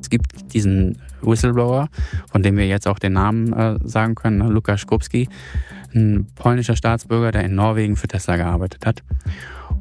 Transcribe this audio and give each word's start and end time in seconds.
Es 0.00 0.10
gibt 0.10 0.52
diesen 0.52 1.00
Whistleblower, 1.22 1.88
von 2.30 2.42
dem 2.42 2.56
wir 2.56 2.66
jetzt 2.66 2.86
auch 2.86 2.98
den 2.98 3.14
Namen 3.14 3.52
äh, 3.52 3.78
sagen 3.84 4.14
können, 4.14 4.38
ne? 4.38 4.48
Lukas 4.48 4.80
Skrupski, 4.80 5.28
ein 5.94 6.26
polnischer 6.34 6.76
Staatsbürger, 6.76 7.32
der 7.32 7.44
in 7.44 7.54
Norwegen 7.54 7.96
für 7.96 8.08
Tesla 8.08 8.36
gearbeitet 8.36 8.86
hat. 8.86 9.02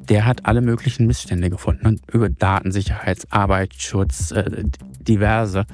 Der 0.09 0.25
hat 0.25 0.45
alle 0.45 0.61
möglichen 0.61 1.07
Missstände 1.07 1.49
gefunden 1.49 1.87
ne? 1.87 1.97
über 2.11 2.29
Datensicherheit, 2.29 3.25
Arbeitsschutz, 3.29 4.31
äh, 4.31 4.63
diverse 4.99 5.65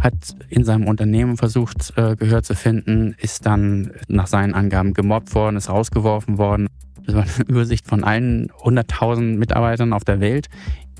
hat 0.00 0.34
in 0.48 0.64
seinem 0.64 0.86
Unternehmen 0.86 1.36
versucht, 1.36 1.92
äh, 1.96 2.16
Gehör 2.16 2.42
zu 2.42 2.54
finden, 2.54 3.14
ist 3.18 3.46
dann 3.46 3.92
nach 4.08 4.26
seinen 4.26 4.54
Angaben 4.54 4.94
gemobbt 4.94 5.34
worden, 5.34 5.56
ist 5.56 5.68
rausgeworfen 5.68 6.38
worden. 6.38 6.68
Das 7.04 7.14
war 7.14 7.22
eine 7.22 7.48
Übersicht 7.48 7.86
von 7.86 8.02
allen 8.02 8.50
100.000 8.62 9.36
Mitarbeitern 9.36 9.92
auf 9.92 10.04
der 10.04 10.20
Welt, 10.20 10.48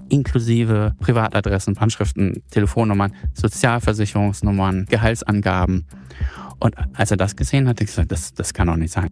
inklusive 0.08 0.94
Privatadressen, 1.00 1.78
Handschriften, 1.78 2.42
Telefonnummern, 2.50 3.14
Sozialversicherungsnummern, 3.34 4.86
Gehaltsangaben. 4.86 5.86
Und 6.58 6.74
als 6.94 7.10
er 7.10 7.16
das 7.16 7.36
gesehen 7.36 7.66
hat, 7.66 7.76
hat 7.76 7.80
er 7.80 7.86
gesagt, 7.86 8.12
das, 8.12 8.34
das 8.34 8.52
kann 8.52 8.66
doch 8.66 8.76
nicht 8.76 8.92
sein. 8.92 9.10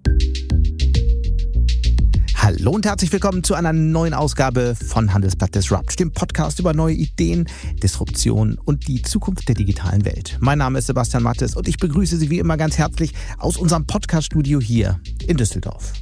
Hallo 2.40 2.70
und 2.70 2.86
herzlich 2.86 3.12
willkommen 3.12 3.44
zu 3.44 3.54
einer 3.54 3.72
neuen 3.72 4.14
Ausgabe 4.14 4.74
von 4.74 5.12
Handelsblatt 5.12 5.54
Disrupt, 5.54 5.98
dem 6.00 6.12
Podcast 6.12 6.58
über 6.60 6.72
neue 6.72 6.94
Ideen, 6.94 7.46
Disruption 7.82 8.58
und 8.64 8.88
die 8.88 9.02
Zukunft 9.02 9.48
der 9.48 9.54
digitalen 9.54 10.04
Welt. 10.04 10.38
Mein 10.40 10.58
Name 10.58 10.78
ist 10.78 10.86
Sebastian 10.86 11.22
Mattes 11.22 11.56
und 11.56 11.68
ich 11.68 11.78
begrüße 11.78 12.16
Sie 12.16 12.30
wie 12.30 12.38
immer 12.38 12.56
ganz 12.56 12.78
herzlich 12.78 13.12
aus 13.38 13.56
unserem 13.56 13.86
Podcaststudio 13.86 14.60
hier 14.60 15.00
in 15.26 15.36
Düsseldorf. 15.36 15.92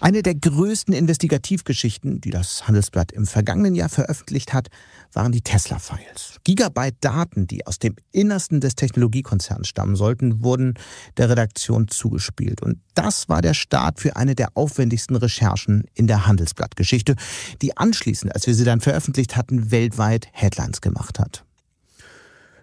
Eine 0.00 0.22
der 0.22 0.34
größten 0.34 0.94
Investigativgeschichten, 0.94 2.22
die 2.22 2.30
das 2.30 2.66
Handelsblatt 2.66 3.12
im 3.12 3.26
vergangenen 3.26 3.74
Jahr 3.74 3.90
veröffentlicht 3.90 4.54
hat, 4.54 4.68
waren 5.12 5.30
die 5.30 5.42
Tesla-Files. 5.42 6.38
Gigabyte 6.42 6.96
Daten, 7.02 7.46
die 7.46 7.66
aus 7.66 7.78
dem 7.78 7.96
Innersten 8.10 8.60
des 8.60 8.76
Technologiekonzerns 8.76 9.68
stammen 9.68 9.96
sollten, 9.96 10.42
wurden 10.42 10.74
der 11.18 11.28
Redaktion 11.28 11.88
zugespielt. 11.88 12.62
Und 12.62 12.78
das 12.94 13.28
war 13.28 13.42
der 13.42 13.52
Start 13.52 14.00
für 14.00 14.16
eine 14.16 14.34
der 14.34 14.56
aufwendigsten 14.56 15.16
Recherchen 15.16 15.84
in 15.92 16.06
der 16.06 16.26
Handelsblattgeschichte, 16.26 17.16
die 17.60 17.76
anschließend, 17.76 18.34
als 18.34 18.46
wir 18.46 18.54
sie 18.54 18.64
dann 18.64 18.80
veröffentlicht 18.80 19.36
hatten, 19.36 19.70
weltweit 19.70 20.28
Headlines 20.32 20.80
gemacht 20.80 21.18
hat. 21.18 21.44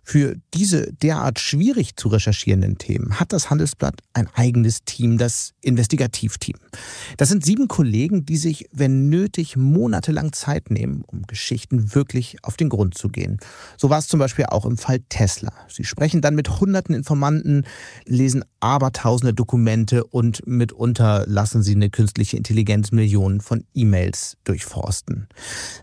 Für 0.09 0.38
diese 0.53 0.94
derart 0.94 1.38
schwierig 1.38 1.97
zu 1.97 2.08
recherchierenden 2.08 2.77
Themen 2.77 3.19
hat 3.19 3.33
das 3.33 3.50
Handelsblatt 3.50 4.00
ein 4.13 4.30
eigenes 4.36 4.86
Team, 4.86 5.17
das 5.17 5.53
Investigativteam. 5.59 6.55
Das 7.17 7.27
sind 7.27 7.44
sieben 7.44 7.67
Kollegen, 7.67 8.25
die 8.25 8.38
sich, 8.38 8.69
wenn 8.72 9.09
nötig, 9.09 9.58
monatelang 9.58 10.31
Zeit 10.31 10.72
nehmen, 10.72 11.03
um 11.08 11.23
Geschichten 11.23 11.94
wirklich 11.94 12.38
auf 12.44 12.55
den 12.55 12.69
Grund 12.69 12.97
zu 12.97 13.09
gehen. 13.09 13.38
So 13.75 13.89
war 13.89 14.00
es 14.00 14.08
zum 14.08 14.22
Beispiel 14.22 14.45
auch 14.45 14.66
im 14.66 14.78
Fall 14.78 15.02
Tesla. 15.09 15.52
Sie 15.67 15.83
sprechen 15.83 16.22
dann 16.22 16.35
mit 16.35 16.61
hunderten 16.61 16.95
Informanten, 16.95 17.66
lesen 18.05 18.45
abertausende 18.68 19.34
Dokumente 19.34 20.04
und 20.04 20.46
mitunter 20.46 21.23
lassen 21.26 21.64
sie 21.64 21.73
eine 21.73 21.90
künstliche 21.90 22.36
Intelligenz 22.36 22.92
Millionen 22.92 23.40
von 23.40 23.64
E-Mails 23.74 24.38
durchforsten. 24.44 25.30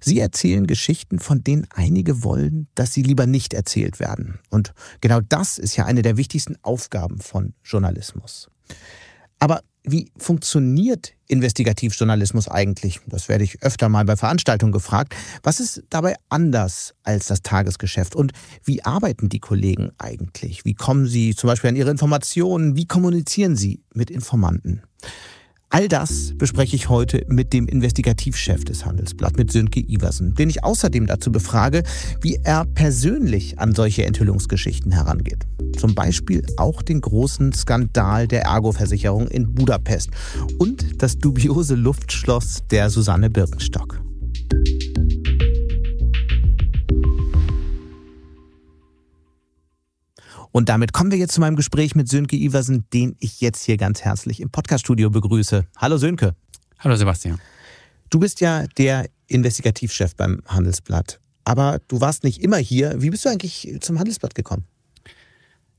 Sie 0.01 0.19
erzählen 0.19 0.67
Geschichten, 0.67 1.19
von 1.19 1.43
denen 1.43 1.67
einige 1.75 2.23
wollen, 2.23 2.69
dass 2.75 2.93
sie 2.93 3.03
lieber 3.03 3.27
nicht 3.27 3.55
erzählt 3.55 4.01
werden. 4.01 4.39
Und 4.51 4.75
genau 5.01 5.21
das 5.21 5.57
ist 5.57 5.77
ja 5.77 5.87
eine 5.87 6.03
der 6.03 6.19
wichtigsten 6.19 6.57
Aufgaben 6.63 7.21
von 7.21 7.55
Journalismus. 7.65 8.49
Aber 9.39 9.63
wie 9.85 10.11
funktioniert 10.17 11.13
Investigativjournalismus 11.29 12.49
eigentlich? 12.49 13.01
Das 13.07 13.29
werde 13.29 13.45
ich 13.45 13.63
öfter 13.63 13.89
mal 13.89 14.05
bei 14.05 14.17
Veranstaltungen 14.17 14.73
gefragt. 14.73 15.15
Was 15.43 15.61
ist 15.61 15.83
dabei 15.91 16.15
anders 16.31 16.95
als 17.03 17.27
das 17.27 17.43
Tagesgeschäft? 17.43 18.17
Und 18.17 18.33
wie 18.65 18.83
arbeiten 18.85 19.29
die 19.29 19.41
Kollegen 19.41 19.91
eigentlich? 19.99 20.65
Wie 20.65 20.75
kommen 20.75 21.07
sie 21.07 21.35
zum 21.35 21.49
Beispiel 21.49 21.69
an 21.69 21.77
ihre 21.77 21.91
Informationen? 21.91 22.77
Wie 22.77 22.87
kommunizieren 22.87 23.57
sie 23.57 23.83
mit 23.93 24.11
Informanten? 24.11 24.83
All 25.69 25.89
das 25.89 26.35
bespreche 26.37 26.77
ich 26.77 26.89
heute 26.89 27.27
mit 27.29 27.53
dem 27.53 27.67
Investigativchef 27.67 28.64
des 28.64 28.87
Handelsblatt, 28.87 29.37
mit 29.37 29.51
Sönke 29.51 29.81
Iversen, 29.81 30.35
den 30.35 30.48
ich 30.48 30.63
außerdem 30.63 31.07
dazu 31.07 31.33
befrage, 31.33 31.83
wie 32.20 32.39
er 32.42 32.64
persönlich 32.64 33.58
an 33.58 33.75
solche 33.75 34.05
Enthüllungsgeschichten 34.05 34.92
herangeht. 34.92 35.47
Zum 35.77 35.95
Beispiel 35.95 36.45
auch 36.57 36.83
den 36.83 37.01
großen 37.01 37.52
Skandal 37.52 38.27
der 38.29 38.42
Ergo-Versicherung 38.42 39.29
in 39.29 39.52
Budapest 39.52 40.11
und 40.58 41.02
das 41.02 41.18
dubiose 41.18 41.74
Luftschloss 41.74 42.62
der 42.70 42.90
Susanne 42.90 43.30
Birkenstock. 43.30 44.01
Und 50.52 50.68
damit 50.68 50.92
kommen 50.92 51.11
wir 51.11 51.18
jetzt 51.18 51.34
zu 51.34 51.40
meinem 51.40 51.57
Gespräch 51.57 51.96
mit 51.96 52.08
Sönke 52.08 52.36
Iversen, 52.36 52.84
den 52.92 53.17
ich 53.18 53.40
jetzt 53.40 53.64
hier 53.64 53.77
ganz 53.77 54.02
herzlich 54.02 54.40
im 54.40 54.51
Podcaststudio 54.51 55.11
begrüße. 55.11 55.67
Hallo 55.77 55.96
Sönke. 55.96 56.36
Hallo 56.79 56.95
Sebastian. 56.95 57.40
Du 58.08 58.20
bist 58.20 58.40
ja 58.40 58.64
der 58.79 59.07
Investigativchef 59.27 60.14
beim 60.14 60.42
Handelsblatt. 60.46 61.18
Aber 61.45 61.80
du 61.89 62.01
warst 62.01 62.23
nicht 62.23 62.40
immer 62.40 62.58
hier. 62.58 63.02
Wie 63.02 63.11
bist 63.11 63.24
du 63.24 63.30
eigentlich 63.30 63.79
zum 63.80 63.98
Handelsblatt 63.98 64.36
gekommen? 64.36 64.64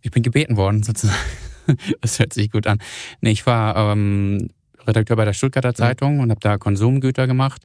Ich 0.06 0.12
bin 0.12 0.24
gebeten 0.24 0.56
worden, 0.56 0.84
sozusagen. 0.84 1.20
Das 2.00 2.20
hört 2.20 2.32
sich 2.32 2.52
gut 2.52 2.68
an. 2.68 2.78
Nee, 3.22 3.32
ich 3.32 3.48
war 3.48 3.76
ähm, 3.76 4.50
Redakteur 4.86 5.18
bei 5.18 5.26
der 5.26 5.34
Stuttgarter 5.34 5.70
mhm. 5.70 5.76
Zeitung 5.76 6.20
und 6.20 6.30
habe 6.30 6.40
da 6.40 6.60
Konsumgüter 6.60 7.26
gemacht 7.26 7.64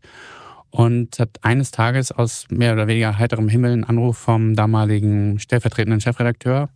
und 0.70 1.18
hat 1.18 1.28
eines 1.42 1.70
Tages 1.70 2.10
aus 2.10 2.46
mehr 2.48 2.72
oder 2.72 2.86
weniger 2.86 3.18
heiterem 3.18 3.50
Himmel 3.50 3.72
einen 3.72 3.84
Anruf 3.84 4.16
vom 4.16 4.56
damaligen 4.56 5.38
stellvertretenden 5.38 6.00
Chefredakteur 6.00 6.70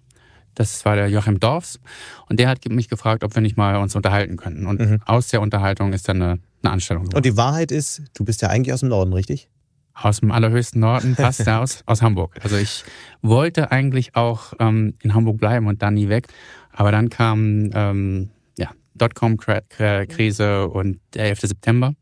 das 0.55 0.85
war 0.85 0.97
der 0.97 1.09
Joachim 1.09 1.41
Dorfs. 1.41 1.81
Und 2.29 2.39
der 2.39 2.49
hat 2.49 2.65
mich 2.69 2.89
gefragt, 2.89 3.25
ob 3.25 3.35
wir 3.35 3.43
nicht 3.43 3.57
mal 3.57 3.77
uns 3.77 3.97
unterhalten 3.97 4.37
könnten. 4.37 4.67
Und 4.67 4.81
mhm. 4.81 5.01
aus 5.05 5.29
der 5.29 5.41
Unterhaltung 5.41 5.93
ist 5.93 6.09
dann 6.09 6.23
eine, 6.23 6.39
eine 6.63 6.73
Anstellung. 6.73 7.05
Geworden. 7.05 7.17
Und 7.17 7.27
die 7.27 7.37
Wahrheit 7.37 7.73
ist, 7.73 8.03
du 8.15 8.25
bist 8.25 8.43
ja 8.43 8.49
eigentlich 8.49 8.73
aus 8.73 8.81
dem 8.81 8.89
Norden, 8.89 9.13
richtig? 9.13 9.49
Aus 9.95 10.21
dem 10.21 10.33
allerhöchsten 10.33 10.81
Norden, 10.81 11.15
fast 11.15 11.49
aus, 11.49 11.83
aus 11.87 12.03
Hamburg. 12.03 12.37
Also 12.43 12.57
ich 12.57 12.85
wollte 13.23 13.71
eigentlich 13.71 14.17
auch 14.17 14.53
ähm, 14.59 14.95
in 15.03 15.15
Hamburg 15.15 15.39
bleiben 15.39 15.67
und 15.67 15.83
dann 15.83 15.95
nie 15.95 16.09
weg. 16.09 16.29
Aber 16.73 16.91
dann 16.91 17.09
kam 17.11 17.71
ähm, 17.73 18.31
ja, 18.59 18.71
Dotcom-Krise 18.95 20.69
und 20.69 21.01
der 21.15 21.27
11. 21.27 21.41
September. 21.43 21.95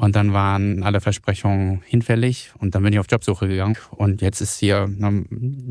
Und 0.00 0.16
dann 0.16 0.32
waren 0.32 0.82
alle 0.82 1.02
Versprechungen 1.02 1.82
hinfällig 1.84 2.52
und 2.58 2.74
dann 2.74 2.82
bin 2.82 2.94
ich 2.94 2.98
auf 2.98 3.04
Jobsuche 3.10 3.46
gegangen. 3.46 3.76
Und 3.90 4.22
jetzt 4.22 4.40
ist 4.40 4.58
hier 4.58 4.88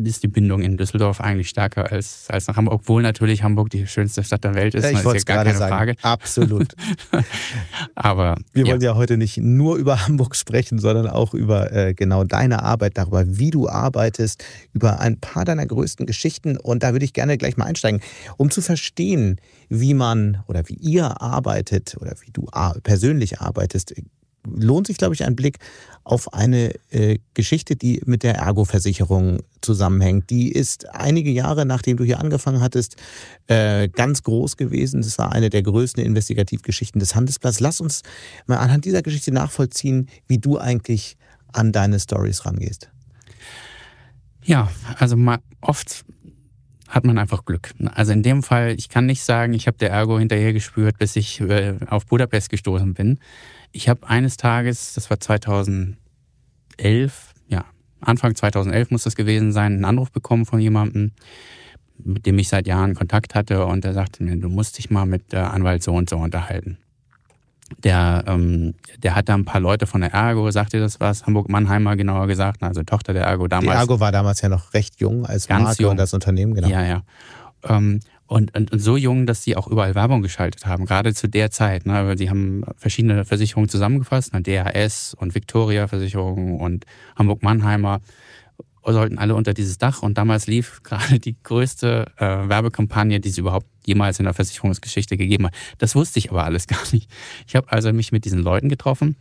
ist 0.04 0.22
die 0.22 0.28
Bindung 0.28 0.62
in 0.62 0.78
Düsseldorf 0.78 1.20
eigentlich 1.20 1.50
stärker 1.50 1.92
als, 1.92 2.28
als 2.30 2.46
nach 2.46 2.56
Hamburg, 2.56 2.76
obwohl 2.76 3.02
natürlich 3.02 3.42
Hamburg 3.42 3.72
die 3.72 3.88
schönste 3.88 4.24
Stadt 4.24 4.44
der 4.44 4.54
Welt 4.54 4.76
ist. 4.76 4.84
Ja, 4.84 4.92
ich 4.92 5.04
wollte 5.04 5.18
es 5.18 5.26
gerade 5.26 5.52
sagen. 5.56 5.74
Frage. 5.74 5.96
Absolut. 6.04 6.76
Aber 7.96 8.36
wir 8.54 8.66
ja. 8.66 8.72
wollen 8.72 8.82
ja 8.82 8.94
heute 8.94 9.18
nicht 9.18 9.38
nur 9.38 9.78
über 9.78 10.06
Hamburg 10.06 10.36
sprechen, 10.36 10.78
sondern 10.78 11.08
auch 11.08 11.34
über 11.34 11.72
äh, 11.72 11.96
genau 11.96 12.24
deine 12.24 12.62
Arbeit, 12.62 13.00
darüber, 13.00 13.24
wie 13.26 13.50
du 13.50 13.68
arbeitest, 13.68 14.46
über 14.74 15.00
ein 15.00 15.20
paar 15.20 15.44
deiner 15.44 15.66
größten 15.66 16.06
Geschichten. 16.06 16.56
Und 16.56 16.84
da 16.84 16.92
würde 16.92 17.04
ich 17.04 17.14
gerne 17.14 17.40
gleich 17.40 17.58
mal 17.58 17.66
einsteigen, 17.66 18.00
um 18.38 18.52
zu 18.52 18.62
verstehen, 18.62 19.42
wie 19.70 19.96
man 19.96 20.44
oder 20.46 20.70
wie 20.70 20.76
ihr 20.76 21.20
arbeitet 21.20 21.98
oder 22.00 22.14
wie 22.22 22.30
du 22.32 22.46
persönlich 22.84 23.42
arbeitest 23.42 23.96
lohnt 24.46 24.88
sich, 24.88 24.98
glaube 24.98 25.14
ich, 25.14 25.24
ein 25.26 25.36
Blick 25.36 25.60
auf 26.04 26.34
eine 26.34 26.74
äh, 26.90 27.20
Geschichte, 27.34 27.76
die 27.76 28.02
mit 28.06 28.24
der 28.24 28.36
Ergo-Versicherung 28.36 29.40
zusammenhängt. 29.62 30.30
Die 30.30 30.52
ist 30.52 30.90
einige 30.90 31.30
Jahre, 31.30 31.66
nachdem 31.66 31.98
du 31.98 32.04
hier 32.04 32.20
angefangen 32.20 32.62
hattest, 32.62 32.96
äh, 33.48 33.90
ganz 33.90 34.24
groß 34.24 34.58
gewesen. 34.58 35.02
Das 35.02 35.18
war 35.18 35.32
eine 35.32 35.50
der 35.50 35.62
größten 35.62 36.04
Investigativgeschichten 36.04 37.00
des 37.00 37.16
Handelsblatts. 37.16 37.60
Lass 37.60 37.82
uns 37.82 38.02
mal 38.48 38.58
anhand 38.58 38.86
dieser 38.86 39.02
Geschichte 39.02 39.32
nachvollziehen, 39.32 40.08
wie 40.28 40.40
du 40.40 40.58
eigentlich 40.58 41.18
an 41.52 41.72
deine 41.72 42.00
Stories 42.00 42.46
rangehst. 42.46 42.90
Ja, 44.44 44.72
also 44.98 45.16
mal 45.16 45.40
oft 45.62 46.06
hat 46.88 47.06
man 47.06 47.20
einfach 47.20 47.46
Glück. 47.46 47.72
Also 47.94 48.14
in 48.14 48.24
dem 48.24 48.42
Fall, 48.42 48.74
ich 48.78 48.90
kann 48.90 49.06
nicht 49.06 49.24
sagen, 49.24 49.54
ich 49.54 49.68
habe 49.68 49.78
der 49.78 49.92
Ergo 49.92 50.18
hinterher 50.18 50.54
gespürt, 50.54 50.98
bis 50.98 51.16
ich 51.16 51.40
äh, 51.40 51.76
auf 51.88 52.08
Budapest 52.08 52.50
gestoßen 52.50 52.96
bin. 52.96 53.20
Ich 53.72 53.90
habe 53.90 54.08
eines 54.08 54.38
Tages, 54.38 54.94
das 54.94 55.10
war 55.10 55.20
2011, 55.20 55.98
ja, 57.48 57.66
Anfang 58.02 58.36
2011 58.36 58.92
muss 58.92 59.04
das 59.04 59.16
gewesen 59.16 59.52
sein, 59.52 59.74
einen 59.74 59.86
Anruf 59.86 60.12
bekommen 60.12 60.46
von 60.46 60.60
jemandem, 60.60 61.12
mit 61.98 62.26
dem 62.26 62.40
ich 62.40 62.48
seit 62.48 62.68
Jahren 62.68 62.96
Kontakt 62.96 63.36
hatte 63.36 63.66
und 63.66 63.84
der 63.84 63.94
sagte 63.94 64.24
mir, 64.24 64.36
du 64.38 64.50
musst 64.50 64.78
dich 64.78 64.90
mal 64.90 65.06
mit 65.06 65.32
der 65.34 65.54
Anwalt 65.54 65.84
so 65.84 65.94
und 65.94 66.10
so 66.10 66.18
unterhalten. 66.18 66.78
Der, 67.84 68.24
ähm, 68.26 68.74
der 68.98 69.16
hat 69.16 69.30
da 69.30 69.36
ein 69.36 69.46
paar 69.46 69.62
Leute 69.62 69.86
von 69.86 70.02
der 70.02 70.12
Ergo, 70.12 70.50
sagt 70.50 70.74
dir 70.74 70.80
das 70.80 71.00
was? 71.00 71.28
Hamburg-Mannheimer 71.28 71.96
genauer 71.96 72.26
gesagt, 72.26 72.64
also 72.64 72.82
Tochter 72.82 73.14
der 73.14 73.26
Ergo 73.26 73.48
damals. 73.48 73.78
Die 73.78 73.80
Ergo 73.80 74.00
war 74.00 74.12
damals 74.12 74.42
ja 74.42 74.50
noch 74.50 74.74
recht 74.74 75.00
jung 75.00 75.26
als 75.26 75.48
Ganz 75.48 75.64
Marke 75.64 75.84
jung. 75.84 75.92
und 75.92 76.00
als 76.00 76.14
Unternehmen, 76.14 76.56
genau. 76.56 76.68
Ja, 76.68 76.84
ja. 76.84 77.04
Ähm, 77.64 78.00
und, 78.30 78.56
und, 78.56 78.72
und 78.72 78.78
so 78.78 78.96
jung, 78.96 79.26
dass 79.26 79.44
sie 79.44 79.56
auch 79.56 79.68
überall 79.68 79.96
Werbung 79.96 80.22
geschaltet 80.22 80.68
haben, 80.68 80.86
gerade 80.86 81.16
zu 81.16 81.28
der 81.28 81.50
Zeit. 81.50 81.88
Ne? 81.88 82.16
Sie 82.16 82.30
haben 82.30 82.64
verschiedene 82.78 83.26
Versicherungen 83.26 83.70
zusammengefasst, 83.70 84.34
ne? 84.34 84.44
DHS 84.44 85.16
und 85.16 85.34
Victoria 85.34 85.88
Versicherung 85.88 86.60
und 86.60 86.86
Hamburg-Mannheimer. 87.18 88.02
sollten 88.86 89.18
alle 89.18 89.34
unter 89.34 89.56
dieses 89.56 89.80
Dach 89.80 90.04
und 90.04 90.20
damals 90.20 90.46
lief 90.46 90.82
gerade 90.84 91.18
die 91.18 91.38
größte 91.42 92.06
äh, 92.18 92.48
Werbekampagne, 92.48 93.20
die 93.20 93.30
es 93.30 93.40
überhaupt 93.40 93.66
jemals 93.88 94.20
in 94.20 94.26
der 94.26 94.36
Versicherungsgeschichte 94.36 95.18
gegeben 95.18 95.48
hat. 95.48 95.56
Das 95.80 95.96
wusste 95.96 96.20
ich 96.20 96.30
aber 96.30 96.44
alles 96.44 96.68
gar 96.68 96.84
nicht. 96.92 97.10
Ich 97.48 97.56
habe 97.56 97.72
also 97.72 97.92
mich 97.92 98.12
mit 98.12 98.26
diesen 98.26 98.44
Leuten 98.44 98.70
getroffen 98.70 99.16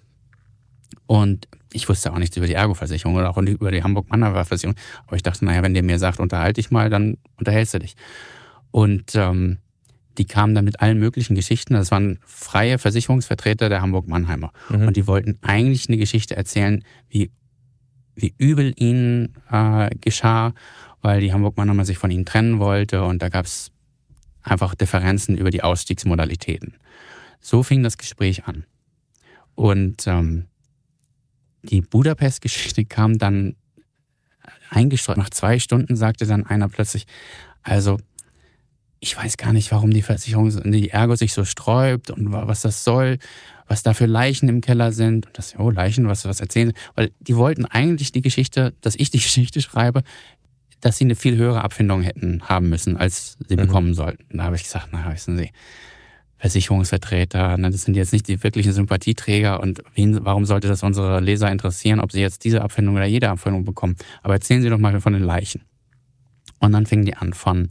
und 1.07 1.49
ich 1.73 1.89
wusste 1.89 2.13
auch 2.13 2.19
nichts 2.19 2.37
über 2.37 2.47
die 2.47 2.53
Ergo-Versicherung 2.53 3.17
oder 3.17 3.31
auch 3.31 3.39
über 3.39 3.71
die 3.71 3.83
Hamburg-Mannerwehr-Versicherung. 3.83 4.77
Aber 5.07 5.17
ich 5.17 5.23
dachte, 5.23 5.47
naja, 5.47 5.63
wenn 5.63 5.73
der 5.73 5.83
mir 5.83 5.99
sagt, 5.99 6.21
unterhalte 6.21 6.61
dich 6.61 6.71
mal, 6.71 6.91
dann 6.91 7.17
unterhältst 7.39 7.73
du 7.73 7.79
dich. 7.79 7.97
Und 8.71 9.15
ähm, 9.15 9.59
die 10.19 10.25
kamen 10.25 10.55
dann 10.55 10.65
mit 10.65 10.81
allen 10.81 10.99
möglichen 10.99 11.35
Geschichten. 11.35 11.75
Das 11.75 11.91
waren 11.91 12.19
freie 12.25 12.79
Versicherungsvertreter 12.79 13.69
der 13.69 13.81
Hamburg-Mannheimer. 13.81 14.53
Mhm. 14.69 14.89
Und 14.89 14.97
die 14.97 15.07
wollten 15.07 15.39
eigentlich 15.43 15.89
eine 15.89 15.97
Geschichte 15.97 16.37
erzählen, 16.37 16.85
wie, 17.09 17.31
wie 18.15 18.35
übel 18.37 18.75
ihnen 18.77 19.35
äh, 19.51 19.91
geschah, 20.01 20.55
weil 21.01 21.21
die 21.21 21.33
Hamburg-Mannheimer 21.33 21.85
sich 21.85 21.99
von 21.99 22.11
ihnen 22.11 22.27
trennen 22.27 22.59
wollte. 22.59 23.05
Und 23.05 23.23
da 23.23 23.29
gab 23.29 23.47
es 23.47 23.71
einfach 24.43 24.75
Differenzen 24.75 25.37
über 25.37 25.51
die 25.51 25.63
Ausstiegsmodalitäten. 25.63 26.75
So 27.41 27.63
fing 27.63 27.83
das 27.83 27.97
Gespräch 27.97 28.47
an. 28.47 28.65
Und 29.55 30.07
ähm, 30.07 30.47
die 31.63 31.81
Budapest-Geschichte 31.81 32.85
kam 32.85 33.19
dann 33.19 33.57
eingestreut. 34.71 35.17
Nach 35.17 35.31
zwei 35.31 35.59
Stunden 35.59 35.97
sagte 35.97 36.27
dann 36.27 36.47
einer 36.47 36.69
plötzlich, 36.69 37.07
also 37.63 37.99
ich 39.01 39.17
weiß 39.17 39.37
gar 39.37 39.53
nicht, 39.53 39.71
warum 39.71 39.91
die 39.91 40.03
Versicherung, 40.03 40.51
die 40.73 40.91
Ergo 40.91 41.15
sich 41.15 41.33
so 41.33 41.45
sträubt 41.45 42.11
und 42.11 42.33
was 42.33 42.63
das 42.63 42.85
soll, 42.85 43.19
was 43.67 43.83
da 43.83 43.95
für 43.95 44.07
Leichen 44.07 44.49
im 44.49 44.61
Keller 44.61 44.93
sind. 44.93 45.27
Und 45.27 45.39
das, 45.39 45.57
oh, 45.59 45.71
Leichen, 45.71 46.09
was, 46.09 46.25
was 46.25 46.41
erzählen 46.41 46.69
sie? 46.69 46.75
Weil 46.95 47.11
die 47.21 47.37
wollten 47.37 47.65
eigentlich 47.65 48.13
die 48.13 48.23
Geschichte, 48.23 48.75
dass 48.81 48.97
ich 48.97 49.11
die 49.11 49.19
Geschichte 49.19 49.61
schreibe, 49.61 50.03
dass 50.81 50.99
sie 50.99 51.05
eine 51.05 51.17
viel 51.17 51.37
höhere 51.37 51.63
Abfindung 51.63 52.03
hätten 52.03 52.43
haben 52.49 52.69
müssen, 52.69 52.97
als 52.97 53.37
sie 53.49 53.57
mhm. 53.57 53.61
bekommen 53.61 53.95
sollten. 53.95 54.37
Da 54.37 54.45
habe 54.45 54.57
ich 54.57 54.65
gesagt, 54.65 54.89
na, 54.93 55.13
wissen 55.13 55.37
Sie, 55.37 55.51
Versicherungsvertreter, 56.39 57.57
ne, 57.57 57.71
das 57.71 57.83
sind 57.83 57.97
jetzt 57.97 58.13
nicht 58.13 58.29
die 58.29 58.43
wirklichen 58.43 58.73
Sympathieträger 58.73 59.61
und 59.61 59.83
wen, 59.95 60.25
warum 60.25 60.45
sollte 60.45 60.69
das 60.69 60.85
unsere 60.85 61.19
Leser 61.19 61.51
interessieren, 61.51 61.99
ob 61.99 62.13
sie 62.13 62.21
jetzt 62.21 62.45
diese 62.45 62.63
Abfindung 62.63 62.95
oder 62.95 63.07
jede 63.07 63.29
Abfindung 63.29 63.65
bekommen. 63.65 63.97
Aber 64.23 64.35
erzählen 64.35 64.63
Sie 64.63 64.71
doch 64.71 64.79
mal 64.79 65.01
von 65.01 65.13
den 65.13 65.25
Leichen. 65.25 65.63
Und 66.61 66.73
dann 66.73 66.87
fingen 66.87 67.05
die 67.05 67.17
an 67.17 67.33
von 67.33 67.69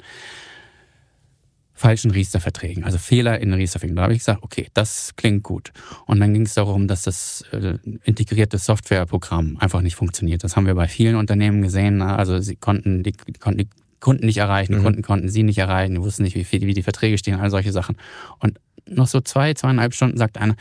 falschen 1.78 2.12
Riester-Verträgen, 2.12 2.84
also 2.84 2.98
Fehler 2.98 3.40
in 3.40 3.54
Riester-Verträgen. 3.54 3.96
Da 3.96 4.04
habe 4.04 4.14
ich 4.14 4.20
gesagt, 4.20 4.44
okay, 4.44 4.68
das 4.74 5.16
klingt 5.16 5.44
gut. 5.44 5.72
Und 6.06 6.20
dann 6.20 6.34
ging 6.34 6.42
es 6.42 6.56
darum, 6.56 6.88
dass 6.88 7.04
das 7.04 7.44
äh, 7.52 7.78
integrierte 8.04 8.58
Softwareprogramm 8.58 9.58
einfach 9.60 9.82
nicht 9.82 9.96
funktioniert. 9.96 10.44
Das 10.44 10.56
haben 10.56 10.66
wir 10.66 10.76
bei 10.76 10.88
vielen 10.88 11.16
Unternehmen 11.16 11.62
gesehen. 11.62 12.02
Also 12.02 12.40
sie 12.40 12.56
konnten 12.56 13.04
die, 13.04 13.12
die 13.12 13.34
konnten 13.34 13.60
die 13.60 13.70
Kunden 14.00 14.26
nicht 14.26 14.38
erreichen, 14.38 14.74
die 14.74 14.80
mhm. 14.80 14.84
Kunden 14.84 15.02
konnten 15.02 15.30
sie 15.30 15.44
nicht 15.44 15.58
erreichen, 15.60 15.96
die 15.96 16.02
wussten 16.02 16.24
nicht, 16.24 16.36
wie, 16.36 16.44
viel, 16.44 16.62
wie 16.62 16.74
die 16.74 16.84
Verträge 16.84 17.18
stehen, 17.18 17.40
all 17.40 17.50
solche 17.50 17.72
Sachen. 17.72 17.96
Und 18.40 18.60
noch 18.88 19.08
so 19.08 19.22
zwei, 19.22 19.54
zweieinhalb 19.54 19.94
Stunden 19.94 20.18
sagt 20.18 20.38
einer, 20.38 20.56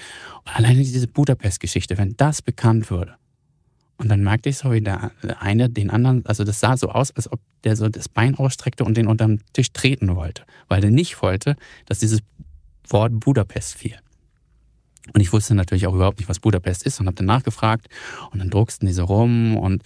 alleine 0.45 0.79
diese 0.79 1.09
Budapest-Geschichte, 1.09 1.99
wenn 1.99 2.17
das 2.17 2.43
bekannt 2.43 2.91
würde, 2.91 3.15
und 3.99 4.09
dann 4.09 4.23
merkte 4.23 4.51
ich 4.51 4.59
so, 4.59 4.73
wie 4.73 4.83
der 4.83 5.11
eine 5.41 5.71
den 5.71 5.91
anderen, 5.91 6.25
also 6.27 6.45
das 6.45 6.61
sah 6.61 6.77
so 6.77 6.91
aus, 6.91 7.13
als 7.13 7.33
ob 7.33 7.41
der 7.67 7.77
so 7.77 7.89
das 7.89 8.09
Bein 8.09 8.37
ausstreckte 8.37 8.85
und 8.85 8.97
den 8.97 9.09
unterm 9.09 9.41
Tisch 9.53 9.73
treten 9.73 10.15
wollte, 10.15 10.45
weil 10.69 10.83
er 10.83 10.91
nicht 10.91 11.21
wollte, 11.21 11.57
dass 11.85 11.99
dieses 11.99 12.21
Wort 12.89 13.19
Budapest 13.21 13.75
fiel. 13.75 13.97
Und 15.13 15.21
ich 15.21 15.33
wusste 15.33 15.55
natürlich 15.55 15.87
auch 15.87 15.95
überhaupt 15.95 16.19
nicht, 16.19 16.29
was 16.29 16.41
Budapest 16.41 16.87
ist 16.87 17.01
und 17.01 17.07
habe 17.07 17.17
dann 17.17 17.27
nachgefragt 17.27 17.89
und 18.31 18.39
dann 18.39 18.51
drucksten 18.51 18.87
die 18.87 18.95
so 18.95 19.05
rum 19.05 19.57
und 19.57 19.83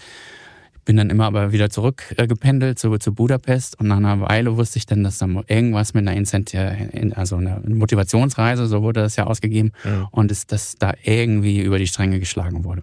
bin 0.85 0.97
dann 0.97 1.11
immer 1.11 1.27
aber 1.27 1.53
wieder 1.53 1.71
zurückgependelt 1.71 2.79
zu, 2.79 2.97
zu 2.99 3.15
Budapest 3.15 3.79
und 3.81 3.88
nach 3.88 3.99
einer 3.99 4.21
Weile 4.21 4.56
wusste 4.56 4.79
ich 4.79 4.87
dann, 4.87 5.05
dass 5.05 5.19
da 5.19 5.26
irgendwas 5.47 5.94
mit 5.94 6.06
einer 6.06 6.17
Incentive, 6.17 7.15
also 7.15 7.37
einer 7.37 7.61
Motivationsreise, 7.67 8.67
so 8.67 8.83
wurde 8.83 9.00
das 9.00 9.17
ja 9.17 9.26
ausgegeben 9.26 9.73
ja. 9.85 10.09
und 10.11 10.31
ist, 10.31 10.53
dass 10.53 10.76
da 10.76 10.94
irgendwie 11.03 11.61
über 11.61 11.79
die 11.79 11.87
Stränge 11.87 12.19
geschlagen 12.19 12.65
wurde. 12.65 12.83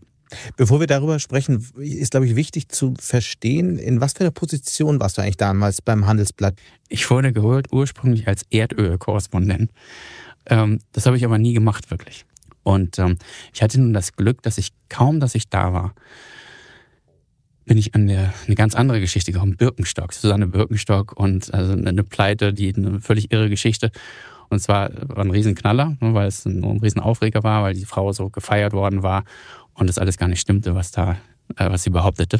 Bevor 0.56 0.79
wir 0.79 0.88
darüber 0.88 1.19
sprechen, 1.19 1.65
ist, 1.77 2.12
glaube 2.12 2.25
ich, 2.25 2.35
wichtig 2.35 2.69
zu 2.69 2.94
verstehen, 3.00 3.77
in 3.77 4.01
was 4.01 4.13
für 4.13 4.21
einer 4.21 4.31
Position 4.31 5.00
warst 5.00 5.18
du 5.18 5.21
eigentlich 5.21 5.38
damals 5.38 5.81
beim 5.81 6.06
Handelsblatt? 6.06 6.56
Ich 6.89 7.09
wurde 7.09 7.31
geholt 7.31 7.68
ursprünglich 7.71 8.27
als 8.27 8.44
Erdölkorrespondent. 8.50 9.71
Ähm, 10.47 10.79
das 10.91 11.06
habe 11.06 11.18
ich 11.18 11.25
aber 11.25 11.38
nie 11.38 11.53
gemacht, 11.53 11.91
wirklich. 11.91 12.25
Und 12.63 13.00
ähm, 13.00 13.18
ich 13.53 13.62
hatte 13.62 13.79
nun 13.79 13.94
das 13.94 14.13
Glück, 14.13 14.41
dass 14.41 14.57
ich 14.57 14.71
kaum, 14.89 15.19
dass 15.19 15.35
ich 15.35 15.50
da 15.50 15.71
war, 15.71 15.94
bin 17.65 17.77
ich 17.77 17.95
an 17.95 18.07
der, 18.07 18.33
eine 18.45 18.56
ganz 18.56 18.75
andere 18.75 19.00
Geschichte 19.00 19.31
gekommen. 19.31 19.57
Birkenstock, 19.57 20.13
Susanne 20.13 20.47
Birkenstock 20.47 21.13
und 21.18 21.53
also 21.53 21.74
eine 21.74 22.03
Pleite, 22.03 22.53
die 22.53 22.74
eine 22.75 23.01
völlig 23.01 23.31
irre 23.31 23.50
Geschichte. 23.50 23.91
Und 24.50 24.59
zwar 24.59 24.89
war 25.09 25.25
ein 25.25 25.31
Riesenknaller, 25.31 25.97
ne, 26.00 26.13
weil 26.13 26.27
es 26.27 26.45
ein, 26.45 26.63
ein 26.63 26.79
Riesenaufreger 26.79 27.44
war, 27.44 27.63
weil 27.63 27.74
die 27.74 27.85
Frau 27.85 28.13
so 28.13 28.29
gefeiert 28.29 28.71
worden 28.74 29.03
war 29.03 29.25
und 29.77 29.88
das 29.88 29.97
alles 29.97 30.18
gar 30.18 30.27
nicht 30.27 30.41
stimmte, 30.41 30.75
was 30.75 30.91
da, 30.91 31.18
äh, 31.56 31.69
was 31.69 31.83
sie 31.83 31.89
behauptete. 31.89 32.39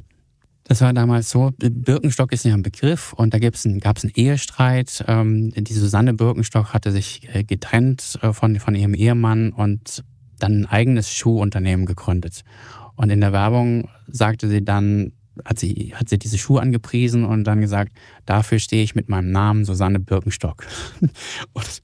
Das 0.66 0.81
war 0.81 0.92
damals 0.92 1.30
so, 1.30 1.51
Birkenstock 1.57 2.34
ist 2.34 2.44
ja 2.44 2.54
ein 2.54 2.62
Begriff 2.62 3.13
und 3.13 3.34
da 3.34 3.39
gab's 3.39 3.66
einen, 3.66 3.80
gab's 3.80 4.04
einen 4.04 4.12
Ehestreit. 4.16 5.06
Ähm, 5.07 5.51
die 5.56 5.74
Susanne 5.74 6.13
Birkenstock 6.13 6.74
hatte 6.74 6.92
sich 6.92 7.22
äh, 7.34 7.45
getrennt 7.45 8.19
äh, 8.22 8.34
von, 8.34 8.60
von 8.60 8.75
ihrem 8.75 8.94
Ehemann 8.94 9.54
und 9.54 10.04
dann 10.39 10.62
ein 10.62 10.66
eigenes 10.66 11.10
Schuhunternehmen 11.13 11.86
gegründet. 11.86 12.44
Und 12.95 13.12
in 13.12 13.22
der 13.22 13.31
Werbung 13.31 13.88
sagte 14.07 14.50
sie 14.50 14.63
dann, 14.63 15.13
hat 15.45 15.60
sie, 15.60 15.94
hat 15.95 16.10
sie 16.10 16.18
diese 16.18 16.38
Schuhe 16.38 16.62
angepriesen 16.62 17.25
und 17.25 17.44
dann 17.44 17.62
gesagt, 17.62 17.92
dafür 18.25 18.60
stehe 18.60 18.84
ich 18.84 18.95
mit 18.95 19.10
meinem 19.10 19.31
Namen 19.31 19.66
Susanne 19.66 20.00
Birkenstock. 20.00 20.66
und, 21.54 21.81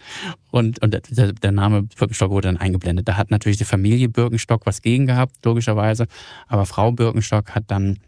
und, 0.51 0.81
und 0.81 0.93
der, 0.93 1.33
der, 1.33 1.51
Name 1.51 1.83
Birkenstock 1.83 2.31
wurde 2.31 2.47
dann 2.47 2.57
eingeblendet. 2.57 3.07
Da 3.07 3.17
hat 3.17 3.31
natürlich 3.31 3.57
die 3.57 3.65
Familie 3.65 4.09
Birkenstock 4.09 4.65
was 4.65 4.81
gegen 4.81 5.07
gehabt, 5.07 5.37
logischerweise. 5.43 6.07
Aber 6.47 6.65
Frau 6.65 6.91
Birkenstock 6.91 7.51
hat 7.51 7.65
dann 7.67 7.99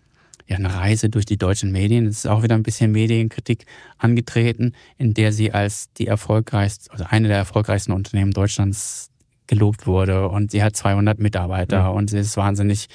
ja 0.48 0.58
eine 0.58 0.74
Reise 0.74 1.10
durch 1.10 1.26
die 1.26 1.38
deutschen 1.38 1.72
Medien, 1.72 2.06
das 2.06 2.18
ist 2.18 2.28
auch 2.28 2.44
wieder 2.44 2.56
ein 2.56 2.64
bisschen 2.64 2.92
Medienkritik 2.92 3.66
angetreten, 3.98 4.74
in 4.98 5.14
der 5.14 5.32
sie 5.32 5.52
als 5.52 5.92
die 5.94 6.08
erfolgreichste, 6.08 6.92
also 6.92 7.06
eine 7.10 7.28
der 7.28 7.38
erfolgreichsten 7.38 7.92
Unternehmen 7.92 8.32
Deutschlands 8.32 9.10
gelobt 9.48 9.88
wurde 9.88 10.28
und 10.28 10.52
sie 10.52 10.64
hat 10.64 10.76
200 10.76 11.20
Mitarbeiter 11.20 11.92
mhm. 11.92 11.98
und 11.98 12.10
sie 12.10 12.20
ist 12.20 12.38
wahnsinnig 12.38 12.88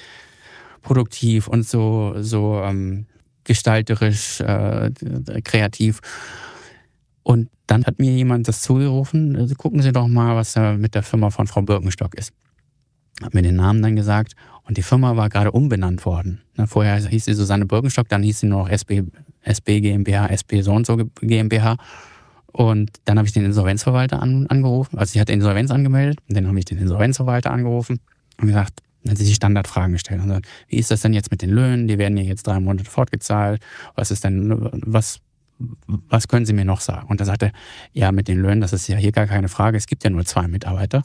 produktiv 0.83 1.49
und 1.49 1.67
so, 1.67 2.15
so 2.21 2.61
ähm, 2.63 3.07
gestalterisch, 3.45 4.41
äh, 4.41 4.91
kreativ. 5.43 6.01
Und 7.23 7.49
dann 7.67 7.85
hat 7.85 7.99
mir 7.99 8.11
jemand 8.11 8.49
das 8.49 8.63
zugerufen, 8.63 9.37
also 9.37 9.55
gucken 9.55 9.83
Sie 9.83 9.93
doch 9.93 10.09
mal, 10.09 10.35
was 10.37 10.55
da 10.55 10.75
mit 10.75 10.95
der 10.95 11.03
Firma 11.03 11.31
von 11.31 11.47
Frau 11.47 11.63
Birkenstock 11.63 12.15
ist. 12.15 12.33
Hat 13.23 13.35
mir 13.35 13.43
den 13.43 13.57
Namen 13.57 13.83
dann 13.83 13.97
gesagt 13.97 14.33
und 14.63 14.77
die 14.77 14.83
Firma 14.83 15.17
war 15.17 15.29
gerade 15.29 15.53
umbenannt 15.53 16.05
worden. 16.07 16.41
Ne, 16.57 16.67
vorher 16.67 16.97
hieß 16.97 17.27
sie 17.27 17.35
Susanne 17.35 17.67
Birkenstock, 17.67 18.09
dann 18.09 18.23
hieß 18.23 18.41
sie 18.41 18.47
nur 18.47 18.61
noch 18.61 18.69
SB, 18.69 19.05
SB 19.43 19.81
GmbH, 19.81 20.29
SB 20.29 20.63
so 20.63 20.73
und 20.73 20.87
so 20.87 20.97
GmbH. 21.21 21.77
Und 22.53 22.91
dann 23.05 23.19
habe 23.19 23.27
ich 23.29 23.33
den 23.33 23.45
Insolvenzverwalter 23.45 24.21
an, 24.21 24.47
angerufen. 24.49 24.99
Also 24.99 25.13
sie 25.13 25.21
hat 25.21 25.31
Insolvenz 25.31 25.71
angemeldet. 25.71 26.19
Und 26.29 26.37
dann 26.37 26.49
habe 26.49 26.59
ich 26.59 26.65
den 26.65 26.79
Insolvenzverwalter 26.79 27.51
angerufen 27.51 28.01
und 28.41 28.49
gesagt, 28.49 28.81
dann 29.03 29.13
hat 29.13 29.19
sie 29.19 29.25
die 29.25 29.35
Standardfragen 29.35 29.93
gestellt 29.93 30.21
und 30.21 30.29
gesagt, 30.29 30.47
wie 30.69 30.77
ist 30.77 30.91
das 30.91 31.01
denn 31.01 31.13
jetzt 31.13 31.31
mit 31.31 31.43
den 31.43 31.51
Löhnen? 31.51 31.89
Die 31.89 31.99
werden 31.99 32.17
ja 32.17 32.25
jetzt 32.25 32.47
drei 32.47 32.61
Monate 32.61 32.89
fortgezahlt. 32.89 33.63
Was 33.95 34.11
ist 34.11 34.25
denn, 34.25 34.69
was, 34.85 35.21
was 35.59 36.29
können 36.29 36.47
Sie 36.47 36.53
mir 36.53 36.65
noch 36.65 36.81
sagen? 36.81 37.09
Und 37.09 37.21
da 37.21 37.25
sagte 37.25 37.47
er, 37.47 37.53
ja, 37.93 38.13
mit 38.13 38.29
den 38.29 38.41
Löhnen, 38.41 38.61
das 38.61 38.73
ist 38.73 38.89
ja 38.89 38.97
hier 38.97 39.13
gar 39.13 39.27
keine 39.27 39.49
Frage. 39.49 39.77
Es 39.77 39.87
gibt 39.87 40.05
ja 40.05 40.11
nur 40.11 40.25
zwei 40.25 40.49
Mitarbeiter. 40.49 41.03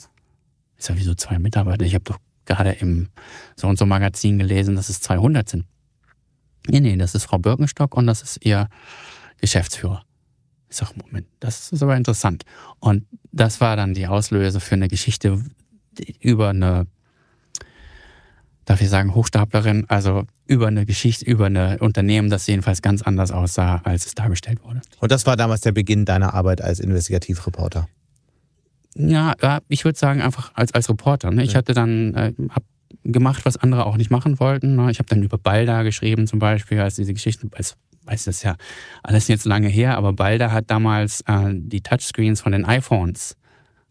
Ich 0.78 0.86
sage, 0.86 1.00
wieso 1.00 1.16
zwei 1.16 1.40
Mitarbeiter? 1.40 1.86
Ich 1.86 1.94
habe 1.94 2.04
doch 2.04 2.20
gerade 2.46 2.72
im 2.72 3.10
so 3.56 3.68
und 3.68 3.78
so 3.78 3.86
Magazin 3.86 4.38
gelesen, 4.38 4.76
dass 4.76 4.90
es 4.90 5.02
200 5.02 5.48
sind. 5.48 5.66
Nee, 6.68 6.80
nee, 6.80 6.98
das 6.98 7.16
ist 7.16 7.26
Frau 7.26 7.38
Birkenstock 7.38 7.96
und 7.96 8.08
das 8.08 8.22
ist 8.22 8.46
ihr 8.46 8.70
Geschäftsführer. 9.40 10.04
Ich 10.70 10.78
sage, 10.78 10.94
Moment, 10.96 11.28
das 11.40 11.72
ist 11.72 11.84
aber 11.84 11.96
interessant. 11.96 12.44
Und 12.80 13.06
das 13.32 13.62
war 13.62 13.76
dann 13.76 13.94
die 13.94 14.08
Auslöse 14.08 14.60
für 14.60 14.76
eine 14.76 14.88
Geschichte 14.88 15.42
über 16.20 16.50
eine 16.50 16.88
darf 18.66 18.82
ich 18.82 18.90
sagen, 18.90 19.14
Hochstaplerin, 19.16 19.86
also 19.88 20.26
über 20.48 20.68
eine 20.68 20.86
Geschichte, 20.86 21.26
über 21.26 21.46
ein 21.46 21.80
Unternehmen, 21.80 22.30
das 22.30 22.48
jedenfalls 22.48 22.82
ganz 22.82 23.02
anders 23.02 23.32
aussah, 23.32 23.82
als 23.84 24.06
es 24.06 24.16
dargestellt 24.16 24.64
wurde. 24.64 24.82
Und 25.00 25.12
das 25.12 25.26
war 25.26 25.38
damals 25.38 25.62
der 25.62 25.72
Beginn 25.72 26.06
deiner 26.06 26.34
Arbeit 26.34 26.62
als 26.62 26.80
Investigativreporter? 26.80 27.88
Ja, 28.96 29.34
ich 29.68 29.86
würde 29.86 29.98
sagen, 29.98 30.22
einfach 30.22 30.52
als, 30.56 30.74
als 30.74 30.90
Reporter. 30.90 31.32
Ne? 31.32 31.44
Ich 31.44 31.56
hatte 31.56 31.74
dann, 31.74 32.14
äh, 32.14 32.34
gemacht, 33.04 33.46
was 33.46 33.58
andere 33.58 33.86
auch 33.86 33.98
nicht 33.98 34.10
machen 34.10 34.40
wollten. 34.40 34.76
Ne? 34.76 34.90
Ich 34.92 35.00
habe 35.00 35.10
dann 35.10 35.22
über 35.22 35.38
Balda 35.38 35.84
geschrieben 35.84 36.28
zum 36.28 36.40
Beispiel, 36.40 36.80
als 36.80 36.96
diese 36.96 37.14
Geschichte, 37.14 37.48
als 37.54 37.76
weiß 38.06 38.26
das 38.26 38.44
ja 38.44 38.56
alles 39.04 39.28
jetzt 39.28 39.46
lange 39.46 39.68
her, 39.68 39.98
aber 39.98 40.14
Balda 40.14 40.52
hat 40.52 40.70
damals 40.70 41.22
äh, 41.22 41.52
die 41.54 41.82
Touchscreens 41.82 42.42
von 42.42 42.52
den 42.52 42.66
iPhones, 42.66 43.36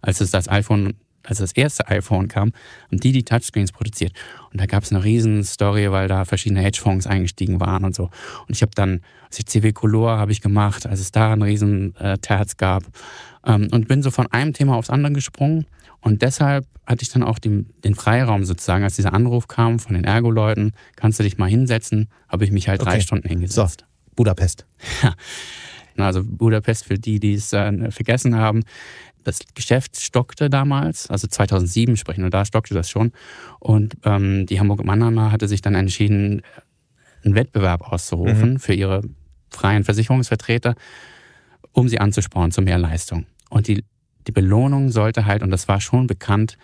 als 0.00 0.20
es 0.20 0.30
das 0.30 0.48
iPhone 0.48 0.94
als 1.24 1.38
das 1.38 1.52
erste 1.52 1.88
iPhone 1.88 2.28
kam, 2.28 2.52
haben 2.86 3.00
die 3.00 3.12
die 3.12 3.24
Touchscreens 3.24 3.72
produziert. 3.72 4.12
Und 4.52 4.60
da 4.60 4.66
gab 4.66 4.82
es 4.84 4.92
eine 4.92 5.02
riesen 5.02 5.42
Story, 5.42 5.90
weil 5.90 6.08
da 6.08 6.24
verschiedene 6.24 6.60
Hedgefonds 6.60 7.06
eingestiegen 7.06 7.60
waren 7.60 7.84
und 7.84 7.94
so. 7.94 8.04
Und 8.46 8.50
ich 8.50 8.62
habe 8.62 8.72
dann, 8.74 9.00
also 9.30 9.42
CW 9.42 9.72
Color 9.72 10.18
habe 10.18 10.32
ich 10.32 10.40
gemacht, 10.40 10.86
als 10.86 11.00
es 11.00 11.12
da 11.12 11.32
einen 11.32 11.42
riesen 11.42 11.96
äh, 11.96 12.18
Terz 12.18 12.56
gab. 12.56 12.84
Ähm, 13.44 13.68
und 13.72 13.88
bin 13.88 14.02
so 14.02 14.10
von 14.10 14.26
einem 14.28 14.52
Thema 14.52 14.76
aufs 14.76 14.90
andere 14.90 15.12
gesprungen. 15.12 15.66
Und 16.00 16.22
deshalb 16.22 16.66
hatte 16.86 17.02
ich 17.02 17.10
dann 17.10 17.22
auch 17.22 17.38
den, 17.38 17.70
den 17.82 17.94
Freiraum 17.94 18.44
sozusagen, 18.44 18.84
als 18.84 18.96
dieser 18.96 19.14
Anruf 19.14 19.48
kam 19.48 19.78
von 19.78 19.94
den 19.94 20.04
Ergo-Leuten, 20.04 20.72
kannst 20.96 21.18
du 21.18 21.22
dich 21.22 21.38
mal 21.38 21.48
hinsetzen, 21.48 22.08
habe 22.28 22.44
ich 22.44 22.52
mich 22.52 22.68
halt 22.68 22.82
okay. 22.82 22.90
drei 22.90 23.00
Stunden 23.00 23.26
hingesetzt. 23.26 23.80
So, 23.80 24.14
Budapest. 24.16 24.66
Ja. 25.02 25.14
Also 25.96 26.22
Budapest 26.24 26.86
für 26.86 26.98
die, 26.98 27.20
die 27.20 27.34
es 27.34 27.52
äh, 27.52 27.90
vergessen 27.92 28.34
haben. 28.34 28.64
Das 29.24 29.40
Geschäft 29.54 29.98
stockte 29.98 30.50
damals, 30.50 31.10
also 31.10 31.26
2007 31.26 31.96
sprechen 31.96 32.22
wir, 32.22 32.30
da 32.30 32.44
stockte 32.44 32.74
das 32.74 32.90
schon. 32.90 33.12
Und 33.58 33.96
ähm, 34.04 34.46
die 34.46 34.60
Hamburg 34.60 34.84
Mannheimer 34.84 35.32
hatte 35.32 35.48
sich 35.48 35.62
dann 35.62 35.74
entschieden, 35.74 36.42
einen 37.24 37.34
Wettbewerb 37.34 37.90
auszurufen 37.90 38.54
mhm. 38.54 38.58
für 38.58 38.74
ihre 38.74 39.02
freien 39.50 39.84
Versicherungsvertreter, 39.84 40.74
um 41.72 41.88
sie 41.88 41.98
anzusporen 41.98 42.50
zu 42.50 42.62
mehr 42.62 42.78
Leistung. 42.78 43.26
Und 43.50 43.68
die, 43.68 43.84
die 44.26 44.32
Belohnung 44.32 44.90
sollte 44.90 45.26
halt, 45.26 45.42
und 45.42 45.50
das 45.50 45.68
war 45.68 45.80
schon 45.80 46.06
bekannt, 46.06 46.58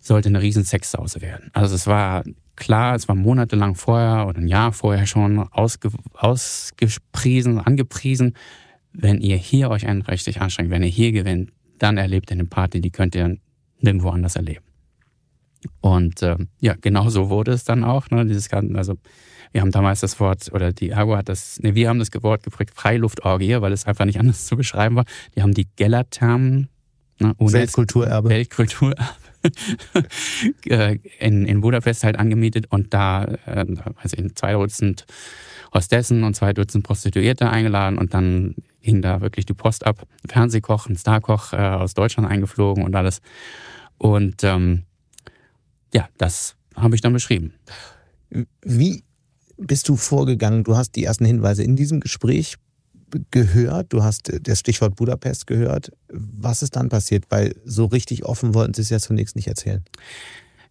sollte 0.00 0.28
eine 0.28 0.42
riesen 0.42 0.64
Sexsause 0.64 1.22
werden. 1.22 1.50
Also 1.54 1.74
es 1.74 1.86
war 1.86 2.24
klar, 2.56 2.94
es 2.94 3.08
war 3.08 3.14
monatelang 3.14 3.74
vorher 3.74 4.26
oder 4.26 4.38
ein 4.38 4.48
Jahr 4.48 4.72
vorher 4.72 5.06
schon 5.06 5.38
ausge, 5.38 5.90
ausgepriesen, 6.12 7.58
angepriesen. 7.58 8.34
Wenn 8.92 9.20
ihr 9.20 9.36
hier 9.36 9.70
euch 9.70 9.86
einen 9.86 10.02
richtig 10.02 10.40
anstrengt, 10.40 10.70
wenn 10.70 10.82
ihr 10.82 10.88
hier 10.88 11.12
gewinnt, 11.12 11.52
dann 11.78 11.96
erlebt 11.96 12.30
ihr 12.30 12.34
eine 12.34 12.44
Party, 12.44 12.80
die 12.80 12.90
könnt 12.90 13.14
ihr 13.14 13.36
nirgendwo 13.80 14.10
anders 14.10 14.36
erleben. 14.36 14.64
Und 15.80 16.22
äh, 16.22 16.36
ja, 16.60 16.74
genau 16.80 17.08
so 17.08 17.30
wurde 17.30 17.52
es 17.52 17.64
dann 17.64 17.84
auch. 17.84 18.10
Ne? 18.10 18.26
Dieses 18.26 18.48
Ganze, 18.48 18.76
also 18.76 18.96
wir 19.52 19.60
haben 19.60 19.70
damals 19.70 20.00
das 20.00 20.18
Wort, 20.20 20.50
oder 20.52 20.72
die 20.72 20.90
Ergo 20.90 21.16
hat 21.16 21.28
das, 21.28 21.60
ne, 21.60 21.74
wir 21.74 21.88
haben 21.88 21.98
das 21.98 22.10
Wort 22.22 22.42
geprägt, 22.42 22.72
Freiluftorgie, 22.74 23.60
weil 23.60 23.72
es 23.72 23.86
einfach 23.86 24.04
nicht 24.04 24.18
anders 24.18 24.46
zu 24.46 24.56
beschreiben 24.56 24.96
war. 24.96 25.04
Die 25.36 25.42
haben 25.42 25.54
die 25.54 25.68
Gellerthermen, 25.76 26.68
ne, 27.20 27.34
Weltkulturerbe. 27.38 28.28
Weltkulturerbe 28.28 29.04
äh, 30.66 30.98
in, 31.18 31.46
in 31.46 31.60
Budapest 31.60 32.04
halt 32.04 32.18
angemietet 32.18 32.66
und 32.70 32.92
da, 32.92 33.24
äh, 33.46 33.64
also 33.96 34.16
in 34.16 34.34
zwei 34.34 34.54
Dutzend 34.54 35.06
Hostessen 35.72 36.24
und 36.24 36.34
zwei 36.34 36.52
Dutzend 36.52 36.84
Prostituierte 36.84 37.48
eingeladen 37.50 37.98
und 37.98 38.14
dann 38.14 38.54
ging 38.84 39.02
da 39.02 39.20
wirklich 39.20 39.46
die 39.46 39.54
Post 39.54 39.86
ab. 39.86 40.06
Fernsehkoch, 40.28 40.86
ein 40.88 40.96
Starkoch 40.96 41.52
äh, 41.52 41.56
aus 41.56 41.94
Deutschland 41.94 42.28
eingeflogen 42.28 42.84
und 42.84 42.94
alles. 42.94 43.20
Und 43.98 44.44
ähm, 44.44 44.82
ja, 45.92 46.08
das 46.18 46.56
habe 46.76 46.94
ich 46.94 47.00
dann 47.00 47.12
beschrieben. 47.12 47.54
Wie 48.62 49.02
bist 49.56 49.88
du 49.88 49.96
vorgegangen? 49.96 50.64
Du 50.64 50.76
hast 50.76 50.96
die 50.96 51.04
ersten 51.04 51.24
Hinweise 51.24 51.62
in 51.62 51.76
diesem 51.76 52.00
Gespräch 52.00 52.56
gehört, 53.30 53.92
du 53.92 54.02
hast 54.02 54.32
das 54.42 54.58
Stichwort 54.58 54.96
Budapest 54.96 55.46
gehört. 55.46 55.92
Was 56.08 56.62
ist 56.62 56.76
dann 56.76 56.88
passiert? 56.88 57.24
Weil 57.30 57.54
so 57.64 57.86
richtig 57.86 58.24
offen 58.24 58.54
wollten 58.54 58.74
sie 58.74 58.82
es 58.82 58.90
ja 58.90 58.98
zunächst 58.98 59.36
nicht 59.36 59.46
erzählen. 59.46 59.84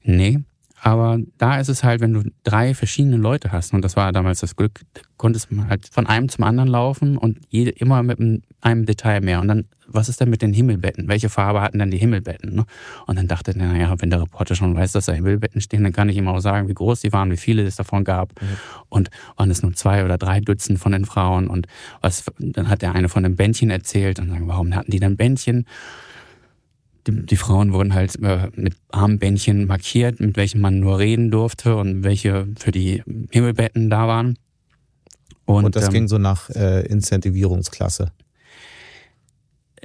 Nee, 0.03 0.41
aber 0.85 1.17
da 1.37 1.61
ist 1.61 1.69
es 1.69 1.85
halt, 1.85 2.01
wenn 2.01 2.11
du 2.11 2.23
drei 2.43 2.73
verschiedene 2.73 3.15
Leute 3.15 3.53
hast, 3.53 3.73
und 3.73 3.85
das 3.85 3.95
war 3.95 4.11
damals 4.11 4.41
das 4.41 4.57
Glück, 4.57 4.81
konntest 5.15 5.49
man 5.49 5.69
halt 5.69 5.87
von 5.89 6.07
einem 6.07 6.27
zum 6.27 6.43
anderen 6.43 6.67
laufen 6.67 7.17
und 7.17 7.39
jede, 7.47 7.71
immer 7.71 8.03
mit 8.03 8.19
einem 8.59 8.85
Detail 8.85 9.21
mehr. 9.21 9.39
Und 9.39 9.47
dann, 9.47 9.63
was 9.87 10.09
ist 10.09 10.19
denn 10.19 10.29
mit 10.29 10.41
den 10.41 10.51
Himmelbetten? 10.51 11.07
Welche 11.07 11.29
Farbe 11.29 11.61
hatten 11.61 11.79
denn 11.79 11.89
die 11.89 11.97
Himmelbetten? 11.97 12.53
Ne? 12.53 12.65
Und 13.07 13.17
dann 13.17 13.29
dachte 13.29 13.51
ich, 13.51 13.57
naja, 13.57 13.95
wenn 13.99 14.09
der 14.09 14.23
Reporter 14.23 14.55
schon 14.55 14.75
weiß, 14.75 14.91
dass 14.91 15.05
da 15.05 15.13
Himmelbetten 15.13 15.61
stehen, 15.61 15.83
dann 15.83 15.93
kann 15.93 16.09
ich 16.09 16.17
ihm 16.17 16.27
auch 16.27 16.41
sagen, 16.41 16.67
wie 16.67 16.73
groß 16.73 16.99
die 16.99 17.13
waren, 17.13 17.31
wie 17.31 17.37
viele 17.37 17.63
es 17.63 17.77
davon 17.77 18.03
gab. 18.03 18.33
Mhm. 18.41 18.47
Und 18.89 19.09
waren 19.37 19.51
es 19.51 19.63
nur 19.63 19.71
zwei 19.75 20.03
oder 20.03 20.17
drei 20.17 20.41
Dutzend 20.41 20.79
von 20.79 20.91
den 20.91 21.05
Frauen? 21.05 21.47
Und 21.47 21.67
was, 22.01 22.25
dann 22.39 22.67
hat 22.67 22.81
der 22.81 22.93
eine 22.93 23.07
von 23.07 23.23
einem 23.23 23.37
Bändchen 23.37 23.69
erzählt 23.69 24.19
und 24.19 24.27
sagen, 24.27 24.49
warum 24.49 24.75
hatten 24.75 24.91
die 24.91 24.99
dann 24.99 25.15
Bändchen? 25.15 25.65
Die, 27.07 27.25
die 27.25 27.36
Frauen 27.36 27.74
wurden 27.74 27.93
halt 27.93 28.22
äh, 28.22 28.50
mit 28.55 28.75
Armbändchen 28.89 29.65
markiert, 29.65 30.19
mit 30.19 30.38
welchen 30.38 30.62
man 30.62 30.79
nur 30.79 31.00
reden 31.00 31.31
durfte 31.31 31.75
und 31.75 32.03
welche 32.03 32.48
für 32.57 32.72
die 32.72 33.03
Himmelbetten 33.31 33.89
da 33.89 34.07
waren. 34.07 34.38
Und, 35.45 35.65
und 35.65 35.75
das 35.75 35.86
ähm, 35.86 35.91
ging 35.91 36.07
so 36.07 36.17
nach 36.17 36.50
äh, 36.50 36.86
Incentivierungsklasse. 36.86 38.12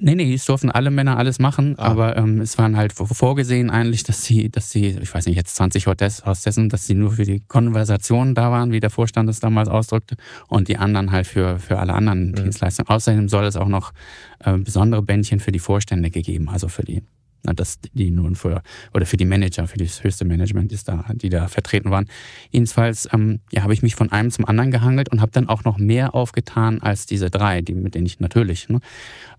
Nee, 0.01 0.15
nee, 0.15 0.33
es 0.35 0.45
durften 0.45 0.71
alle 0.71 0.91
Männer 0.91 1.17
alles 1.17 1.39
machen, 1.39 1.75
ah. 1.79 1.85
aber 1.85 2.17
ähm, 2.17 2.41
es 2.41 2.59
waren 2.59 2.77
halt 2.77 2.93
vorgesehen 2.93 3.71
eigentlich, 3.71 4.05
dass 4.05 4.25
sie, 4.25 4.51
dass 4.51 4.71
sie, 4.71 4.99
ich 5.01 5.13
weiß 5.13 5.27
nicht, 5.27 5.37
jetzt 5.37 5.57
20 5.57 5.87
Hostessen, 5.87 6.69
dass 6.69 6.87
sie 6.87 6.95
nur 6.95 7.13
für 7.13 7.25
die 7.25 7.41
Konversation 7.41 8.35
da 8.35 8.51
waren, 8.51 8.73
wie 8.73 8.81
der 8.81 8.91
Vorstand 8.91 9.29
es 9.29 9.41
damals 9.41 9.69
ausdrückte, 9.69 10.17
und 10.49 10.69
die 10.69 10.77
anderen 10.77 11.11
halt 11.11 11.27
für, 11.27 11.59
für 11.59 11.79
alle 11.79 11.95
anderen 11.95 12.31
mhm. 12.31 12.35
Dienstleistungen. 12.35 12.89
Außerdem 12.89 13.29
soll 13.29 13.45
es 13.45 13.57
auch 13.57 13.69
noch 13.69 13.93
äh, 14.41 14.57
besondere 14.57 15.03
Bändchen 15.03 15.41
für 15.41 15.53
die 15.53 15.59
Vorstände 15.59 16.11
gegeben, 16.11 16.49
also 16.49 16.69
für 16.69 16.83
die, 16.83 17.03
na, 17.43 17.53
das, 17.53 17.79
die 17.93 18.11
nun 18.11 18.35
für, 18.35 18.63
oder 18.95 19.07
für 19.07 19.17
die 19.17 19.25
Manager, 19.25 19.67
für 19.67 19.79
das 19.79 20.03
höchste 20.03 20.25
Management, 20.25 20.71
die 20.71 20.79
da, 20.85 21.05
die 21.15 21.29
da 21.29 21.49
vertreten 21.49 21.91
waren. 21.91 22.07
Jedenfalls, 22.51 23.09
ähm, 23.13 23.41
ja, 23.53 23.63
habe 23.63 23.73
ich 23.73 23.83
mich 23.83 23.95
von 23.95 24.11
einem 24.13 24.31
zum 24.31 24.45
anderen 24.45 24.71
gehangelt 24.71 25.11
und 25.11 25.21
habe 25.21 25.33
dann 25.33 25.49
auch 25.49 25.65
noch 25.65 25.79
mehr 25.79 26.15
aufgetan 26.15 26.81
als 26.83 27.07
diese 27.07 27.31
drei, 27.31 27.61
die, 27.61 27.75
mit 27.75 27.95
denen 27.95 28.07
ich 28.07 28.21
natürlich, 28.21 28.69
ne, 28.69 28.81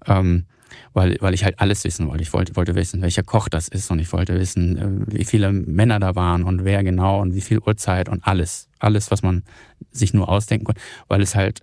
ähm, 0.07 0.45
weil, 0.93 1.17
weil 1.19 1.33
ich 1.33 1.43
halt 1.43 1.59
alles 1.59 1.83
wissen 1.83 2.07
wollte. 2.07 2.23
Ich 2.23 2.31
wollte, 2.33 2.55
wollte 2.55 2.75
wissen, 2.75 3.01
welcher 3.01 3.23
Koch 3.23 3.49
das 3.49 3.67
ist 3.67 3.89
und 3.91 3.99
ich 3.99 4.11
wollte 4.13 4.39
wissen, 4.39 4.77
äh, 4.77 5.17
wie 5.17 5.25
viele 5.25 5.51
Männer 5.51 5.99
da 5.99 6.15
waren 6.15 6.43
und 6.43 6.63
wer 6.63 6.83
genau 6.83 7.21
und 7.21 7.35
wie 7.35 7.41
viel 7.41 7.59
Uhrzeit 7.59 8.09
und 8.09 8.25
alles. 8.25 8.69
Alles, 8.79 9.11
was 9.11 9.23
man 9.23 9.43
sich 9.91 10.13
nur 10.13 10.29
ausdenken 10.29 10.65
konnte, 10.65 10.81
weil 11.07 11.21
es 11.21 11.35
halt 11.35 11.61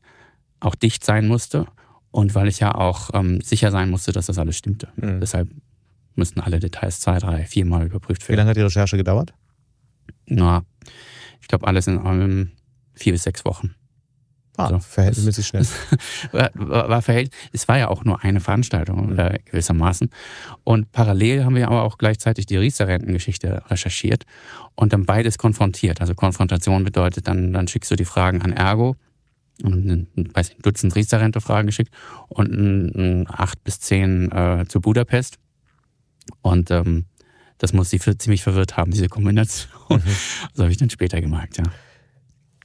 auch 0.60 0.74
dicht 0.74 1.04
sein 1.04 1.28
musste 1.28 1.66
und 2.10 2.34
weil 2.34 2.48
ich 2.48 2.60
ja 2.60 2.74
auch 2.74 3.10
ähm, 3.14 3.40
sicher 3.40 3.70
sein 3.70 3.90
musste, 3.90 4.12
dass 4.12 4.26
das 4.26 4.38
alles 4.38 4.56
stimmte. 4.56 4.88
Mhm. 4.96 5.20
Deshalb 5.20 5.48
müssten 6.16 6.40
alle 6.40 6.60
Details 6.60 7.00
zwei, 7.00 7.18
drei, 7.18 7.44
viermal 7.44 7.86
überprüft 7.86 8.22
werden. 8.22 8.34
Wie 8.34 8.36
lange 8.38 8.50
hat 8.50 8.56
die 8.56 8.62
Recherche 8.62 8.96
gedauert? 8.96 9.34
Na, 10.26 10.64
ich 11.40 11.48
glaube 11.48 11.66
alles 11.66 11.86
in 11.86 11.98
allem 11.98 12.52
vier 12.94 13.12
bis 13.12 13.22
sechs 13.22 13.44
Wochen. 13.44 13.74
Ah, 14.56 14.70
so, 14.70 14.78
verhältnismäßig 14.78 15.46
schnell. 15.46 15.66
war, 16.32 16.50
war, 16.54 16.88
war 16.88 17.02
verhält, 17.02 17.30
es 17.52 17.68
war 17.68 17.78
ja 17.78 17.88
auch 17.88 18.04
nur 18.04 18.24
eine 18.24 18.40
Veranstaltung 18.40 19.12
mhm. 19.12 19.18
äh, 19.18 19.38
gewissermaßen. 19.44 20.10
Und 20.64 20.92
parallel 20.92 21.44
haben 21.44 21.56
wir 21.56 21.66
aber 21.66 21.82
auch 21.82 21.98
gleichzeitig 21.98 22.46
die 22.46 22.56
Riester-Rentengeschichte 22.56 23.62
recherchiert 23.68 24.24
und 24.74 24.92
dann 24.92 25.04
beides 25.04 25.36
konfrontiert. 25.36 26.00
Also 26.00 26.14
Konfrontation 26.14 26.84
bedeutet, 26.84 27.28
dann, 27.28 27.52
dann 27.52 27.68
schickst 27.68 27.90
du 27.90 27.96
die 27.96 28.06
Fragen 28.06 28.40
an 28.40 28.52
Ergo 28.52 28.96
und 29.62 29.86
ein, 29.86 30.08
weiß 30.34 30.48
nicht, 30.48 30.58
ein 30.60 30.62
Dutzend 30.62 30.94
Riester-Rente-Fragen 30.94 31.66
geschickt 31.66 31.94
und 32.28 32.50
ein, 32.50 32.92
ein 32.94 33.26
acht 33.28 33.62
bis 33.62 33.80
zehn 33.80 34.32
äh, 34.32 34.64
zu 34.66 34.80
Budapest. 34.80 35.38
Und 36.42 36.70
ähm, 36.70 37.06
das 37.58 37.72
muss 37.72 37.90
sie 37.90 37.98
für, 37.98 38.16
ziemlich 38.18 38.42
verwirrt 38.42 38.76
haben, 38.76 38.90
diese 38.90 39.08
Kombination. 39.08 39.70
Mhm. 39.88 40.02
Das 40.52 40.62
habe 40.62 40.70
ich 40.70 40.78
dann 40.78 40.90
später 40.90 41.20
gemerkt, 41.20 41.58
ja. 41.58 41.64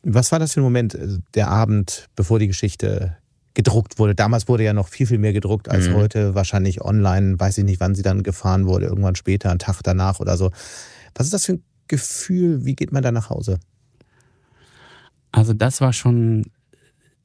Was 0.03 0.32
war 0.32 0.39
das 0.39 0.53
für 0.53 0.62
ein 0.62 0.63
Moment, 0.63 0.96
äh, 0.96 1.20
der 1.36 1.50
Abend, 1.50 2.10
bevor 2.15 2.39
die 2.39 2.48
Geschichte 2.48 3.18
gedruckt 3.53 4.00
wurde? 4.00 4.15
Damals 4.15 4.48
wurde 4.48 4.63
ja 4.63 4.74
noch 4.74 4.88
viel, 4.88 5.06
viel 5.06 5.20
mehr 5.20 5.34
gedruckt 5.34 5.70
als 5.70 5.89
mhm. 5.89 5.96
heute. 5.96 6.36
Wahrscheinlich 6.36 6.82
online, 6.82 7.39
weiß 7.39 7.60
ich 7.60 7.65
nicht, 7.65 7.80
wann 7.80 7.96
sie 7.96 8.01
dann 8.01 8.24
gefahren 8.24 8.65
wurde, 8.65 8.88
irgendwann 8.88 9.15
später, 9.15 9.50
einen 9.50 9.60
Tag 9.60 9.82
danach 9.84 10.20
oder 10.20 10.38
so. 10.38 10.51
Was 11.15 11.27
ist 11.27 11.34
das 11.34 11.46
für 11.46 11.53
ein 11.53 11.63
Gefühl? 11.88 12.65
Wie 12.65 12.75
geht 12.75 12.91
man 12.91 13.03
da 13.03 13.12
nach 13.12 13.30
Hause? 13.30 13.60
Also 15.32 15.53
das 15.53 15.82
war 15.82 15.94
schon 15.94 16.46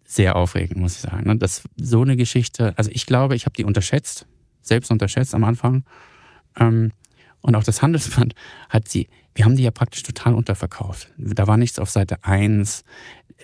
sehr 0.05 0.37
aufregend, 0.37 0.79
muss 0.79 0.95
ich 0.95 1.01
sagen. 1.01 1.27
Ne? 1.27 1.37
Das, 1.37 1.63
so 1.77 2.03
eine 2.03 2.17
Geschichte, 2.17 2.75
also 2.77 2.91
ich 2.93 3.07
glaube, 3.07 3.35
ich 3.35 3.47
habe 3.47 3.55
die 3.55 3.65
unterschätzt, 3.65 4.27
selbst 4.63 4.91
unterschätzt 4.91 5.35
am 5.35 5.45
Anfang. 5.45 5.85
Ähm, 6.59 6.93
und 7.41 7.55
auch 7.55 7.65
das 7.65 7.83
Handelsblatt 7.83 8.35
hat 8.69 8.89
sie, 8.89 9.09
wir 9.35 9.45
haben 9.45 9.57
die 9.57 9.63
ja 9.63 9.71
praktisch 9.71 10.03
total 10.03 10.35
unterverkauft. 10.35 11.13
Da 11.17 11.47
war 11.47 11.57
nichts 11.57 11.79
auf 11.79 11.91
Seite 11.91 12.25
1. 12.25 12.85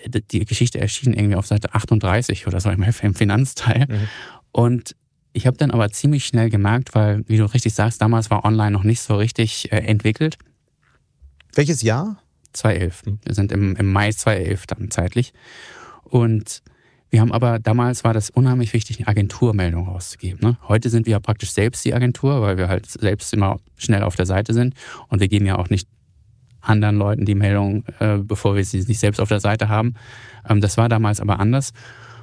Die 0.07 0.45
Geschichte 0.45 0.81
erschien 0.81 1.13
irgendwie 1.13 1.37
auf 1.37 1.47
Seite 1.47 1.75
38 1.75 2.47
oder 2.47 2.61
so 2.61 2.71
im 2.71 3.15
Finanzteil. 3.15 3.87
Mhm. 3.89 4.09
Und 4.51 4.97
ich 5.33 5.47
habe 5.47 5.57
dann 5.57 5.71
aber 5.71 5.91
ziemlich 5.91 6.25
schnell 6.27 6.51
gemerkt, 6.51 6.95
weil, 6.95 7.25
wie 7.29 7.37
du 7.37 7.45
richtig 7.45 7.75
sagst, 7.75 8.03
damals 8.03 8.31
war 8.31 8.45
online 8.45 8.73
noch 8.73 8.85
nicht 8.85 9.01
so 9.01 9.17
richtig 9.17 9.71
äh, 9.73 9.79
entwickelt. 9.79 10.37
Welches 11.55 11.83
Jahr? 11.83 12.23
2011. 12.53 13.07
Mhm. 13.07 13.19
Wir 13.25 13.35
sind 13.35 13.53
im, 13.53 13.77
im 13.77 13.93
Mai 13.93 14.13
2011 14.13 14.67
dann 14.67 14.91
zeitlich. 14.91 15.33
Und 16.05 16.63
wir 17.13 17.21
haben 17.21 17.31
aber, 17.31 17.59
damals 17.59 18.05
war 18.05 18.15
das 18.15 18.31
unheimlich 18.31 18.73
wichtig, 18.73 18.99
eine 18.99 19.07
Agenturmeldung 19.07 19.87
rauszugeben. 19.87 20.41
Ne? 20.41 20.57
Heute 20.67 20.89
sind 20.89 21.05
wir 21.05 21.13
ja 21.13 21.21
praktisch 21.21 21.53
selbst 21.53 21.85
die 21.85 21.93
Agentur, 21.93 22.41
weil 22.41 22.57
wir 22.57 22.69
halt 22.69 22.87
selbst 22.87 23.35
immer 23.35 23.61
schnell 23.77 24.03
auf 24.03 24.17
der 24.17 24.25
Seite 24.25 24.55
sind. 24.55 24.75
Und 25.09 25.21
wir 25.21 25.29
geben 25.29 25.45
ja 25.45 25.59
auch 25.59 25.69
nicht 25.69 25.87
anderen 26.63 26.97
Leuten 26.97 27.27
die 27.27 27.35
Meldung, 27.35 27.85
äh, 27.99 28.17
bevor 28.17 28.57
wir 28.57 28.65
sie 28.65 28.81
nicht 28.81 28.99
selbst 28.99 29.21
auf 29.21 29.29
der 29.29 29.41
Seite 29.41 29.69
haben. 29.69 29.95
Ähm, 30.49 30.63
das 30.63 30.79
war 30.79 30.89
damals 30.89 31.21
aber 31.21 31.39
anders. 31.39 31.75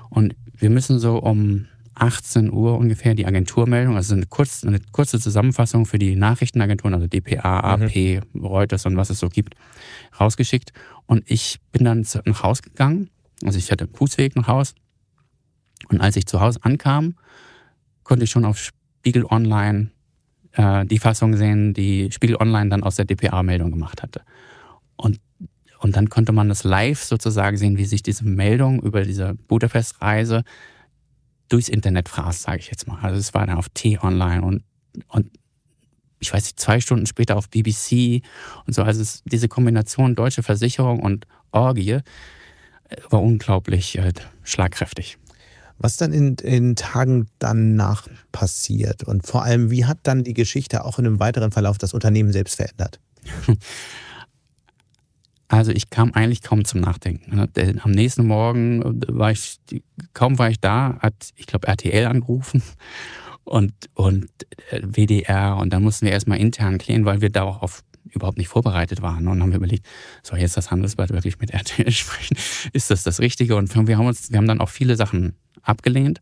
Und 0.10 0.36
wir 0.58 0.72
müssen 0.72 0.98
so 0.98 1.20
um 1.20 1.68
18 1.94 2.52
Uhr 2.52 2.76
ungefähr 2.76 3.14
die 3.14 3.28
Agenturmeldung, 3.28 3.96
also 3.96 4.16
eine, 4.16 4.26
kurz, 4.26 4.64
eine 4.64 4.80
kurze 4.92 5.20
Zusammenfassung 5.20 5.86
für 5.86 6.00
die 6.00 6.16
Nachrichtenagenturen, 6.16 6.96
also 6.96 7.06
DPA, 7.06 7.60
AP, 7.60 8.24
mhm. 8.34 8.44
Reuters 8.44 8.88
und 8.88 8.98
was 8.98 9.12
es 9.12 9.20
so 9.20 9.30
gibt, 9.30 9.54
rausgeschickt. 10.20 10.74
Und 11.06 11.30
ich 11.30 11.60
bin 11.72 11.86
dann 11.86 12.08
nach 12.26 12.42
Hause 12.42 12.64
gegangen. 12.64 13.12
Also 13.44 13.58
ich 13.58 13.72
hatte 13.72 13.86
einen 13.86 13.94
Fußweg 13.94 14.36
nach 14.36 14.48
Haus. 14.48 14.76
Und 15.88 16.02
als 16.02 16.16
ich 16.16 16.26
zu 16.26 16.42
Hause 16.42 16.60
ankam, 16.64 17.16
konnte 18.04 18.26
ich 18.26 18.32
schon 18.32 18.46
auf 18.46 18.58
Spiegel 18.58 19.26
Online 19.26 19.92
äh, 20.54 20.86
die 20.86 21.00
Fassung 21.00 21.36
sehen, 21.36 21.74
die 21.74 22.12
Spiegel 22.12 22.36
Online 22.36 22.70
dann 22.70 22.84
aus 22.84 22.96
der 22.96 23.06
DPA-Meldung 23.06 23.72
gemacht 23.72 24.04
hatte. 24.04 24.22
Und, 24.96 25.20
und 25.80 25.96
dann 25.96 26.10
konnte 26.10 26.32
man 26.32 26.50
das 26.50 26.64
live 26.64 27.02
sozusagen 27.02 27.58
sehen, 27.58 27.78
wie 27.78 27.86
sich 27.86 28.04
diese 28.04 28.26
Meldung 28.26 28.82
über 28.82 29.04
diese 29.04 29.36
Budapest-Reise 29.48 30.44
durchs 31.48 31.70
Internet 31.70 32.10
fraß, 32.10 32.44
sage 32.44 32.60
ich 32.60 32.68
jetzt 32.70 32.88
mal. 32.88 33.00
Also 33.02 33.20
es 33.20 33.34
war 33.34 33.48
dann 33.48 33.58
auf 33.58 33.70
T-Online 33.70 34.42
und, 34.42 34.64
und 35.08 35.32
ich 36.20 36.34
weiß 36.34 36.44
nicht, 36.44 36.60
zwei 36.60 36.82
Stunden 36.82 37.06
später 37.06 37.38
auf 37.38 37.50
BBC 37.50 38.22
und 38.66 38.74
so. 38.74 38.84
Also 38.84 39.02
es, 39.02 39.24
diese 39.26 39.48
Kombination 39.48 40.16
deutsche 40.16 40.44
Versicherung 40.44 41.00
und 41.00 41.26
Orgie 41.52 42.00
war 43.10 43.22
unglaublich 43.22 43.98
äh, 43.98 44.14
schlagkräftig. 44.44 45.18
Was 45.78 45.96
dann 45.96 46.12
in, 46.12 46.36
in 46.36 46.76
Tagen 46.76 47.28
danach 47.40 48.08
passiert 48.32 49.04
und 49.04 49.26
vor 49.26 49.44
allem, 49.44 49.72
wie 49.72 49.86
hat 49.86 50.00
dann 50.04 50.24
die 50.24 50.34
Geschichte 50.34 50.84
auch 50.84 51.00
in 51.00 51.06
einem 51.06 51.20
weiteren 51.20 51.52
Verlauf 51.52 51.78
das 51.78 51.94
Unternehmen 51.94 52.32
selbst 52.32 52.56
verändert? 52.56 53.00
Also 55.52 55.72
ich 55.72 55.90
kam 55.90 56.14
eigentlich 56.14 56.44
kaum 56.44 56.64
zum 56.64 56.80
Nachdenken. 56.80 57.36
Ne? 57.36 57.50
Am 57.82 57.90
nächsten 57.90 58.28
Morgen 58.28 59.02
war 59.08 59.32
ich, 59.32 59.58
kaum 60.14 60.38
war 60.38 60.52
ich 60.52 60.60
da, 60.60 61.00
hat, 61.00 61.32
ich 61.36 61.48
glaube, 61.48 61.68
RTL 61.68 62.06
angerufen 62.06 62.62
und, 63.46 63.74
und 63.96 64.30
äh, 64.70 64.82
WDR 64.84 65.58
und 65.58 65.74
dann 65.74 65.82
mussten 65.82 66.06
wir 66.06 66.14
erstmal 66.14 66.38
intern 66.38 66.78
klären, 66.78 67.04
weil 67.04 67.22
wir 67.22 67.32
da 67.32 67.44
auch 67.44 67.64
auf 67.64 67.84
überhaupt 68.14 68.38
nicht 68.38 68.48
vorbereitet 68.48 69.02
waren 69.02 69.28
und 69.28 69.42
haben 69.42 69.52
wir 69.52 69.58
überlegt, 69.58 69.86
soll 70.24 70.40
jetzt 70.40 70.58
das 70.58 70.72
Handelsblatt 70.72 71.12
wirklich 71.12 71.40
mit 71.40 71.50
RTL 71.54 71.92
sprechen? 71.92 72.38
Ist 72.74 72.92
das 72.92 73.04
das 73.04 73.20
Richtige? 73.20 73.56
Und 73.56 73.74
wir 73.88 73.98
haben 73.98 74.08
uns, 74.08 74.32
wir 74.32 74.38
haben 74.38 74.48
dann 74.48 74.62
auch 74.62 74.70
viele 74.70 74.96
Sachen 74.96 75.36
abgelehnt. 75.62 76.22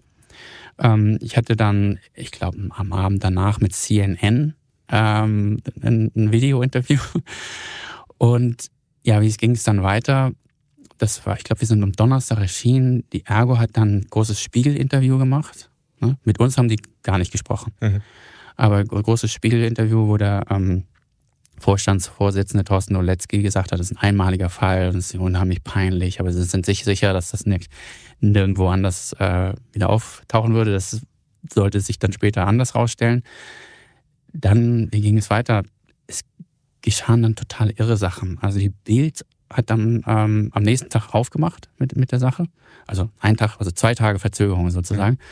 Ähm, 0.79 1.17
ich 1.22 1.38
hatte 1.38 1.56
dann, 1.56 2.00
ich 2.13 2.32
glaube, 2.32 2.58
am 2.72 2.94
Abend 2.94 3.24
danach 3.24 3.60
mit 3.60 3.74
CNN 3.74 4.53
ähm, 4.89 5.60
ein, 5.82 6.12
ein 6.15 6.32
Video-Interview 6.32 7.00
und 8.17 8.67
ja, 9.03 9.22
wie 9.22 9.32
ging 9.32 9.51
es 9.51 9.63
dann 9.63 9.84
weiter? 9.84 10.32
Das 10.98 11.25
war, 11.25 11.38
ich 11.38 11.44
glaube, 11.44 11.62
wir 11.62 11.67
sind 11.67 11.84
am 11.84 11.94
Donnerstag 11.94 12.39
erschienen. 12.39 13.03
Die 13.13 13.25
Ergo 13.25 13.58
hat 13.58 13.77
dann 13.77 13.98
ein 13.98 14.08
großes 14.10 14.41
Spiegel-Interview 14.41 15.17
gemacht. 15.17 15.70
Ne? 16.00 16.17
Mit 16.24 16.39
uns 16.39 16.58
haben 16.58 16.67
die 16.67 16.82
gar 17.03 17.17
nicht 17.17 17.32
gesprochen. 17.32 17.74
Mhm. 17.82 18.01
Aber 18.56 18.77
ein 18.77 18.88
großes 18.88 19.32
Spiegel-Interview, 19.32 20.08
wo 20.08 20.17
der 20.17 20.44
ähm, 20.50 20.86
Vorstandsvorsitzende 21.60 22.64
Thorsten 22.64 22.96
Oletzky 22.96 23.42
gesagt 23.42 23.72
hat, 23.72 23.80
das 23.80 23.92
ist 23.92 23.98
ein 23.98 24.10
einmaliger 24.10 24.50
Fall 24.50 24.90
und 24.90 24.98
es 24.98 25.14
ist 25.14 25.20
unheimlich 25.20 25.64
peinlich, 25.64 26.20
aber 26.20 26.32
sie 26.32 26.44
sind 26.44 26.66
sich 26.66 26.84
sicher, 26.84 27.14
dass 27.14 27.32
das 27.32 27.46
nicht 27.46 27.70
nirgendwo 28.20 28.68
anders 28.68 29.14
äh, 29.14 29.54
wieder 29.72 29.90
auftauchen 29.90 30.54
würde. 30.54 30.72
Das 30.72 31.02
sollte 31.52 31.80
sich 31.80 32.00
dann 32.00 32.14
später 32.14 32.46
anders 32.46 32.76
rausstellen. 32.76 33.24
Dann, 34.34 34.92
wie 34.92 35.02
ging 35.02 35.18
es 35.18 35.30
weiter? 35.30 35.64
Es 36.06 36.22
geschahen 36.82 37.24
dann 37.24 37.36
total 37.36 37.72
irre 37.72 37.98
Sachen. 37.98 38.38
Also 38.42 38.60
die 38.60 38.70
Bild 38.70 39.26
hat 39.52 39.70
dann 39.70 40.04
ähm, 40.06 40.50
am 40.54 40.64
nächsten 40.64 40.90
Tag 40.90 41.14
aufgemacht 41.14 41.70
mit, 41.78 41.96
mit 41.96 42.12
der 42.12 42.20
Sache. 42.20 42.46
Also 42.86 43.10
ein 43.20 43.38
Tag, 43.38 43.56
also 43.60 43.72
zwei 43.72 43.96
Tage 43.96 44.20
Verzögerung 44.20 44.70
sozusagen. 44.70 45.18
Ja. 45.20 45.26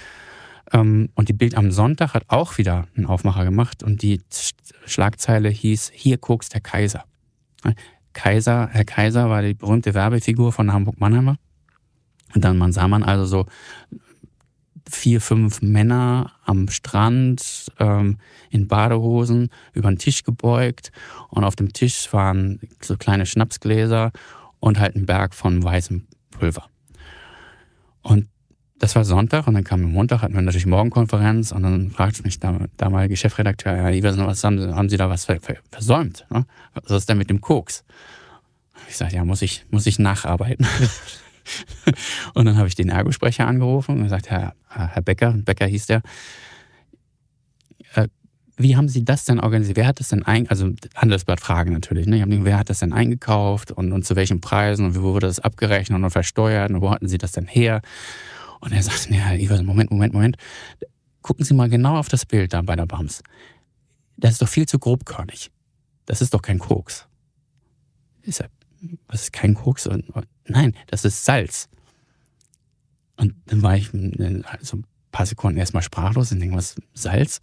Ähm, 0.72 1.10
und 1.16 1.30
die 1.30 1.34
Bild 1.34 1.56
am 1.56 1.72
Sonntag 1.72 2.14
hat 2.14 2.24
auch 2.28 2.58
wieder 2.58 2.88
einen 2.96 3.06
Aufmacher 3.06 3.44
gemacht 3.44 3.84
und 3.84 4.02
die 4.02 4.22
Schlagzeile 4.86 5.50
hieß, 5.50 5.92
hier 5.94 6.18
guckst 6.18 6.54
der 6.54 6.62
Kaiser. 6.62 7.06
Kaiser, 8.14 8.70
Herr 8.72 8.86
Kaiser 8.86 9.30
war 9.30 9.42
die 9.42 9.54
berühmte 9.54 9.94
Werbefigur 9.94 10.52
von 10.52 10.72
Hamburg-Mannheimer. 10.72 11.38
Und 12.34 12.44
dann 12.44 12.58
man 12.58 12.72
sah 12.72 12.88
man 12.88 13.04
also 13.04 13.26
so 13.26 13.46
vier, 14.90 15.22
fünf 15.22 15.62
Männer 15.62 16.34
am 16.46 16.70
Strand 16.70 17.72
ähm, 17.80 18.18
in 18.50 18.68
Badehosen 18.68 19.50
über 19.74 19.90
den 19.90 19.98
Tisch 19.98 20.24
gebeugt 20.24 20.92
und 21.30 21.44
auf 21.44 21.56
dem 21.56 21.74
Tisch 21.74 22.12
waren 22.14 22.60
so 22.82 22.96
kleine 22.98 23.26
Schnapsgläser 23.26 24.12
und 24.60 24.80
halt 24.80 24.96
ein 24.96 25.06
Berg 25.06 25.34
von 25.34 25.64
weißem 25.64 26.08
Pulver. 26.32 26.70
Und 28.02 28.28
das 28.80 28.96
war 28.96 29.06
Sonntag 29.06 29.48
und 29.48 29.54
dann 29.54 29.64
kam 29.64 29.82
Montag, 29.82 30.22
hatten 30.22 30.34
wir 30.34 30.42
natürlich 30.42 30.66
Morgenkonferenz 30.66 31.52
und 31.52 31.64
dann 31.64 31.92
fragte 31.92 32.24
mich 32.24 32.40
der 32.40 32.68
damalige 32.78 33.16
Chefredakteur, 33.16 33.76
Herr 33.76 33.94
Iversen, 33.94 34.26
was 34.28 34.44
haben, 34.44 34.60
Sie, 34.60 34.74
haben 34.74 34.90
Sie 34.90 34.98
da 34.98 35.10
was 35.10 35.26
versäumt? 35.72 36.26
Ne? 36.30 36.46
Was 36.74 36.92
ist 36.92 37.10
denn 37.10 37.18
mit 37.18 37.30
dem 37.30 37.40
Koks? 37.40 37.86
Ich 38.90 38.98
sagte, 38.98 39.16
ja, 39.16 39.24
muss 39.24 39.42
ich, 39.42 39.66
muss 39.72 39.88
ich 39.88 39.98
nacharbeiten. 39.98 40.68
und 42.34 42.46
dann 42.46 42.58
habe 42.58 42.68
ich 42.68 42.76
den 42.76 42.90
Ergosprecher 42.90 43.48
angerufen 43.48 43.98
und 43.98 44.04
gesagt, 44.04 44.30
Herr, 44.30 44.54
Herr 44.68 45.02
Becker, 45.02 45.32
Becker 45.32 45.68
hieß 45.68 45.86
der, 45.88 46.02
äh, 47.94 48.10
wie 48.58 48.76
haben 48.76 48.90
Sie 48.90 49.04
das 49.04 49.26
denn 49.26 49.40
organisiert? 49.40 49.78
Wer 49.78 49.88
hat 49.88 50.00
das 50.00 50.10
denn 50.10 50.24
ein, 50.24 50.50
also 50.50 50.72
Handelsblatt 50.96 51.40
Fragen 51.40 51.74
natürlich, 51.74 52.08
ne? 52.08 52.18
Ich 52.18 52.22
habe 52.22 52.46
wer 52.46 52.60
hat 52.60 52.70
das 52.70 52.80
denn 52.80 52.94
eingekauft 52.94 53.72
und, 53.72 53.92
und 53.92 54.06
zu 54.06 54.16
welchen 54.16 54.40
Preisen 54.40 54.86
und 54.86 54.96
wie 54.96 55.02
wurde 55.02 55.28
das 55.28 55.40
abgerechnet 55.40 56.02
und 56.02 56.10
versteuert 56.10 56.72
und 56.72 56.82
wo 56.82 56.92
hatten 56.92 57.08
Sie 57.08 57.18
das 57.18 57.34
denn 57.34 57.48
her? 57.48 57.82
Und 58.66 58.72
er 58.72 58.82
sagte, 58.82 59.12
nee, 59.12 59.20
Herr 59.20 59.38
Iversen, 59.38 59.66
Moment, 59.66 59.92
Moment, 59.92 60.14
Moment. 60.14 60.38
Gucken 61.22 61.46
Sie 61.46 61.54
mal 61.54 61.70
genau 61.70 61.98
auf 61.98 62.10
das 62.10 62.26
Bild 62.26 62.52
da 62.52 62.64
bei 62.64 62.76
der 62.76 62.88
BAMS. 62.88 63.22
Das 64.18 64.32
ist 64.34 64.42
doch 64.42 64.50
viel 64.50 64.68
zu 64.68 64.80
grobkörnig. 64.80 65.52
Das 66.08 66.20
ist 66.20 66.34
doch 66.34 66.42
kein 66.42 66.58
Koks. 66.58 67.08
Ist 68.24 68.42
er, 68.42 68.50
was 69.08 69.22
ist 69.22 69.34
kein 69.34 69.54
Koks? 69.54 69.88
Nein, 70.48 70.76
das 70.88 71.06
ist 71.06 71.26
Salz. 71.26 71.70
Und 73.18 73.36
dann 73.46 73.62
war 73.62 73.78
ich 73.78 73.92
so 73.92 74.78
ein 74.78 74.86
paar 75.12 75.28
Sekunden 75.28 75.60
erstmal 75.60 75.84
sprachlos 75.84 76.32
und 76.32 76.40
denke, 76.40 76.56
was 76.56 76.76
Salz? 76.96 77.42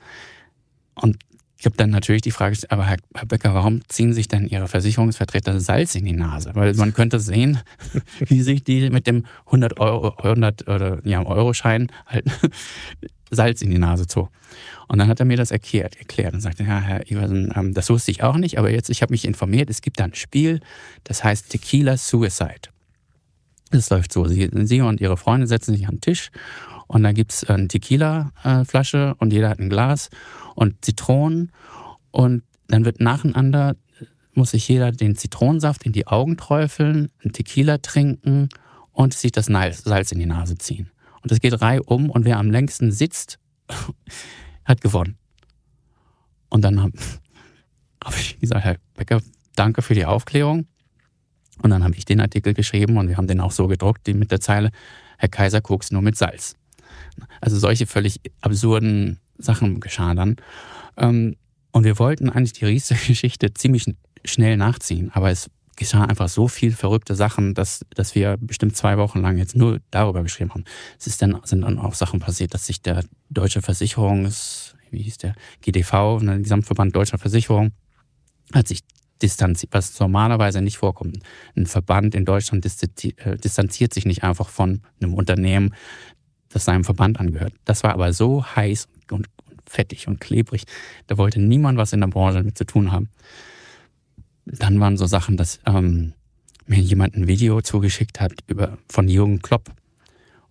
Und 0.94 1.18
ich 1.62 1.66
habe 1.66 1.77
dann 1.77 1.90
natürlich 1.90 2.22
die 2.22 2.33
Frage 2.33 2.59
aber 2.70 2.87
Herr, 2.87 2.96
Herr 3.14 3.25
Becker, 3.25 3.55
warum 3.55 3.83
ziehen 3.87 4.12
sich 4.12 4.27
denn 4.27 4.48
Ihre 4.48 4.66
Versicherungsvertreter 4.66 5.61
Salz 5.61 5.94
in 5.94 6.05
die 6.05 6.12
Nase? 6.12 6.51
Weil 6.55 6.75
man 6.75 6.92
könnte 6.92 7.20
sehen, 7.20 7.61
wie 8.18 8.42
sich 8.42 8.64
die 8.64 8.90
mit 8.90 9.07
dem 9.07 9.27
100 9.46 9.79
Euro, 9.79 10.16
100 10.16 10.66
oder 10.66 10.98
ja, 11.07 11.25
Euro 11.25 11.53
Schein 11.53 11.87
halt 12.07 12.25
Salz 13.31 13.62
in 13.62 13.70
die 13.70 13.79
Nase 13.79 14.09
zog. 14.09 14.29
Und 14.88 14.98
dann 14.98 15.07
hat 15.07 15.20
er 15.20 15.25
mir 15.25 15.37
das 15.37 15.53
erklärt, 15.53 15.96
erklärt 16.01 16.35
und 16.35 16.40
sagte, 16.40 16.64
ja, 16.64 16.81
Herr 16.81 17.09
Iversen, 17.09 17.53
ähm, 17.55 17.75
das 17.75 17.88
wusste 17.90 18.11
ich 18.11 18.25
auch 18.25 18.38
nicht, 18.38 18.59
aber 18.59 18.72
jetzt, 18.72 18.90
ich 18.90 19.01
habe 19.01 19.12
mich 19.12 19.25
informiert, 19.25 19.70
es 19.70 19.83
gibt 19.83 20.01
da 20.01 20.05
ein 20.05 20.14
Spiel, 20.16 20.59
das 21.05 21.22
heißt 21.22 21.48
Tequila 21.48 21.96
Suicide. 21.96 22.72
Es 23.70 23.88
läuft 23.88 24.12
so, 24.12 24.27
Sie, 24.27 24.51
Sie 24.64 24.81
und 24.81 25.01
Ihre 25.01 25.16
Freunde 25.16 25.46
setzen 25.46 25.77
sich 25.77 25.87
am 25.87 26.01
Tisch 26.01 26.33
und 26.92 27.05
da 27.05 27.12
gibt's 27.12 27.42
eine 27.44 27.68
Tequila-Flasche 27.68 29.14
und 29.18 29.33
jeder 29.33 29.48
hat 29.48 29.59
ein 29.59 29.70
Glas 29.70 30.11
und 30.55 30.85
Zitronen 30.85 31.50
und 32.11 32.42
dann 32.68 32.85
wird 32.85 33.00
nacheinander, 33.00 33.76
muss 34.35 34.50
sich 34.50 34.68
jeder 34.68 34.92
den 34.92 35.16
Zitronensaft 35.16 35.85
in 35.85 35.92
die 35.92 36.07
Augen 36.07 36.37
träufeln, 36.37 37.11
ein 37.24 37.33
Tequila 37.33 37.78
trinken 37.78 38.50
und 38.92 39.14
sich 39.14 39.33
das 39.33 39.46
Salz 39.46 40.12
in 40.12 40.18
die 40.18 40.26
Nase 40.26 40.59
ziehen. 40.59 40.90
Und 41.22 41.31
das 41.31 41.40
geht 41.40 41.62
reihum 41.62 42.11
und 42.11 42.26
wer 42.26 42.38
am 42.38 42.50
längsten 42.50 42.92
sitzt, 42.92 43.38
hat 44.66 44.83
gewonnen. 44.83 45.16
Und 46.50 46.61
dann 46.61 46.83
habe 46.83 46.92
hab 48.05 48.14
ich 48.18 48.38
gesagt, 48.38 48.64
Herr 48.64 48.76
Becker, 48.96 49.22
danke 49.57 49.81
für 49.81 49.94
die 49.94 50.05
Aufklärung. 50.05 50.66
Und 51.62 51.70
dann 51.70 51.85
habe 51.85 51.94
ich 51.96 52.05
den 52.05 52.20
Artikel 52.20 52.52
geschrieben 52.52 52.98
und 52.98 53.09
wir 53.09 53.16
haben 53.16 53.28
den 53.28 53.40
auch 53.40 53.52
so 53.52 53.66
gedruckt, 53.66 54.07
die 54.07 54.12
mit 54.12 54.31
der 54.31 54.40
Zeile, 54.40 54.72
Herr 55.16 55.31
Kaiser 55.31 55.62
koks 55.62 55.90
nur 55.90 56.02
mit 56.02 56.18
Salz. 56.18 56.57
Also 57.40 57.59
solche 57.59 57.87
völlig 57.87 58.20
absurden 58.40 59.18
Sachen 59.38 59.81
geschahen 59.81 60.16
dann. 60.16 60.37
Ähm, 60.96 61.37
und 61.72 61.85
wir 61.85 61.98
wollten 61.98 62.29
eigentlich 62.29 62.53
die 62.53 62.66
Riester-Geschichte 62.66 63.55
ziemlich 63.55 63.87
schnell 64.25 64.57
nachziehen, 64.57 65.11
aber 65.12 65.31
es 65.31 65.51
geschah 65.77 66.05
einfach 66.05 66.29
so 66.29 66.48
viel 66.48 66.72
verrückte 66.72 67.14
Sachen, 67.14 67.55
dass, 67.55 67.85
dass 67.94 68.14
wir 68.14 68.37
bestimmt 68.38 68.77
zwei 68.77 68.98
Wochen 68.98 69.20
lang 69.20 69.38
jetzt 69.38 69.57
nur 69.57 69.81
darüber 69.90 70.22
geschrieben 70.22 70.51
haben. 70.51 70.64
Es 70.98 71.07
ist 71.07 71.22
dann, 71.22 71.40
sind 71.44 71.62
dann 71.62 71.79
auch 71.79 71.94
Sachen 71.94 72.20
passiert, 72.20 72.55
dass 72.55 72.66
sich 72.66 72.83
der 72.83 73.05
Deutsche 73.31 73.62
Versicherungs, 73.62 74.75
wie 74.90 75.03
hieß 75.03 75.18
der, 75.18 75.35
GDV, 75.62 76.20
der 76.20 76.38
Gesamtverband 76.38 76.94
Deutscher 76.94 77.18
Versicherung, 77.18 77.72
hat 78.53 78.68
sich 78.68 78.81
distanziert, 79.22 79.72
was 79.72 79.98
normalerweise 79.98 80.61
nicht 80.61 80.79
vorkommt. 80.79 81.18
Ein 81.57 81.66
Verband 81.66 82.14
in 82.14 82.25
Deutschland 82.25 82.64
äh, 82.66 83.37
distanziert 83.37 83.94
sich 83.94 84.05
nicht 84.05 84.25
einfach 84.25 84.48
von 84.48 84.83
einem 85.01 85.14
Unternehmen, 85.14 85.75
das 86.53 86.65
seinem 86.65 86.85
Verband 86.85 87.19
angehört. 87.21 87.55
Das 87.65 87.83
war 87.83 87.93
aber 87.93 88.12
so 88.12 88.45
heiß 88.45 88.88
und 89.11 89.29
fettig 89.67 90.09
und 90.09 90.21
klebrig. 90.21 90.65
Da 91.07 91.19
wollte 91.19 91.41
niemand 91.41 91.79
was 91.79 91.93
in 91.93 92.01
der 92.01 92.09
Branche 92.09 92.38
damit 92.38 92.59
zu 92.59 92.65
tun 92.65 92.93
haben. 92.93 93.09
Dann 94.45 94.81
waren 94.81 94.97
so 94.97 95.07
Sachen, 95.07 95.37
dass 95.37 95.61
ähm, 95.67 96.12
mir 96.67 96.81
jemand 96.81 97.17
ein 97.17 97.27
Video 97.27 97.61
zugeschickt 97.61 98.21
hat 98.21 98.33
über, 98.47 98.79
von 98.88 99.09
Jürgen 99.09 99.41
Klopp. 99.41 99.71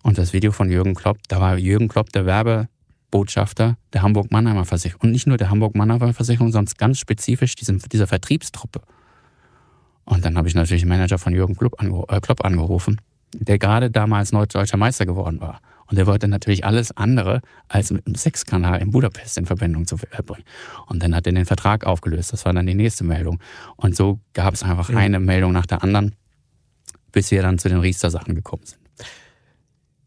Und 0.02 0.18
das 0.18 0.32
Video 0.32 0.50
von 0.50 0.70
Jürgen 0.70 0.94
Klopp, 0.94 1.18
da 1.28 1.40
war 1.40 1.56
Jürgen 1.56 1.88
Klopp 1.88 2.10
der 2.12 2.26
Werbebotschafter 2.26 3.76
der 3.92 4.02
Hamburg-Mannheimer 4.02 4.64
Versicherung. 4.64 5.02
Und 5.02 5.12
nicht 5.12 5.26
nur 5.26 5.36
der 5.36 5.50
Hamburg-Mannheimer 5.50 6.12
Versicherung, 6.12 6.50
sondern 6.50 6.74
ganz 6.76 6.98
spezifisch 6.98 7.54
diesem, 7.54 7.78
dieser 7.78 8.06
Vertriebstruppe. 8.06 8.80
Und 10.04 10.24
dann 10.24 10.36
habe 10.36 10.48
ich 10.48 10.54
natürlich 10.54 10.82
den 10.82 10.88
Manager 10.88 11.18
von 11.18 11.32
Jürgen 11.32 11.54
Klopp, 11.54 11.80
äh, 11.80 12.46
angerufen, 12.46 13.00
der 13.34 13.58
gerade 13.58 13.90
damals 13.90 14.30
deutscher 14.30 14.76
Meister 14.76 15.06
geworden 15.06 15.40
war. 15.40 15.60
Und 15.92 15.96
der 15.96 16.06
wollte 16.06 16.26
natürlich 16.26 16.64
alles 16.64 16.96
andere 16.96 17.42
als 17.68 17.90
mit 17.90 18.06
einem 18.06 18.14
Sexkanal 18.14 18.80
in 18.80 18.92
Budapest 18.92 19.36
in 19.36 19.44
Verbindung 19.44 19.86
zu 19.86 19.98
bringen. 19.98 20.44
Und 20.86 21.02
dann 21.02 21.14
hat 21.14 21.26
er 21.26 21.34
den 21.34 21.44
Vertrag 21.44 21.84
aufgelöst. 21.84 22.32
Das 22.32 22.46
war 22.46 22.54
dann 22.54 22.66
die 22.66 22.74
nächste 22.74 23.04
Meldung. 23.04 23.40
Und 23.76 23.94
so 23.94 24.18
gab 24.32 24.54
es 24.54 24.62
einfach 24.62 24.88
eine 24.88 25.20
Meldung 25.20 25.52
nach 25.52 25.66
der 25.66 25.82
anderen, 25.82 26.14
bis 27.12 27.30
wir 27.30 27.42
dann 27.42 27.58
zu 27.58 27.68
den 27.68 27.80
Riester-Sachen 27.80 28.34
gekommen 28.34 28.62
sind. 28.64 28.80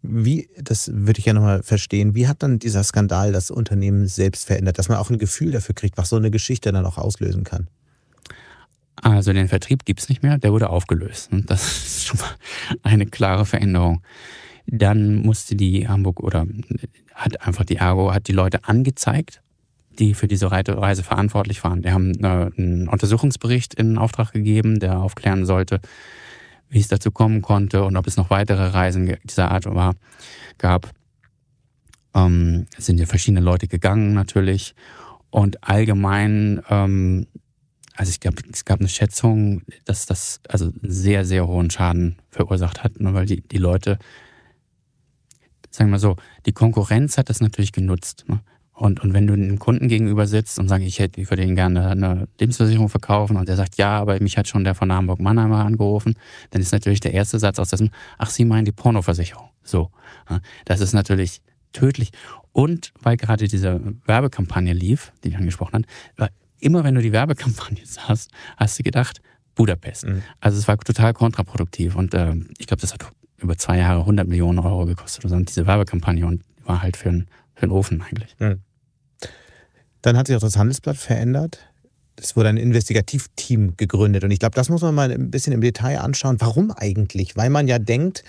Wie, 0.02 0.50
das 0.60 0.90
würde 0.92 1.20
ich 1.20 1.26
ja 1.26 1.34
nochmal 1.34 1.62
verstehen, 1.62 2.16
wie 2.16 2.28
hat 2.28 2.42
dann 2.42 2.58
dieser 2.58 2.84
Skandal 2.84 3.32
das 3.32 3.52
Unternehmen 3.52 4.08
selbst 4.08 4.48
verändert, 4.48 4.80
dass 4.80 4.90
man 4.90 4.98
auch 4.98 5.12
ein 5.12 5.20
Gefühl 5.20 5.52
dafür 5.52 5.76
kriegt, 5.76 6.00
was 6.00 6.10
so 6.10 6.16
eine 6.16 6.32
Geschichte 6.32 6.72
dann 6.72 6.88
auch 6.88 6.98
auslösen 6.98 7.44
kann? 7.44 7.68
Also 8.96 9.34
den 9.34 9.50
Vertrieb 9.50 9.86
gibt's 9.86 10.10
nicht 10.10 10.24
mehr, 10.24 10.40
der 10.40 10.52
wurde 10.52 10.72
aufgelöst. 10.72 11.32
Und 11.32 11.52
das 11.52 11.62
ist 11.86 12.08
schon 12.08 12.20
mal 12.20 12.36
eine 12.82 13.06
klare 13.06 13.46
Veränderung. 13.46 14.02
Dann 14.68 15.22
musste 15.22 15.56
die 15.56 15.88
Hamburg 15.88 16.22
oder 16.22 16.46
hat 17.14 17.42
einfach 17.42 17.66
die 17.66 17.78
Ergo, 17.78 18.14
hat 18.14 18.28
die 18.28 18.34
Leute 18.34 18.66
angezeigt, 18.66 19.42
die 20.00 20.14
für 20.14 20.28
diese 20.28 20.52
Reise 20.52 21.04
verantwortlich 21.04 21.64
waren. 21.64 21.82
Die 21.82 21.92
haben 21.92 22.14
äh, 22.24 22.52
einen 22.58 22.88
Untersuchungsbericht 22.88 23.74
in 23.76 23.98
Auftrag 23.98 24.34
gegeben, 24.34 24.80
der 24.80 25.00
aufklären 25.00 25.46
sollte, 25.46 25.80
wie 26.70 26.80
es 26.80 26.88
dazu 26.88 27.12
kommen 27.12 27.42
konnte 27.42 27.84
und 27.84 27.96
ob 27.96 28.08
es 28.08 28.18
noch 28.18 28.30
weitere 28.30 28.68
Reisen 28.68 29.16
dieser 29.24 29.52
Art 29.52 29.66
war, 29.66 29.96
gab. 30.58 30.92
Ähm, 32.14 32.66
es 32.78 32.86
sind 32.86 33.00
ja 33.00 33.06
verschiedene 33.06 33.42
Leute 33.42 33.68
gegangen 33.68 34.14
natürlich. 34.14 34.76
Und 35.30 35.64
allgemein, 35.68 36.62
ähm, 36.70 37.28
also 37.96 38.10
ich 38.10 38.20
glaube, 38.20 38.38
es 38.52 38.66
gab 38.66 38.80
eine 38.80 38.90
Schätzung, 38.90 39.64
dass 39.86 40.06
das 40.06 40.42
also 40.48 40.72
sehr, 40.82 41.26
sehr 41.26 41.48
hohen 41.48 41.70
Schaden 41.70 42.18
verursacht 42.30 42.84
hat, 42.84 43.00
ne, 43.00 43.14
weil 43.14 43.26
die, 43.26 43.42
die 43.42 43.58
Leute, 43.58 44.00
sagen 45.76 45.92
wir 45.92 46.00
so, 46.00 46.16
die 46.46 46.52
Konkurrenz 46.52 47.18
hat 47.18 47.30
das 47.30 47.42
natürlich 47.42 47.72
genutzt. 47.72 48.26
Ne? 48.28 48.40
Und, 48.74 49.02
und 49.02 49.14
wenn 49.14 49.26
du 49.26 49.34
einem 49.34 49.58
Kunden 49.58 49.88
gegenüber 49.88 50.28
sitzt 50.28 50.60
und 50.60 50.68
sagst, 50.68 50.86
ich 50.86 51.00
hätte, 51.00 51.22
ich 51.22 51.30
würde 51.30 51.44
Ihnen 51.44 51.56
gerne 51.56 51.88
eine 51.88 52.28
Lebensversicherung 52.40 52.90
verkaufen 52.90 53.38
und 53.38 53.48
der 53.48 53.56
sagt, 53.56 53.78
ja, 53.78 53.98
aber 54.00 54.20
mich 54.20 54.38
hat 54.38 54.50
schon 54.50 54.66
der 54.66 54.76
von 54.76 54.92
Hamburg 54.92 55.22
Mannheimer 55.22 55.64
angerufen, 55.64 56.16
dann 56.50 56.62
ist 56.62 56.74
natürlich 56.74 57.00
der 57.00 57.14
erste 57.14 57.40
Satz 57.40 57.58
aus 57.58 57.70
dessen, 57.70 57.92
ach, 58.18 58.30
Sie 58.30 58.44
meinen 58.44 58.66
die 58.66 58.74
Pornoversicherung. 58.74 59.50
So. 59.64 59.92
Das 60.66 60.82
ist 60.82 60.94
natürlich 60.94 61.42
tödlich. 61.72 62.12
Und 62.52 62.94
weil 63.02 63.16
gerade 63.16 63.48
diese 63.48 63.80
Werbekampagne 64.06 64.74
lief, 64.74 65.14
die 65.24 65.30
ich 65.30 65.38
angesprochen 65.38 65.86
habe, 66.18 66.32
immer 66.60 66.84
wenn 66.84 66.96
du 66.96 67.02
die 67.02 67.12
Werbekampagne 67.14 67.82
sahst, 67.86 68.32
hast 68.58 68.78
du 68.80 68.84
gedacht, 68.84 69.22
Budapest. 69.56 70.06
Mhm. 70.06 70.22
Also 70.42 70.58
es 70.58 70.68
war 70.68 70.78
total 70.78 71.14
kontraproduktiv 71.14 71.96
und 71.96 72.14
äh, 72.14 72.36
ich 72.58 72.68
glaube, 72.68 72.82
das 72.82 72.94
hat 72.94 73.06
über 73.38 73.58
zwei 73.58 73.78
Jahre 73.78 74.02
100 74.02 74.28
Millionen 74.28 74.60
Euro 74.60 74.86
gekostet, 74.86 75.26
also 75.26 75.38
diese 75.40 75.68
Werbekampagne 75.68 76.26
und 76.26 76.42
war 76.64 76.82
halt 76.82 76.98
für 76.98 77.10
einen 77.10 77.28
für 77.56 77.68
den 77.68 77.72
Ofen 77.72 78.02
eigentlich. 78.02 78.36
Mhm. 78.40 78.60
Dann 80.02 80.18
hat 80.18 80.28
sich 80.28 80.36
auch 80.36 80.42
das 80.42 80.58
Handelsblatt 80.58 80.98
verändert. 80.98 81.60
Es 82.18 82.36
wurde 82.36 82.50
ein 82.50 82.58
Investigativteam 82.58 83.76
gegründet. 83.76 84.24
Und 84.24 84.32
ich 84.32 84.40
glaube, 84.40 84.56
das 84.56 84.70
muss 84.70 84.82
man 84.82 84.94
mal 84.94 85.12
ein 85.12 85.32
bisschen 85.32 85.54
im 85.54 85.62
Detail 85.62 86.00
anschauen. 86.00 86.38
Warum 86.40 86.72
eigentlich? 86.72 87.36
Weil 87.36 87.50
man 87.50 87.68
ja 87.68 87.80
denkt, 87.80 88.24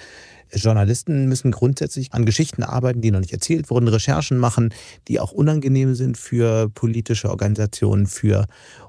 Journalisten 0.53 1.29
müssen 1.29 1.51
grundsätzlich 1.51 2.13
an 2.15 2.25
Geschichten 2.25 2.63
arbeiten, 2.63 3.01
die 3.01 3.11
noch 3.11 3.21
nicht 3.21 3.33
erzählt 3.33 3.69
wurden, 3.69 3.89
Recherchen 3.89 4.39
machen, 4.39 4.73
die 5.09 5.21
auch 5.21 5.33
unangenehm 5.33 5.95
sind 5.95 6.17
für 6.17 6.69
politische 6.71 7.31
Organisationen, 7.31 8.07
für 8.07 8.47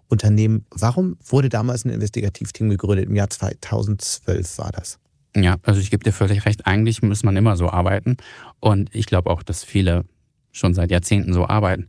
Unternehmen. 0.08 0.65
Warum 0.69 1.17
wurde 1.25 1.49
damals 1.49 1.84
ein 1.84 1.89
Investigativteam 1.89 2.69
gegründet? 2.69 3.08
Im 3.08 3.15
Jahr 3.15 3.30
2012 3.30 4.58
war 4.60 4.71
das. 4.71 4.99
Ja, 5.43 5.58
also 5.63 5.80
ich 5.80 5.91
gebe 5.91 6.04
dir 6.04 6.13
völlig 6.13 6.45
recht. 6.45 6.65
Eigentlich 6.65 7.02
muss 7.04 7.23
man 7.23 7.38
immer 7.38 7.58
so 7.58 7.69
arbeiten. 7.69 8.17
Und 8.60 8.93
ich 8.93 9.06
glaube 9.06 9.30
auch, 9.30 9.43
dass 9.43 9.63
viele 9.63 10.06
schon 10.52 10.73
seit 10.73 10.89
Jahrzehnten 10.89 11.34
so 11.34 11.47
arbeiten. 11.47 11.88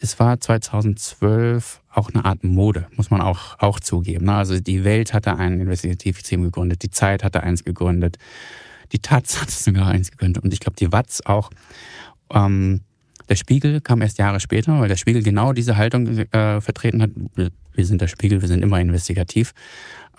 Es 0.00 0.20
war 0.20 0.38
2012 0.38 1.82
auch 1.92 2.10
eine 2.10 2.24
Art 2.24 2.44
Mode, 2.44 2.86
muss 2.94 3.10
man 3.10 3.20
auch, 3.20 3.58
auch 3.58 3.80
zugeben. 3.80 4.26
Ne? 4.26 4.34
Also 4.34 4.60
die 4.60 4.84
Welt 4.84 5.12
hatte 5.12 5.36
ein 5.36 5.60
Investigativteam 5.60 6.42
gegründet, 6.44 6.82
die 6.84 6.90
Zeit 6.90 7.24
hatte 7.24 7.42
eins 7.42 7.64
gegründet, 7.64 8.16
die 8.92 9.00
Taz 9.00 9.40
hat 9.40 9.50
sogar 9.50 9.88
eins 9.88 10.12
gegründet 10.12 10.44
und 10.44 10.52
ich 10.52 10.60
glaube 10.60 10.76
die 10.76 10.92
Watz 10.92 11.20
auch. 11.24 11.50
Ähm, 12.32 12.82
der 13.28 13.34
Spiegel 13.34 13.80
kam 13.80 14.00
erst 14.00 14.18
Jahre 14.18 14.38
später, 14.38 14.78
weil 14.78 14.88
der 14.88 14.96
Spiegel 14.96 15.22
genau 15.22 15.52
diese 15.52 15.76
Haltung 15.76 16.06
äh, 16.06 16.60
vertreten 16.60 17.02
hat. 17.02 17.10
Wir 17.34 17.86
sind 17.86 18.00
der 18.00 18.06
Spiegel, 18.06 18.40
wir 18.40 18.48
sind 18.48 18.62
immer 18.62 18.80
investigativ. 18.80 19.52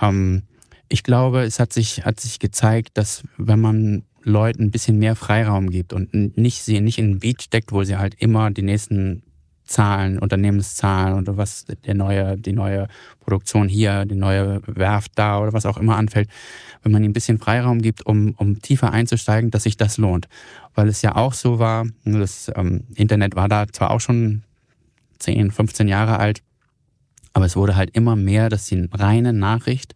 Ähm, 0.02 0.44
ich 0.90 1.04
glaube, 1.04 1.44
es 1.44 1.60
hat 1.60 1.72
sich, 1.72 2.06
hat 2.06 2.20
sich 2.20 2.40
gezeigt, 2.40 2.98
dass 2.98 3.24
wenn 3.38 3.62
man 3.62 4.04
Leuten 4.24 4.64
ein 4.64 4.72
bisschen 4.72 4.98
mehr 4.98 5.16
Freiraum 5.16 5.70
gibt 5.70 5.94
und 5.94 6.14
nicht 6.14 6.64
sie 6.64 6.82
nicht 6.82 6.98
in 6.98 7.12
ein 7.12 7.20
Beat 7.20 7.44
steckt, 7.44 7.72
wo 7.72 7.84
sie 7.84 7.98
halt 7.98 8.16
immer 8.16 8.52
die 8.52 8.64
nächsten 8.64 9.24
Zahlen, 9.64 10.18
Unternehmenszahlen 10.18 11.20
oder 11.20 11.38
was 11.38 11.66
der 11.86 11.94
neue, 11.94 12.38
die 12.38 12.54
neue 12.54 12.88
Produktion 13.20 13.70
hier, 13.70 14.06
die 14.06 14.16
neue 14.16 14.62
Werft 14.66 15.12
da 15.16 15.40
oder 15.40 15.54
was 15.54 15.68
auch 15.68 15.78
immer 15.78 15.96
anfällt, 15.96 16.28
wenn 16.82 16.92
man 16.92 17.04
ihnen 17.04 17.12
ein 17.12 17.14
bisschen 17.14 17.38
Freiraum 17.38 17.82
gibt, 17.82 18.06
um, 18.06 18.34
um 18.38 18.62
tiefer 18.62 18.92
einzusteigen, 18.92 19.52
dass 19.52 19.64
sich 19.64 19.78
das 19.78 19.98
lohnt. 19.98 20.28
Weil 20.74 20.88
es 20.88 21.04
ja 21.04 21.16
auch 21.16 21.34
so 21.34 21.60
war, 21.60 21.86
das 22.04 22.52
ähm, 22.56 22.86
Internet 22.96 23.36
war 23.36 23.48
da 23.48 23.68
zwar 23.68 23.92
auch 23.92 24.02
schon 24.02 24.42
10, 25.20 25.52
15 25.52 25.88
Jahre 25.88 26.18
alt, 26.18 26.42
aber 27.34 27.46
es 27.46 27.56
wurde 27.56 27.76
halt 27.76 27.92
immer 27.92 28.16
mehr, 28.16 28.50
dass 28.50 28.66
die 28.66 28.90
reine 28.92 29.34
Nachricht 29.34 29.94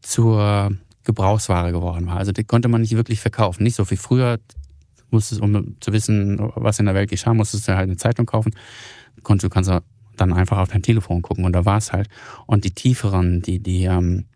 zur 0.00 0.72
Gebrauchsware 1.04 1.72
geworden 1.72 2.06
war. 2.06 2.16
Also 2.16 2.32
die 2.32 2.44
konnte 2.44 2.68
man 2.68 2.82
nicht 2.82 2.94
wirklich 2.96 3.20
verkaufen. 3.20 3.62
Nicht 3.62 3.76
so 3.76 3.90
wie 3.90 3.96
früher, 3.96 4.38
musstest, 5.10 5.40
um 5.40 5.76
zu 5.80 5.92
wissen, 5.92 6.38
was 6.54 6.78
in 6.78 6.86
der 6.86 6.94
Welt 6.94 7.10
geschah, 7.10 7.34
musstest 7.34 7.68
du 7.68 7.74
halt 7.74 7.88
eine 7.88 7.96
Zeitung 7.96 8.26
kaufen. 8.26 8.52
Konntest, 9.22 9.44
du 9.44 9.48
kannst 9.48 9.70
dann 10.16 10.32
einfach 10.32 10.58
auf 10.58 10.68
dein 10.68 10.82
Telefon 10.82 11.22
gucken 11.22 11.44
und 11.44 11.52
da 11.52 11.64
war 11.64 11.78
es 11.78 11.92
halt. 11.92 12.08
Und 12.46 12.64
die 12.64 12.72
tieferen, 12.72 13.40
die, 13.42 13.60
die, 13.60 13.84
ähm, 13.84 14.26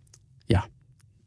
ja, 0.49 0.65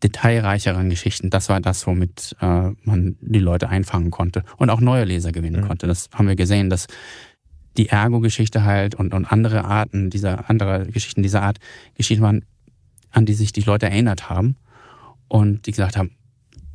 detailreicheren 0.04 0.90
Geschichten, 0.90 1.30
das 1.30 1.50
war 1.50 1.60
das, 1.62 1.86
womit 1.88 2.36
äh, 2.42 2.72
man 2.84 3.18
die 3.22 3.40
Leute 3.40 3.70
einfangen 3.70 4.12
konnte 4.12 4.44
und 4.58 4.70
auch 4.70 4.82
neue 4.82 5.04
Leser 5.04 5.32
gewinnen 5.32 5.62
mhm. 5.62 5.68
konnte. 5.68 5.88
Das 5.88 6.10
haben 6.14 6.28
wir 6.28 6.36
gesehen, 6.36 6.70
dass 6.70 6.88
die 7.78 7.90
Ergo-Geschichte 7.90 8.64
halt 8.64 8.96
und, 8.96 9.14
und 9.14 9.26
andere 9.26 9.66
Arten 9.66 10.10
dieser, 10.10 10.50
andere 10.50 10.86
Geschichten 10.88 11.24
dieser 11.24 11.42
Art 11.42 11.60
Geschichten 11.96 12.24
waren, 12.24 12.46
an 13.16 13.26
die 13.26 13.34
sich 13.34 13.54
die 13.54 13.62
Leute 13.62 13.88
erinnert 13.88 14.30
haben 14.30 14.58
und 15.28 15.66
die 15.66 15.72
gesagt 15.72 15.98
haben, 15.98 16.12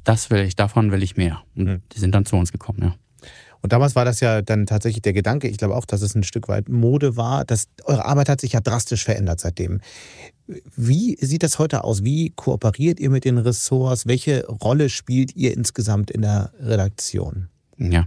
das 0.05 0.31
will 0.31 0.41
ich, 0.41 0.57
davon 0.57 0.91
will 0.91 1.03
ich 1.03 1.17
mehr. 1.17 1.43
Und 1.55 1.65
mhm. 1.65 1.83
die 1.93 2.01
sind 2.01 2.15
dann 2.15 2.25
zu 2.25 2.37
uns 2.37 2.51
gekommen, 2.51 2.81
ja. 2.83 2.95
Und 3.63 3.75
damals 3.75 3.95
war 3.95 4.07
das 4.07 4.21
ja 4.21 4.41
dann 4.41 4.65
tatsächlich 4.65 5.03
der 5.03 5.13
Gedanke, 5.13 5.47
ich 5.47 5.59
glaube 5.59 5.77
auch, 5.77 5.85
dass 5.85 6.01
es 6.01 6.15
ein 6.15 6.23
Stück 6.23 6.49
weit 6.49 6.71
Mode 6.71 7.19
war. 7.19 7.45
Dass, 7.45 7.69
eure 7.85 8.07
Arbeit 8.07 8.31
hat 8.31 8.41
sich 8.41 8.55
ja 8.55 8.61
drastisch 8.61 9.05
verändert 9.05 9.39
seitdem. 9.39 9.83
Wie 10.77 11.19
sieht 11.21 11.43
das 11.43 11.59
heute 11.59 11.85
aus? 11.85 12.03
Wie 12.03 12.31
kooperiert 12.31 12.99
ihr 13.01 13.11
mit 13.11 13.27
den 13.27 13.37
Ressorts? 13.37 14.07
Welche 14.07 14.47
Rolle 14.47 14.89
spielt 14.89 15.37
ihr 15.37 15.55
insgesamt 15.55 16.11
in 16.11 16.23
der 16.23 16.55
Redaktion? 16.59 17.51
Ja, 17.77 18.07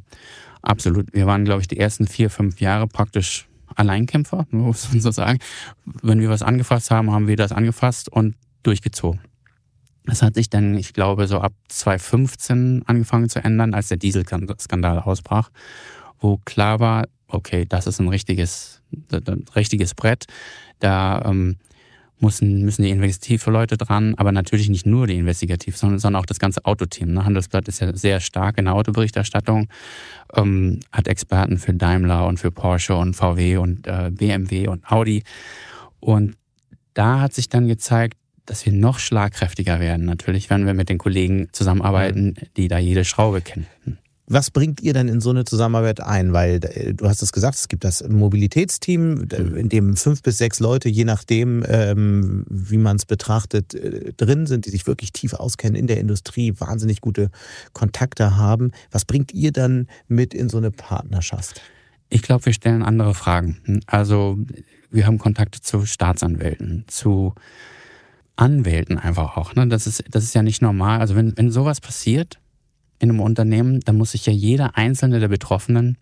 absolut. 0.64 1.14
Wir 1.14 1.28
waren, 1.28 1.46
glaube 1.46 1.62
ich, 1.62 1.68
die 1.68 1.78
ersten 1.78 2.08
vier, 2.08 2.32
fünf 2.32 2.60
Jahre 2.60 2.88
praktisch 2.88 3.48
Alleinkämpfer, 3.76 4.46
muss 4.52 4.92
man 4.92 5.02
so 5.02 5.12
sagen. 5.12 5.40
Wenn 5.86 6.20
wir 6.20 6.30
was 6.30 6.42
angefasst 6.42 6.92
haben, 6.92 7.12
haben 7.12 7.28
wir 7.28 7.36
das 7.36 7.52
angefasst 7.52 8.10
und 8.10 8.36
durchgezogen. 8.64 9.22
Das 10.06 10.22
hat 10.22 10.36
sich 10.36 10.50
dann, 10.50 10.78
ich 10.78 10.94
glaube, 10.94 11.28
so 11.28 11.40
ab 11.40 11.54
2015 11.70 12.84
angefangen 12.86 13.30
zu 13.30 13.44
ändern, 13.44 13.74
als 13.74 13.88
der 13.88 13.98
Dieselskandal 13.98 15.00
ausbrach, 15.00 15.50
wo 16.20 16.38
klar 16.44 16.80
war, 16.80 17.06
okay, 17.28 17.66
das 17.68 17.88
ist 17.88 18.00
ein 18.00 18.10
richtiges, 18.10 18.82
ein 19.12 19.46
richtiges 19.56 19.96
Brett. 19.96 20.26
Da 20.80 21.24
ähm, 21.26 21.58
müssen, 22.20 22.64
müssen 22.64 22.84
die 22.84 22.90
Investigativleute 22.90 23.78
dran, 23.78 24.16
aber 24.16 24.32
natürlich 24.32 24.70
nicht 24.70 24.86
nur 24.86 25.08
die 25.08 25.18
Investigativ, 25.18 25.78
sondern, 25.78 26.00
sondern 26.00 26.22
auch 26.22 26.26
das 26.26 26.40
ganze 26.40 26.66
Autoteam. 26.66 27.14
Ne? 27.14 27.26
Handelsblatt 27.26 27.68
ist 27.68 27.82
ja 27.82 27.96
sehr 27.96 28.20
stark 28.20 28.58
in 28.58 28.66
der 28.66 28.76
Autoberichterstattung, 28.76 29.68
ähm, 30.36 30.80
hat 30.92 31.08
Experten 31.08 31.58
für 31.58 31.74
Daimler 31.74 32.28
und 32.28 32.40
für 32.40 32.52
Porsche 32.52 32.96
und 32.96 33.16
VW 33.16 33.58
und 33.58 33.88
äh, 33.88 34.12
BMW 34.12 34.68
und 34.68 34.90
Audi. 34.92 35.24
Und 36.00 36.36
da 36.94 37.20
hat 37.20 37.34
sich 37.34 37.50
dann 37.50 37.68
gezeigt, 37.68 38.18
dass 38.46 38.66
wir 38.66 38.74
noch 38.74 39.00
schlagkräftiger 39.00 39.80
werden, 39.80 40.06
natürlich, 40.06 40.50
wenn 40.50 40.66
wir 40.66 40.74
mit 40.74 40.90
den 40.90 40.98
Kollegen 40.98 41.48
zusammenarbeiten, 41.54 42.36
die 42.58 42.68
da 42.68 42.78
jede 42.78 43.06
Schraube 43.06 43.42
kennen. 43.42 43.68
Was 44.34 44.50
bringt 44.50 44.82
ihr 44.82 44.94
denn 44.94 45.08
in 45.08 45.22
so 45.22 45.30
eine 45.30 45.44
Zusammenarbeit 45.44 46.02
ein? 46.02 46.34
Weil 46.34 46.60
äh, 46.64 46.94
du 46.96 47.08
hast 47.08 47.22
es 47.22 47.32
gesagt, 47.32 47.56
es 47.56 47.68
gibt 47.68 47.84
das 47.84 48.04
Mobilitätsteam, 48.08 49.14
mhm. 49.14 49.56
in 49.56 49.70
dem 49.70 49.96
fünf 49.96 50.24
bis 50.24 50.40
sechs 50.40 50.60
Leute, 50.60 50.90
je 50.90 51.06
nachdem, 51.06 51.64
ähm, 51.68 52.44
wie 52.50 52.80
man 52.80 52.96
es 52.96 53.06
betrachtet, 53.06 53.76
äh, 53.76 54.12
drin 54.14 54.48
sind, 54.48 54.66
die 54.66 54.72
sich 54.72 54.88
wirklich 54.88 55.14
tief 55.14 55.34
auskennen 55.36 55.76
in 55.76 55.86
der 55.86 56.00
Industrie, 56.00 56.54
wahnsinnig 56.58 57.00
gute 57.00 57.30
Kontakte 57.74 58.36
haben. 58.36 58.72
Was 58.90 59.06
bringt 59.06 59.34
ihr 59.34 59.52
dann 59.52 59.88
mit 60.08 60.34
in 60.34 60.50
so 60.50 60.58
eine 60.58 60.72
Partnerschaft? 60.72 61.62
Ich 62.10 62.24
glaube, 62.24 62.48
wir 62.48 62.54
stellen 62.54 62.82
andere 62.82 63.14
Fragen. 63.14 63.82
Also 63.86 64.40
wir 64.90 65.06
haben 65.06 65.20
Kontakte 65.20 65.62
zu 65.62 65.86
Staatsanwälten, 65.86 66.86
zu 66.88 67.36
Anwälten 68.36 68.98
einfach 68.98 69.38
auch. 69.38 69.54
Ne? 69.54 69.68
Das, 69.68 69.86
ist, 69.86 70.04
das 70.10 70.24
ist 70.24 70.34
ja 70.34 70.42
nicht 70.42 70.64
normal. 70.64 71.02
Also 71.02 71.16
wenn, 71.16 71.38
wenn 71.38 71.52
sowas 71.52 71.82
passiert 71.82 72.40
in 73.04 73.10
einem 73.10 73.20
Unternehmen, 73.20 73.82
dann 73.82 73.98
muss 73.98 74.12
sich 74.12 74.26
ja 74.26 74.34
jeder 74.34 74.78
einzelne 74.78 75.20
der 75.20 75.28
Betroffenen 75.28 75.98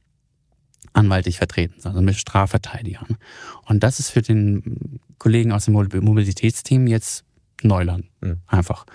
anwaltlich 0.94 1.38
vertreten, 1.38 1.76
also 1.84 2.02
mit 2.02 2.16
Strafverteidigern. 2.16 3.18
Und 3.66 3.82
das 3.82 4.00
ist 4.00 4.12
für 4.12 4.22
den 4.22 5.00
Kollegen 5.18 5.52
aus 5.52 5.66
dem 5.66 5.74
Mobilitätsteam 5.74 6.86
jetzt 6.86 7.24
Neuland. 7.64 8.06
Mhm. 8.22 8.38
Einfach. 8.46 8.86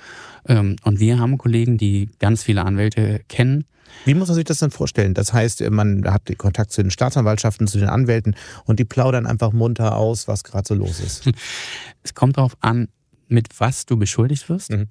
Ähm, 0.46 0.76
und 0.84 1.00
wir 1.00 1.18
haben 1.18 1.36
Kollegen, 1.36 1.78
die 1.78 2.08
ganz 2.18 2.42
viele 2.42 2.64
Anwälte 2.64 3.22
kennen 3.28 3.64
wie 4.04 4.14
muss 4.14 4.28
man 4.28 4.34
sich 4.34 4.44
das 4.44 4.58
dann 4.58 4.70
vorstellen? 4.70 5.14
Das 5.14 5.32
heißt, 5.32 5.68
man 5.70 6.04
hat 6.12 6.28
den 6.28 6.36
Kontakt 6.36 6.72
zu 6.72 6.82
den 6.82 6.90
Staatsanwaltschaften, 6.90 7.66
zu 7.66 7.78
den 7.78 7.88
Anwälten 7.88 8.36
und 8.64 8.78
die 8.78 8.84
plaudern 8.84 9.26
einfach 9.26 9.52
munter 9.52 9.96
aus, 9.96 10.28
was 10.28 10.44
gerade 10.44 10.66
so 10.66 10.74
los 10.74 11.00
ist. 11.00 11.30
Es 12.02 12.14
kommt 12.14 12.36
darauf 12.36 12.56
an, 12.60 12.88
mit 13.28 13.48
was 13.58 13.86
du 13.86 13.96
beschuldigt 13.96 14.48
wirst 14.48 14.70
mhm. 14.70 14.88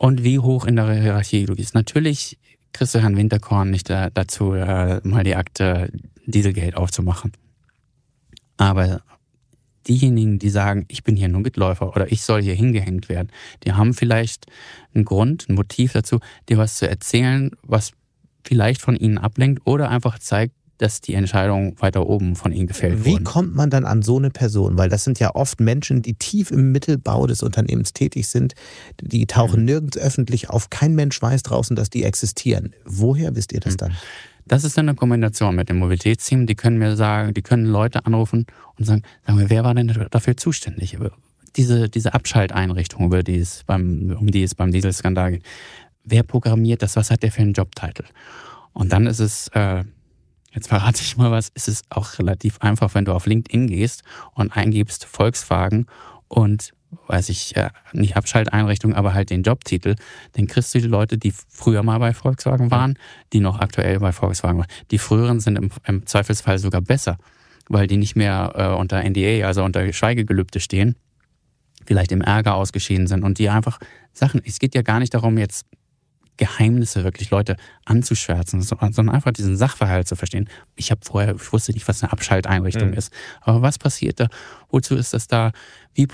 Und 0.00 0.24
wie 0.24 0.38
hoch 0.38 0.64
in 0.64 0.76
der 0.76 0.90
Hierarchie 0.94 1.44
du 1.44 1.54
gehst. 1.54 1.74
Natürlich 1.74 2.38
kriegst 2.72 2.94
du 2.94 3.02
Herrn 3.02 3.18
Winterkorn 3.18 3.70
nicht 3.70 3.90
da, 3.90 4.08
dazu, 4.08 4.54
äh, 4.54 5.06
mal 5.06 5.24
die 5.24 5.36
Akte 5.36 5.92
Dieselgate 6.24 6.78
aufzumachen. 6.78 7.32
Aber 8.56 9.02
diejenigen, 9.86 10.38
die 10.38 10.48
sagen, 10.48 10.86
ich 10.88 11.04
bin 11.04 11.16
hier 11.16 11.28
nur 11.28 11.42
Mitläufer 11.42 11.94
oder 11.94 12.10
ich 12.10 12.22
soll 12.22 12.40
hier 12.40 12.54
hingehängt 12.54 13.10
werden, 13.10 13.28
die 13.64 13.74
haben 13.74 13.92
vielleicht 13.92 14.46
einen 14.94 15.04
Grund, 15.04 15.50
ein 15.50 15.54
Motiv 15.54 15.92
dazu, 15.92 16.18
dir 16.48 16.56
was 16.56 16.76
zu 16.76 16.88
erzählen, 16.88 17.50
was 17.62 17.92
vielleicht 18.42 18.80
von 18.80 18.96
ihnen 18.96 19.18
ablenkt 19.18 19.66
oder 19.66 19.90
einfach 19.90 20.18
zeigt, 20.18 20.54
dass 20.80 21.00
die 21.00 21.14
Entscheidung 21.14 21.74
weiter 21.80 22.06
oben 22.06 22.36
von 22.36 22.52
ihnen 22.52 22.66
gefällt 22.66 23.04
wurde. 23.04 23.04
Wie 23.04 23.22
kommt 23.22 23.54
man 23.54 23.70
dann 23.70 23.84
an 23.84 24.02
so 24.02 24.18
eine 24.18 24.30
Person? 24.30 24.78
Weil 24.78 24.88
das 24.88 25.04
sind 25.04 25.18
ja 25.18 25.34
oft 25.34 25.60
Menschen, 25.60 26.02
die 26.02 26.14
tief 26.14 26.50
im 26.50 26.72
Mittelbau 26.72 27.26
des 27.26 27.42
Unternehmens 27.42 27.92
tätig 27.92 28.28
sind. 28.28 28.54
Die 29.00 29.26
tauchen 29.26 29.60
mhm. 29.60 29.66
nirgends 29.66 29.98
öffentlich 29.98 30.50
auf. 30.50 30.70
Kein 30.70 30.94
Mensch 30.94 31.20
weiß 31.20 31.42
draußen, 31.42 31.76
dass 31.76 31.90
die 31.90 32.04
existieren. 32.04 32.74
Woher 32.84 33.36
wisst 33.36 33.52
ihr 33.52 33.60
das 33.60 33.74
mhm. 33.74 33.78
dann? 33.78 33.96
Das 34.46 34.64
ist 34.64 34.76
dann 34.78 34.88
eine 34.88 34.96
Kombination 34.96 35.54
mit 35.54 35.68
dem 35.68 35.78
Mobilitätsteam. 35.78 36.46
Die 36.46 36.54
können 36.54 36.78
mir 36.78 36.96
sagen, 36.96 37.34
die 37.34 37.42
können 37.42 37.66
Leute 37.66 38.06
anrufen 38.06 38.46
und 38.78 38.84
sagen, 38.84 39.02
sagen 39.26 39.38
wir, 39.38 39.50
wer 39.50 39.64
war 39.64 39.74
denn 39.74 39.92
dafür 40.10 40.36
zuständig? 40.36 40.98
Diese, 41.56 41.88
diese 41.88 42.14
Abschalteinrichtung, 42.14 43.04
über 43.04 43.22
die 43.22 43.36
es 43.36 43.64
beim, 43.66 44.16
um 44.18 44.30
die 44.30 44.42
es 44.42 44.54
beim 44.54 44.72
Dieselskandal 44.72 45.32
geht 45.32 45.44
wer 46.04 46.22
programmiert 46.22 46.82
das, 46.82 46.96
was 46.96 47.10
hat 47.10 47.22
der 47.22 47.32
für 47.32 47.42
einen 47.42 47.52
Jobtitel? 47.52 48.04
Und 48.72 48.92
dann 48.92 49.06
ist 49.06 49.20
es, 49.20 49.48
äh, 49.48 49.84
jetzt 50.52 50.68
verrate 50.68 51.02
ich 51.02 51.16
mal 51.16 51.30
was, 51.30 51.48
ist 51.50 51.68
es 51.68 51.82
auch 51.90 52.18
relativ 52.18 52.58
einfach, 52.60 52.94
wenn 52.94 53.04
du 53.04 53.12
auf 53.12 53.26
LinkedIn 53.26 53.66
gehst 53.68 54.02
und 54.34 54.56
eingibst 54.56 55.04
Volkswagen 55.04 55.86
und 56.28 56.72
weiß 57.06 57.28
ich, 57.28 57.56
äh, 57.56 57.70
nicht 57.92 58.16
Abschalteinrichtung, 58.16 58.94
aber 58.94 59.14
halt 59.14 59.30
den 59.30 59.42
Jobtitel, 59.42 59.96
dann 60.32 60.46
kriegst 60.46 60.74
du 60.74 60.80
die 60.80 60.88
Leute, 60.88 61.18
die 61.18 61.32
früher 61.48 61.82
mal 61.82 61.98
bei 61.98 62.12
Volkswagen 62.12 62.70
waren, 62.70 62.98
die 63.32 63.40
noch 63.40 63.60
aktuell 63.60 64.00
bei 64.00 64.12
Volkswagen 64.12 64.58
waren. 64.58 64.68
Die 64.90 64.98
früheren 64.98 65.40
sind 65.40 65.56
im, 65.56 65.70
im 65.86 66.06
Zweifelsfall 66.06 66.58
sogar 66.58 66.80
besser, 66.80 67.18
weil 67.68 67.86
die 67.86 67.96
nicht 67.96 68.16
mehr 68.16 68.52
äh, 68.56 68.78
unter 68.78 69.02
NDA, 69.02 69.46
also 69.46 69.62
unter 69.62 69.92
Schweigegelübde 69.92 70.60
stehen, 70.60 70.96
vielleicht 71.86 72.12
im 72.12 72.22
Ärger 72.22 72.54
ausgeschieden 72.54 73.06
sind 73.06 73.22
und 73.22 73.38
die 73.38 73.48
einfach 73.48 73.78
Sachen, 74.12 74.42
es 74.44 74.58
geht 74.58 74.74
ja 74.74 74.82
gar 74.82 74.98
nicht 74.98 75.14
darum, 75.14 75.38
jetzt 75.38 75.66
Geheimnisse 76.40 77.04
wirklich 77.04 77.30
Leute 77.30 77.56
anzuschwärzen, 77.84 78.62
sondern 78.62 79.10
einfach 79.10 79.30
diesen 79.30 79.58
Sachverhalt 79.58 80.08
zu 80.08 80.16
verstehen. 80.16 80.48
Ich 80.74 80.90
habe 80.90 81.02
vorher, 81.04 81.34
ich 81.34 81.52
wusste 81.52 81.72
nicht, 81.72 81.86
was 81.86 82.02
eine 82.02 82.12
Abschalteinrichtung 82.12 82.88
mhm. 82.88 82.94
ist. 82.94 83.12
Aber 83.42 83.60
was 83.60 83.78
passiert 83.78 84.20
da? 84.20 84.28
Wozu 84.70 84.96
ist 84.96 85.12
das 85.12 85.28
da? 85.28 85.52
Wie 85.92 86.08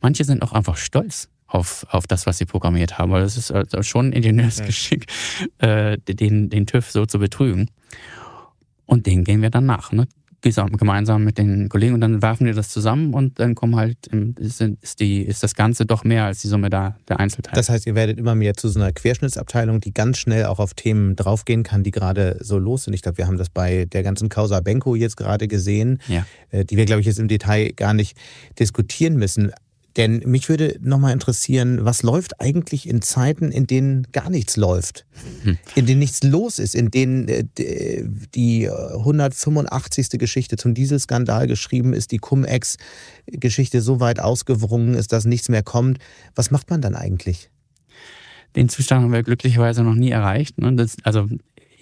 Manche 0.00 0.24
sind 0.24 0.40
auch 0.42 0.52
einfach 0.52 0.76
stolz 0.76 1.28
auf, 1.48 1.84
auf 1.90 2.06
das, 2.06 2.26
was 2.26 2.38
sie 2.38 2.46
programmiert 2.46 2.98
haben, 2.98 3.10
weil 3.10 3.24
es 3.24 3.36
ist 3.36 3.50
also 3.50 3.82
schon 3.82 4.10
ein 4.10 4.12
Ingenieursgeschick, 4.12 5.06
mhm. 5.60 5.68
äh, 5.68 5.98
den, 5.98 6.48
den 6.48 6.66
TÜV 6.66 6.88
so 6.88 7.04
zu 7.04 7.18
betrügen. 7.18 7.68
Und 8.86 9.06
den 9.06 9.24
gehen 9.24 9.42
wir 9.42 9.50
dann 9.50 9.66
nach. 9.66 9.90
Ne? 9.90 10.06
Gemeinsam 10.42 11.24
mit 11.24 11.38
den 11.38 11.68
Kollegen 11.68 11.94
und 11.94 12.00
dann 12.00 12.20
werfen 12.20 12.46
wir 12.46 12.54
das 12.54 12.68
zusammen 12.68 13.14
und 13.14 13.38
dann 13.38 13.54
kommen 13.54 13.76
halt, 13.76 13.96
ist, 14.38 15.00
die, 15.00 15.22
ist 15.22 15.42
das 15.42 15.54
Ganze 15.54 15.86
doch 15.86 16.04
mehr 16.04 16.24
als 16.24 16.42
die 16.42 16.48
Summe 16.48 16.68
da, 16.68 16.96
der 17.08 17.20
Einzelteile. 17.20 17.54
Das 17.54 17.68
heißt, 17.68 17.86
ihr 17.86 17.94
werdet 17.94 18.18
immer 18.18 18.34
mehr 18.34 18.54
zu 18.54 18.68
so 18.68 18.80
einer 18.80 18.92
Querschnittsabteilung, 18.92 19.80
die 19.80 19.94
ganz 19.94 20.18
schnell 20.18 20.46
auch 20.46 20.58
auf 20.58 20.74
Themen 20.74 21.16
draufgehen 21.16 21.62
kann, 21.62 21.82
die 21.82 21.92
gerade 21.92 22.38
so 22.40 22.58
los 22.58 22.84
sind. 22.84 22.94
Ich 22.94 23.02
glaube, 23.02 23.18
wir 23.18 23.26
haben 23.26 23.38
das 23.38 23.48
bei 23.48 23.86
der 23.86 24.02
ganzen 24.02 24.28
Causa 24.28 24.60
Benko 24.60 24.94
jetzt 24.96 25.16
gerade 25.16 25.48
gesehen, 25.48 26.00
ja. 26.08 26.26
Äh, 26.50 26.64
die 26.64 26.76
wir, 26.76 26.84
glaube 26.84 27.00
ich, 27.00 27.06
jetzt 27.06 27.18
im 27.18 27.28
Detail 27.28 27.72
gar 27.72 27.94
nicht 27.94 28.16
diskutieren 28.58 29.16
müssen. 29.16 29.52
Denn 29.96 30.22
mich 30.24 30.48
würde 30.48 30.78
nochmal 30.80 31.12
interessieren, 31.12 31.84
was 31.84 32.02
läuft 32.02 32.40
eigentlich 32.40 32.88
in 32.88 33.02
Zeiten, 33.02 33.50
in 33.50 33.66
denen 33.66 34.06
gar 34.12 34.30
nichts 34.30 34.56
läuft, 34.56 35.04
hm. 35.42 35.58
in 35.74 35.86
denen 35.86 35.98
nichts 35.98 36.22
los 36.22 36.58
ist, 36.58 36.74
in 36.74 36.90
denen 36.90 37.28
äh, 37.28 37.44
die 38.34 38.68
185. 38.70 40.08
Geschichte 40.18 40.56
zum 40.56 40.74
Dieselskandal 40.74 41.46
geschrieben 41.46 41.92
ist, 41.92 42.12
die 42.12 42.18
Cum-Ex-Geschichte 42.18 43.82
so 43.82 44.00
weit 44.00 44.20
ausgewrungen 44.20 44.94
ist, 44.94 45.12
dass 45.12 45.24
nichts 45.24 45.48
mehr 45.48 45.62
kommt. 45.62 45.98
Was 46.34 46.50
macht 46.50 46.70
man 46.70 46.80
dann 46.80 46.94
eigentlich? 46.94 47.50
Den 48.56 48.68
Zustand 48.68 49.04
haben 49.04 49.12
wir 49.12 49.22
glücklicherweise 49.22 49.82
noch 49.82 49.94
nie 49.94 50.10
erreicht. 50.10 50.58
Ne? 50.58 50.74
Das, 50.74 50.96
also 51.04 51.28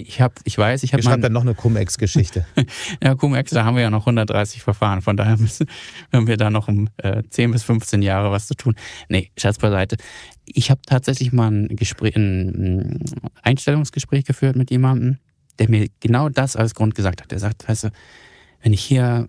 ich 0.07 0.21
habe, 0.21 0.35
ich 0.45 0.57
weiß, 0.57 0.83
ich 0.83 0.93
habe. 0.93 1.03
schreibt 1.03 1.25
dann 1.25 1.33
noch 1.33 1.43
eine 1.43 1.55
Cum-Ex-Geschichte. 1.55 2.47
ja, 3.03 3.15
Cum-Ex, 3.15 3.51
da 3.51 3.65
haben 3.65 3.77
wir 3.77 3.83
ja 3.83 3.91
noch 3.91 4.03
130 4.03 4.63
Verfahren. 4.63 5.03
Von 5.03 5.17
daher 5.17 5.37
müssen, 5.37 5.67
haben 6.13 6.27
wir 6.27 6.37
da 6.37 6.51
noch 6.51 6.69
um 6.69 6.89
äh, 6.99 7.23
10 7.29 7.53
bis 7.53 7.63
15 7.63 8.03
Jahre 8.03 8.31
was 8.31 8.47
zu 8.47 8.55
tun. 8.55 8.75
Nee, 9.09 9.31
Scherz 9.37 9.59
beiseite. 9.59 9.97
Ich 10.45 10.71
habe 10.71 10.81
tatsächlich 10.87 11.33
mal 11.33 11.51
ein, 11.51 11.77
Gespräch, 11.77 12.17
ein 12.17 13.05
Einstellungsgespräch 13.43 14.25
geführt 14.25 14.57
mit 14.57 14.71
jemandem, 14.71 15.19
der 15.59 15.69
mir 15.69 15.89
genau 16.01 16.29
das 16.29 16.57
als 16.57 16.75
Grund 16.75 16.95
gesagt 16.95 17.23
hat. 17.23 17.31
Der 17.31 17.39
sagt, 17.39 17.69
weißt 17.69 17.85
du, 17.85 17.91
wenn 18.63 18.73
ich 18.73 18.83
hier 18.83 19.29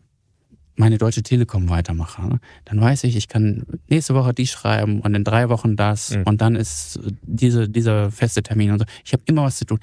meine 0.76 0.98
Deutsche 0.98 1.22
Telekom 1.22 1.70
weitermache, 1.70 2.26
ne, 2.26 2.40
dann 2.66 2.82
weiß 2.82 3.04
ich, 3.04 3.16
ich 3.16 3.28
kann 3.28 3.66
nächste 3.88 4.16
Woche 4.16 4.34
die 4.34 4.48
schreiben 4.48 5.02
und 5.02 5.14
in 5.14 5.24
drei 5.24 5.50
Wochen 5.50 5.76
das 5.76 6.16
mhm. 6.16 6.24
und 6.24 6.42
dann 6.42 6.56
ist 6.56 7.00
diese, 7.22 7.70
dieser 7.70 8.10
feste 8.10 8.42
Termin 8.42 8.72
und 8.72 8.80
so. 8.80 8.86
Ich 9.06 9.14
habe 9.14 9.22
immer 9.28 9.44
was 9.44 9.58
zu 9.58 9.66
tun 9.66 9.80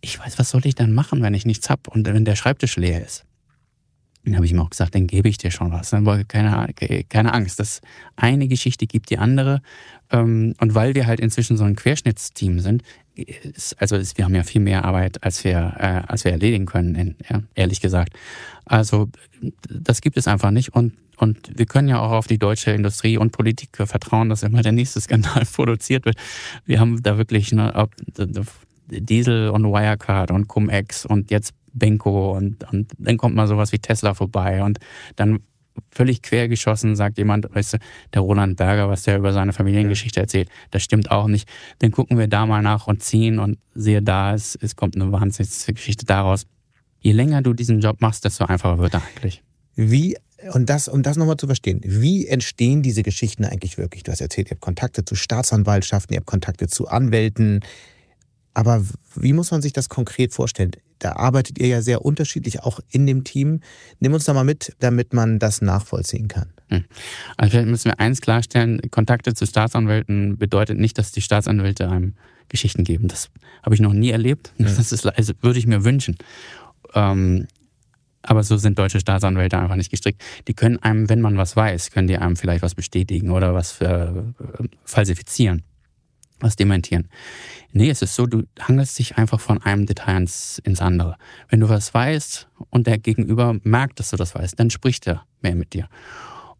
ich 0.00 0.18
weiß, 0.18 0.38
was 0.38 0.50
soll 0.50 0.64
ich 0.66 0.74
dann 0.74 0.92
machen, 0.92 1.22
wenn 1.22 1.34
ich 1.34 1.46
nichts 1.46 1.70
hab 1.70 1.88
und 1.88 2.06
wenn 2.06 2.24
der 2.24 2.36
Schreibtisch 2.36 2.76
leer 2.76 3.04
ist? 3.04 3.24
Dann 4.24 4.36
habe 4.36 4.44
ich 4.44 4.52
ihm 4.52 4.60
auch 4.60 4.70
gesagt, 4.70 4.94
dann 4.94 5.06
gebe 5.06 5.28
ich 5.28 5.38
dir 5.38 5.50
schon 5.50 5.72
was. 5.72 5.90
Dann 5.90 6.04
war 6.04 6.22
keine, 6.24 6.72
keine 7.08 7.32
Angst. 7.32 7.58
Das 7.60 7.80
eine 8.16 8.46
Geschichte 8.48 8.86
gibt 8.86 9.10
die 9.10 9.18
andere. 9.18 9.62
Ähm, 10.10 10.54
und 10.60 10.74
weil 10.74 10.94
wir 10.94 11.06
halt 11.06 11.20
inzwischen 11.20 11.56
so 11.56 11.64
ein 11.64 11.76
Querschnittsteam 11.76 12.60
sind, 12.60 12.82
also 13.78 13.96
wir 13.96 14.24
haben 14.24 14.34
ja 14.34 14.42
viel 14.42 14.60
mehr 14.60 14.84
Arbeit, 14.84 15.22
als 15.24 15.42
wir, 15.44 15.74
äh, 15.78 16.02
als 16.06 16.24
wir 16.24 16.32
erledigen 16.32 16.66
können, 16.66 17.16
ehrlich 17.54 17.80
gesagt. 17.80 18.12
Also 18.64 19.08
das 19.68 20.00
gibt 20.00 20.16
es 20.16 20.28
einfach 20.28 20.50
nicht. 20.50 20.74
Und, 20.74 20.92
und 21.16 21.58
wir 21.58 21.66
können 21.66 21.88
ja 21.88 22.00
auch 22.00 22.12
auf 22.12 22.26
die 22.26 22.38
deutsche 22.38 22.70
Industrie 22.70 23.16
und 23.16 23.32
Politik 23.32 23.70
vertrauen, 23.76 24.28
dass 24.28 24.42
immer 24.42 24.62
der 24.62 24.72
nächste 24.72 25.00
Skandal 25.00 25.44
produziert 25.52 26.04
wird. 26.04 26.16
Wir 26.64 26.80
haben 26.80 27.02
da 27.02 27.18
wirklich, 27.18 27.50
ne, 27.52 27.88
Diesel 28.90 29.50
und 29.50 29.64
Wirecard 29.64 30.30
und 30.30 30.48
Cum-Ex 30.48 31.06
und 31.06 31.30
jetzt 31.30 31.52
Benko 31.72 32.36
und, 32.36 32.70
und 32.72 32.90
dann 32.98 33.16
kommt 33.16 33.34
mal 33.34 33.46
sowas 33.46 33.72
wie 33.72 33.78
Tesla 33.78 34.14
vorbei 34.14 34.62
und 34.62 34.78
dann 35.16 35.40
völlig 35.90 36.22
quergeschossen 36.22 36.96
sagt 36.96 37.18
jemand, 37.18 37.54
weißt 37.54 37.74
du, 37.74 37.78
der 38.12 38.22
Roland 38.22 38.56
Berger, 38.56 38.88
was 38.88 39.04
der 39.04 39.18
über 39.18 39.32
seine 39.32 39.52
Familiengeschichte 39.52 40.20
erzählt, 40.20 40.48
das 40.70 40.82
stimmt 40.82 41.10
auch 41.10 41.28
nicht. 41.28 41.48
Dann 41.78 41.90
gucken 41.90 42.18
wir 42.18 42.28
da 42.28 42.46
mal 42.46 42.62
nach 42.62 42.86
und 42.86 43.02
ziehen 43.02 43.38
und 43.38 43.58
sehe 43.74 44.02
da, 44.02 44.34
es, 44.34 44.58
es 44.60 44.76
kommt 44.76 44.96
eine 44.96 45.12
Wahnsinnsgeschichte 45.12 46.04
daraus. 46.04 46.46
Je 47.00 47.12
länger 47.12 47.42
du 47.42 47.52
diesen 47.52 47.80
Job 47.80 48.00
machst, 48.00 48.24
desto 48.24 48.44
einfacher 48.44 48.78
wird 48.78 48.94
er 48.94 49.02
eigentlich. 49.04 49.42
Wie 49.76 50.16
und 50.52 50.70
das, 50.70 50.86
um 50.86 51.02
das 51.02 51.16
nochmal 51.16 51.36
zu 51.36 51.46
verstehen, 51.46 51.80
wie 51.84 52.26
entstehen 52.28 52.82
diese 52.82 53.02
Geschichten 53.02 53.44
eigentlich 53.44 53.76
wirklich? 53.76 54.04
Du 54.04 54.12
hast 54.12 54.20
erzählt, 54.20 54.48
ihr 54.48 54.52
habt 54.52 54.60
Kontakte 54.60 55.04
zu 55.04 55.16
Staatsanwaltschaften, 55.16 56.14
ihr 56.14 56.18
habt 56.18 56.26
Kontakte 56.26 56.68
zu 56.68 56.86
Anwälten. 56.86 57.60
Aber 58.58 58.82
wie 59.14 59.34
muss 59.34 59.52
man 59.52 59.62
sich 59.62 59.72
das 59.72 59.88
konkret 59.88 60.34
vorstellen? 60.34 60.72
Da 60.98 61.12
arbeitet 61.12 61.60
ihr 61.60 61.68
ja 61.68 61.80
sehr 61.80 62.04
unterschiedlich 62.04 62.64
auch 62.64 62.80
in 62.90 63.06
dem 63.06 63.22
Team. 63.22 63.60
Nimm 64.00 64.14
uns 64.14 64.24
da 64.24 64.34
mal 64.34 64.42
mit, 64.42 64.74
damit 64.80 65.12
man 65.12 65.38
das 65.38 65.62
nachvollziehen 65.62 66.26
kann. 66.26 66.48
Hm. 66.66 66.84
Also 67.36 67.52
vielleicht 67.52 67.68
müssen 67.68 67.84
wir 67.84 68.00
eins 68.00 68.20
klarstellen, 68.20 68.80
Kontakte 68.90 69.32
zu 69.34 69.46
Staatsanwälten 69.46 70.38
bedeutet 70.38 70.76
nicht, 70.76 70.98
dass 70.98 71.12
die 71.12 71.20
Staatsanwälte 71.20 71.88
einem 71.88 72.14
Geschichten 72.48 72.82
geben. 72.82 73.06
Das 73.06 73.30
habe 73.62 73.76
ich 73.76 73.80
noch 73.80 73.92
nie 73.92 74.10
erlebt. 74.10 74.52
Das 74.58 74.90
ist, 74.90 75.06
also 75.06 75.34
würde 75.40 75.60
ich 75.60 75.68
mir 75.68 75.84
wünschen. 75.84 76.16
Ähm, 76.94 77.46
aber 78.22 78.42
so 78.42 78.56
sind 78.56 78.76
deutsche 78.76 78.98
Staatsanwälte 78.98 79.56
einfach 79.56 79.76
nicht 79.76 79.92
gestrickt. 79.92 80.20
Die 80.48 80.54
können 80.54 80.82
einem, 80.82 81.08
wenn 81.08 81.20
man 81.20 81.36
was 81.36 81.54
weiß, 81.54 81.92
können 81.92 82.08
die 82.08 82.18
einem 82.18 82.34
vielleicht 82.34 82.62
was 82.62 82.74
bestätigen 82.74 83.30
oder 83.30 83.54
was 83.54 83.80
äh, 83.80 84.08
falsifizieren 84.84 85.62
was 86.40 86.56
dementieren. 86.56 87.08
Nee, 87.72 87.90
es 87.90 88.02
ist 88.02 88.14
so, 88.14 88.26
du 88.26 88.44
hangelst 88.60 88.98
dich 88.98 89.16
einfach 89.16 89.40
von 89.40 89.62
einem 89.62 89.86
Detail 89.86 90.18
ins, 90.18 90.60
ins 90.64 90.80
andere. 90.80 91.16
Wenn 91.48 91.60
du 91.60 91.68
was 91.68 91.92
weißt 91.92 92.48
und 92.70 92.86
der 92.86 92.98
Gegenüber 92.98 93.56
merkt, 93.62 94.00
dass 94.00 94.10
du 94.10 94.16
das 94.16 94.34
weißt, 94.34 94.58
dann 94.58 94.70
spricht 94.70 95.06
er 95.06 95.24
mehr 95.42 95.54
mit 95.54 95.74
dir. 95.74 95.88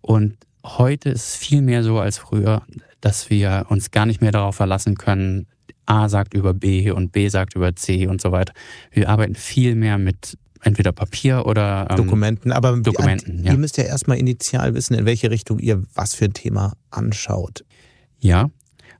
Und 0.01 0.37
heute 0.65 1.11
ist 1.11 1.29
es 1.29 1.37
viel 1.37 1.63
mehr 1.63 1.83
so 1.83 1.99
als 1.99 2.19
früher, 2.19 2.63
dass 3.01 3.31
wir 3.31 3.67
uns 3.69 3.91
gar 3.91 4.07
nicht 4.07 4.21
mehr 4.21 4.33
darauf 4.33 4.57
verlassen 4.57 4.97
können, 4.97 5.47
A 5.87 6.09
sagt 6.09 6.35
über 6.35 6.53
B 6.53 6.91
und 6.91 7.13
B 7.13 7.29
sagt 7.29 7.55
über 7.55 7.75
C 7.75 8.07
und 8.07 8.21
so 8.21 8.31
weiter. 8.31 8.53
Wir 8.91 9.09
arbeiten 9.09 9.35
viel 9.35 9.75
mehr 9.75 9.97
mit 9.97 10.37
entweder 10.63 10.93
Papier 10.93 11.47
oder 11.47 11.87
ähm, 11.91 11.97
Dokumenten. 11.97 12.53
Aber 12.53 12.77
Dokumenten, 12.77 13.39
ihr, 13.39 13.53
ja. 13.53 13.57
müsst 13.57 13.79
ja 13.79 13.85
erstmal 13.85 14.19
initial 14.19 14.75
wissen, 14.75 14.95
in 14.95 15.07
welche 15.07 15.31
Richtung 15.31 15.59
ihr 15.59 15.83
was 15.95 16.15
für 16.15 16.27
ein 16.27 16.35
Thema 16.35 16.75
anschaut. 16.91 17.65
Ja, 18.21 18.51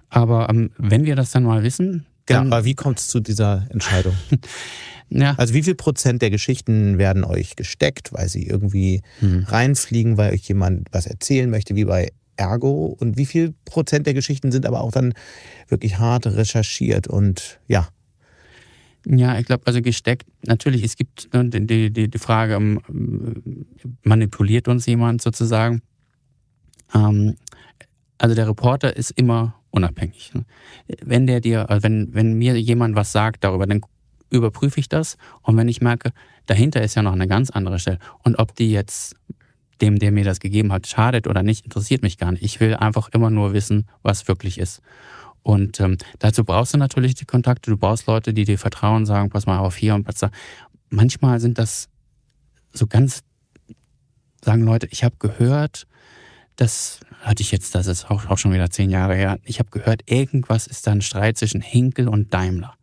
aber 0.09 0.49
ähm, 0.51 0.71
wenn 0.79 1.05
wir 1.05 1.17
das 1.17 1.31
dann 1.31 1.45
mal 1.45 1.63
wissen. 1.63 2.07
Genau, 2.27 2.41
aber 2.41 2.65
wie 2.65 2.75
kommt 2.75 2.99
es 2.99 3.09
zu 3.09 3.21
dieser 3.21 3.67
Entscheidung? 3.71 4.15
ja. 5.09 5.35
Also 5.37 5.55
wie 5.55 5.63
viel 5.63 5.75
Prozent 5.75 6.21
der 6.21 6.31
Geschichten 6.31 6.99
werden 6.99 7.25
euch 7.25 7.57
gesteckt, 7.57 8.13
weil 8.13 8.29
sie 8.29 8.47
irgendwie 8.47 9.03
hm. 9.21 9.45
reinfliegen, 9.45 10.17
weil 10.17 10.33
euch 10.35 10.47
jemand 10.49 10.89
was 10.93 11.07
erzählen 11.07 11.49
möchte, 11.49 11.75
wie 11.75 11.85
bei 11.85 12.13
Ergo? 12.37 12.97
Und 12.99 13.17
wie 13.17 13.27
viel 13.27 13.55
Prozent 13.65 14.07
der 14.07 14.15
Geschichten 14.15 14.53
sind 14.53 14.67
aber 14.67 14.83
auch 14.83 14.93
dann 14.93 15.15
wirklich 15.69 15.99
hart 15.99 16.27
recherchiert 16.27 17.07
und 17.07 17.61
ja, 17.67 17.89
ja, 19.07 19.39
ich 19.39 19.47
glaube, 19.47 19.67
also 19.67 19.81
gesteckt, 19.81 20.27
natürlich, 20.45 20.83
es 20.83 20.97
gibt 20.97 21.33
ne, 21.33 21.49
die, 21.49 21.91
die, 21.91 22.09
die 22.11 22.19
Frage, 22.19 22.55
ähm, 22.55 22.81
manipuliert 24.03 24.69
uns 24.69 24.85
jemand 24.85 25.23
sozusagen? 25.23 25.81
Ähm, 26.95 27.37
also 28.19 28.35
der 28.35 28.49
Reporter 28.49 28.95
ist 28.97 29.11
immer 29.13 29.55
unabhängig. 29.71 30.33
Ne? 30.35 30.45
Wenn 31.03 31.27
der 31.27 31.41
dir, 31.41 31.71
also 31.71 31.83
wenn, 31.83 32.15
wenn 32.15 32.35
mir 32.35 32.61
jemand 32.61 32.97
was 32.97 33.13
sagt 33.13 33.45
darüber, 33.45 33.67
dann 33.67 33.83
überprüfe 34.31 34.81
ich 34.81 34.89
das 34.89 35.17
und 35.43 35.57
wenn 35.57 35.69
ich 35.69 35.81
merke, 35.81 36.13
dahinter 36.47 36.83
ist 36.83 36.95
ja 36.95 37.03
noch 37.03 37.13
eine 37.13 37.29
ganz 37.29 37.51
andere 37.51 37.79
Stelle 37.79 37.99
und 38.25 38.39
ob 38.39 38.55
die 38.55 38.71
jetzt 38.71 39.17
dem, 39.81 39.99
der 39.99 40.13
mir 40.13 40.25
das 40.25 40.41
gegeben 40.41 40.73
hat, 40.73 40.87
schadet 40.87 41.27
oder 41.27 41.43
nicht, 41.43 41.65
interessiert 41.65 42.03
mich 42.03 42.19
gar 42.19 42.33
nicht. 42.33 42.43
Ich 42.43 42.61
will 42.61 42.75
einfach 42.75 43.09
immer 43.11 43.31
nur 43.31 43.53
wissen, 43.53 43.87
was 44.03 44.27
wirklich 44.27 44.59
ist. 44.59 44.83
Und 45.43 45.81
ähm, 45.81 45.97
dazu 46.19 46.45
brauchst 46.45 46.75
du 46.75 46.79
natürlich 46.79 47.15
die 47.15 47.25
Kontakte, 47.25 47.71
du 47.71 47.77
brauchst 47.77 48.07
Leute, 48.07 48.35
die 48.35 48.45
dir 48.45 48.59
vertrauen, 48.59 49.07
sagen, 49.07 49.31
pass 49.31 49.47
mal 49.47 49.59
auf 49.59 49.77
hier 49.77 49.95
und 49.95 50.07
was 50.07 50.17
da. 50.17 50.31
Manchmal 50.91 51.39
sind 51.41 51.59
das 51.59 51.89
so 52.73 52.87
ganz, 52.87 53.23
sagen 54.45 54.65
Leute, 54.65 54.89
ich 54.91 55.05
habe 55.05 55.15
gehört, 55.19 55.87
das 56.57 57.01
hatte 57.21 57.43
ich 57.43 57.51
jetzt, 57.51 57.75
das 57.75 57.87
ist 57.87 58.11
auch, 58.11 58.27
auch 58.27 58.39
schon 58.39 58.53
wieder 58.53 58.71
zehn 58.71 58.91
Jahre 58.91 59.15
her, 59.15 59.39
ich 59.45 59.59
habe 59.59 59.71
gehört, 59.71 60.03
irgendwas 60.11 60.67
ist 60.67 60.87
da 60.87 60.93
ein 60.93 61.03
Streit 61.03 61.37
zwischen 61.39 61.61
Hinkel 61.61 62.09
und 62.09 62.33
Daimler. 62.33 62.75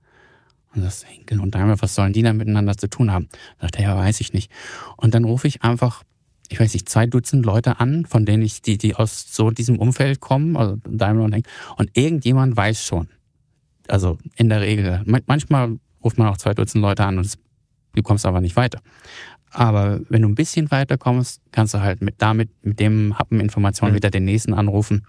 Und 0.74 0.84
das 0.84 1.04
Hinkel 1.04 1.40
und 1.40 1.56
Daimler, 1.56 1.82
was 1.82 1.96
sollen 1.96 2.14
die 2.14 2.22
da 2.22 2.34
miteinander 2.34 2.78
zu 2.78 2.90
tun 2.90 3.12
haben? 3.12 3.30
Da 3.60 3.68
dachte 3.68 3.82
ja, 3.82 3.96
weiß 3.96 4.20
ich 4.20 4.34
nicht. 4.34 4.52
Und 4.98 5.14
dann 5.14 5.24
rufe 5.24 5.48
ich 5.48 5.64
einfach, 5.64 6.04
ich 6.50 6.60
weiß 6.60 6.74
nicht, 6.74 6.90
zwei 6.90 7.06
Dutzend 7.06 7.46
Leute 7.46 7.80
an, 7.80 8.06
von 8.06 8.26
denen 8.26 8.44
ich, 8.44 8.62
die, 8.62 8.78
die 8.78 8.96
aus 8.96 9.28
so 9.32 9.52
diesem 9.52 9.80
Umfeld 9.80 10.20
kommen, 10.20 10.58
also 10.58 10.78
Daimler 10.86 11.24
und 11.24 11.34
Henkel, 11.34 11.52
und 11.78 11.92
irgendjemand 11.94 12.58
weiß 12.58 12.84
schon. 12.84 13.08
Also 13.88 14.18
in 14.36 14.50
der 14.50 14.62
Regel. 14.62 15.04
Manchmal 15.06 15.78
ruft 16.04 16.18
man 16.18 16.28
auch 16.28 16.38
zwei 16.38 16.54
Dutzend 16.54 16.82
Leute 16.82 17.06
an 17.06 17.18
und 17.20 17.34
du 17.94 18.04
kommst 18.04 18.26
aber 18.26 18.42
nicht 18.42 18.56
weiter. 18.56 18.82
Aber 19.56 20.02
wenn 20.10 20.22
du 20.22 20.28
ein 20.28 20.36
bisschen 20.36 20.70
weiter 20.70 20.98
kommst, 20.98 21.42
kannst 21.52 21.74
du 21.74 21.80
halt 21.80 22.02
mit 22.02 22.16
damit, 22.18 22.50
mit 22.64 22.78
dem 22.82 23.18
Happen 23.18 23.40
Informationen 23.40 23.94
mhm. 23.94 23.96
wieder 23.96 24.12
den 24.12 24.26
nächsten 24.26 24.54
anrufen. 24.54 25.08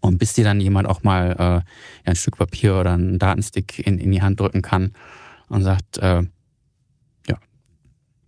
Und 0.00 0.18
bis 0.18 0.32
dir 0.32 0.42
dann 0.42 0.60
jemand 0.60 0.88
auch 0.88 1.04
mal 1.04 1.62
äh, 2.04 2.08
ein 2.10 2.16
Stück 2.16 2.36
Papier 2.36 2.74
oder 2.74 2.94
einen 2.94 3.20
Datenstick 3.20 3.78
in, 3.86 3.98
in 3.98 4.10
die 4.10 4.20
Hand 4.20 4.40
drücken 4.40 4.62
kann 4.62 4.94
und 5.48 5.62
sagt, 5.62 5.98
äh, 5.98 6.24
ja, 7.28 7.38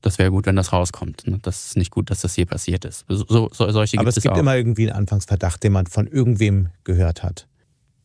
das 0.03 0.19
wäre 0.19 0.31
gut, 0.31 0.47
wenn 0.47 0.55
das 0.55 0.73
rauskommt. 0.73 1.27
Ne? 1.27 1.41
Das 1.43 1.67
ist 1.67 1.77
nicht 1.77 1.91
gut, 1.91 2.11
dass 2.11 2.21
das 2.21 2.37
hier 2.37 2.47
passiert 2.47 2.85
ist. 2.85 3.05
So, 3.09 3.51
so, 3.53 3.71
solche 3.73 3.99
Aber 3.99 4.05
gibt 4.05 4.17
es 4.17 4.23
gibt 4.23 4.35
auch. 4.35 4.39
immer 4.39 4.55
irgendwie 4.55 4.89
einen 4.89 5.01
Anfangsverdacht, 5.01 5.65
den 5.65 5.73
man 5.73 5.89
von 5.89 6.07
irgendwem 6.07 6.69
gehört 6.85 7.25
hat. 7.25 7.49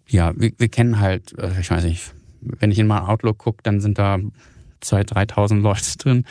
Ja, 0.08 0.34
wir, 0.36 0.52
wir 0.58 0.70
kennen 0.70 1.00
halt, 1.00 1.38
äh, 1.38 1.52
ich 1.60 1.70
weiß 1.70 1.84
nicht, 1.84 2.12
wenn 2.42 2.72
ich 2.72 2.80
in 2.80 2.88
meinen 2.88 3.06
Outlook 3.06 3.38
gucke, 3.38 3.62
dann 3.62 3.82
sind 3.82 4.00
da 4.00 4.18
2.000, 4.84 5.34
3.000 5.34 5.62
Leute 5.62 5.98
drin. 5.98 6.26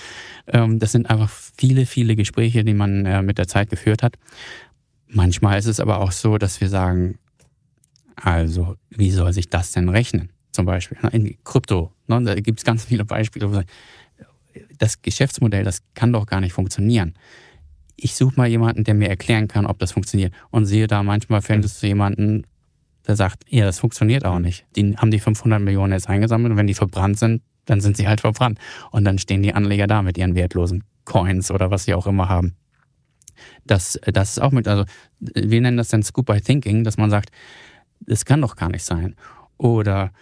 Ähm, 0.47 0.79
das 0.79 0.93
sind 0.93 1.09
einfach 1.11 1.31
viele, 1.31 1.87
viele 1.87 2.17
Gespräche, 2.17 2.65
die 2.65 2.75
man 2.75 3.07
äh, 3.07 3.23
mit 3.23 3.39
der 3.39 3.49
Zeit 3.49 3.71
geführt 3.71 4.03
hat. 4.03 4.17
Manchmal 5.09 5.59
ist 5.59 5.67
es 5.67 5.81
aber 5.81 6.01
auch 6.01 6.13
so, 6.13 6.39
dass 6.39 6.61
wir 6.61 6.69
sagen, 6.69 7.19
also 8.17 8.77
wie 8.91 9.11
soll 9.11 9.33
sich 9.33 9.49
das 9.49 9.73
denn 9.73 9.89
rechnen? 9.89 10.31
Zum 10.53 10.67
Beispiel 10.67 10.99
in 11.13 11.37
Krypto. 11.45 11.93
Ne, 12.09 12.23
da 12.23 12.35
gibt 12.35 12.61
es 12.61 12.65
ganz 12.65 12.85
viele 12.85 13.05
Beispiele. 13.05 13.65
Das 14.77 15.03
Geschäftsmodell, 15.03 15.65
das 15.65 15.83
kann 15.95 16.13
doch 16.13 16.27
gar 16.27 16.41
nicht 16.41 16.53
funktionieren. 16.53 17.15
Ich 17.97 18.17
suche 18.17 18.37
mal 18.37 18.49
jemanden, 18.49 18.85
der 18.85 18.95
mir 18.95 19.09
erklären 19.09 19.49
kann, 19.49 19.67
ob 19.67 19.79
das 19.79 19.93
funktioniert. 19.93 20.33
Und 20.51 20.67
sehe 20.67 20.87
da 20.87 21.03
manchmal 21.03 21.43
findest 21.43 21.83
du 21.83 21.87
jemanden, 21.87 22.45
der 23.07 23.17
sagt, 23.17 23.45
ja, 23.49 23.65
das 23.65 23.79
funktioniert 23.79 24.25
auch 24.25 24.39
nicht. 24.39 24.67
Die 24.77 24.97
haben 24.97 25.11
die 25.11 25.19
500 25.19 25.61
Millionen 25.61 25.93
jetzt 25.93 26.09
eingesammelt 26.09 26.53
und 26.53 26.59
wenn 26.59 26.67
die 26.67 26.75
verbrannt 26.75 27.19
sind, 27.19 27.43
dann 27.69 27.81
sind 27.81 27.97
sie 27.97 28.09
halt 28.09 28.21
verbrannt. 28.21 28.59
Und 28.91 29.05
dann 29.05 29.19
stehen 29.19 29.43
die 29.43 29.55
Anleger 29.55 29.87
da 29.87 30.03
mit 30.03 30.19
ihren 30.19 30.35
wertlosen 30.35 30.85
Coins 31.05 31.51
oder 31.51 31.71
was 31.71 31.85
sie 31.85 31.95
auch 31.95 32.07
immer 32.07 32.29
haben. 32.29 32.55
Das, 33.65 33.99
das 34.05 34.31
ist 34.31 34.39
auch 34.41 34.51
mit, 34.51 34.67
also 34.67 34.85
wir 35.21 35.61
nennen 35.61 35.77
das 35.77 35.89
dann 35.89 36.03
Scoop 36.03 36.27
by 36.27 36.41
Thinking, 36.41 36.85
dass 36.85 36.97
man 36.97 37.11
sagt, 37.11 37.31
das 38.01 38.25
kann 38.25 38.41
doch 38.41 38.57
gar 38.57 38.71
nicht 38.71 38.85
sein. 38.85 39.15
Oder 39.59 40.13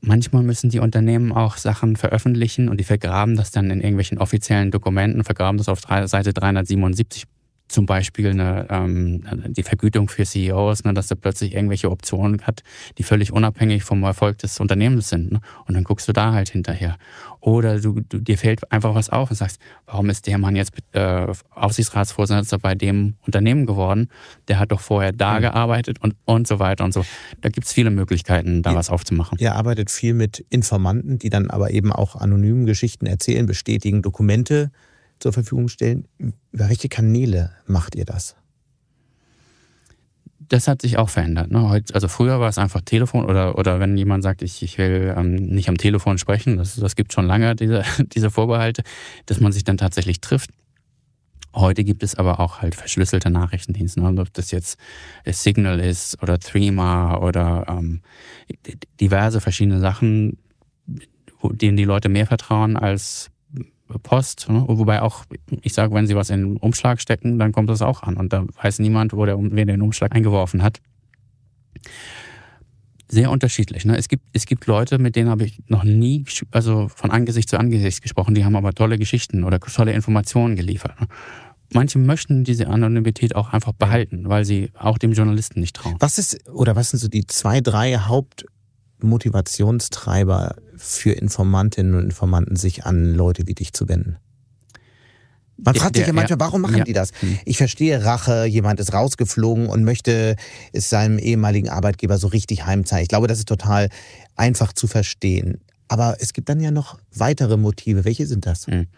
manchmal 0.00 0.42
müssen 0.42 0.70
die 0.70 0.78
Unternehmen 0.78 1.32
auch 1.32 1.56
Sachen 1.56 1.96
veröffentlichen 1.96 2.68
und 2.68 2.78
die 2.78 2.84
vergraben 2.84 3.36
das 3.36 3.50
dann 3.50 3.70
in 3.70 3.80
irgendwelchen 3.80 4.18
offiziellen 4.18 4.70
Dokumenten, 4.70 5.24
vergraben 5.24 5.58
das 5.58 5.68
auf 5.68 5.80
Seite 5.80 6.32
377 6.32 7.24
zum 7.68 7.86
Beispiel 7.86 8.30
eine, 8.30 8.66
ähm, 8.70 9.22
die 9.48 9.62
Vergütung 9.62 10.08
für 10.08 10.24
CEOs, 10.24 10.84
ne, 10.84 10.94
dass 10.94 11.10
er 11.10 11.16
plötzlich 11.16 11.54
irgendwelche 11.54 11.90
Optionen 11.90 12.42
hat, 12.42 12.62
die 12.98 13.02
völlig 13.02 13.32
unabhängig 13.32 13.82
vom 13.82 14.02
Erfolg 14.04 14.38
des 14.38 14.60
Unternehmens 14.60 15.08
sind. 15.08 15.32
Ne? 15.32 15.40
Und 15.66 15.74
dann 15.74 15.84
guckst 15.84 16.08
du 16.08 16.12
da 16.12 16.32
halt 16.32 16.50
hinterher. 16.50 16.96
Oder 17.40 17.80
du, 17.80 18.00
du, 18.00 18.18
dir 18.18 18.38
fällt 18.38 18.70
einfach 18.72 18.94
was 18.94 19.10
auf 19.10 19.30
und 19.30 19.36
sagst, 19.36 19.60
warum 19.86 20.10
ist 20.10 20.26
der 20.26 20.38
Mann 20.38 20.56
jetzt 20.56 20.72
äh, 20.92 21.26
Aufsichtsratsvorsitzender 21.50 22.58
bei 22.60 22.74
dem 22.74 23.14
Unternehmen 23.26 23.66
geworden? 23.66 24.08
Der 24.48 24.58
hat 24.58 24.72
doch 24.72 24.80
vorher 24.80 25.12
da 25.12 25.36
mhm. 25.36 25.42
gearbeitet 25.42 25.98
und, 26.02 26.14
und 26.24 26.46
so 26.46 26.58
weiter 26.58 26.84
und 26.84 26.92
so. 26.92 27.04
Da 27.40 27.48
gibt's 27.48 27.72
viele 27.72 27.90
Möglichkeiten, 27.90 28.62
da 28.62 28.72
ihr, 28.72 28.76
was 28.76 28.90
aufzumachen. 28.90 29.38
Ihr 29.38 29.54
arbeitet 29.54 29.90
viel 29.90 30.14
mit 30.14 30.44
Informanten, 30.50 31.18
die 31.18 31.30
dann 31.30 31.50
aber 31.50 31.70
eben 31.70 31.92
auch 31.92 32.16
anonymen 32.16 32.66
Geschichten 32.66 33.06
erzählen, 33.06 33.46
bestätigen, 33.46 34.02
Dokumente 34.02 34.70
zur 35.18 35.32
Verfügung 35.32 35.68
stellen. 35.68 36.06
Über 36.18 36.68
welche 36.68 36.88
Kanäle 36.88 37.52
macht 37.66 37.94
ihr 37.94 38.04
das? 38.04 38.36
Das 40.48 40.68
hat 40.68 40.82
sich 40.82 40.96
auch 40.96 41.08
verändert. 41.08 41.50
Ne? 41.50 41.82
also 41.92 42.06
früher 42.06 42.38
war 42.38 42.48
es 42.48 42.58
einfach 42.58 42.80
Telefon 42.80 43.24
oder, 43.24 43.58
oder 43.58 43.80
wenn 43.80 43.96
jemand 43.96 44.22
sagt, 44.22 44.42
ich, 44.42 44.62
ich 44.62 44.78
will 44.78 45.12
ähm, 45.16 45.34
nicht 45.34 45.68
am 45.68 45.76
Telefon 45.76 46.18
sprechen, 46.18 46.56
das, 46.56 46.76
das 46.76 46.94
gibt 46.94 47.12
schon 47.12 47.26
lange, 47.26 47.56
diese, 47.56 47.82
diese 47.98 48.30
Vorbehalte, 48.30 48.82
dass 49.26 49.40
man 49.40 49.52
sich 49.52 49.64
dann 49.64 49.76
tatsächlich 49.76 50.20
trifft. 50.20 50.50
Heute 51.52 51.84
gibt 51.84 52.02
es 52.02 52.14
aber 52.14 52.38
auch 52.38 52.60
halt 52.60 52.74
verschlüsselte 52.74 53.30
Nachrichtendienste, 53.30 54.00
ne? 54.00 54.20
ob 54.20 54.32
das 54.34 54.50
jetzt 54.50 54.78
Signal 55.24 55.80
ist 55.80 56.22
oder 56.22 56.38
Threema 56.38 57.16
oder 57.16 57.64
ähm, 57.68 58.02
diverse 59.00 59.40
verschiedene 59.40 59.80
Sachen, 59.80 60.36
denen 61.42 61.78
die 61.78 61.84
Leute 61.84 62.10
mehr 62.10 62.26
vertrauen 62.26 62.76
als 62.76 63.30
Post, 63.98 64.48
ne? 64.48 64.64
wobei 64.66 65.02
auch, 65.02 65.24
ich 65.62 65.72
sage, 65.74 65.94
wenn 65.94 66.06
sie 66.06 66.16
was 66.16 66.30
in 66.30 66.40
den 66.40 66.56
Umschlag 66.56 67.00
stecken, 67.00 67.38
dann 67.38 67.52
kommt 67.52 67.70
das 67.70 67.82
auch 67.82 68.02
an 68.02 68.16
und 68.16 68.32
da 68.32 68.44
weiß 68.62 68.78
niemand, 68.78 69.12
wo 69.12 69.24
der, 69.26 69.36
wer 69.38 69.64
den 69.64 69.82
Umschlag 69.82 70.14
eingeworfen 70.14 70.62
hat. 70.62 70.80
Sehr 73.08 73.30
unterschiedlich. 73.30 73.84
Ne? 73.84 73.96
Es, 73.96 74.08
gibt, 74.08 74.24
es 74.32 74.46
gibt 74.46 74.66
Leute, 74.66 74.98
mit 74.98 75.14
denen 75.14 75.30
habe 75.30 75.44
ich 75.44 75.60
noch 75.68 75.84
nie, 75.84 76.24
also 76.50 76.88
von 76.88 77.10
Angesicht 77.10 77.48
zu 77.48 77.58
Angesicht 77.58 78.02
gesprochen, 78.02 78.34
die 78.34 78.44
haben 78.44 78.56
aber 78.56 78.72
tolle 78.72 78.98
Geschichten 78.98 79.44
oder 79.44 79.60
tolle 79.60 79.92
Informationen 79.92 80.56
geliefert. 80.56 81.00
Ne? 81.00 81.06
Manche 81.72 81.98
möchten 81.98 82.44
diese 82.44 82.68
Anonymität 82.68 83.34
auch 83.34 83.52
einfach 83.52 83.72
behalten, 83.72 84.28
weil 84.28 84.44
sie 84.44 84.70
auch 84.78 84.98
dem 84.98 85.12
Journalisten 85.12 85.60
nicht 85.60 85.76
trauen. 85.76 85.96
Was 85.98 86.18
ist, 86.18 86.48
oder 86.48 86.76
was 86.76 86.90
sind 86.90 87.00
so 87.00 87.08
die 87.08 87.26
zwei, 87.26 87.60
drei 87.60 87.96
Haupt 87.96 88.46
Motivationstreiber 89.00 90.56
für 90.76 91.12
Informantinnen 91.12 91.94
und 91.94 92.04
Informanten, 92.04 92.56
sich 92.56 92.84
an 92.84 93.14
Leute 93.14 93.46
wie 93.46 93.54
dich 93.54 93.72
zu 93.72 93.88
wenden? 93.88 94.16
Man 95.58 95.72
der, 95.72 95.82
fragt 95.82 95.96
sich 95.96 96.06
ja 96.06 96.12
manchmal, 96.12 96.40
warum 96.40 96.60
machen 96.60 96.78
ja. 96.78 96.84
die 96.84 96.92
das? 96.92 97.12
Hm. 97.20 97.38
Ich 97.46 97.56
verstehe 97.56 98.04
Rache, 98.04 98.44
jemand 98.44 98.78
ist 98.78 98.92
rausgeflogen 98.92 99.68
und 99.68 99.84
möchte 99.84 100.36
es 100.72 100.90
seinem 100.90 101.18
ehemaligen 101.18 101.70
Arbeitgeber 101.70 102.18
so 102.18 102.26
richtig 102.26 102.66
heimzahlen. 102.66 103.02
Ich 103.02 103.08
glaube, 103.08 103.26
das 103.26 103.38
ist 103.38 103.48
total 103.48 103.88
einfach 104.34 104.72
zu 104.72 104.86
verstehen. 104.86 105.60
Aber 105.88 106.16
es 106.18 106.32
gibt 106.32 106.48
dann 106.48 106.60
ja 106.60 106.70
noch 106.70 106.98
weitere 107.14 107.56
Motive. 107.56 108.04
Welche 108.04 108.26
sind 108.26 108.44
das? 108.44 108.66
Mhm. 108.66 108.88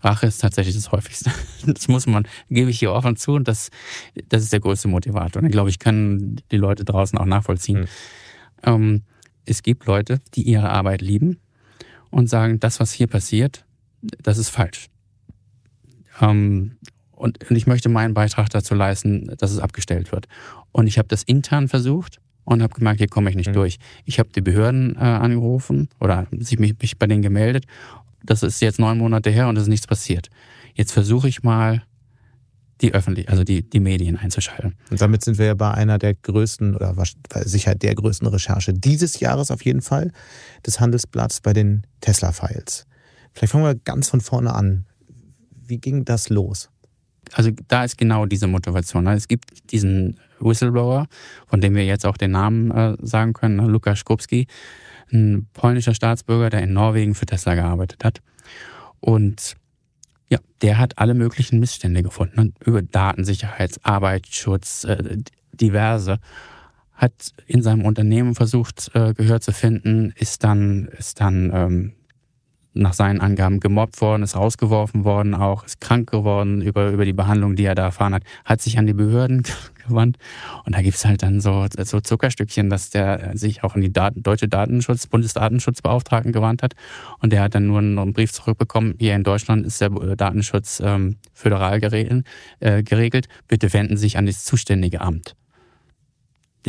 Rache 0.00 0.26
ist 0.26 0.40
tatsächlich 0.40 0.76
das 0.76 0.92
häufigste. 0.92 1.30
Das 1.66 1.88
muss 1.88 2.06
man, 2.06 2.28
gebe 2.48 2.70
ich 2.70 2.78
hier 2.78 2.92
offen 2.92 3.16
zu. 3.16 3.32
Und 3.32 3.48
das, 3.48 3.70
das 4.28 4.44
ist 4.44 4.52
der 4.52 4.60
größte 4.60 4.86
Motivator. 4.86 5.42
Und 5.42 5.46
ich 5.46 5.52
glaube, 5.52 5.70
ich 5.70 5.80
kann 5.80 6.40
die 6.52 6.56
Leute 6.56 6.84
draußen 6.84 7.18
auch 7.18 7.24
nachvollziehen. 7.24 7.80
Mhm. 7.80 7.86
Ähm, 8.62 9.02
es 9.46 9.62
gibt 9.62 9.86
Leute, 9.86 10.20
die 10.34 10.42
ihre 10.42 10.68
Arbeit 10.68 11.00
lieben 11.00 11.38
und 12.10 12.28
sagen, 12.28 12.60
das, 12.60 12.80
was 12.80 12.92
hier 12.92 13.06
passiert, 13.06 13.64
das 14.02 14.38
ist 14.38 14.50
falsch. 14.50 14.88
Ähm, 16.20 16.76
und, 17.12 17.48
und 17.48 17.56
ich 17.56 17.66
möchte 17.66 17.88
meinen 17.88 18.14
Beitrag 18.14 18.50
dazu 18.50 18.74
leisten, 18.74 19.32
dass 19.38 19.50
es 19.50 19.58
abgestellt 19.58 20.12
wird. 20.12 20.26
Und 20.72 20.86
ich 20.86 20.98
habe 20.98 21.08
das 21.08 21.22
intern 21.22 21.68
versucht 21.68 22.20
und 22.44 22.62
habe 22.62 22.74
gemerkt, 22.74 22.98
hier 22.98 23.08
komme 23.08 23.30
ich 23.30 23.36
nicht 23.36 23.50
mhm. 23.50 23.54
durch. 23.54 23.78
Ich 24.04 24.18
habe 24.18 24.28
die 24.34 24.40
Behörden 24.40 24.96
äh, 24.96 25.00
angerufen 25.00 25.88
oder 26.00 26.26
sich 26.38 26.58
mich, 26.58 26.74
mich 26.80 26.98
bei 26.98 27.06
denen 27.06 27.22
gemeldet. 27.22 27.64
Das 28.22 28.42
ist 28.42 28.60
jetzt 28.60 28.78
neun 28.78 28.98
Monate 28.98 29.30
her 29.30 29.48
und 29.48 29.56
es 29.56 29.62
ist 29.62 29.68
nichts 29.68 29.86
passiert. 29.86 30.28
Jetzt 30.74 30.92
versuche 30.92 31.28
ich 31.28 31.42
mal 31.42 31.82
die 32.80 32.92
öffentlich, 32.94 33.28
also 33.30 33.42
die, 33.42 33.68
die 33.68 33.80
Medien 33.80 34.16
einzuschalten. 34.16 34.74
Und 34.90 35.00
damit 35.00 35.24
sind 35.24 35.38
wir 35.38 35.46
ja 35.46 35.54
bei 35.54 35.70
einer 35.72 35.98
der 35.98 36.14
größten 36.14 36.74
oder 36.76 36.94
sicher 37.44 37.74
der 37.74 37.94
größten 37.94 38.26
Recherche 38.28 38.74
dieses 38.74 39.20
Jahres 39.20 39.50
auf 39.50 39.64
jeden 39.64 39.82
Fall 39.82 40.12
des 40.66 40.80
Handelsblatts 40.80 41.40
bei 41.40 41.52
den 41.52 41.86
Tesla-Files. 42.00 42.86
Vielleicht 43.32 43.52
fangen 43.52 43.64
wir 43.64 43.74
ganz 43.74 44.10
von 44.10 44.20
vorne 44.20 44.54
an. 44.54 44.86
Wie 45.66 45.78
ging 45.78 46.04
das 46.04 46.28
los? 46.28 46.68
Also 47.32 47.50
da 47.68 47.84
ist 47.84 47.98
genau 47.98 48.26
diese 48.26 48.46
Motivation. 48.46 49.04
Ne? 49.04 49.14
Es 49.14 49.26
gibt 49.26 49.70
diesen 49.72 50.20
Whistleblower, 50.38 51.06
von 51.46 51.60
dem 51.60 51.74
wir 51.74 51.84
jetzt 51.84 52.06
auch 52.06 52.16
den 52.16 52.32
Namen 52.32 52.70
äh, 52.70 52.96
sagen 53.00 53.32
können, 53.32 53.56
ne? 53.56 53.66
Lukas 53.66 54.00
Skrupski, 54.00 54.46
ein 55.12 55.48
polnischer 55.52 55.94
Staatsbürger, 55.94 56.50
der 56.50 56.62
in 56.62 56.72
Norwegen 56.72 57.14
für 57.14 57.26
Tesla 57.26 57.54
gearbeitet 57.54 58.04
hat. 58.04 58.20
Und 59.00 59.56
ja, 60.28 60.38
der 60.62 60.78
hat 60.78 60.98
alle 60.98 61.14
möglichen 61.14 61.60
Missstände 61.60 62.02
gefunden 62.02 62.40
ne? 62.40 62.52
über 62.64 62.82
Datensicherheit, 62.82 63.78
Arbeitsschutz, 63.82 64.84
äh, 64.84 65.18
diverse. 65.52 66.18
Hat 66.92 67.32
in 67.46 67.62
seinem 67.62 67.84
Unternehmen 67.84 68.34
versucht, 68.34 68.90
äh, 68.94 69.12
Gehör 69.14 69.40
zu 69.40 69.52
finden, 69.52 70.12
ist 70.16 70.44
dann, 70.44 70.88
ist 70.98 71.20
dann 71.20 71.50
ähm, 71.54 71.92
nach 72.76 72.92
seinen 72.92 73.20
Angaben 73.20 73.60
gemobbt 73.60 74.00
worden, 74.00 74.22
ist 74.22 74.36
rausgeworfen 74.36 75.04
worden, 75.04 75.34
auch 75.34 75.64
ist 75.64 75.80
krank 75.80 76.10
geworden 76.10 76.62
über, 76.62 76.90
über 76.90 77.04
die 77.04 77.12
Behandlung, 77.12 77.56
die 77.56 77.64
er 77.64 77.74
da 77.74 77.84
erfahren 77.84 78.14
hat, 78.14 78.22
hat 78.44 78.60
sich 78.60 78.78
an 78.78 78.86
die 78.86 78.92
Behörden 78.92 79.42
gewandt. 79.88 80.18
Und 80.64 80.74
da 80.74 80.82
gibt's 80.82 81.04
halt 81.04 81.22
dann 81.22 81.40
so, 81.40 81.66
so 81.76 82.00
Zuckerstückchen, 82.00 82.70
dass 82.70 82.90
der 82.90 83.36
sich 83.36 83.64
auch 83.64 83.74
an 83.74 83.80
die 83.80 83.92
Daten, 83.92 84.22
deutsche 84.22 84.48
Datenschutz, 84.48 85.06
Bundesdatenschutzbeauftragten 85.06 86.32
gewandt 86.32 86.62
hat. 86.62 86.74
Und 87.20 87.32
der 87.32 87.42
hat 87.42 87.54
dann 87.54 87.66
nur 87.66 87.78
einen, 87.78 88.12
Brief 88.12 88.32
zurückbekommen, 88.32 88.94
hier 88.98 89.14
in 89.14 89.24
Deutschland 89.24 89.66
ist 89.66 89.80
der 89.80 89.90
Datenschutz 89.90 90.80
ähm, 90.84 91.16
föderal 91.32 91.80
geregelt, 91.80 92.26
äh, 92.60 92.82
geregelt. 92.82 93.26
Bitte 93.48 93.72
wenden 93.72 93.96
Sie 93.96 94.02
sich 94.02 94.16
an 94.16 94.26
das 94.26 94.44
zuständige 94.44 95.00
Amt 95.00 95.34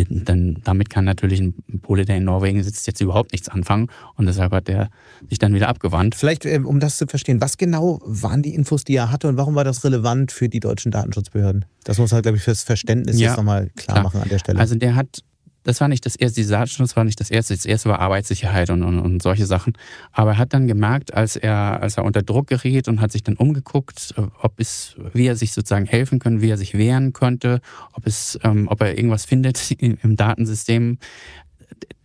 dann, 0.05 0.57
damit 0.63 0.89
kann 0.89 1.05
natürlich 1.05 1.39
ein 1.39 1.53
Pole, 1.81 2.05
der 2.05 2.17
in 2.17 2.25
Norwegen 2.25 2.61
sitzt, 2.63 2.87
jetzt 2.87 3.01
überhaupt 3.01 3.31
nichts 3.31 3.49
anfangen. 3.49 3.87
Und 4.15 4.25
deshalb 4.25 4.51
hat 4.51 4.69
er 4.69 4.89
sich 5.29 5.39
dann 5.39 5.53
wieder 5.53 5.69
abgewandt. 5.69 6.15
Vielleicht, 6.15 6.45
ähm, 6.45 6.65
um 6.65 6.79
das 6.79 6.97
zu 6.97 7.07
verstehen, 7.07 7.41
was 7.41 7.57
genau 7.57 7.99
waren 8.03 8.41
die 8.41 8.53
Infos, 8.53 8.83
die 8.83 8.95
er 8.95 9.11
hatte 9.11 9.27
und 9.27 9.37
warum 9.37 9.55
war 9.55 9.63
das 9.63 9.83
relevant 9.83 10.31
für 10.31 10.49
die 10.49 10.59
deutschen 10.59 10.91
Datenschutzbehörden? 10.91 11.65
Das 11.83 11.97
muss 11.97 12.11
halt, 12.11 12.23
glaube 12.23 12.37
ich, 12.37 12.43
fürs 12.43 12.63
Verständnis 12.63 13.19
ja, 13.19 13.29
jetzt 13.29 13.37
nochmal 13.37 13.69
klar, 13.75 13.95
klar 13.95 14.03
machen 14.03 14.21
an 14.21 14.29
der 14.29 14.39
Stelle. 14.39 14.59
Also 14.59 14.75
der 14.75 14.95
hat 14.95 15.23
das 15.68 15.82
war 15.82 15.89
nicht 15.89 16.05
das 16.05 16.15
erste, 16.15 16.41
die 16.41 16.47
Datenschutz 16.47 16.95
war 16.95 17.03
nicht 17.03 17.20
das 17.20 17.30
erste. 17.30 17.53
Das 17.53 17.65
erste 17.65 17.89
war 17.89 17.99
Arbeitssicherheit 17.99 18.70
und, 18.70 18.84
und, 18.84 18.99
und 18.99 19.22
solche 19.22 19.45
Sachen. 19.45 19.74
Aber 20.13 20.32
er 20.32 20.38
hat 20.38 20.53
dann 20.53 20.65
gemerkt, 20.65 21.13
als 21.13 21.36
er, 21.36 21.82
als 21.82 21.97
er 21.97 22.05
unter 22.05 22.22
Druck 22.22 22.47
geriet 22.47 22.88
und 22.88 23.01
hat 23.01 23.11
sich 23.11 23.22
dann 23.22 23.36
umgeguckt, 23.36 24.13
äh, 24.18 24.22
ob 24.41 24.61
es, 24.61 24.95
wie 25.13 25.28
er 25.28 25.36
sich 25.36 25.51
sozusagen 25.51 25.86
helfen 25.86 26.20
könnte, 26.20 26.41
wie 26.41 26.49
er 26.49 26.57
sich 26.57 26.78
wehren 26.78 27.11
könnte, 27.11 27.59
ob 27.91 28.07
es, 28.07 28.39
ähm, 28.43 28.70
ob 28.70 28.80
er 28.80 28.97
irgendwas 28.97 29.26
findet 29.26 29.72
im 29.78 30.15
Datensystem. 30.15 30.99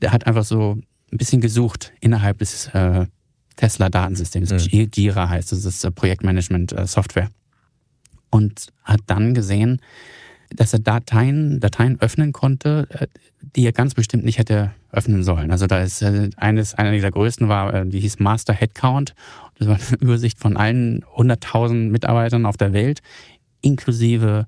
Der 0.01 0.11
hat 0.11 0.27
einfach 0.27 0.45
so 0.45 0.79
ein 1.13 1.19
bisschen 1.19 1.41
gesucht 1.41 1.93
innerhalb 2.01 2.39
des 2.39 2.67
äh, 2.75 3.07
Tesla-Datensystems. 3.55 4.73
Mhm. 4.73 4.91
Jira 4.93 5.29
heißt 5.29 5.53
es, 5.53 5.63
das 5.63 5.85
ist 5.85 5.95
Projektmanagement-Software. 5.95 7.31
Und 8.29 8.73
hat 8.83 9.03
dann 9.07 9.35
gesehen, 9.35 9.81
dass 10.57 10.73
er 10.73 10.79
Dateien, 10.79 11.61
Dateien 11.61 12.01
öffnen 12.01 12.33
konnte, 12.33 12.87
äh, 12.91 13.07
die 13.57 13.65
er 13.65 13.73
ganz 13.73 13.95
bestimmt 13.95 14.25
nicht 14.25 14.39
hätte 14.39 14.73
öffnen 14.91 15.23
sollen. 15.23 15.51
Also 15.51 15.67
da 15.67 15.81
ist 15.81 16.03
äh, 16.03 16.31
eines, 16.37 16.75
einer 16.75 16.93
dieser 16.93 17.11
größten 17.11 17.49
war, 17.49 17.75
äh, 17.75 17.87
die 17.87 18.01
hieß 18.01 18.19
Master 18.19 18.53
Headcount. 18.53 19.15
Das 19.59 19.69
war 19.69 19.77
eine 19.77 20.01
Übersicht 20.01 20.39
von 20.39 20.57
allen 20.57 21.05
100.000 21.17 21.91
Mitarbeitern 21.91 22.47
auf 22.47 22.57
der 22.57 22.73
Welt, 22.73 23.01
inklusive 23.61 24.47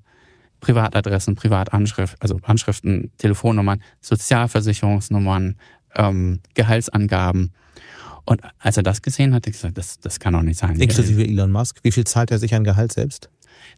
Privatadressen, 0.59 1.35
Privatanschrift, 1.35 2.15
also 2.21 2.39
Anschriften, 2.43 3.11
Telefonnummern, 3.17 3.81
Sozialversicherungsnummern, 4.01 5.55
ähm, 5.95 6.39
Gehaltsangaben. 6.53 7.51
Und 8.25 8.41
als 8.57 8.77
er 8.77 8.83
das 8.83 9.01
gesehen 9.03 9.33
hat, 9.33 9.43
hat 9.43 9.47
er 9.47 9.51
gesagt, 9.51 9.77
das, 9.77 9.99
das 9.99 10.19
kann 10.19 10.33
doch 10.33 10.41
nicht 10.41 10.57
sein. 10.57 10.79
Inklusive 10.79 11.23
Elon 11.23 11.51
Musk. 11.51 11.79
Wie 11.83 11.91
viel 11.91 12.05
zahlt 12.05 12.31
er 12.31 12.39
sich 12.39 12.55
an 12.55 12.63
Gehalt 12.63 12.91
selbst? 12.91 13.29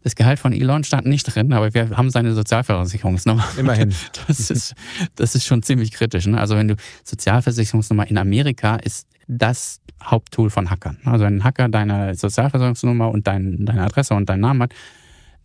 Das 0.04 0.16
Gehalt 0.16 0.40
von 0.40 0.54
Elon 0.54 0.84
stand 0.84 1.06
nicht 1.06 1.24
drin, 1.24 1.52
aber 1.54 1.74
wir 1.74 1.98
haben 1.98 2.10
seine 2.10 2.34
Sozialversicherungsnummer. 2.34 3.48
Immerhin. 3.58 3.94
Das 4.28 4.50
ist, 4.50 4.76
das 5.16 5.36
ist 5.36 5.46
schon 5.46 5.64
ziemlich 5.64 5.92
kritisch. 5.92 6.28
Ne? 6.28 6.40
Also 6.40 6.56
wenn 6.56 6.68
du 6.68 6.76
Sozialversicherungsnummer 7.04 8.08
in 8.08 8.18
Amerika 8.18 8.76
ist 8.76 9.08
das 9.28 9.82
Haupttool 10.04 10.50
von 10.50 10.70
Hackern. 10.70 10.98
Also 11.06 11.26
wenn 11.26 11.38
ein 11.38 11.44
Hacker 11.44 11.70
deine 11.70 12.16
Sozialversicherungsnummer 12.16 13.10
und 13.10 13.28
dein, 13.28 13.66
deine 13.66 13.84
Adresse 13.84 14.14
und 14.14 14.30
deinen 14.30 14.42
Namen 14.42 14.64
hat, 14.64 14.74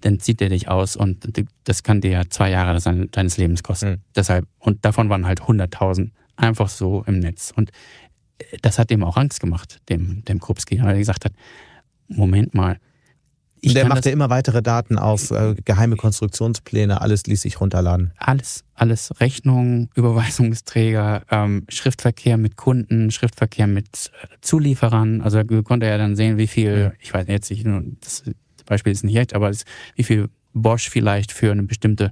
dann 0.02 0.20
zieht 0.20 0.40
der 0.40 0.48
dich 0.48 0.68
aus 0.68 0.96
und 0.96 1.26
das 1.64 1.82
kann 1.82 2.00
dir 2.00 2.28
zwei 2.28 2.50
Jahre 2.50 2.78
deines 3.10 3.36
Lebens 3.36 3.62
kosten. 3.62 3.90
Mhm. 3.90 4.00
Deshalb, 4.14 4.46
und 4.58 4.84
davon 4.84 5.08
waren 5.08 5.26
halt 5.26 5.42
100.000 5.42 6.10
einfach 6.36 6.68
so 6.68 7.04
im 7.06 7.20
Netz. 7.20 7.52
Und 7.54 7.70
das 8.62 8.78
hat 8.78 8.90
dem 8.90 9.04
auch 9.04 9.16
Angst 9.16 9.40
gemacht, 9.40 9.80
dem, 9.88 10.24
dem 10.24 10.40
Krupski, 10.40 10.82
weil 10.82 10.94
er 10.94 10.98
gesagt 10.98 11.24
hat, 11.24 11.32
Moment 12.08 12.54
mal, 12.54 12.78
ich 13.64 13.74
der 13.74 13.86
machte 13.86 14.10
immer 14.10 14.28
weitere 14.28 14.60
Daten 14.60 14.98
auf, 14.98 15.30
äh, 15.30 15.54
geheime 15.64 15.94
Konstruktionspläne, 15.94 17.00
alles 17.00 17.26
ließ 17.26 17.42
sich 17.42 17.60
runterladen. 17.60 18.10
Alles, 18.16 18.64
alles. 18.74 19.12
Rechnungen, 19.20 19.88
Überweisungsträger, 19.94 21.22
ähm, 21.30 21.64
Schriftverkehr 21.68 22.38
mit 22.38 22.56
Kunden, 22.56 23.12
Schriftverkehr 23.12 23.68
mit 23.68 24.10
äh, 24.20 24.26
Zulieferern. 24.40 25.20
Also 25.20 25.44
konnte 25.62 25.86
er 25.86 25.96
dann 25.96 26.16
sehen, 26.16 26.38
wie 26.38 26.48
viel, 26.48 26.92
ich 26.98 27.14
weiß 27.14 27.28
jetzt 27.28 27.50
nicht, 27.50 27.64
das 28.00 28.24
Beispiel 28.66 28.92
ist 28.92 29.04
nicht 29.04 29.14
echt, 29.14 29.32
aber 29.32 29.48
es, 29.48 29.64
wie 29.94 30.02
viel 30.02 30.28
Bosch 30.52 30.90
vielleicht 30.90 31.30
für 31.30 31.52
eine 31.52 31.62
bestimmte 31.62 32.10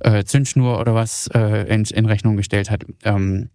äh, 0.00 0.24
Zündschnur 0.24 0.80
oder 0.80 0.96
was 0.96 1.28
äh, 1.32 1.72
in, 1.72 1.84
in 1.84 2.06
Rechnung 2.06 2.36
gestellt 2.36 2.72
hat. 2.72 2.84
Ähm, 3.04 3.50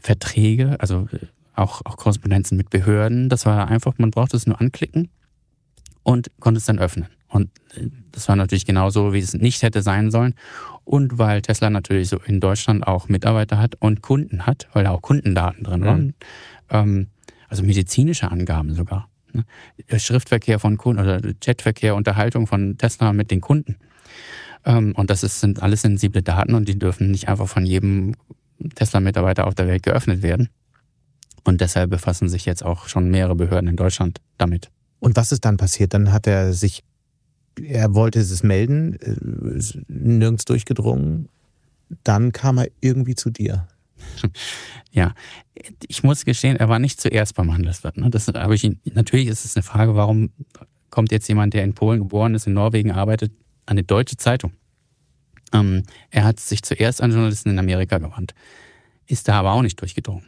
Verträge, 0.00 0.80
also 0.80 1.06
äh, 1.12 1.26
auch, 1.54 1.82
auch 1.84 1.96
Korrespondenzen 1.96 2.56
mit 2.56 2.68
Behörden. 2.68 3.28
Das 3.28 3.46
war 3.46 3.68
einfach, 3.68 3.94
man 3.98 4.10
brauchte 4.10 4.36
es 4.36 4.48
nur 4.48 4.60
anklicken 4.60 5.08
und 6.06 6.30
konnte 6.38 6.58
es 6.58 6.66
dann 6.66 6.78
öffnen. 6.78 7.08
Und 7.26 7.50
äh, 7.74 7.88
das 8.12 8.28
war 8.28 8.36
natürlich 8.36 8.64
genauso, 8.64 9.12
wie 9.12 9.18
es 9.18 9.34
nicht 9.34 9.62
hätte 9.62 9.82
sein 9.82 10.12
sollen. 10.12 10.34
Und 10.84 11.18
weil 11.18 11.42
Tesla 11.42 11.68
natürlich 11.68 12.08
so 12.08 12.18
in 12.24 12.38
Deutschland 12.38 12.86
auch 12.86 13.08
Mitarbeiter 13.08 13.58
hat 13.58 13.74
und 13.80 14.02
Kunden 14.02 14.46
hat, 14.46 14.68
weil 14.72 14.84
da 14.84 14.92
auch 14.92 15.02
Kundendaten 15.02 15.64
drin 15.64 15.84
waren, 15.84 16.04
mhm. 16.04 16.14
ähm, 16.70 17.06
also 17.48 17.64
medizinische 17.64 18.30
Angaben 18.30 18.72
sogar. 18.74 19.08
Ne? 19.32 19.44
Schriftverkehr 19.98 20.60
von 20.60 20.76
Kunden 20.76 21.02
oder 21.02 21.20
Chatverkehr, 21.40 21.96
Unterhaltung 21.96 22.46
von 22.46 22.78
Tesla 22.78 23.12
mit 23.12 23.32
den 23.32 23.40
Kunden. 23.40 23.74
Ähm, 24.64 24.92
und 24.94 25.10
das 25.10 25.24
ist, 25.24 25.40
sind 25.40 25.60
alles 25.60 25.82
sensible 25.82 26.22
Daten 26.22 26.54
und 26.54 26.68
die 26.68 26.78
dürfen 26.78 27.10
nicht 27.10 27.28
einfach 27.28 27.48
von 27.48 27.66
jedem 27.66 28.14
Tesla-Mitarbeiter 28.76 29.44
auf 29.44 29.56
der 29.56 29.66
Welt 29.66 29.82
geöffnet 29.82 30.22
werden. 30.22 30.50
Und 31.42 31.60
deshalb 31.60 31.90
befassen 31.90 32.28
sich 32.28 32.44
jetzt 32.44 32.64
auch 32.64 32.86
schon 32.86 33.10
mehrere 33.10 33.34
Behörden 33.34 33.70
in 33.70 33.76
Deutschland 33.76 34.20
damit. 34.38 34.70
Und 35.06 35.14
was 35.14 35.30
ist 35.30 35.44
dann 35.44 35.56
passiert? 35.56 35.94
Dann 35.94 36.10
hat 36.10 36.26
er 36.26 36.52
sich, 36.52 36.82
er 37.62 37.94
wollte 37.94 38.18
es 38.18 38.42
melden, 38.42 38.94
äh, 38.94 39.14
nirgends 39.86 40.46
durchgedrungen. 40.46 41.28
Dann 42.02 42.32
kam 42.32 42.58
er 42.58 42.66
irgendwie 42.80 43.14
zu 43.14 43.30
dir. 43.30 43.68
Ja, 44.90 45.14
ich 45.86 46.02
muss 46.02 46.24
gestehen, 46.24 46.56
er 46.56 46.70
war 46.70 46.78
nicht 46.78 47.00
zuerst 47.00 47.34
beim 47.34 47.52
Handelsblatt. 47.52 47.98
Ne? 47.98 48.08
Das 48.08 48.28
habe 48.28 48.54
ich 48.54 48.68
natürlich 48.94 49.26
ist 49.26 49.44
es 49.44 49.54
eine 49.54 49.62
Frage, 49.62 49.94
warum 49.94 50.30
kommt 50.88 51.12
jetzt 51.12 51.28
jemand, 51.28 51.52
der 51.52 51.64
in 51.64 51.74
Polen 51.74 51.98
geboren 52.00 52.34
ist, 52.34 52.46
in 52.46 52.54
Norwegen 52.54 52.92
arbeitet, 52.92 53.30
an 53.66 53.74
eine 53.74 53.82
deutsche 53.82 54.16
Zeitung? 54.16 54.54
Ähm, 55.52 55.82
er 56.10 56.24
hat 56.24 56.40
sich 56.40 56.62
zuerst 56.62 57.02
an 57.02 57.12
Journalisten 57.12 57.50
in 57.50 57.58
Amerika 57.58 57.98
gewandt. 57.98 58.34
ist 59.06 59.28
da 59.28 59.38
aber 59.38 59.52
auch 59.52 59.62
nicht 59.62 59.78
durchgedrungen. 59.78 60.26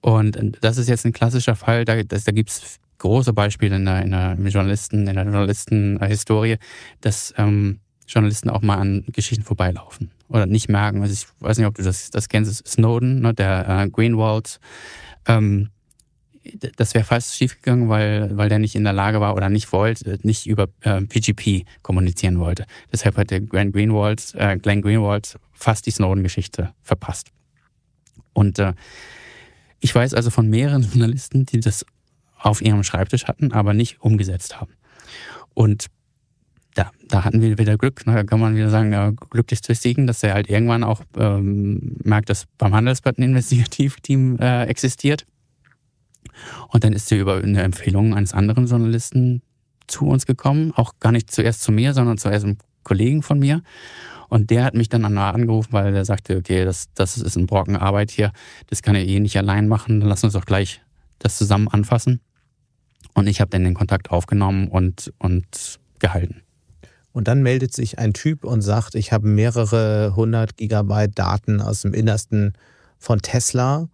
Und 0.00 0.38
das 0.60 0.78
ist 0.78 0.88
jetzt 0.88 1.04
ein 1.04 1.12
klassischer 1.12 1.56
Fall, 1.56 1.84
da, 1.84 2.02
da 2.02 2.32
gibt 2.32 2.50
es 2.50 2.80
große 3.02 3.32
Beispiele 3.32 3.76
in 3.76 3.84
der, 3.84 4.02
in 4.02 4.10
der 4.12 4.36
Journalisten, 4.36 5.06
in 5.06 5.14
der 5.14 5.24
Journalistenhistorie, 5.24 6.56
dass 7.00 7.34
ähm, 7.36 7.80
Journalisten 8.06 8.48
auch 8.48 8.62
mal 8.62 8.78
an 8.78 9.04
Geschichten 9.08 9.44
vorbeilaufen 9.44 10.12
oder 10.28 10.46
nicht 10.46 10.68
merken. 10.68 11.02
Also 11.02 11.12
ich 11.12 11.26
weiß 11.40 11.58
nicht, 11.58 11.66
ob 11.66 11.74
du 11.74 11.82
das, 11.82 12.10
das 12.10 12.28
kennst, 12.28 12.66
Snowden, 12.66 13.20
ne, 13.20 13.34
der 13.34 13.68
äh, 13.68 13.90
Greenwald. 13.90 14.60
Ähm, 15.26 15.70
das 16.76 16.94
wäre 16.94 17.04
fast 17.04 17.36
schiefgegangen, 17.36 17.88
weil, 17.88 18.36
weil 18.36 18.48
der 18.48 18.58
nicht 18.58 18.74
in 18.74 18.84
der 18.84 18.92
Lage 18.92 19.20
war 19.20 19.36
oder 19.36 19.48
nicht 19.48 19.72
wollte, 19.72 20.18
nicht 20.22 20.46
über 20.46 20.68
äh, 20.80 21.00
PGP 21.00 21.64
kommunizieren 21.82 22.38
wollte. 22.38 22.66
Deshalb 22.92 23.16
hat 23.16 23.30
der 23.30 23.40
Glenn 23.40 23.72
Greenwald, 23.72 24.34
äh, 24.36 24.56
Glenn 24.58 24.82
Greenwald 24.82 25.38
fast 25.52 25.86
die 25.86 25.92
Snowden-Geschichte 25.92 26.72
verpasst. 26.82 27.30
Und 28.32 28.58
äh, 28.58 28.74
ich 29.80 29.94
weiß 29.94 30.14
also 30.14 30.30
von 30.30 30.48
mehreren 30.48 30.82
Journalisten, 30.92 31.46
die 31.46 31.60
das 31.60 31.84
auf 32.42 32.60
ihrem 32.60 32.84
Schreibtisch 32.84 33.24
hatten, 33.24 33.52
aber 33.52 33.74
nicht 33.74 34.00
umgesetzt 34.00 34.60
haben. 34.60 34.72
Und 35.54 35.86
da, 36.74 36.90
da 37.06 37.24
hatten 37.24 37.42
wir 37.42 37.58
wieder 37.58 37.76
Glück. 37.76 38.02
Da 38.04 38.24
kann 38.24 38.40
man 38.40 38.56
wieder 38.56 38.70
sagen, 38.70 39.16
glücklich 39.30 39.62
zu 39.62 39.74
siegen, 39.74 40.06
dass 40.06 40.22
er 40.22 40.34
halt 40.34 40.48
irgendwann 40.48 40.84
auch 40.84 41.02
ähm, 41.18 41.96
merkt, 42.02 42.30
dass 42.30 42.46
beim 42.58 42.74
Handelsblatt 42.74 43.18
ein 43.18 43.22
Investigativteam 43.22 44.38
äh, 44.38 44.64
existiert. 44.64 45.26
Und 46.68 46.84
dann 46.84 46.92
ist 46.92 47.08
sie 47.08 47.18
über 47.18 47.36
eine 47.36 47.62
Empfehlung 47.62 48.14
eines 48.14 48.32
anderen 48.32 48.66
Journalisten 48.66 49.42
zu 49.86 50.06
uns 50.06 50.24
gekommen. 50.24 50.72
Auch 50.74 50.94
gar 50.98 51.12
nicht 51.12 51.30
zuerst 51.30 51.62
zu 51.62 51.72
mir, 51.72 51.92
sondern 51.92 52.16
zuerst 52.16 52.44
einem 52.44 52.56
Kollegen 52.84 53.22
von 53.22 53.38
mir. 53.38 53.62
Und 54.28 54.48
der 54.48 54.64
hat 54.64 54.74
mich 54.74 54.88
dann 54.88 55.04
angerufen, 55.04 55.72
weil 55.72 55.94
er 55.94 56.06
sagte, 56.06 56.38
okay, 56.38 56.64
das, 56.64 56.88
das 56.94 57.18
ist 57.18 57.36
ein 57.36 57.46
Brocken 57.46 57.76
Arbeit 57.76 58.10
hier. 58.10 58.32
Das 58.68 58.82
kann 58.82 58.94
er 58.94 59.04
eh 59.04 59.20
nicht 59.20 59.36
allein 59.36 59.68
machen. 59.68 60.00
Dann 60.00 60.08
lass 60.08 60.24
uns 60.24 60.32
doch 60.32 60.46
gleich 60.46 60.80
das 61.18 61.36
zusammen 61.36 61.68
anfassen. 61.68 62.20
Und 63.14 63.26
ich 63.26 63.40
habe 63.40 63.50
dann 63.50 63.64
den 63.64 63.74
Kontakt 63.74 64.10
aufgenommen 64.10 64.68
und, 64.68 65.12
und 65.18 65.80
gehalten. 65.98 66.42
Und 67.12 67.28
dann 67.28 67.42
meldet 67.42 67.74
sich 67.74 67.98
ein 67.98 68.14
Typ 68.14 68.44
und 68.44 68.62
sagt, 68.62 68.94
ich 68.94 69.12
habe 69.12 69.28
mehrere 69.28 70.14
hundert 70.16 70.56
Gigabyte 70.56 71.18
Daten 71.18 71.60
aus 71.60 71.82
dem 71.82 71.92
Innersten 71.92 72.54
von 72.98 73.20
Tesla. 73.20 73.88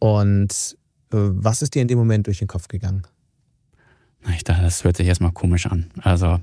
Und 0.00 0.76
äh, 1.12 1.16
was 1.16 1.62
ist 1.62 1.74
dir 1.74 1.82
in 1.82 1.88
dem 1.88 1.98
Moment 1.98 2.26
durch 2.26 2.38
den 2.38 2.48
Kopf 2.48 2.66
gegangen? 2.68 3.06
Ich 4.34 4.42
dachte, 4.42 4.62
das 4.62 4.82
hört 4.84 4.96
sich 4.96 5.06
erstmal 5.06 5.32
komisch 5.32 5.66
an. 5.66 5.90
Also, 6.02 6.40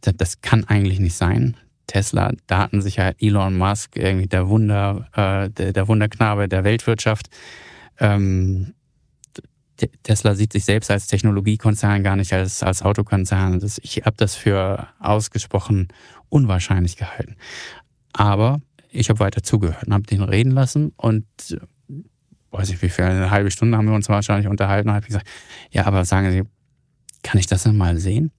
dachte, 0.00 0.14
das 0.14 0.40
kann 0.40 0.64
eigentlich 0.64 1.00
nicht 1.00 1.14
sein. 1.14 1.56
Tesla, 1.86 2.32
Datensicherheit, 2.46 3.16
Elon 3.20 3.56
Musk, 3.56 3.96
irgendwie 3.96 4.26
der 4.26 4.48
Wunder, 4.48 5.08
äh, 5.14 5.50
der, 5.50 5.72
der 5.72 5.88
Wunderknabe 5.88 6.48
der 6.48 6.64
Weltwirtschaft. 6.64 7.28
Ähm, 7.98 8.74
Tesla 10.02 10.34
sieht 10.34 10.52
sich 10.52 10.64
selbst 10.64 10.90
als 10.90 11.06
Technologiekonzern, 11.06 12.02
gar 12.02 12.16
nicht 12.16 12.32
als, 12.32 12.62
als 12.62 12.82
Autokonzern. 12.82 13.60
Das, 13.60 13.78
ich 13.82 14.02
habe 14.04 14.16
das 14.16 14.34
für 14.34 14.88
ausgesprochen 14.98 15.88
unwahrscheinlich 16.28 16.96
gehalten. 16.96 17.36
Aber 18.12 18.60
ich 18.90 19.08
habe 19.08 19.20
weiter 19.20 19.42
zugehört 19.42 19.84
und 19.86 19.94
habe 19.94 20.04
den 20.04 20.22
reden 20.22 20.52
lassen 20.52 20.92
und 20.96 21.26
weiß 22.50 22.70
ich 22.70 22.82
wie 22.82 22.90
viel, 22.90 23.04
eine 23.04 23.30
halbe 23.30 23.50
Stunde 23.50 23.78
haben 23.78 23.88
wir 23.88 23.94
uns 23.94 24.08
wahrscheinlich 24.08 24.46
unterhalten 24.46 24.90
und 24.90 24.94
habe 24.94 25.06
gesagt, 25.06 25.26
ja, 25.70 25.86
aber 25.86 26.04
sagen 26.04 26.30
Sie, 26.30 26.42
kann 27.22 27.40
ich 27.40 27.46
das 27.46 27.62
denn 27.62 27.76
mal 27.76 27.98
sehen? 27.98 28.30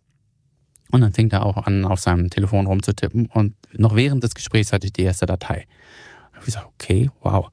Und 0.91 1.01
dann 1.01 1.13
fing 1.13 1.31
er 1.31 1.43
auch 1.43 1.57
an, 1.57 1.86
auf 1.86 1.99
seinem 1.99 2.29
Telefon 2.29 2.67
rumzutippen 2.67 3.25
und 3.25 3.55
noch 3.73 3.95
während 3.95 4.23
des 4.23 4.36
Gesprächs 4.36 4.71
hatte 4.71 4.86
ich 4.86 4.93
die 4.93 5.01
erste 5.01 5.25
Datei. 5.25 5.65
Ich 6.39 6.45
gesagt, 6.45 6.67
okay, 6.67 7.09
wow. 7.21 7.49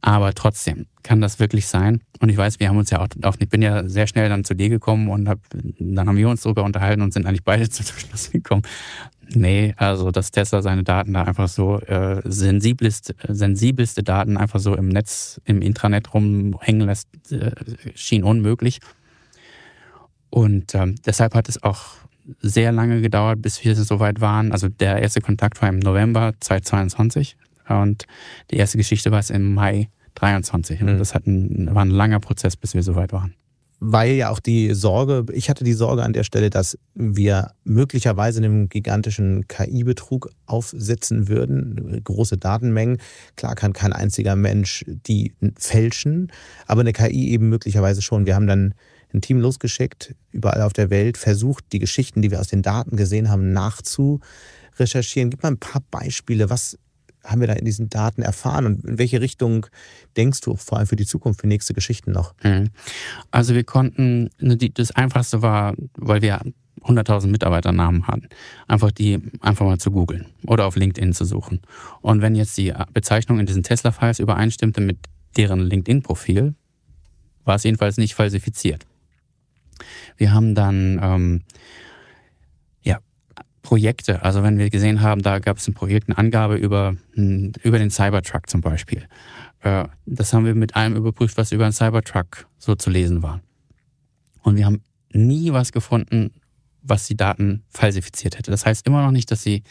Aber 0.00 0.32
trotzdem, 0.32 0.86
kann 1.02 1.20
das 1.20 1.40
wirklich 1.40 1.66
sein? 1.66 2.02
Und 2.20 2.28
ich 2.28 2.36
weiß, 2.36 2.60
wir 2.60 2.68
haben 2.68 2.76
uns 2.76 2.90
ja 2.90 3.00
auch, 3.00 3.08
auch 3.22 3.36
ich 3.38 3.48
bin 3.48 3.62
ja 3.62 3.88
sehr 3.88 4.06
schnell 4.06 4.28
dann 4.28 4.44
zu 4.44 4.54
dir 4.54 4.68
gekommen 4.68 5.08
und 5.08 5.28
hab, 5.28 5.40
dann 5.50 6.08
haben 6.08 6.16
wir 6.16 6.28
uns 6.28 6.42
sogar 6.42 6.64
unterhalten 6.64 7.02
und 7.02 7.12
sind 7.12 7.26
eigentlich 7.26 7.44
beide 7.44 7.68
zum 7.70 7.84
Schluss 7.86 8.30
gekommen. 8.30 8.62
Nee, 9.34 9.74
also 9.76 10.10
dass 10.10 10.30
Tesla 10.30 10.62
seine 10.62 10.84
Daten 10.84 11.12
da 11.12 11.24
einfach 11.24 11.48
so 11.48 11.80
äh, 11.80 12.22
sensibelste, 12.24 13.14
sensibelste 13.28 14.02
Daten 14.02 14.36
einfach 14.36 14.60
so 14.60 14.74
im 14.74 14.88
Netz, 14.88 15.40
im 15.44 15.60
Intranet 15.60 16.14
rumhängen 16.14 16.86
lässt, 16.86 17.08
äh, 17.30 17.52
schien 17.94 18.22
unmöglich. 18.22 18.80
Und 20.30 20.74
ähm, 20.74 20.94
deshalb 21.04 21.34
hat 21.34 21.48
es 21.48 21.62
auch 21.62 21.96
sehr 22.40 22.72
lange 22.72 23.00
gedauert, 23.00 23.42
bis 23.42 23.62
wir 23.64 23.74
so 23.74 24.00
weit 24.00 24.20
waren. 24.20 24.52
Also 24.52 24.68
der 24.68 25.02
erste 25.02 25.20
Kontakt 25.20 25.60
war 25.60 25.68
im 25.68 25.78
November 25.78 26.32
2022 26.40 27.36
und 27.68 28.06
die 28.50 28.56
erste 28.56 28.78
Geschichte 28.78 29.10
war 29.10 29.18
es 29.18 29.30
im 29.30 29.54
Mai 29.54 29.88
23. 30.14 30.80
Mhm. 30.80 30.98
Das 30.98 31.14
ein, 31.14 31.68
war 31.72 31.84
ein 31.84 31.90
langer 31.90 32.20
Prozess, 32.20 32.56
bis 32.56 32.74
wir 32.74 32.82
so 32.82 32.94
weit 32.94 33.12
waren. 33.12 33.34
Weil 33.80 34.14
ja 34.14 34.30
auch 34.30 34.40
die 34.40 34.74
Sorge, 34.74 35.24
ich 35.32 35.48
hatte 35.48 35.62
die 35.62 35.72
Sorge 35.72 36.02
an 36.02 36.12
der 36.12 36.24
Stelle, 36.24 36.50
dass 36.50 36.76
wir 36.94 37.52
möglicherweise 37.62 38.40
einem 38.40 38.68
gigantischen 38.68 39.46
KI-Betrug 39.46 40.30
aufsetzen 40.46 41.28
würden, 41.28 42.00
große 42.02 42.38
Datenmengen. 42.38 42.98
Klar 43.36 43.54
kann 43.54 43.72
kein 43.72 43.92
einziger 43.92 44.34
Mensch 44.34 44.84
die 44.88 45.32
fälschen, 45.56 46.32
aber 46.66 46.80
eine 46.80 46.92
KI 46.92 47.30
eben 47.30 47.48
möglicherweise 47.50 48.02
schon. 48.02 48.26
Wir 48.26 48.34
haben 48.34 48.48
dann 48.48 48.74
ein 49.14 49.20
Team 49.20 49.38
losgeschickt, 49.38 50.16
überall 50.32 50.62
auf 50.62 50.72
der 50.72 50.90
Welt, 50.90 51.16
versucht, 51.16 51.66
die 51.72 51.78
Geschichten, 51.78 52.20
die 52.20 52.32
wir 52.32 52.40
aus 52.40 52.48
den 52.48 52.62
Daten 52.62 52.96
gesehen 52.96 53.30
haben, 53.30 53.52
nachzurecherchieren. 53.52 55.30
Gib 55.30 55.44
mal 55.44 55.52
ein 55.52 55.58
paar 55.58 55.82
Beispiele. 55.90 56.50
Was 56.50 56.78
haben 57.28 57.40
wir 57.40 57.48
da 57.48 57.54
in 57.54 57.64
diesen 57.64 57.88
Daten 57.88 58.22
erfahren 58.22 58.66
und 58.66 58.84
in 58.84 58.98
welche 58.98 59.20
Richtung 59.20 59.66
denkst 60.16 60.40
du 60.40 60.56
vor 60.56 60.78
allem 60.78 60.86
für 60.86 60.96
die 60.96 61.06
Zukunft, 61.06 61.40
für 61.40 61.46
nächste 61.46 61.74
Geschichten 61.74 62.12
noch? 62.12 62.34
Mhm. 62.42 62.70
Also 63.30 63.54
wir 63.54 63.64
konnten, 63.64 64.30
ne, 64.40 64.56
das 64.56 64.90
Einfachste 64.92 65.42
war, 65.42 65.74
weil 65.96 66.22
wir 66.22 66.40
100.000 66.82 67.26
Mitarbeiternamen 67.26 68.06
hatten, 68.06 68.28
einfach 68.66 68.90
die 68.90 69.20
einfach 69.40 69.66
mal 69.66 69.78
zu 69.78 69.90
googeln 69.90 70.26
oder 70.46 70.66
auf 70.66 70.76
LinkedIn 70.76 71.12
zu 71.12 71.24
suchen. 71.24 71.60
Und 72.00 72.22
wenn 72.22 72.34
jetzt 72.34 72.56
die 72.56 72.72
Bezeichnung 72.92 73.38
in 73.40 73.46
diesen 73.46 73.62
Tesla-Files 73.62 74.20
übereinstimmte 74.20 74.80
mit 74.80 74.98
deren 75.36 75.60
LinkedIn-Profil, 75.60 76.54
war 77.44 77.56
es 77.56 77.64
jedenfalls 77.64 77.96
nicht 77.96 78.14
falsifiziert. 78.14 78.86
Wir 80.16 80.32
haben 80.32 80.54
dann 80.54 81.00
ähm, 81.02 81.42
Projekte. 83.68 84.22
Also 84.22 84.42
wenn 84.42 84.56
wir 84.56 84.70
gesehen 84.70 85.02
haben, 85.02 85.20
da 85.20 85.40
gab 85.40 85.58
es 85.58 85.68
ein 85.68 85.74
Projekt, 85.74 86.08
eine 86.08 86.16
Angabe 86.16 86.56
über, 86.56 86.96
hm, 87.12 87.52
über 87.62 87.78
den 87.78 87.90
Cybertruck 87.90 88.48
zum 88.48 88.62
Beispiel. 88.62 89.06
Äh, 89.60 89.84
das 90.06 90.32
haben 90.32 90.46
wir 90.46 90.54
mit 90.54 90.74
allem 90.74 90.96
überprüft, 90.96 91.36
was 91.36 91.52
über 91.52 91.64
einen 91.64 91.74
Cybertruck 91.74 92.46
so 92.56 92.76
zu 92.76 92.88
lesen 92.88 93.22
war. 93.22 93.42
Und 94.42 94.56
wir 94.56 94.64
haben 94.64 94.80
nie 95.12 95.52
was 95.52 95.70
gefunden, 95.70 96.30
was 96.80 97.08
die 97.08 97.16
Daten 97.18 97.62
falsifiziert 97.68 98.38
hätte. 98.38 98.50
Das 98.50 98.64
heißt 98.64 98.86
immer 98.86 99.02
noch 99.02 99.10
nicht, 99.10 99.30
dass 99.30 99.42
sie 99.42 99.64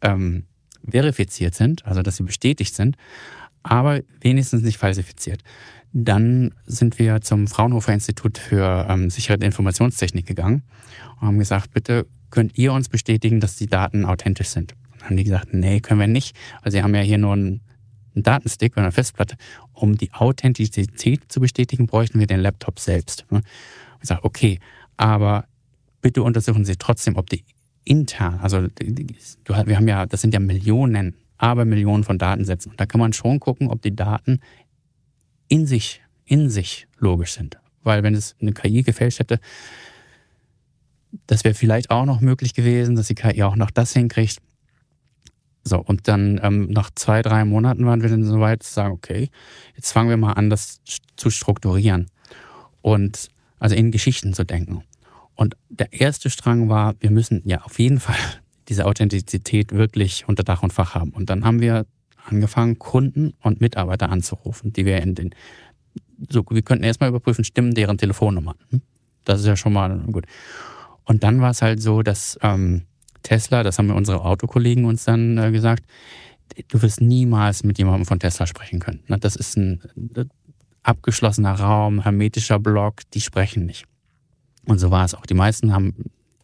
ähm, 0.00 0.44
verifiziert 0.88 1.56
sind, 1.56 1.84
also 1.86 2.02
dass 2.02 2.18
sie 2.18 2.22
bestätigt 2.22 2.76
sind, 2.76 2.96
aber 3.64 4.00
wenigstens 4.20 4.62
nicht 4.62 4.78
falsifiziert. 4.78 5.42
Dann 5.92 6.54
sind 6.66 7.00
wir 7.00 7.20
zum 7.20 7.48
Fraunhofer 7.48 7.94
Institut 7.94 8.38
für 8.38 8.86
ähm, 8.88 9.10
Sicherheit 9.10 9.40
und 9.40 9.46
Informationstechnik 9.46 10.24
gegangen 10.24 10.62
und 11.20 11.26
haben 11.26 11.38
gesagt, 11.40 11.72
bitte 11.72 12.06
könnt 12.34 12.58
ihr 12.58 12.72
uns 12.72 12.88
bestätigen, 12.88 13.38
dass 13.38 13.54
die 13.54 13.68
Daten 13.68 14.04
authentisch 14.04 14.48
sind? 14.48 14.72
Und 14.72 15.00
dann 15.00 15.10
haben 15.10 15.16
die 15.16 15.22
gesagt, 15.22 15.54
nee, 15.54 15.78
können 15.78 16.00
wir 16.00 16.08
nicht. 16.08 16.36
Also 16.62 16.76
sie 16.76 16.82
haben 16.82 16.92
ja 16.92 17.00
hier 17.00 17.16
nur 17.16 17.32
einen, 17.32 17.60
einen 18.12 18.24
Datenstick 18.24 18.72
oder 18.72 18.82
eine 18.82 18.92
Festplatte. 18.92 19.36
Um 19.72 19.96
die 19.96 20.12
Authentizität 20.12 21.30
zu 21.30 21.38
bestätigen, 21.38 21.86
bräuchten 21.86 22.18
wir 22.18 22.26
den 22.26 22.40
Laptop 22.40 22.80
selbst. 22.80 23.24
Und 23.30 23.44
ich 24.02 24.08
sage, 24.08 24.24
okay, 24.24 24.58
aber 24.96 25.44
bitte 26.00 26.24
untersuchen 26.24 26.64
Sie 26.64 26.74
trotzdem, 26.74 27.14
ob 27.14 27.30
die 27.30 27.44
intern, 27.84 28.40
also 28.42 28.66
wir 28.66 29.76
haben 29.76 29.86
ja, 29.86 30.04
das 30.04 30.20
sind 30.20 30.34
ja 30.34 30.40
Millionen, 30.40 31.14
aber 31.38 31.64
Millionen 31.64 32.02
von 32.02 32.18
Datensätzen. 32.18 32.72
Und 32.72 32.80
da 32.80 32.86
kann 32.86 32.98
man 32.98 33.12
schon 33.12 33.38
gucken, 33.38 33.68
ob 33.68 33.80
die 33.80 33.94
Daten 33.94 34.40
in 35.46 35.66
sich, 35.66 36.02
in 36.24 36.50
sich 36.50 36.88
logisch 36.98 37.34
sind. 37.34 37.58
Weil 37.84 38.02
wenn 38.02 38.14
es 38.14 38.34
eine 38.40 38.52
KI 38.52 38.82
gefälscht 38.82 39.20
hätte, 39.20 39.38
das 41.26 41.44
wäre 41.44 41.54
vielleicht 41.54 41.90
auch 41.90 42.04
noch 42.04 42.20
möglich 42.20 42.54
gewesen, 42.54 42.96
dass 42.96 43.08
die 43.08 43.14
KI 43.14 43.42
auch 43.42 43.56
noch 43.56 43.70
das 43.70 43.92
hinkriegt. 43.92 44.38
So, 45.64 45.78
und 45.78 46.08
dann 46.08 46.38
ähm, 46.42 46.68
nach 46.70 46.90
zwei, 46.94 47.22
drei 47.22 47.44
Monaten 47.44 47.86
waren 47.86 48.02
wir 48.02 48.10
dann 48.10 48.24
so 48.24 48.38
weit 48.40 48.62
zu 48.62 48.72
sagen, 48.72 48.92
okay, 48.92 49.30
jetzt 49.74 49.92
fangen 49.92 50.10
wir 50.10 50.18
mal 50.18 50.34
an, 50.34 50.50
das 50.50 50.80
zu 51.16 51.30
strukturieren 51.30 52.10
und 52.82 53.28
also 53.58 53.74
in 53.74 53.90
Geschichten 53.90 54.34
zu 54.34 54.44
denken. 54.44 54.84
Und 55.34 55.56
der 55.70 55.92
erste 55.92 56.28
Strang 56.28 56.68
war, 56.68 56.94
wir 57.00 57.10
müssen 57.10 57.42
ja 57.46 57.62
auf 57.62 57.78
jeden 57.78 57.98
Fall 57.98 58.16
diese 58.68 58.84
Authentizität 58.84 59.72
wirklich 59.72 60.28
unter 60.28 60.42
Dach 60.42 60.62
und 60.62 60.72
Fach 60.72 60.94
haben. 60.94 61.10
Und 61.10 61.30
dann 61.30 61.44
haben 61.44 61.60
wir 61.60 61.86
angefangen, 62.26 62.78
Kunden 62.78 63.34
und 63.40 63.60
Mitarbeiter 63.60 64.10
anzurufen, 64.10 64.72
die 64.72 64.84
wir 64.84 65.00
in 65.02 65.14
den, 65.14 65.34
so, 66.28 66.44
wir 66.50 66.62
könnten 66.62 66.84
erstmal 66.84 67.08
überprüfen, 67.08 67.44
stimmen 67.44 67.74
deren 67.74 67.96
Telefonnummern. 67.96 68.56
Hm? 68.70 68.82
Das 69.24 69.40
ist 69.40 69.46
ja 69.46 69.56
schon 69.56 69.72
mal 69.72 69.98
gut. 70.10 70.26
Und 71.04 71.22
dann 71.22 71.40
war 71.40 71.50
es 71.50 71.62
halt 71.62 71.82
so, 71.82 72.02
dass 72.02 72.38
ähm, 72.42 72.82
Tesla, 73.22 73.62
das 73.62 73.78
haben 73.78 73.88
wir 73.88 73.94
unsere 73.94 74.22
Autokollegen 74.22 74.84
uns 74.84 75.04
dann 75.04 75.38
äh, 75.38 75.50
gesagt, 75.50 75.84
du 76.68 76.82
wirst 76.82 77.00
niemals 77.00 77.64
mit 77.64 77.78
jemandem 77.78 78.06
von 78.06 78.20
Tesla 78.20 78.46
sprechen 78.46 78.80
können. 78.80 79.02
Das 79.08 79.36
ist 79.36 79.56
ein 79.56 79.82
abgeschlossener 80.82 81.54
Raum, 81.54 82.02
hermetischer 82.02 82.58
Block, 82.58 83.02
die 83.12 83.20
sprechen 83.20 83.66
nicht. 83.66 83.86
Und 84.66 84.78
so 84.78 84.90
war 84.90 85.04
es 85.04 85.14
auch. 85.14 85.26
Die 85.26 85.34
meisten 85.34 85.72
haben 85.72 85.94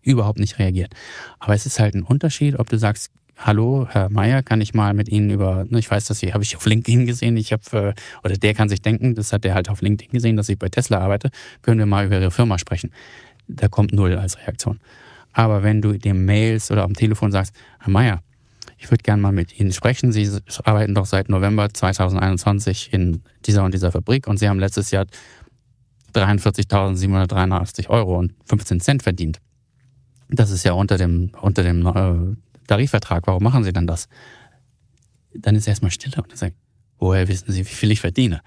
überhaupt 0.02 0.38
nicht 0.38 0.58
reagiert. 0.58 0.94
Aber 1.38 1.54
es 1.54 1.66
ist 1.66 1.78
halt 1.78 1.94
ein 1.94 2.02
Unterschied, 2.02 2.58
ob 2.58 2.68
du 2.68 2.78
sagst, 2.78 3.12
hallo, 3.36 3.86
Herr 3.90 4.10
Meier, 4.10 4.42
kann 4.42 4.60
ich 4.60 4.74
mal 4.74 4.92
mit 4.92 5.08
Ihnen 5.08 5.30
über, 5.30 5.64
ne, 5.68 5.78
ich 5.78 5.90
weiß, 5.90 6.06
dass 6.06 6.18
Sie, 6.18 6.32
habe 6.32 6.44
ich 6.44 6.56
auf 6.56 6.66
LinkedIn 6.66 7.06
gesehen, 7.06 7.36
ich 7.36 7.52
habe, 7.52 7.94
äh, 7.94 7.94
oder 8.22 8.36
der 8.36 8.54
kann 8.54 8.68
sich 8.68 8.82
denken, 8.82 9.14
das 9.14 9.32
hat 9.32 9.44
der 9.44 9.54
halt 9.54 9.70
auf 9.70 9.80
LinkedIn 9.80 10.12
gesehen, 10.12 10.36
dass 10.36 10.48
ich 10.48 10.58
bei 10.58 10.68
Tesla 10.68 10.98
arbeite, 10.98 11.30
können 11.62 11.78
wir 11.78 11.86
mal 11.86 12.06
über 12.06 12.20
Ihre 12.20 12.30
Firma 12.30 12.58
sprechen. 12.58 12.90
Da 13.56 13.68
kommt 13.68 13.92
null 13.92 14.16
als 14.16 14.38
Reaktion. 14.38 14.80
Aber 15.32 15.62
wenn 15.62 15.80
du 15.80 15.92
dem 15.92 16.24
Mails 16.24 16.70
oder 16.70 16.84
am 16.84 16.94
Telefon 16.94 17.32
sagst, 17.32 17.54
Herr 17.78 17.90
Meier, 17.90 18.22
ich 18.78 18.90
würde 18.90 19.02
gerne 19.02 19.20
mal 19.20 19.32
mit 19.32 19.58
Ihnen 19.60 19.72
sprechen. 19.72 20.10
Sie 20.10 20.28
arbeiten 20.64 20.94
doch 20.94 21.06
seit 21.06 21.28
November 21.28 21.72
2021 21.72 22.92
in 22.92 23.22
dieser 23.44 23.62
und 23.64 23.74
dieser 23.74 23.92
Fabrik 23.92 24.26
und 24.26 24.38
Sie 24.38 24.48
haben 24.48 24.58
letztes 24.58 24.90
Jahr 24.90 25.06
43.783 26.14 27.88
Euro 27.88 28.18
und 28.18 28.34
15 28.46 28.80
Cent 28.80 29.02
verdient. 29.02 29.38
Das 30.28 30.50
ist 30.50 30.64
ja 30.64 30.72
unter 30.72 30.96
dem, 30.96 31.32
unter 31.40 31.62
dem 31.62 31.86
äh, 31.86 32.36
Tarifvertrag. 32.66 33.26
Warum 33.26 33.42
machen 33.42 33.64
Sie 33.64 33.72
dann 33.72 33.86
das? 33.86 34.08
Dann 35.34 35.54
ist 35.54 35.68
erstmal 35.68 35.90
Stille 35.90 36.16
und 36.22 36.30
er 36.30 36.36
sagt, 36.36 36.56
woher 36.98 37.28
wissen 37.28 37.52
Sie, 37.52 37.60
wie 37.60 37.74
viel 37.74 37.90
ich 37.90 38.00
verdiene? 38.00 38.40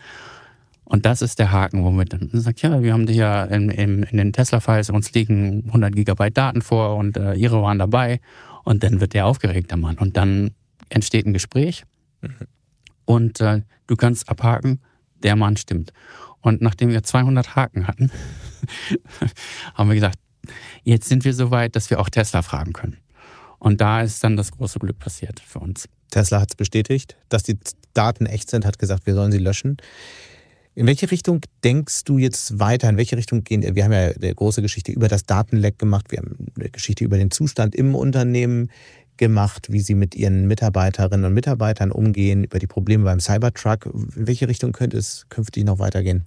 Und 0.86 1.06
das 1.06 1.22
ist 1.22 1.40
der 1.40 1.52
Haken, 1.52 1.84
womit 1.84 2.14
dann 2.14 2.30
sagt, 2.34 2.62
ja, 2.62 2.82
wir 2.82 2.94
haben 2.94 3.08
hier 3.08 3.48
in, 3.50 3.70
in, 3.70 4.04
in 4.04 4.18
den 4.18 4.34
Tesla-Files, 4.34 4.90
uns 4.90 5.14
liegen 5.14 5.64
100 5.68 5.96
Gigabyte 5.96 6.38
Daten 6.38 6.62
vor 6.62 6.98
und 6.98 7.18
äh, 7.18 7.34
Ihre 7.34 7.62
waren 7.62 7.80
dabei. 7.80 8.20
Und 8.64 8.84
dann 8.84 9.00
wird 9.00 9.14
der 9.14 9.26
aufgeregt, 9.26 9.72
der 9.72 9.78
Mann. 9.78 9.98
Und 9.98 10.18
dann 10.18 10.52
entsteht 10.90 11.26
ein 11.26 11.34
Gespräch 11.34 11.84
mhm. 12.22 12.36
und 13.06 13.42
äh, 13.42 13.62
du 13.88 13.96
kannst 13.96 14.30
abhaken, 14.30 14.82
der 15.24 15.36
Mann 15.36 15.58
stimmt. 15.58 15.94
Und 16.42 16.62
nachdem 16.62 16.90
wir 16.90 17.04
200 17.04 17.56
Haken 17.56 17.88
hatten, 17.88 18.12
haben 19.74 19.90
wir 19.90 19.96
gesagt, 19.96 20.20
jetzt 20.84 21.08
sind 21.08 21.24
wir 21.24 21.34
so 21.34 21.52
weit, 21.52 21.76
dass 21.76 21.90
wir 21.90 22.00
auch 22.00 22.10
Tesla 22.10 22.42
fragen 22.42 22.74
können. 22.74 22.98
Und 23.60 23.80
da 23.80 24.02
ist 24.02 24.24
dann 24.26 24.36
das 24.36 24.52
große 24.52 24.80
Glück 24.80 25.00
passiert 25.00 25.40
für 25.40 25.60
uns. 25.60 25.88
Tesla 26.12 26.42
hat 26.42 26.52
es 26.52 26.56
bestätigt, 26.56 27.16
dass 27.30 27.44
die 27.44 27.58
Daten 27.94 28.26
echt 28.26 28.50
sind, 28.50 28.66
hat 28.66 28.78
gesagt, 28.78 29.06
wir 29.06 29.16
sollen 29.16 29.32
sie 29.32 29.38
löschen. 29.38 29.78
In 30.76 30.88
welche 30.88 31.12
Richtung 31.12 31.42
denkst 31.64 32.04
du 32.04 32.18
jetzt 32.18 32.60
weiter? 32.60 32.90
In 32.90 32.98
welche 32.98 33.16
Richtung 33.16 33.44
gehen? 33.44 33.76
Wir 33.76 33.84
haben 33.84 33.92
ja 33.92 34.10
eine 34.10 34.36
große 34.36 34.62
Geschichte 34.62 34.92
über 34.92 35.08
das 35.08 35.26
Datenleck 35.26 35.78
gemacht. 35.78 36.12
Wir 36.12 36.20
haben 36.20 36.36
eine 36.58 36.70
Geschichte 36.70 37.04
über 37.04 37.18
den 37.18 37.30
Zustand 37.30 37.76
im 37.76 37.94
Unternehmen 37.94 38.70
gemacht, 39.18 39.72
wie 39.72 39.82
sie 39.82 39.94
mit 39.94 40.16
ihren 40.16 40.48
Mitarbeiterinnen 40.48 41.26
und 41.26 41.34
Mitarbeitern 41.34 41.92
umgehen, 41.92 42.44
über 42.44 42.58
die 42.58 42.66
Probleme 42.66 43.04
beim 43.04 43.20
Cybertruck. 43.20 43.86
In 43.86 44.28
welche 44.28 44.48
Richtung 44.48 44.72
könnte 44.72 44.98
es 44.98 45.28
künftig 45.30 45.64
noch 45.64 45.78
weitergehen? 45.78 46.26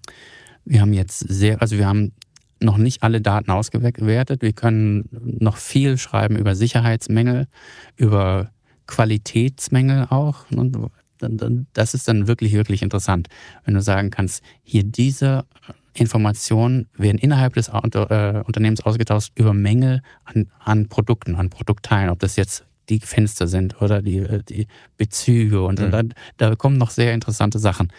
Wir 0.65 0.81
haben 0.81 0.93
jetzt 0.93 1.19
sehr, 1.19 1.61
also 1.61 1.77
wir 1.77 1.87
haben 1.87 2.13
noch 2.61 2.77
nicht 2.77 3.03
alle 3.03 3.21
Daten 3.21 3.51
ausgewertet. 3.51 4.43
Wir 4.43 4.53
können 4.53 5.09
noch 5.11 5.57
viel 5.57 5.99
schreiben 5.99 6.37
über 6.37 6.55
Sicherheitsmängel, 6.55 7.49
über 7.97 8.53
Qualitätsmängel 8.87 10.07
auch 10.11 10.49
das 11.19 11.95
ist 11.95 12.09
dann 12.09 12.27
wirklich, 12.27 12.53
wirklich 12.53 12.83
interessant, 12.83 13.29
wenn 13.65 13.75
du 13.75 13.83
sagen 13.83 14.11
kannst, 14.11 14.43
hier 14.63 14.85
diese 14.85 15.45
Informationen 15.95 16.89
werden 16.97 17.19
innerhalb 17.19 17.55
des 17.55 17.69
äh, 17.69 18.43
Unternehmens 18.45 18.83
ausgetauscht 18.83 19.33
über 19.35 19.55
Mängel 19.55 20.03
an, 20.25 20.51
an 20.59 20.89
Produkten, 20.89 21.35
an 21.37 21.51
Produktteilen, 21.51 22.11
ob 22.11 22.19
das 22.19 22.37
jetzt 22.37 22.65
die 22.89 23.01
Fenster 23.01 23.49
sind 23.49 23.81
oder 23.81 24.03
die, 24.03 24.19
äh, 24.19 24.43
die 24.43 24.67
Bezüge 24.97 25.63
und, 25.63 25.81
mhm. 25.81 25.91
da, 25.91 26.03
da 26.37 26.55
kommen 26.57 26.77
noch 26.77 26.91
sehr 26.91 27.15
interessante 27.15 27.59
Sachen. 27.59 27.93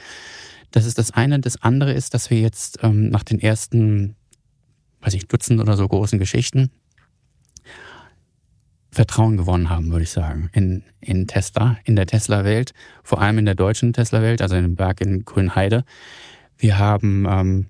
Das 0.71 0.85
ist 0.85 0.97
das 0.97 1.11
eine. 1.11 1.39
Das 1.39 1.61
andere 1.61 1.93
ist, 1.93 2.13
dass 2.13 2.29
wir 2.29 2.39
jetzt 2.39 2.79
ähm, 2.83 3.09
nach 3.09 3.23
den 3.23 3.39
ersten, 3.39 4.15
weiß 5.01 5.13
ich, 5.13 5.27
Dutzend 5.27 5.59
oder 5.59 5.75
so 5.75 5.87
großen 5.87 6.19
Geschichten 6.19 6.71
Vertrauen 8.97 9.37
gewonnen 9.37 9.69
haben, 9.69 9.91
würde 9.91 10.05
ich 10.05 10.09
sagen, 10.09 10.49
in, 10.53 10.81
in 11.01 11.27
Tesla, 11.27 11.77
in 11.83 11.95
der 11.95 12.07
Tesla-Welt, 12.07 12.73
vor 13.03 13.21
allem 13.21 13.37
in 13.37 13.45
der 13.45 13.53
deutschen 13.53 13.93
Tesla-Welt, 13.93 14.41
also 14.41 14.55
in 14.55 14.63
dem 14.63 14.75
Berg 14.75 15.01
in 15.01 15.23
Grünheide. 15.23 15.85
Wir 16.57 16.79
haben 16.79 17.27
ähm, 17.29 17.67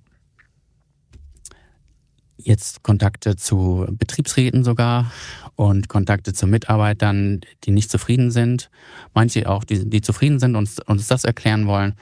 jetzt 2.37 2.81
Kontakte 2.81 3.35
zu 3.35 3.85
Betriebsräten 3.91 4.63
sogar 4.63 5.11
und 5.57 5.89
Kontakte 5.89 6.31
zu 6.31 6.47
Mitarbeitern, 6.47 7.41
die 7.65 7.71
nicht 7.71 7.91
zufrieden 7.91 8.31
sind. 8.31 8.69
Manche 9.13 9.49
auch, 9.49 9.65
die, 9.65 9.89
die 9.89 9.99
zufrieden 9.99 10.39
sind 10.39 10.55
und 10.55 10.79
uns 10.87 11.07
das 11.07 11.25
erklären 11.25 11.67
wollen. 11.67 11.95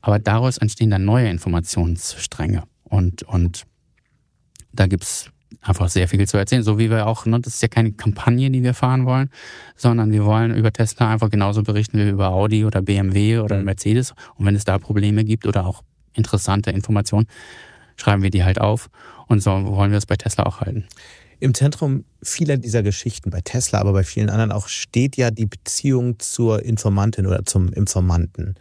Aber 0.00 0.18
daraus 0.18 0.58
entstehen 0.58 0.90
dann 0.90 1.04
neue 1.04 1.28
Informationsstränge. 1.28 2.64
Und, 2.82 3.22
und 3.22 3.62
da 4.72 4.88
gibt's 4.88 5.30
einfach 5.60 5.88
sehr 5.88 6.08
viel 6.08 6.26
zu 6.26 6.36
erzählen. 6.36 6.62
So 6.62 6.78
wie 6.78 6.90
wir 6.90 7.06
auch, 7.06 7.26
ne, 7.26 7.40
das 7.40 7.54
ist 7.54 7.62
ja 7.62 7.68
keine 7.68 7.92
Kampagne, 7.92 8.50
die 8.50 8.62
wir 8.62 8.74
fahren 8.74 9.06
wollen, 9.06 9.30
sondern 9.76 10.12
wir 10.12 10.24
wollen 10.24 10.54
über 10.54 10.72
Tesla 10.72 11.10
einfach 11.10 11.30
genauso 11.30 11.62
berichten 11.62 11.98
wie 11.98 12.08
über 12.08 12.28
Audi 12.28 12.64
oder 12.64 12.82
BMW 12.82 13.38
oder 13.38 13.58
mhm. 13.58 13.64
Mercedes. 13.64 14.14
Und 14.36 14.46
wenn 14.46 14.54
es 14.54 14.64
da 14.64 14.78
Probleme 14.78 15.24
gibt 15.24 15.46
oder 15.46 15.66
auch 15.66 15.82
interessante 16.14 16.70
Informationen, 16.70 17.26
schreiben 17.96 18.22
wir 18.22 18.30
die 18.30 18.44
halt 18.44 18.60
auf. 18.60 18.90
Und 19.28 19.40
so 19.40 19.50
wollen 19.50 19.90
wir 19.90 19.98
es 19.98 20.06
bei 20.06 20.16
Tesla 20.16 20.44
auch 20.44 20.60
halten. 20.60 20.86
Im 21.40 21.54
Zentrum 21.54 22.04
vieler 22.22 22.56
dieser 22.56 22.82
Geschichten, 22.82 23.30
bei 23.30 23.40
Tesla, 23.40 23.80
aber 23.80 23.92
bei 23.92 24.04
vielen 24.04 24.30
anderen 24.30 24.52
auch, 24.52 24.68
steht 24.68 25.16
ja 25.16 25.30
die 25.30 25.46
Beziehung 25.46 26.20
zur 26.20 26.64
Informantin 26.64 27.26
oder 27.26 27.44
zum 27.44 27.72
Informanten. 27.72 28.54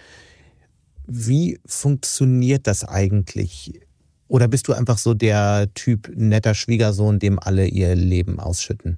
Wie 1.06 1.60
funktioniert 1.66 2.66
das 2.68 2.84
eigentlich? 2.84 3.82
Oder 4.32 4.48
bist 4.48 4.70
du 4.70 4.74
einfach 4.74 4.98
so 4.98 5.14
der 5.14 5.74
Typ 5.74 6.10
netter 6.16 6.56
Schwiegersohn, 6.56 7.20
dem 7.20 7.38
alle 7.38 7.68
ihr 7.68 7.96
Leben 7.96 8.40
ausschütten? 8.40 8.96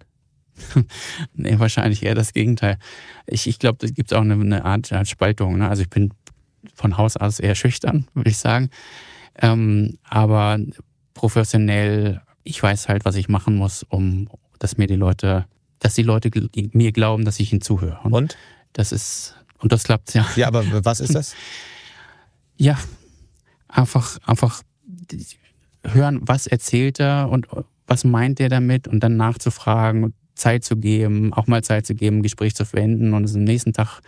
nee, 1.34 1.58
wahrscheinlich 1.58 2.04
eher 2.04 2.14
das 2.14 2.34
Gegenteil. 2.34 2.78
Ich, 3.26 3.48
ich 3.48 3.58
glaube, 3.58 3.80
da 3.80 3.92
gibt 3.92 4.12
es 4.12 4.16
auch 4.16 4.22
eine, 4.22 4.36
eine 4.36 4.64
Art, 4.64 4.94
Art, 4.94 5.08
Spaltung. 5.08 5.58
Ne? 5.58 5.68
Also 5.68 5.82
ich 5.82 5.90
bin 5.90 6.14
von 6.76 6.98
Haus 6.98 7.18
aus 7.18 7.40
eher 7.40 7.56
schüchtern, 7.56 8.06
würde 8.14 8.30
ich 8.30 8.38
sagen. 8.38 8.70
Ähm, 9.42 9.98
aber 10.04 10.60
professionell, 11.16 12.22
ich 12.44 12.62
weiß 12.62 12.88
halt, 12.88 13.04
was 13.04 13.16
ich 13.16 13.28
machen 13.28 13.56
muss, 13.56 13.82
um 13.90 14.30
dass 14.60 14.78
mir 14.78 14.86
die 14.86 14.98
Leute, 14.98 15.48
dass 15.80 15.96
die 15.96 16.04
Leute 16.04 16.30
mir 16.74 16.92
glauben, 16.92 17.26
dass 17.26 17.40
ich 17.40 17.52
ihnen 17.52 17.62
zuhöre. 17.62 18.00
Und? 18.04 18.14
und? 18.14 18.38
Das 18.74 18.92
ist, 18.92 19.34
und 19.58 19.72
das 19.72 19.84
klappt 19.84 20.14
ja. 20.14 20.28
Ja, 20.36 20.46
aber 20.46 20.64
was 20.86 21.00
ist 21.00 21.16
das? 21.16 21.34
ja, 22.56 22.78
einfach, 23.68 24.20
einfach 24.28 24.62
hören, 25.86 26.20
was 26.22 26.48
erzählt 26.48 27.00
er 27.00 27.30
und 27.30 27.48
was 27.88 28.04
meint 28.04 28.40
er 28.40 28.50
damit 28.50 28.88
und 28.88 29.02
dann 29.02 29.18
nachzufragen, 29.18 30.14
Zeit 30.36 30.64
zu 30.64 30.78
geben, 30.78 31.34
auch 31.34 31.48
mal 31.48 31.64
Zeit 31.64 31.86
zu 31.86 31.96
geben, 31.96 32.24
Gespräch 32.24 32.56
zu 32.56 32.66
verwenden 32.66 33.14
und 33.14 33.24
es 33.24 33.36
am 33.36 33.44
nächsten 33.44 33.74
Tag 33.74 34.02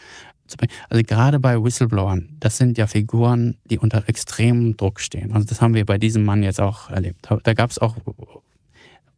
zu 0.48 0.58
bringen. 0.58 0.72
Also 0.90 1.04
gerade 1.04 1.40
bei 1.40 1.62
Whistleblowern, 1.62 2.30
das 2.40 2.58
sind 2.58 2.78
ja 2.78 2.88
Figuren, 2.88 3.58
die 3.66 3.78
unter 3.78 4.08
extremem 4.08 4.78
Druck 4.78 5.00
stehen. 5.00 5.34
Also 5.34 5.46
das 5.46 5.62
haben 5.62 5.74
wir 5.74 5.86
bei 5.86 5.98
diesem 5.98 6.24
Mann 6.26 6.44
jetzt 6.44 6.60
auch 6.60 6.90
erlebt. 6.90 7.28
Da 7.44 7.54
gab 7.54 7.70
es 7.70 7.80
auch 7.80 7.96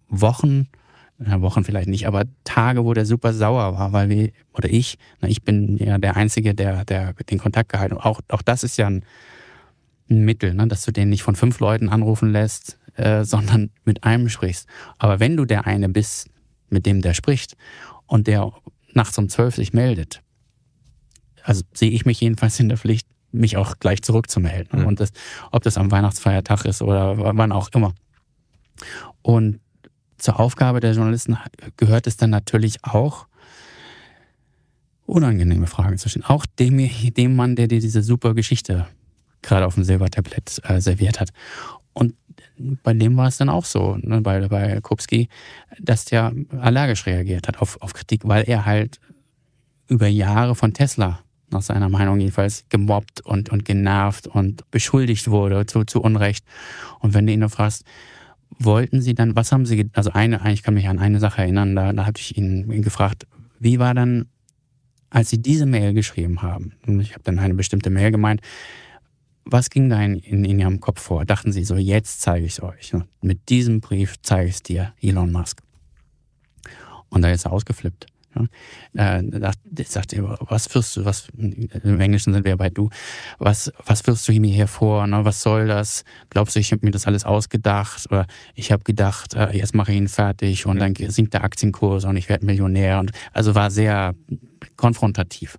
Wochen, 0.09 0.67
Wochen 1.17 1.63
vielleicht 1.63 1.89
nicht, 1.89 2.07
aber 2.07 2.25
Tage, 2.43 2.85
wo 2.85 2.93
der 2.93 3.05
super 3.05 3.33
sauer 3.33 3.77
war, 3.77 3.91
weil 3.91 4.09
wir, 4.09 4.31
oder 4.53 4.69
ich, 4.69 4.97
na, 5.21 5.27
ich 5.27 5.41
bin 5.43 5.77
ja 5.77 5.97
der 5.97 6.15
Einzige, 6.15 6.53
der, 6.53 6.85
der 6.85 7.13
den 7.13 7.39
Kontakt 7.39 7.71
gehalten. 7.71 7.97
Auch, 7.97 8.21
auch 8.29 8.41
das 8.41 8.63
ist 8.63 8.77
ja 8.77 8.87
ein, 8.87 9.03
ein 10.09 10.25
Mittel, 10.25 10.53
ne? 10.53 10.67
dass 10.67 10.83
du 10.83 10.91
den 10.91 11.09
nicht 11.09 11.23
von 11.23 11.35
fünf 11.35 11.59
Leuten 11.59 11.89
anrufen 11.89 12.31
lässt, 12.31 12.79
äh, 12.95 13.23
sondern 13.23 13.71
mit 13.85 14.03
einem 14.03 14.29
sprichst. 14.29 14.67
Aber 14.97 15.19
wenn 15.19 15.37
du 15.37 15.45
der 15.45 15.65
eine 15.65 15.89
bist, 15.89 16.29
mit 16.69 16.85
dem 16.85 17.01
der 17.01 17.13
spricht 17.13 17.55
und 18.05 18.27
der 18.27 18.51
nachts 18.93 19.17
um 19.17 19.29
zwölf 19.29 19.55
sich 19.55 19.73
meldet, 19.73 20.21
also 21.43 21.63
sehe 21.73 21.91
ich 21.91 22.05
mich 22.05 22.19
jedenfalls 22.19 22.59
in 22.59 22.69
der 22.69 22.77
Pflicht, 22.77 23.07
mich 23.31 23.57
auch 23.57 23.79
gleich 23.79 24.01
zurückzumelden. 24.01 24.81
Mhm. 24.81 24.87
Und 24.87 24.99
das, 24.99 25.11
ob 25.51 25.63
das 25.63 25.77
am 25.77 25.91
Weihnachtsfeiertag 25.91 26.65
ist 26.65 26.81
oder 26.81 27.17
wann 27.37 27.51
auch 27.51 27.69
immer. 27.73 27.93
Und 29.21 29.59
zur 30.17 30.39
Aufgabe 30.39 30.79
der 30.79 30.93
Journalisten 30.93 31.37
gehört 31.77 32.07
es 32.07 32.17
dann 32.17 32.29
natürlich 32.29 32.83
auch, 32.83 33.27
unangenehme 35.05 35.67
Fragen 35.67 35.97
zu 35.97 36.09
stellen. 36.09 36.25
Auch 36.25 36.45
dem, 36.59 36.89
dem 37.13 37.35
Mann, 37.35 37.55
der 37.55 37.67
dir 37.67 37.79
diese 37.79 38.03
super 38.03 38.33
Geschichte 38.33 38.87
gerade 39.41 39.65
auf 39.65 39.75
dem 39.75 39.83
Silbertablett 39.83 40.61
äh, 40.63 40.81
serviert 40.81 41.19
hat. 41.19 41.29
Und 41.93 42.15
bei 42.57 42.93
dem 42.93 43.17
war 43.17 43.27
es 43.27 43.37
dann 43.37 43.49
auch 43.49 43.65
so, 43.65 43.97
ne, 44.01 44.21
bei, 44.21 44.47
bei 44.47 44.79
Kupski, 44.81 45.29
dass 45.79 46.05
der 46.05 46.33
allergisch 46.59 47.05
reagiert 47.05 47.47
hat 47.47 47.61
auf, 47.61 47.81
auf 47.81 47.93
Kritik, 47.93 48.21
weil 48.25 48.43
er 48.43 48.65
halt 48.65 48.99
über 49.87 50.07
Jahre 50.07 50.55
von 50.55 50.73
Tesla, 50.73 51.19
nach 51.49 51.61
seiner 51.61 51.87
Meinung 51.87 52.19
jedenfalls, 52.19 52.65
gemobbt 52.69 53.21
und, 53.21 53.49
und 53.49 53.63
genervt 53.63 54.27
und 54.27 54.69
beschuldigt 54.69 55.29
wurde 55.29 55.65
zu, 55.65 55.85
zu 55.85 56.01
Unrecht. 56.01 56.45
Und 56.99 57.13
wenn 57.13 57.25
du 57.25 57.33
ihn 57.33 57.39
noch 57.39 57.51
fragst, 57.51 57.85
wollten 58.49 59.01
sie 59.01 59.13
dann, 59.13 59.35
was 59.35 59.51
haben 59.51 59.65
sie, 59.65 59.89
also 59.93 60.11
eine, 60.11 60.41
ich 60.51 60.63
kann 60.63 60.73
mich 60.73 60.89
an 60.89 60.99
eine 60.99 61.19
Sache 61.19 61.41
erinnern, 61.41 61.75
da, 61.75 61.93
da 61.93 62.05
hatte 62.05 62.19
ich 62.19 62.37
ihn, 62.37 62.69
ihn 62.71 62.81
gefragt, 62.81 63.27
wie 63.59 63.79
war 63.79 63.93
dann 63.93 64.25
als 65.09 65.29
sie 65.29 65.41
diese 65.41 65.65
Mail 65.65 65.93
geschrieben 65.93 66.41
haben, 66.41 66.73
und 66.85 66.99
ich 66.99 67.13
habe 67.13 67.23
dann 67.23 67.39
eine 67.39 67.53
bestimmte 67.53 67.89
Mail 67.89 68.11
gemeint, 68.11 68.41
was 69.49 69.69
ging 69.69 69.89
da 69.89 70.01
in, 70.01 70.15
in, 70.15 70.45
in, 70.45 70.59
Ihrem 70.59 70.79
Kopf 70.79 71.01
vor? 71.01 71.25
Dachten 71.25 71.51
Sie 71.51 71.63
so, 71.63 71.75
jetzt 71.75 72.21
zeige 72.21 72.45
ich 72.45 72.53
es 72.53 72.63
euch. 72.63 72.93
Mit 73.21 73.49
diesem 73.49 73.81
Brief 73.81 74.15
zeige 74.21 74.49
ich 74.49 74.55
es 74.55 74.63
dir, 74.63 74.93
Elon 75.01 75.31
Musk. 75.31 75.61
Und 77.09 77.21
da 77.21 77.31
ist 77.31 77.45
er 77.45 77.51
ausgeflippt. 77.51 78.07
Ja. 78.93 79.17
Äh, 79.17 79.53
sagt 79.85 80.13
er, 80.13 80.37
was 80.41 80.73
wirst 80.75 80.95
du, 80.95 81.05
was, 81.05 81.29
im 81.37 81.99
Englischen 81.99 82.33
sind 82.33 82.45
wir 82.45 82.57
bei 82.57 82.69
du, 82.69 82.89
was, 83.39 83.71
was 83.85 84.05
wirst 84.05 84.27
du 84.27 84.33
mir 84.33 84.53
hier 84.53 84.67
vor, 84.67 85.07
ne? 85.07 85.25
was 85.25 85.41
soll 85.41 85.67
das? 85.67 86.03
Glaubst 86.29 86.55
du, 86.55 86.59
ich 86.59 86.71
habe 86.71 86.85
mir 86.85 86.91
das 86.91 87.07
alles 87.07 87.23
ausgedacht? 87.23 88.05
Oder 88.11 88.27
ich 88.53 88.71
habe 88.71 88.83
gedacht, 88.83 89.33
äh, 89.33 89.55
jetzt 89.57 89.73
mache 89.73 89.91
ich 89.91 89.97
ihn 89.97 90.07
fertig 90.07 90.65
und 90.65 90.79
dann 90.79 90.93
sinkt 90.95 91.33
der 91.33 91.43
Aktienkurs 91.43 92.05
und 92.05 92.17
ich 92.17 92.29
werde 92.29 92.45
Millionär. 92.45 92.99
Und, 92.99 93.11
also 93.33 93.55
war 93.55 93.71
sehr 93.71 94.13
konfrontativ. 94.75 95.57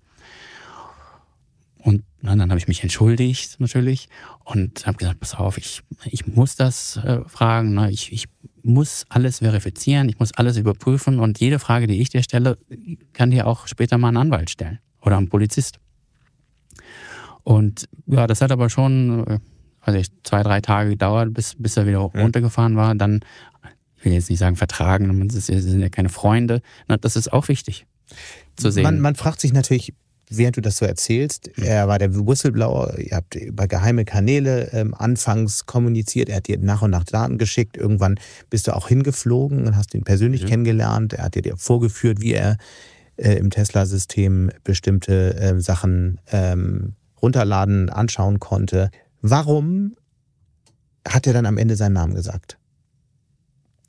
Na, 2.20 2.34
dann 2.34 2.50
habe 2.50 2.58
ich 2.58 2.66
mich 2.66 2.82
entschuldigt 2.82 3.60
natürlich 3.60 4.08
und 4.44 4.86
habe 4.86 4.98
gesagt, 4.98 5.20
pass 5.20 5.34
auf, 5.34 5.56
ich, 5.56 5.82
ich 6.06 6.26
muss 6.26 6.56
das 6.56 6.96
äh, 6.96 7.20
fragen, 7.26 7.74
ne? 7.74 7.90
ich, 7.90 8.12
ich 8.12 8.26
muss 8.62 9.04
alles 9.08 9.38
verifizieren, 9.38 10.08
ich 10.08 10.18
muss 10.18 10.32
alles 10.32 10.56
überprüfen 10.56 11.20
und 11.20 11.38
jede 11.38 11.60
Frage, 11.60 11.86
die 11.86 12.00
ich 12.00 12.08
dir 12.08 12.22
stelle, 12.22 12.58
kann 13.12 13.30
dir 13.30 13.46
auch 13.46 13.68
später 13.68 13.98
mal 13.98 14.08
ein 14.08 14.16
Anwalt 14.16 14.50
stellen 14.50 14.80
oder 15.00 15.16
ein 15.16 15.28
Polizist. 15.28 15.78
Und 17.44 17.88
ja, 18.06 18.26
das 18.26 18.40
hat 18.40 18.50
aber 18.50 18.68
schon, 18.68 19.40
weiß 19.84 19.94
ich, 19.94 20.08
zwei, 20.24 20.42
drei 20.42 20.60
Tage 20.60 20.90
gedauert, 20.90 21.32
bis, 21.32 21.54
bis 21.56 21.76
er 21.76 21.86
wieder 21.86 22.10
ja. 22.12 22.20
runtergefahren 22.20 22.76
war. 22.76 22.94
Dann, 22.94 23.20
ich 23.96 24.04
will 24.04 24.12
jetzt 24.12 24.28
nicht 24.28 24.38
sagen 24.38 24.56
vertragen, 24.56 25.28
das 25.28 25.46
sind 25.46 25.80
ja 25.80 25.88
keine 25.88 26.08
Freunde. 26.08 26.62
Das 26.88 27.16
ist 27.16 27.32
auch 27.32 27.48
wichtig 27.48 27.86
zu 28.56 28.70
sehen. 28.70 28.82
Man, 28.82 29.00
man 29.00 29.14
fragt 29.14 29.40
sich 29.40 29.52
natürlich, 29.52 29.94
während 30.30 30.56
du 30.56 30.60
das 30.60 30.76
so 30.76 30.84
erzählst, 30.84 31.50
mhm. 31.56 31.64
er 31.64 31.88
war 31.88 31.98
der 31.98 32.14
Whistleblower, 32.14 32.98
ihr 32.98 33.16
habt 33.16 33.34
über 33.34 33.66
geheime 33.66 34.04
Kanäle 34.04 34.70
ähm, 34.72 34.94
anfangs 34.94 35.66
kommuniziert, 35.66 36.28
er 36.28 36.36
hat 36.36 36.48
dir 36.48 36.58
nach 36.58 36.82
und 36.82 36.90
nach 36.90 37.04
Daten 37.04 37.38
geschickt, 37.38 37.76
irgendwann 37.76 38.18
bist 38.50 38.66
du 38.66 38.74
auch 38.74 38.88
hingeflogen 38.88 39.66
und 39.66 39.76
hast 39.76 39.94
ihn 39.94 40.04
persönlich 40.04 40.42
mhm. 40.44 40.48
kennengelernt, 40.48 41.12
er 41.14 41.24
hat 41.24 41.34
dir 41.34 41.56
vorgeführt, 41.56 42.20
wie 42.20 42.34
er 42.34 42.56
äh, 43.16 43.34
im 43.34 43.50
Tesla-System 43.50 44.50
bestimmte 44.64 45.34
äh, 45.36 45.60
Sachen 45.60 46.20
ähm, 46.30 46.94
runterladen, 47.20 47.90
anschauen 47.90 48.38
konnte. 48.38 48.90
Warum 49.22 49.96
hat 51.06 51.26
er 51.26 51.32
dann 51.32 51.46
am 51.46 51.58
Ende 51.58 51.76
seinen 51.76 51.94
Namen 51.94 52.14
gesagt? 52.14 52.57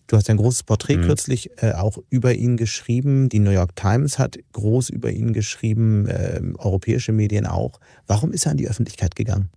Du 0.10 0.18
hast 0.18 0.28
ein 0.28 0.38
großes 0.38 0.64
Porträt 0.64 0.98
mhm. 0.98 1.04
kürzlich 1.04 1.52
äh, 1.62 1.74
auch 1.74 2.00
über 2.10 2.34
ihn 2.34 2.58
geschrieben. 2.58 3.30
Die 3.30 3.38
New 3.38 3.52
York 3.52 3.76
Times 3.76 4.18
hat 4.18 4.40
groß 4.54 4.90
über 4.90 5.12
ihn 5.12 5.34
geschrieben, 5.34 6.08
äh, 6.08 6.42
europäische 6.58 7.12
Medien 7.12 7.46
auch. 7.46 7.80
Warum 8.08 8.32
ist 8.32 8.48
er 8.48 8.54
an 8.54 8.58
die 8.58 8.68
Öffentlichkeit 8.68 9.16
gegangen? 9.16 9.50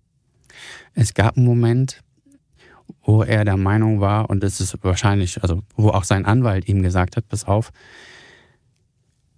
Es 0.93 1.15
gab 1.15 1.37
einen 1.37 1.47
Moment, 1.47 2.03
wo 3.03 3.23
er 3.23 3.45
der 3.45 3.57
Meinung 3.57 3.99
war, 3.99 4.29
und 4.29 4.43
das 4.43 4.61
ist 4.61 4.77
wahrscheinlich, 4.83 5.41
also 5.41 5.63
wo 5.75 5.89
auch 5.89 6.03
sein 6.03 6.23
Anwalt 6.23 6.69
ihm 6.69 6.83
gesagt 6.83 7.17
hat, 7.17 7.27
pass 7.27 7.45
auf, 7.45 7.71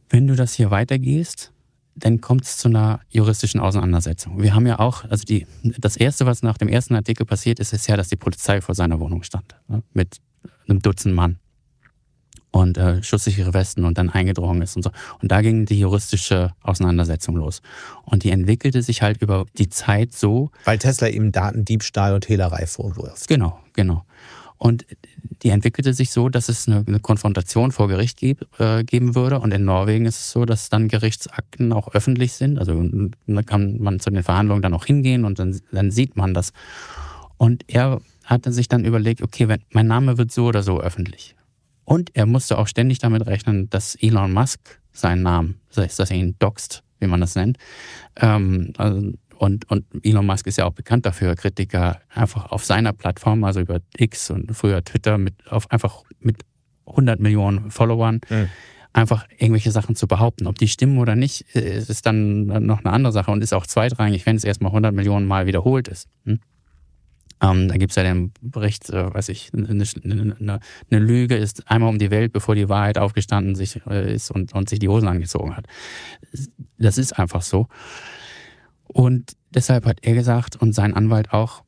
wenn 0.09 0.28
du 0.28 0.36
das 0.36 0.53
hier 0.53 0.70
weitergehst, 0.70 1.53
dann 1.95 2.20
kommt 2.20 2.43
es 2.43 2.57
zu 2.57 2.68
einer 2.68 2.99
juristischen 3.07 3.61
Auseinandersetzung. 3.61 4.41
Wir 4.41 4.53
haben 4.53 4.68
ja 4.68 4.80
auch, 4.80 5.05
also 5.05 5.24
die, 5.24 5.47
das 5.63 5.95
Erste, 5.95 6.26
was 6.26 6.43
nach 6.43 6.57
dem 6.57 6.68
ersten 6.68 6.93
Artikel 6.93 7.26
passiert 7.26 7.61
ist, 7.61 7.72
ist 7.72 7.88
ja, 7.88 7.95
dass 7.95 8.09
die 8.09 8.18
Polizei 8.18 8.59
vor 8.59 8.76
seiner 8.76 8.99
Wohnung 8.99 9.24
stand. 9.24 9.55
Ne, 9.70 9.82
mit 9.93 10.18
einem 10.67 10.81
Dutzend 10.81 11.15
Mann 11.15 11.37
und 12.55 12.77
äh, 12.77 13.03
schusssichere 13.03 13.53
Westen 13.53 13.83
und 13.83 13.97
dann 13.97 14.09
eingedrungen 14.09 14.61
ist 14.61 14.77
und 14.77 14.83
so. 14.83 14.91
Und 15.21 15.29
da 15.29 15.41
ging 15.41 15.65
die 15.65 15.77
juristische 15.77 16.53
Auseinandersetzung 16.61 17.35
los. 17.35 17.61
Und 18.03 18.23
die 18.23 18.29
entwickelte 18.29 18.81
sich 18.81 19.01
halt 19.01 19.21
über 19.21 19.45
die 19.57 19.67
Zeit 19.67 20.13
so. 20.13 20.51
Weil 20.63 20.77
Tesla 20.77 21.07
ihm 21.07 21.33
Datendiebstahl 21.33 22.13
und 22.13 22.29
Hehlerei 22.29 22.65
vorwirft. 22.65 23.27
Genau, 23.27 23.59
genau. 23.73 24.05
Und 24.57 24.85
die 25.41 25.49
entwickelte 25.49 25.93
sich 25.93 26.11
so, 26.11 26.29
dass 26.29 26.47
es 26.47 26.67
eine, 26.69 26.85
eine 26.87 27.01
Konfrontation 27.01 27.73
vor 27.73 27.89
Gericht 27.89 28.17
geb, 28.17 28.47
äh, 28.57 28.85
geben 28.85 29.15
würde. 29.15 29.41
Und 29.41 29.53
in 29.53 29.65
Norwegen 29.65 30.05
ist 30.05 30.19
es 30.19 30.31
so, 30.31 30.45
dass 30.45 30.69
dann 30.69 30.87
Gerichtsakten 30.87 31.73
auch 31.73 31.93
öffentlich 31.93 32.33
sind. 32.33 32.57
Also 32.57 32.81
da 33.27 33.43
kann 33.43 33.81
man 33.81 33.99
zu 33.99 34.11
den 34.11 34.23
Verhandlungen 34.23 34.61
dann 34.61 34.73
auch 34.73 34.85
hingehen 34.85 35.25
und 35.25 35.39
dann, 35.39 35.59
dann 35.73 35.91
sieht 35.91 36.15
man 36.15 36.33
das. 36.33 36.53
Und 37.37 37.65
er 37.67 37.99
hat 38.26 38.45
er 38.45 38.51
sich 38.51 38.67
dann 38.67 38.86
überlegt, 38.86 39.21
okay, 39.21 39.47
wenn, 39.47 39.63
mein 39.71 39.88
Name 39.88 40.17
wird 40.17 40.32
so 40.32 40.45
oder 40.45 40.63
so 40.63 40.82
öffentlich. 40.82 41.36
Und 41.86 42.09
er 42.15 42.26
musste 42.26 42.57
auch 42.57 42.67
ständig 42.67 42.99
damit 42.99 43.26
rechnen, 43.28 43.69
dass 43.69 43.95
Elon 43.95 44.34
Musk 44.34 44.80
seinen 44.91 45.21
Namen, 45.21 45.61
das 45.69 45.86
heißt, 45.86 45.99
dass 45.99 46.11
er 46.11 46.17
ihn 46.17 46.36
doxt, 46.39 46.84
wie 46.99 47.07
man 47.07 47.21
das 47.21 47.36
nennt. 47.36 47.57
Ähm, 48.15 48.73
also, 48.78 49.11
und, 49.38 49.69
und 49.69 49.86
Elon 50.01 50.26
Musk 50.26 50.47
ist 50.47 50.57
ja 50.57 50.65
auch 50.65 50.73
bekannt 50.73 51.05
dafür, 51.05 51.36
Kritiker 51.36 51.99
einfach 52.09 52.51
auf 52.51 52.65
seiner 52.65 52.93
Plattform, 52.93 53.43
also 53.43 53.59
über 53.59 53.80
X 53.95 54.32
und 54.32 54.55
früher 54.55 54.84
Twitter, 54.84 55.17
mit, 55.17 55.36
auf 55.49 55.69
einfach 55.71 56.03
mit 56.19 56.41
100 56.88 57.19
Millionen 57.19 57.69
Followern, 57.69 58.21
mhm. 58.30 58.47
einfach 58.93 59.28
irgendwelche 59.38 59.71
Sachen 59.71 59.95
zu 59.95 60.07
behaupten. 60.07 60.47
Ob 60.47 60.57
die 60.57 60.67
stimmen 60.67 60.97
oder 60.97 61.15
nicht, 61.15 61.53
äh, 61.55 61.78
ist 61.78 62.05
dann 62.05 62.45
noch 62.65 62.80
eine 62.84 62.93
andere 62.93 63.11
Sache 63.11 63.30
und 63.30 63.43
ist 63.43 63.53
auch 63.53 63.67
zweitrangig, 63.67 64.26
wenn 64.26 64.38
es 64.38 64.43
erstmal 64.43 64.69
100 64.71 64.95
Millionen 64.95 65.28
Mal 65.28 65.45
wiederholt 65.45 65.88
ist. 65.88 66.07
Hm? 66.23 66.39
Ähm, 67.45 67.67
da 67.67 67.77
gibt 67.77 67.91
es 67.91 67.95
ja 67.95 68.03
den 68.03 68.31
Bericht, 68.41 68.89
äh, 68.89 69.13
weiß 69.13 69.29
ich, 69.29 69.51
eine, 69.53 69.67
eine, 69.67 70.59
eine, 70.89 70.99
Lüge 70.99 71.35
ist 71.35 71.69
einmal 71.69 71.89
um 71.89 71.99
die 71.99 72.11
Welt, 72.11 72.33
bevor 72.33 72.55
die 72.55 72.69
Wahrheit 72.69 72.97
aufgestanden 72.97 73.55
sich, 73.55 73.81
äh, 73.87 74.13
ist 74.13 74.31
und, 74.31 74.53
und 74.53 74.69
sich 74.69 74.79
die 74.79 74.87
Hosen 74.87 75.07
angezogen 75.07 75.55
hat. 75.55 75.65
Das 76.77 76.97
ist 76.97 77.17
einfach 77.19 77.41
so. 77.41 77.67
Und 78.87 79.35
deshalb 79.49 79.85
hat 79.85 79.99
er 80.01 80.13
gesagt 80.13 80.55
und 80.55 80.73
sein 80.73 80.93
Anwalt 80.93 81.33
auch, 81.33 81.63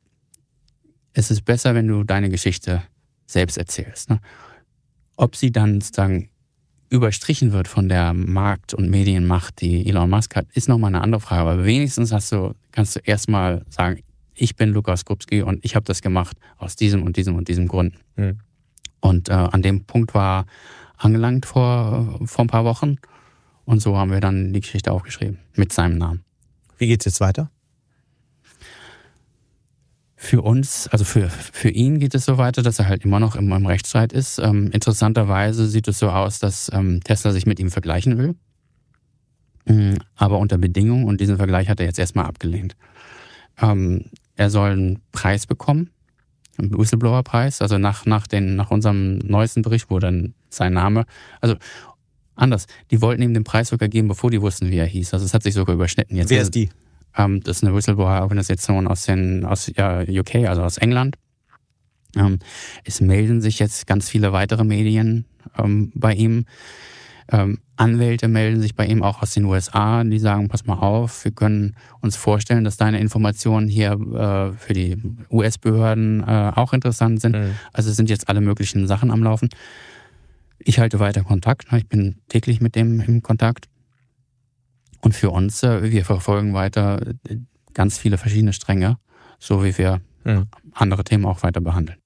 es 1.13 1.32
ist 1.32 1.45
besser, 1.45 1.75
wenn 1.75 1.88
du 1.88 2.03
deine 2.03 2.30
Geschichte 2.30 2.84
selbst 3.25 3.57
erzählst. 3.57 4.09
Ne? 4.09 4.19
Ob 5.15 5.36
sie 5.36 5.51
dann 5.51 5.82
sozusagen 5.82 6.30
überstrichen 6.89 7.51
wird 7.51 7.67
von 7.67 7.89
der 7.89 8.13
Markt- 8.13 8.73
und 8.73 8.89
Medienmacht, 8.89 9.59
die 9.61 9.88
Elon 9.89 10.09
Musk 10.09 10.36
hat, 10.36 10.47
ist 10.53 10.69
nochmal 10.69 10.93
eine 10.93 11.01
andere 11.01 11.19
Frage. 11.19 11.41
Aber 11.41 11.65
wenigstens 11.65 12.13
hast 12.13 12.32
du, 12.32 12.53
kannst 12.71 12.95
du 12.95 12.99
erstmal 13.03 13.65
sagen, 13.69 13.99
ich 14.38 14.56
bin 14.56 14.70
Lukas 14.70 15.06
Krupski 15.06 15.42
und 15.42 15.64
ich 15.66 15.76
habe 15.76 15.86
das 15.86 16.02
gemacht 16.02 16.38
aus 16.58 16.76
diesem 16.76 17.04
und 17.04 17.18
diesem 17.18 17.36
und 17.36 17.48
diesem 17.48 17.68
Grund. 17.68 17.96
Mhm. 18.16 18.40
Und 19.00 19.30
äh, 19.30 19.34
an 19.34 19.62
dem 19.62 19.86
Punkt 19.86 20.14
war 20.14 20.46
angelangt 20.98 21.46
vor, 21.46 22.20
vor 22.26 22.46
ein 22.46 22.48
paar 22.48 22.66
Wochen. 22.66 22.98
Und 23.66 23.82
so 23.82 23.98
haben 23.98 24.12
wir 24.12 24.22
dann 24.22 24.54
die 24.54 24.62
Geschichte 24.62 24.92
aufgeschrieben 24.92 25.40
mit 25.56 25.74
seinem 25.74 25.98
Namen. 25.98 26.24
Wie 26.78 26.88
geht's 26.88 27.06
jetzt 27.06 27.20
weiter? 27.20 27.52
Für 30.16 30.42
uns, 30.42 30.88
also 30.88 31.06
für, 31.06 31.30
für 31.30 31.70
ihn 31.70 32.00
geht 32.00 32.16
es 32.16 32.26
so 32.26 32.38
weiter, 32.38 32.64
dass 32.64 32.80
er 32.80 32.88
halt 32.88 33.06
immer 33.06 33.20
noch 33.20 33.36
im, 33.36 33.52
im 33.52 33.66
Rechtsstreit 33.66 34.14
ist. 34.14 34.40
Ähm, 34.40 34.72
interessanterweise 34.72 35.68
sieht 35.68 35.88
es 35.88 36.00
so 36.00 36.10
aus, 36.10 36.40
dass 36.40 36.72
ähm, 36.74 37.02
Tesla 37.04 37.32
sich 37.32 37.46
mit 37.46 37.60
ihm 37.60 37.70
vergleichen 37.70 38.18
will. 38.18 38.36
Mhm, 39.66 39.98
aber 40.16 40.40
unter 40.40 40.58
Bedingungen 40.58 41.06
und 41.06 41.22
diesen 41.22 41.38
Vergleich 41.38 41.70
hat 41.70 41.80
er 41.80 41.86
jetzt 41.86 42.00
erstmal 42.00 42.26
abgelehnt. 42.26 42.76
Er 44.38 44.50
soll 44.50 44.72
einen 44.72 45.00
Preis 45.12 45.46
bekommen, 45.48 45.90
einen 46.58 46.78
Whistleblower-Preis. 46.78 47.62
Also 47.62 47.78
nach, 47.78 48.06
nach, 48.06 48.28
den, 48.28 48.56
nach 48.56 48.72
unserem 48.72 49.18
neuesten 49.18 49.64
Bericht 49.64 49.90
wurde 49.90 50.08
dann 50.08 50.34
sein 50.50 50.74
Name, 50.74 51.06
also 51.42 51.56
anders, 52.36 52.68
die 52.92 53.02
wollten 53.02 53.22
ihm 53.24 53.34
den 53.34 53.44
Preis 53.44 53.70
sogar 53.70 53.90
geben, 53.90 54.08
bevor 54.08 54.32
die 54.32 54.42
wussten, 54.42 54.70
wie 54.70 54.78
er 54.78 54.86
hieß. 54.86 55.14
Also 55.14 55.26
es 55.26 55.34
hat 55.34 55.44
sich 55.44 55.56
sogar 55.56 55.76
überschnitten. 55.76 56.16
Jetzt 56.16 56.30
Wer 56.30 56.44
ist 56.44 56.56
die? 56.56 56.70
Ähm, 57.18 57.42
das 57.42 57.58
ist 57.58 57.64
eine 57.64 57.76
Whistleblower-Organisation 57.76 58.88
aus, 58.88 59.04
den, 59.04 59.44
aus 59.44 59.72
ja, 59.76 60.02
UK, 60.02 60.48
also 60.48 60.62
aus 60.62 60.78
England. 60.78 61.18
Ähm, 62.16 62.40
es 62.84 63.02
melden 63.02 63.42
sich 63.42 63.60
jetzt 63.60 63.88
ganz 63.88 64.10
viele 64.10 64.32
weitere 64.32 64.64
Medien 64.64 65.26
ähm, 65.58 65.92
bei 65.96 66.14
ihm. 66.14 66.46
Ähm, 67.30 67.59
Anwälte 67.75 68.28
melden 68.28 68.61
sich 68.61 68.75
bei 68.75 68.86
ihm 68.86 69.03
auch 69.03 69.21
aus 69.21 69.32
den 69.32 69.45
USA, 69.45 70.03
die 70.03 70.19
sagen, 70.19 70.47
pass 70.47 70.65
mal 70.65 70.80
auf, 70.80 71.25
wir 71.25 71.32
können 71.32 71.75
uns 72.01 72.15
vorstellen, 72.15 72.63
dass 72.63 72.78
deine 72.78 72.99
Informationen 72.99 73.67
hier 73.67 73.91
äh, 73.91 74.57
für 74.57 74.73
die 74.73 74.97
US-Behörden 75.30 76.23
äh, 76.23 76.51
auch 76.55 76.73
interessant 76.73 77.21
sind. 77.21 77.36
Mhm. 77.36 77.55
Also 77.73 77.91
sind 77.91 78.09
jetzt 78.09 78.30
alle 78.30 78.41
möglichen 78.41 78.88
Sachen 78.88 79.11
am 79.11 79.23
Laufen. 79.23 79.49
Ich 80.59 80.80
halte 80.80 80.99
weiter 80.99 81.23
Kontakt, 81.23 81.71
ne? 81.71 81.80
ich 81.80 81.88
bin 81.88 82.15
täglich 82.30 82.61
mit 82.61 82.75
dem 82.75 83.01
im 83.01 83.21
Kontakt. 83.21 83.67
Und 85.01 85.13
für 85.13 85.30
uns, 85.30 85.61
äh, 85.63 85.91
wir 85.91 86.05
verfolgen 86.05 86.53
weiter 86.53 87.05
äh, 87.30 87.38
ganz 87.73 87.97
viele 87.97 88.17
verschiedene 88.17 88.53
Stränge, 88.53 88.97
so 89.38 89.63
wie 89.63 89.78
wir 89.78 90.01
mhm. 90.23 90.47
andere 90.73 91.03
Themen 91.03 91.25
auch 91.25 91.43
weiter 91.43 91.61
behandeln. 91.61 91.99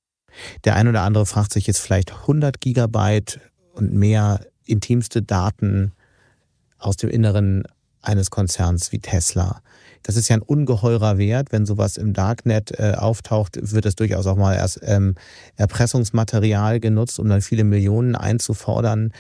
Der 0.64 0.76
ein 0.76 0.88
oder 0.88 1.02
andere 1.02 1.26
fragt 1.26 1.54
sich 1.54 1.68
jetzt 1.68 1.80
vielleicht 1.80 2.12
100 2.12 2.60
Gigabyte 2.60 3.40
und 3.74 3.94
mehr 3.94 4.42
intimste 4.72 5.22
Daten 5.22 5.92
aus 6.80 6.98
dem 6.98 7.10
Inneren 7.10 7.64
eines 8.02 8.32
Konzerns 8.32 8.92
wie 8.92 9.00
Tesla. 9.00 9.62
Das 10.04 10.16
ist 10.16 10.30
ja 10.30 10.38
ein 10.38 10.42
ungeheurer 10.42 11.18
Wert. 11.20 11.52
Wenn 11.52 11.68
sowas 11.68 11.98
im 11.98 12.14
Darknet 12.14 12.72
äh, 12.80 12.94
auftaucht, 12.98 13.60
wird 13.62 13.86
das 13.86 13.96
durchaus 13.96 14.26
auch 14.26 14.36
mal 14.36 14.58
als 14.58 14.80
ähm, 14.82 15.16
Erpressungsmaterial 15.58 16.80
genutzt, 16.80 17.20
um 17.20 17.30
dann 17.30 17.42
viele 17.42 17.64
Millionen 17.64 18.16
einzufordern. 18.16 19.14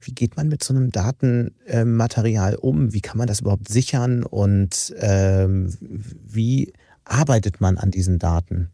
Wie 0.00 0.12
geht 0.12 0.36
man 0.36 0.48
mit 0.48 0.62
so 0.62 0.74
einem 0.74 0.92
Datenmaterial 0.92 2.56
um? 2.56 2.92
Wie 2.92 3.00
kann 3.00 3.18
man 3.18 3.26
das 3.26 3.40
überhaupt 3.40 3.68
sichern 3.68 4.22
und 4.22 4.94
ähm, 4.98 5.74
wie 5.80 6.72
arbeitet 7.04 7.60
man 7.60 7.78
an 7.78 7.90
diesen 7.90 8.18
Daten? 8.18 8.70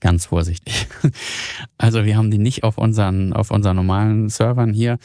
Ganz 0.00 0.26
vorsichtig. 0.26 0.86
Also 1.80 2.04
wir 2.04 2.16
haben 2.16 2.30
die 2.30 2.38
nicht 2.38 2.64
auf 2.64 2.76
unseren, 2.76 3.32
auf 3.32 3.52
unseren 3.52 3.76
normalen 3.76 4.28
Servern 4.28 4.72
hier. 4.72 4.98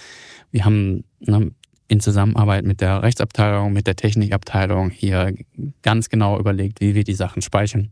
Wir 0.49 0.65
haben 0.65 1.03
ne, 1.19 1.51
in 1.87 1.99
Zusammenarbeit 1.99 2.65
mit 2.65 2.81
der 2.81 3.03
Rechtsabteilung, 3.03 3.71
mit 3.71 3.85
der 3.85 3.95
Technikabteilung 3.95 4.89
hier 4.89 5.35
ganz 5.83 6.09
genau 6.09 6.39
überlegt, 6.39 6.81
wie 6.81 6.95
wir 6.95 7.03
die 7.03 7.13
Sachen 7.13 7.43
speichern 7.43 7.91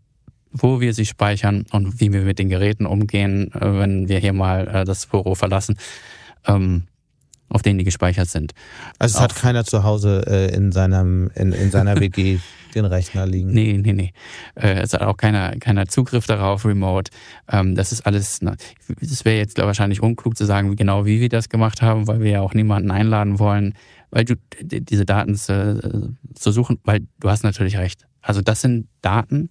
wo 0.51 0.81
wir 0.81 0.93
sie 0.93 1.05
speichern 1.05 1.65
und 1.71 1.99
wie 2.01 2.11
wir 2.11 2.21
mit 2.21 2.39
den 2.39 2.49
Geräten 2.49 2.85
umgehen, 2.85 3.51
äh, 3.53 3.79
wenn 3.79 4.09
wir 4.09 4.19
hier 4.19 4.33
mal 4.33 4.67
äh, 4.67 4.85
das 4.85 5.05
Büro 5.05 5.35
verlassen. 5.35 5.77
Ähm, 6.45 6.87
auf 7.51 7.61
denen 7.61 7.79
die 7.79 7.85
gespeichert 7.85 8.29
sind. 8.29 8.53
Also 8.97 9.17
es 9.17 9.21
hat 9.21 9.35
keiner 9.35 9.65
zu 9.65 9.83
Hause 9.83 10.23
äh, 10.27 10.55
in, 10.55 10.71
seinem, 10.71 11.29
in, 11.35 11.51
in 11.51 11.69
seiner 11.69 11.99
WG 11.99 12.39
den 12.75 12.85
Rechner 12.85 13.25
liegen? 13.25 13.51
Nee, 13.51 13.77
nee, 13.77 13.91
nee. 13.91 14.13
Äh, 14.55 14.79
es 14.79 14.93
hat 14.93 15.01
auch 15.01 15.17
keiner, 15.17 15.57
keiner 15.57 15.87
Zugriff 15.87 16.25
darauf, 16.25 16.65
remote. 16.65 17.11
Ähm, 17.51 17.75
das 17.75 17.91
ist 17.91 18.05
alles, 18.05 18.39
es 19.01 19.25
wäre 19.25 19.37
jetzt 19.37 19.57
wahrscheinlich 19.57 20.01
unklug 20.01 20.37
zu 20.37 20.45
sagen, 20.45 20.75
genau 20.77 21.05
wie 21.05 21.19
wir 21.19 21.29
das 21.29 21.49
gemacht 21.49 21.81
haben, 21.81 22.07
weil 22.07 22.21
wir 22.21 22.31
ja 22.31 22.41
auch 22.41 22.53
niemanden 22.53 22.89
einladen 22.89 23.39
wollen, 23.39 23.75
weil 24.11 24.23
du 24.23 24.35
diese 24.61 25.05
Daten 25.05 25.35
zu, 25.35 26.15
zu 26.33 26.51
suchen, 26.51 26.79
weil 26.85 27.01
du 27.19 27.29
hast 27.29 27.43
natürlich 27.43 27.77
recht. 27.77 28.05
Also 28.21 28.41
das 28.41 28.61
sind 28.61 28.87
Daten, 29.01 29.49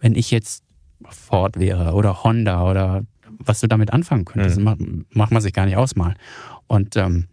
wenn 0.00 0.14
ich 0.14 0.30
jetzt 0.30 0.64
Ford 1.08 1.58
wäre 1.58 1.92
oder 1.92 2.24
Honda 2.24 2.68
oder 2.68 3.04
was 3.38 3.60
du 3.60 3.68
damit 3.68 3.92
anfangen 3.92 4.24
könntest, 4.24 4.58
mhm. 4.58 4.64
macht, 4.64 4.78
macht 5.10 5.32
man 5.32 5.42
sich 5.42 5.52
gar 5.52 5.64
nicht 5.64 5.76
ausmalen. 5.76 6.16
Und 6.66 6.96
ähm, 6.96 7.28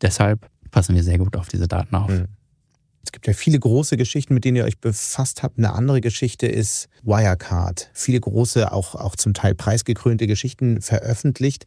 deshalb 0.00 0.48
passen 0.70 0.94
wir 0.94 1.02
sehr 1.02 1.18
gut 1.18 1.36
auf 1.36 1.48
diese 1.48 1.68
Daten 1.68 1.94
auf. 1.94 2.10
Mhm. 2.10 2.26
Es 3.02 3.12
gibt 3.12 3.26
ja 3.26 3.32
viele 3.32 3.58
große 3.58 3.96
Geschichten, 3.96 4.34
mit 4.34 4.44
denen 4.44 4.56
ihr 4.56 4.64
euch 4.64 4.78
befasst 4.78 5.42
habt. 5.42 5.58
Eine 5.58 5.72
andere 5.72 6.00
Geschichte 6.00 6.46
ist 6.46 6.88
Wirecard. 7.02 7.90
Viele 7.94 8.20
große, 8.20 8.70
auch, 8.72 8.94
auch 8.94 9.16
zum 9.16 9.32
Teil 9.32 9.54
preisgekrönte 9.54 10.26
Geschichten 10.26 10.82
veröffentlicht. 10.82 11.64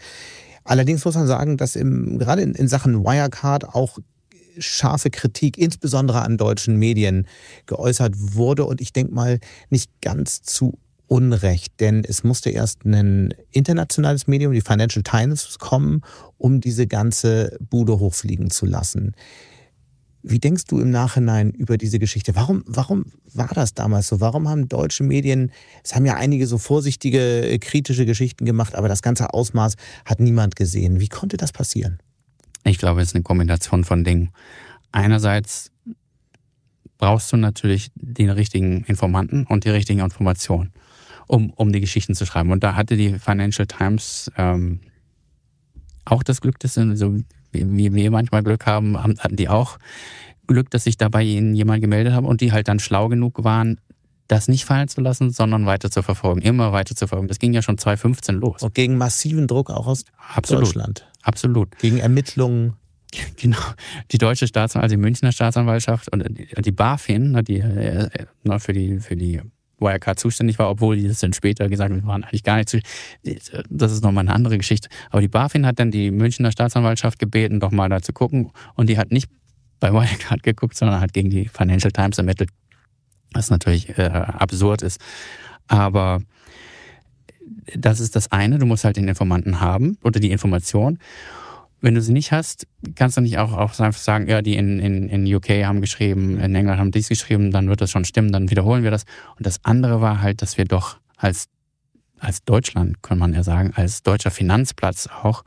Allerdings 0.63 1.03
muss 1.03 1.15
man 1.15 1.27
sagen, 1.27 1.57
dass 1.57 1.75
im, 1.75 2.19
gerade 2.19 2.43
in, 2.43 2.53
in 2.53 2.67
Sachen 2.67 3.03
Wirecard 3.03 3.65
auch 3.65 3.97
scharfe 4.59 5.09
Kritik, 5.09 5.57
insbesondere 5.57 6.21
an 6.21 6.37
deutschen 6.37 6.77
Medien, 6.77 7.27
geäußert 7.65 8.13
wurde. 8.15 8.65
Und 8.65 8.81
ich 8.81 8.93
denke 8.93 9.13
mal, 9.13 9.39
nicht 9.69 9.89
ganz 10.01 10.43
zu 10.43 10.77
Unrecht, 11.07 11.79
denn 11.79 12.03
es 12.03 12.23
musste 12.23 12.49
erst 12.49 12.85
ein 12.85 13.33
internationales 13.51 14.27
Medium, 14.27 14.53
die 14.53 14.61
Financial 14.61 15.03
Times, 15.03 15.57
kommen, 15.59 16.01
um 16.37 16.61
diese 16.61 16.87
ganze 16.87 17.57
Bude 17.59 17.99
hochfliegen 17.99 18.49
zu 18.49 18.65
lassen. 18.65 19.13
Wie 20.25 20.39
denkst 20.39 20.65
du 20.65 20.79
im 20.79 20.89
Nachhinein 20.89 21.51
über 21.51 21.77
diese 21.77 21.99
Geschichte? 21.99 22.33
Warum, 22.35 22.63
warum 22.65 23.05
war 23.33 23.49
das 23.53 23.73
damals 23.73 24.07
so? 24.07 24.21
Warum 24.21 24.47
haben 24.47 24.69
deutsche 24.69 25.03
Medien, 25.03 25.51
es 25.83 25.93
haben 25.95 26.05
ja 26.05 26.15
einige 26.15 26.47
so 26.47 26.57
vorsichtige, 26.57 27.57
kritische 27.59 28.05
Geschichten 28.05 28.45
gemacht, 28.45 28.73
aber 28.75 28.87
das 28.87 29.01
ganze 29.01 29.33
Ausmaß 29.33 29.75
hat 30.05 30.21
niemand 30.21 30.55
gesehen. 30.55 31.01
Wie 31.01 31.09
konnte 31.09 31.35
das 31.35 31.51
passieren? 31.51 31.99
Ich 32.63 32.77
glaube, 32.77 33.01
es 33.01 33.09
ist 33.09 33.15
eine 33.15 33.23
Kombination 33.23 33.83
von 33.83 34.05
Dingen. 34.05 34.29
Einerseits 34.93 35.71
brauchst 36.97 37.33
du 37.33 37.37
natürlich 37.37 37.91
den 37.95 38.29
richtigen 38.29 38.85
Informanten 38.85 39.45
und 39.45 39.65
die 39.65 39.69
richtigen 39.69 39.99
Informationen, 39.99 40.71
um, 41.27 41.51
um 41.51 41.71
die 41.71 41.81
Geschichten 41.81 42.15
zu 42.15 42.25
schreiben. 42.25 42.51
Und 42.51 42.63
da 42.63 42.75
hatte 42.75 42.97
die 42.97 43.19
Financial 43.19 43.67
Times 43.67 44.31
ähm, 44.37 44.81
auch 46.05 46.23
das 46.23 46.41
Glück, 46.41 46.59
dass 46.59 46.73
sie, 46.73 46.95
so 46.95 47.17
wie 47.51 47.93
wir 47.93 48.11
manchmal 48.11 48.43
Glück 48.43 48.65
haben, 48.65 48.97
hatten 48.97 49.35
die 49.35 49.49
auch 49.49 49.77
Glück, 50.47 50.69
dass 50.69 50.83
sich 50.83 50.97
dabei 50.97 51.23
ihnen 51.23 51.55
jemand 51.55 51.81
gemeldet 51.81 52.13
haben 52.13 52.25
und 52.25 52.41
die 52.41 52.51
halt 52.51 52.67
dann 52.67 52.79
schlau 52.79 53.07
genug 53.07 53.43
waren, 53.43 53.79
das 54.27 54.47
nicht 54.47 54.65
fallen 54.65 54.87
zu 54.87 55.01
lassen, 55.01 55.29
sondern 55.29 55.65
weiter 55.65 55.91
zu 55.91 56.01
verfolgen, 56.01 56.41
immer 56.41 56.71
weiter 56.71 56.95
zu 56.95 57.07
verfolgen. 57.07 57.27
Das 57.27 57.39
ging 57.39 57.53
ja 57.53 57.61
schon 57.61 57.77
2015 57.77 58.35
los. 58.35 58.61
Und 58.61 58.73
gegen 58.73 58.97
massiven 58.97 59.47
Druck 59.47 59.69
auch 59.69 59.87
aus 59.87 60.05
Absolut. 60.33 60.63
Deutschland. 60.63 61.07
Absolut. 61.21 61.77
Gegen 61.79 61.99
Ermittlungen. 61.99 62.73
Genau. 63.39 63.59
Die 64.11 64.17
deutsche 64.17 64.47
Staatsanwaltschaft, 64.47 64.83
also 64.85 64.95
die 64.95 65.01
Münchner 65.01 65.31
Staatsanwaltschaft 65.31 66.11
und 66.11 66.27
die 66.65 66.71
BaFin, 66.71 67.39
die 67.47 67.59
äh, 67.59 68.09
äh, 68.45 68.59
für 68.59 68.73
die, 68.73 68.99
für 68.99 69.15
die 69.15 69.39
Wirecard 69.83 70.19
zuständig 70.19 70.57
war, 70.57 70.69
obwohl 70.69 70.95
die 70.95 71.07
das 71.07 71.19
dann 71.19 71.33
später 71.33 71.69
gesagt 71.69 71.91
haben, 71.91 72.01
wir 72.01 72.07
waren 72.07 72.23
eigentlich 72.23 72.43
gar 72.43 72.57
nicht 72.57 72.69
zu. 72.69 72.79
Das 73.69 73.91
ist 73.91 74.03
nochmal 74.03 74.23
eine 74.23 74.33
andere 74.33 74.57
Geschichte. 74.57 74.89
Aber 75.09 75.21
die 75.21 75.27
BaFin 75.27 75.65
hat 75.65 75.79
dann 75.79 75.91
die 75.91 76.09
Münchner 76.09 76.51
Staatsanwaltschaft 76.51 77.19
gebeten, 77.19 77.59
doch 77.59 77.71
mal 77.71 77.89
da 77.89 78.01
zu 78.01 78.13
gucken. 78.13 78.51
Und 78.75 78.89
die 78.89 78.97
hat 78.97 79.11
nicht 79.11 79.29
bei 79.79 79.93
Wirecard 79.93 80.43
geguckt, 80.43 80.75
sondern 80.75 81.01
hat 81.01 81.13
gegen 81.13 81.29
die 81.29 81.47
Financial 81.47 81.91
Times 81.91 82.17
ermittelt. 82.17 82.49
Was 83.33 83.49
natürlich 83.49 83.97
äh, 83.97 84.03
absurd 84.03 84.81
ist. 84.81 84.99
Aber 85.67 86.21
das 87.75 87.99
ist 87.99 88.15
das 88.15 88.31
eine, 88.31 88.59
du 88.59 88.65
musst 88.65 88.83
halt 88.83 88.97
den 88.97 89.07
Informanten 89.07 89.59
haben 89.59 89.97
oder 90.03 90.19
die 90.19 90.31
Information. 90.31 90.99
Wenn 91.83 91.95
du 91.95 92.01
sie 92.01 92.13
nicht 92.13 92.31
hast, 92.31 92.65
kannst 92.95 93.17
du 93.17 93.21
nicht 93.21 93.39
auch, 93.39 93.51
auch 93.51 93.77
einfach 93.77 93.99
sagen, 93.99 94.29
ja, 94.29 94.41
die 94.41 94.55
in, 94.55 94.79
in, 94.79 95.09
in 95.09 95.35
UK 95.35 95.65
haben 95.65 95.81
geschrieben, 95.81 96.39
in 96.39 96.55
England 96.55 96.79
haben 96.79 96.91
dies 96.91 97.09
geschrieben, 97.09 97.51
dann 97.51 97.67
wird 97.67 97.81
das 97.81 97.91
schon 97.91 98.05
stimmen, 98.05 98.31
dann 98.31 98.49
wiederholen 98.49 98.85
wir 98.85 98.91
das. 98.91 99.03
Und 99.37 99.45
das 99.45 99.59
andere 99.65 99.99
war 99.99 100.21
halt, 100.21 100.41
dass 100.41 100.57
wir 100.57 100.63
doch 100.63 100.97
als, 101.17 101.49
als 102.19 102.45
Deutschland, 102.45 103.03
kann 103.03 103.17
man 103.17 103.33
ja 103.33 103.43
sagen, 103.43 103.73
als 103.75 104.01
deutscher 104.01 104.31
Finanzplatz 104.31 105.07
auch 105.07 105.43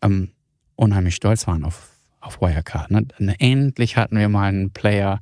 ähm, 0.00 0.30
unheimlich 0.76 1.14
stolz 1.14 1.46
waren 1.46 1.62
auf, 1.62 1.90
auf 2.22 2.40
Wirecard. 2.40 2.90
Ne? 2.90 3.06
Endlich 3.38 3.98
hatten 3.98 4.16
wir 4.16 4.30
mal 4.30 4.48
einen 4.48 4.70
Player, 4.70 5.20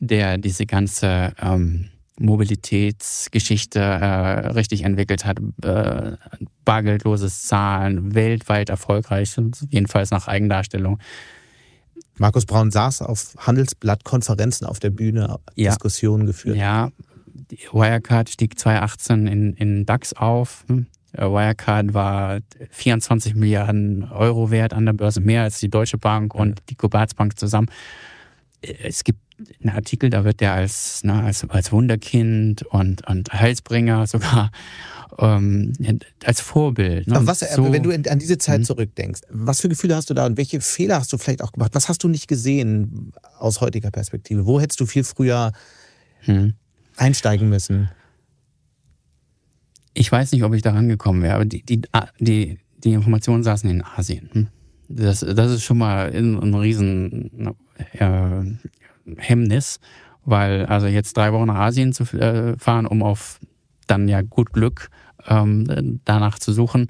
der 0.00 0.36
diese 0.36 0.66
ganze 0.66 1.32
ähm, 1.40 1.88
Mobilitätsgeschichte 2.18 3.80
äh, 3.80 4.48
richtig 4.48 4.82
entwickelt 4.82 5.24
hat, 5.24 5.38
äh, 5.62 6.12
bargeldloses 6.64 7.44
Zahlen, 7.44 8.14
weltweit 8.14 8.70
erfolgreich, 8.70 9.36
jedenfalls 9.70 10.10
nach 10.10 10.28
Eigendarstellung. 10.28 10.98
Markus 12.16 12.46
Braun 12.46 12.70
saß 12.70 13.02
auf 13.02 13.34
Handelsblatt-Konferenzen 13.38 14.66
auf 14.66 14.78
der 14.78 14.90
Bühne, 14.90 15.38
ja. 15.56 15.70
Diskussionen 15.70 16.26
geführt. 16.26 16.56
Ja, 16.56 16.90
Wirecard 17.72 18.28
stieg 18.30 18.58
2018 18.58 19.26
in, 19.26 19.52
in 19.54 19.86
DAX 19.86 20.12
auf. 20.12 20.64
Hm. 20.68 20.86
Wirecard 21.12 21.94
war 21.94 22.40
24 22.70 23.34
Milliarden 23.34 24.04
Euro 24.10 24.50
wert 24.50 24.72
an 24.72 24.86
der 24.86 24.92
Börse, 24.92 25.20
mehr 25.20 25.42
als 25.42 25.60
die 25.60 25.68
Deutsche 25.68 25.98
Bank 25.98 26.34
und 26.34 26.60
die 26.70 26.74
Commerzbank 26.74 27.38
zusammen. 27.38 27.68
Es 28.60 29.04
gibt 29.04 29.20
einen 29.60 29.74
Artikel, 29.74 30.10
da 30.10 30.24
wird 30.24 30.40
der 30.40 30.52
als, 30.52 31.04
ne, 31.04 31.22
als, 31.22 31.48
als 31.48 31.72
Wunderkind 31.72 32.62
und, 32.62 33.06
und 33.08 33.32
Heilsbringer 33.32 34.06
sogar 34.06 34.50
ähm, 35.18 35.72
als 36.24 36.40
Vorbild. 36.40 37.06
Ne? 37.06 37.16
Aber 37.16 37.26
was, 37.26 37.40
so, 37.40 37.72
wenn 37.72 37.82
du 37.82 37.90
an 37.90 38.18
diese 38.18 38.38
Zeit 38.38 38.58
hm? 38.58 38.64
zurückdenkst, 38.64 39.22
was 39.30 39.60
für 39.60 39.68
Gefühle 39.68 39.96
hast 39.96 40.10
du 40.10 40.14
da 40.14 40.26
und 40.26 40.36
welche 40.36 40.60
Fehler 40.60 40.98
hast 40.98 41.12
du 41.12 41.18
vielleicht 41.18 41.42
auch 41.42 41.52
gemacht? 41.52 41.74
Was 41.74 41.88
hast 41.88 42.02
du 42.02 42.08
nicht 42.08 42.28
gesehen 42.28 43.12
aus 43.38 43.60
heutiger 43.60 43.90
Perspektive? 43.90 44.46
Wo 44.46 44.60
hättest 44.60 44.80
du 44.80 44.86
viel 44.86 45.04
früher 45.04 45.52
hm. 46.20 46.54
einsteigen 46.96 47.48
müssen? 47.48 47.90
Ich 49.94 50.10
weiß 50.10 50.32
nicht, 50.32 50.42
ob 50.42 50.54
ich 50.54 50.62
da 50.62 50.72
rangekommen 50.72 51.22
wäre, 51.22 51.34
aber 51.34 51.44
die, 51.44 51.62
die, 51.62 51.82
die, 52.18 52.58
die 52.78 52.92
Informationen 52.92 53.44
saßen 53.44 53.70
in 53.70 53.84
Asien. 53.84 54.28
Hm? 54.32 54.48
Das, 54.88 55.20
das 55.20 55.52
ist 55.52 55.62
schon 55.62 55.78
mal 55.78 56.12
ein, 56.12 56.36
ein 56.38 56.54
riesen 56.54 57.54
äh, 57.98 58.42
Hemmnis, 59.16 59.80
weil 60.24 60.66
also 60.66 60.86
jetzt 60.86 61.16
drei 61.16 61.32
Wochen 61.32 61.46
nach 61.46 61.56
Asien 61.56 61.92
zu 61.92 62.04
äh, 62.16 62.56
fahren, 62.58 62.86
um 62.86 63.02
auf 63.02 63.40
dann 63.86 64.08
ja 64.08 64.22
gut 64.22 64.52
Glück 64.52 64.88
ähm, 65.26 66.00
danach 66.04 66.38
zu 66.38 66.52
suchen, 66.52 66.88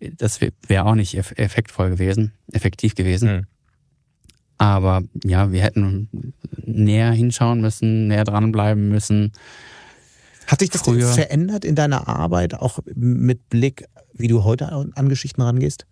das 0.00 0.40
wäre 0.40 0.52
wär 0.66 0.86
auch 0.86 0.94
nicht 0.94 1.16
effektvoll 1.16 1.90
gewesen, 1.90 2.32
effektiv 2.52 2.94
gewesen. 2.94 3.36
Mhm. 3.36 3.46
Aber 4.58 5.02
ja, 5.24 5.52
wir 5.52 5.62
hätten 5.62 6.32
näher 6.64 7.12
hinschauen 7.12 7.60
müssen, 7.60 8.08
näher 8.08 8.24
dranbleiben 8.24 8.88
müssen. 8.88 9.32
Hat 10.48 10.60
sich 10.60 10.70
das 10.70 10.82
früher. 10.82 11.06
verändert 11.06 11.64
in 11.64 11.76
deiner 11.76 12.08
Arbeit, 12.08 12.54
auch 12.54 12.80
mit 12.94 13.48
Blick, 13.50 13.84
wie 14.14 14.28
du 14.28 14.42
heute 14.42 14.72
an 14.72 15.08
Geschichten 15.08 15.42
rangehst? 15.42 15.86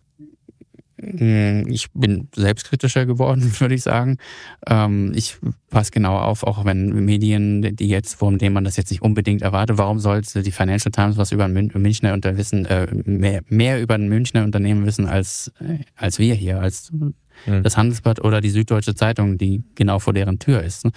Hm, 1.19 1.67
ich 1.69 1.91
bin 1.93 2.29
selbstkritischer 2.35 3.07
geworden, 3.07 3.43
würde 3.61 3.75
ich 3.75 3.83
sagen. 3.83 4.19
Ähm, 4.67 5.13
ich 5.15 5.37
passe 5.71 5.91
genau 5.91 6.19
auf, 6.19 6.43
auch 6.43 6.65
wenn 6.65 7.05
Medien, 7.05 7.77
die 7.77 7.89
jetzt, 7.89 8.15
von 8.15 8.39
denen 8.39 8.55
man 8.55 8.65
das 8.65 8.77
jetzt 8.77 8.91
nicht 8.91 9.03
unbedingt 9.03 9.43
erwartet, 9.43 9.79
warum 9.79 9.99
sollte 9.99 10.43
die 10.43 10.53
Financial 10.53 10.91
Times 10.91 11.17
was 11.17 11.33
über 11.33 11.45
ein 11.45 11.53
Münchner 11.53 12.13
Unter 12.13 12.37
wissen, 12.37 12.67
äh, 12.67 12.87
mehr, 13.05 13.43
mehr 13.49 13.81
über 13.81 13.95
ein 13.95 14.09
Münchner 14.09 14.45
Unternehmen 14.45 14.87
wissen 14.87 15.07
als, 15.07 15.53
äh, 15.61 15.79
als 15.97 16.19
wir 16.19 16.35
hier, 16.35 16.61
als 16.61 16.93
mhm. 16.93 17.15
das 17.63 17.77
Handelsblatt 17.77 18.23
oder 18.23 18.41
die 18.41 18.51
Süddeutsche 18.51 18.95
Zeitung, 18.95 19.39
die 19.39 19.63
genau 19.75 19.99
vor 19.99 20.13
deren 20.13 20.39
Tür 20.39 20.63
ist. 20.63 20.85
Ne? 20.85 20.93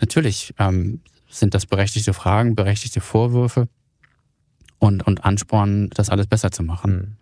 Natürlich 0.00 0.54
ähm, 0.58 1.00
sind 1.28 1.54
das 1.54 1.66
berechtigte 1.66 2.14
Fragen, 2.14 2.54
berechtigte 2.54 3.00
Vorwürfe 3.00 3.68
und, 4.78 5.06
und 5.06 5.24
Ansporn, 5.24 5.90
das 5.90 6.10
alles 6.10 6.26
besser 6.26 6.50
zu 6.50 6.62
machen. 6.62 7.18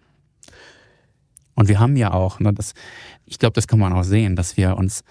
Und 1.57 1.69
wir 1.69 1.81
haben 1.81 1.97
ja 1.97 2.13
auch, 2.13 2.39
ne, 2.39 2.53
das, 2.53 2.75
ich 3.25 3.39
glaube, 3.39 3.55
das 3.55 3.67
kann 3.67 3.81
man 3.81 3.93
auch 3.93 4.05
sehen, 4.05 4.37
dass 4.37 4.57
wir 4.57 4.77
uns, 4.77 5.03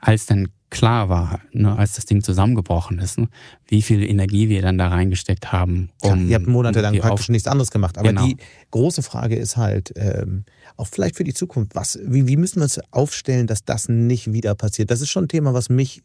als 0.00 0.26
dann 0.26 0.48
klar 0.72 1.10
war, 1.10 1.40
ne, 1.52 1.76
als 1.76 1.92
das 1.92 2.06
Ding 2.06 2.22
zusammengebrochen 2.22 2.98
ist, 2.98 3.18
ne, 3.18 3.28
wie 3.68 3.82
viel 3.82 4.02
Energie 4.02 4.48
wir 4.48 4.62
dann 4.62 4.78
da 4.78 4.88
reingesteckt 4.88 5.52
haben. 5.52 5.90
Um, 6.00 6.10
Klar, 6.10 6.16
ihr 6.18 6.34
habt 6.36 6.46
monatelang 6.46 6.98
praktisch 6.98 7.28
nichts 7.28 7.46
anderes 7.46 7.70
gemacht. 7.70 7.98
Aber 7.98 8.08
genau. 8.08 8.26
die 8.26 8.38
große 8.70 9.02
Frage 9.02 9.36
ist 9.36 9.58
halt, 9.58 9.92
ähm, 9.96 10.44
auch 10.76 10.86
vielleicht 10.86 11.16
für 11.16 11.24
die 11.24 11.34
Zukunft, 11.34 11.74
was, 11.74 11.98
wie, 12.02 12.26
wie 12.26 12.38
müssen 12.38 12.56
wir 12.56 12.64
uns 12.64 12.80
aufstellen, 12.90 13.46
dass 13.46 13.64
das 13.64 13.90
nicht 13.90 14.32
wieder 14.32 14.54
passiert? 14.54 14.90
Das 14.90 15.02
ist 15.02 15.10
schon 15.10 15.24
ein 15.26 15.28
Thema, 15.28 15.52
was 15.52 15.68
mich 15.68 16.02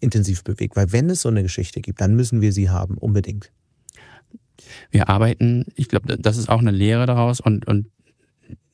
intensiv 0.00 0.42
bewegt, 0.42 0.74
weil 0.74 0.90
wenn 0.92 1.10
es 1.10 1.20
so 1.20 1.28
eine 1.28 1.42
Geschichte 1.42 1.82
gibt, 1.82 2.00
dann 2.00 2.16
müssen 2.16 2.40
wir 2.40 2.52
sie 2.52 2.70
haben, 2.70 2.96
unbedingt. 2.96 3.52
Wir 4.90 5.08
arbeiten, 5.08 5.66
ich 5.74 5.88
glaube, 5.88 6.16
das 6.16 6.38
ist 6.38 6.48
auch 6.48 6.60
eine 6.60 6.70
Lehre 6.70 7.06
daraus 7.06 7.40
und, 7.40 7.66
und 7.66 7.86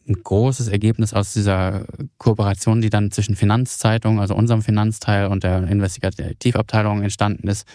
ein 0.07 0.23
großes 0.23 0.69
Ergebnis 0.69 1.15
aus 1.15 1.33
dieser 1.33 1.87
Kooperation, 2.19 2.81
die 2.81 2.91
dann 2.91 3.11
zwischen 3.11 3.37
Finanzzeitung, 3.37 4.21
also 4.21 4.35
unserem 4.35 4.63
Finanzteil 4.63 5.29
und 5.29 5.45
der 5.45 5.67
Investigativabteilung 5.67 7.03
entstanden 7.03 7.49
ist, 7.49 7.67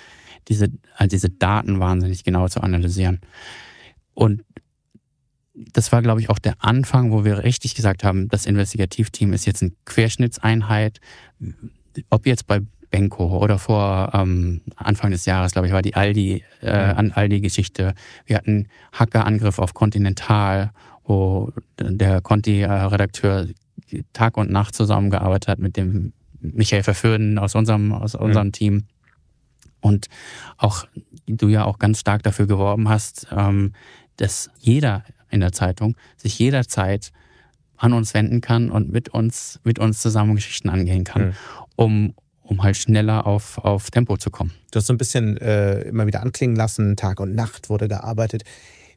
diese, 0.47 0.69
also 0.95 1.09
diese 1.09 1.30
Daten 1.30 1.80
wahnsinnig 1.80 2.23
genau 2.23 2.47
zu 2.47 2.61
analysieren. 2.61 3.19
Und 4.13 4.43
das 5.53 5.91
war, 5.91 6.01
glaube 6.01 6.21
ich, 6.21 6.30
auch 6.30 6.39
der 6.39 6.55
Anfang, 6.59 7.11
wo 7.11 7.25
wir 7.25 7.43
richtig 7.43 7.75
gesagt 7.75 8.03
haben, 8.03 8.30
das 8.30 8.45
Investigativteam 8.45 9.34
ist 9.34 9.45
jetzt 9.45 9.61
eine 9.61 9.71
Querschnittseinheit. 9.86 10.99
Ob 12.09 12.25
jetzt 12.25 12.47
bei 12.47 12.61
Benko 12.91 13.38
oder 13.38 13.59
vor 13.59 14.11
ähm, 14.13 14.61
Anfang 14.75 15.11
des 15.11 15.25
Jahres, 15.25 15.51
glaube 15.51 15.67
ich, 15.67 15.73
war 15.73 15.82
die 15.82 15.95
Aldi, 15.95 16.43
äh, 16.61 16.69
an 16.69 17.11
Aldi-Geschichte. 17.11 17.93
Wir 18.25 18.38
hatten 18.38 18.67
Hackerangriff 18.93 19.59
auf 19.59 19.73
Continental 19.73 20.71
wo 21.10 21.51
der 21.80 22.22
Conti-Redakteur 22.22 23.47
Tag 24.14 24.38
und 24.38 24.51
Nacht 24.51 24.76
zusammengearbeitet 24.76 25.47
hat 25.47 25.60
mit 25.60 25.76
dem 25.76 26.14
Michael 26.39 26.84
Verfürden 26.84 27.39
aus 27.39 27.55
unserem, 27.55 27.91
aus 27.91 28.14
unserem 28.14 28.47
mhm. 28.47 28.51
Team. 28.51 28.84
Und 29.82 30.05
auch 30.57 30.86
du 31.26 31.47
ja 31.47 31.66
auch 31.66 31.80
ganz 31.80 31.99
stark 31.99 32.22
dafür 32.22 32.45
geworben 32.45 32.89
hast, 32.89 33.28
ähm, 33.36 33.74
dass 34.18 34.51
jeder 34.60 35.03
in 35.32 35.39
der 35.39 35.51
Zeitung 35.51 35.95
sich 36.16 36.38
jederzeit 36.38 37.12
an 37.76 37.93
uns 37.93 38.14
wenden 38.14 38.41
kann 38.41 38.70
und 38.70 38.91
mit 38.91 39.10
uns, 39.10 39.60
mit 39.64 39.80
uns 39.80 40.01
zusammen 40.01 40.36
Geschichten 40.36 40.70
angehen 40.70 41.05
kann, 41.05 41.28
mhm. 41.28 41.34
um, 41.76 42.14
um 42.43 42.62
halt 42.62 42.78
schneller 42.78 43.26
auf, 43.26 43.57
auf 43.57 43.89
Tempo 43.89 44.18
zu 44.18 44.30
kommen. 44.30 44.51
Du 44.72 44.78
hast 44.78 44.86
so 44.86 44.93
ein 44.93 44.97
bisschen 44.97 45.38
äh, 45.38 45.82
immer 45.82 46.05
wieder 46.05 46.22
anklingen 46.22 46.55
lassen, 46.55 46.97
Tag 46.97 47.20
und 47.20 47.34
Nacht 47.34 47.70
wurde 47.70 47.88
gearbeitet. 47.88 48.43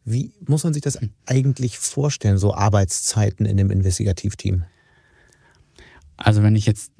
Wie 0.04 0.32
muss 0.46 0.64
man 0.64 0.72
sich 0.72 0.82
das 0.82 0.98
eigentlich 1.26 1.78
vorstellen, 1.78 2.38
so 2.38 2.54
Arbeitszeiten 2.54 3.46
in 3.46 3.56
dem 3.56 3.70
Investigativteam? 3.70 4.64
Also 6.16 6.42
wenn 6.42 6.56
ich 6.56 6.66
jetzt, 6.66 6.92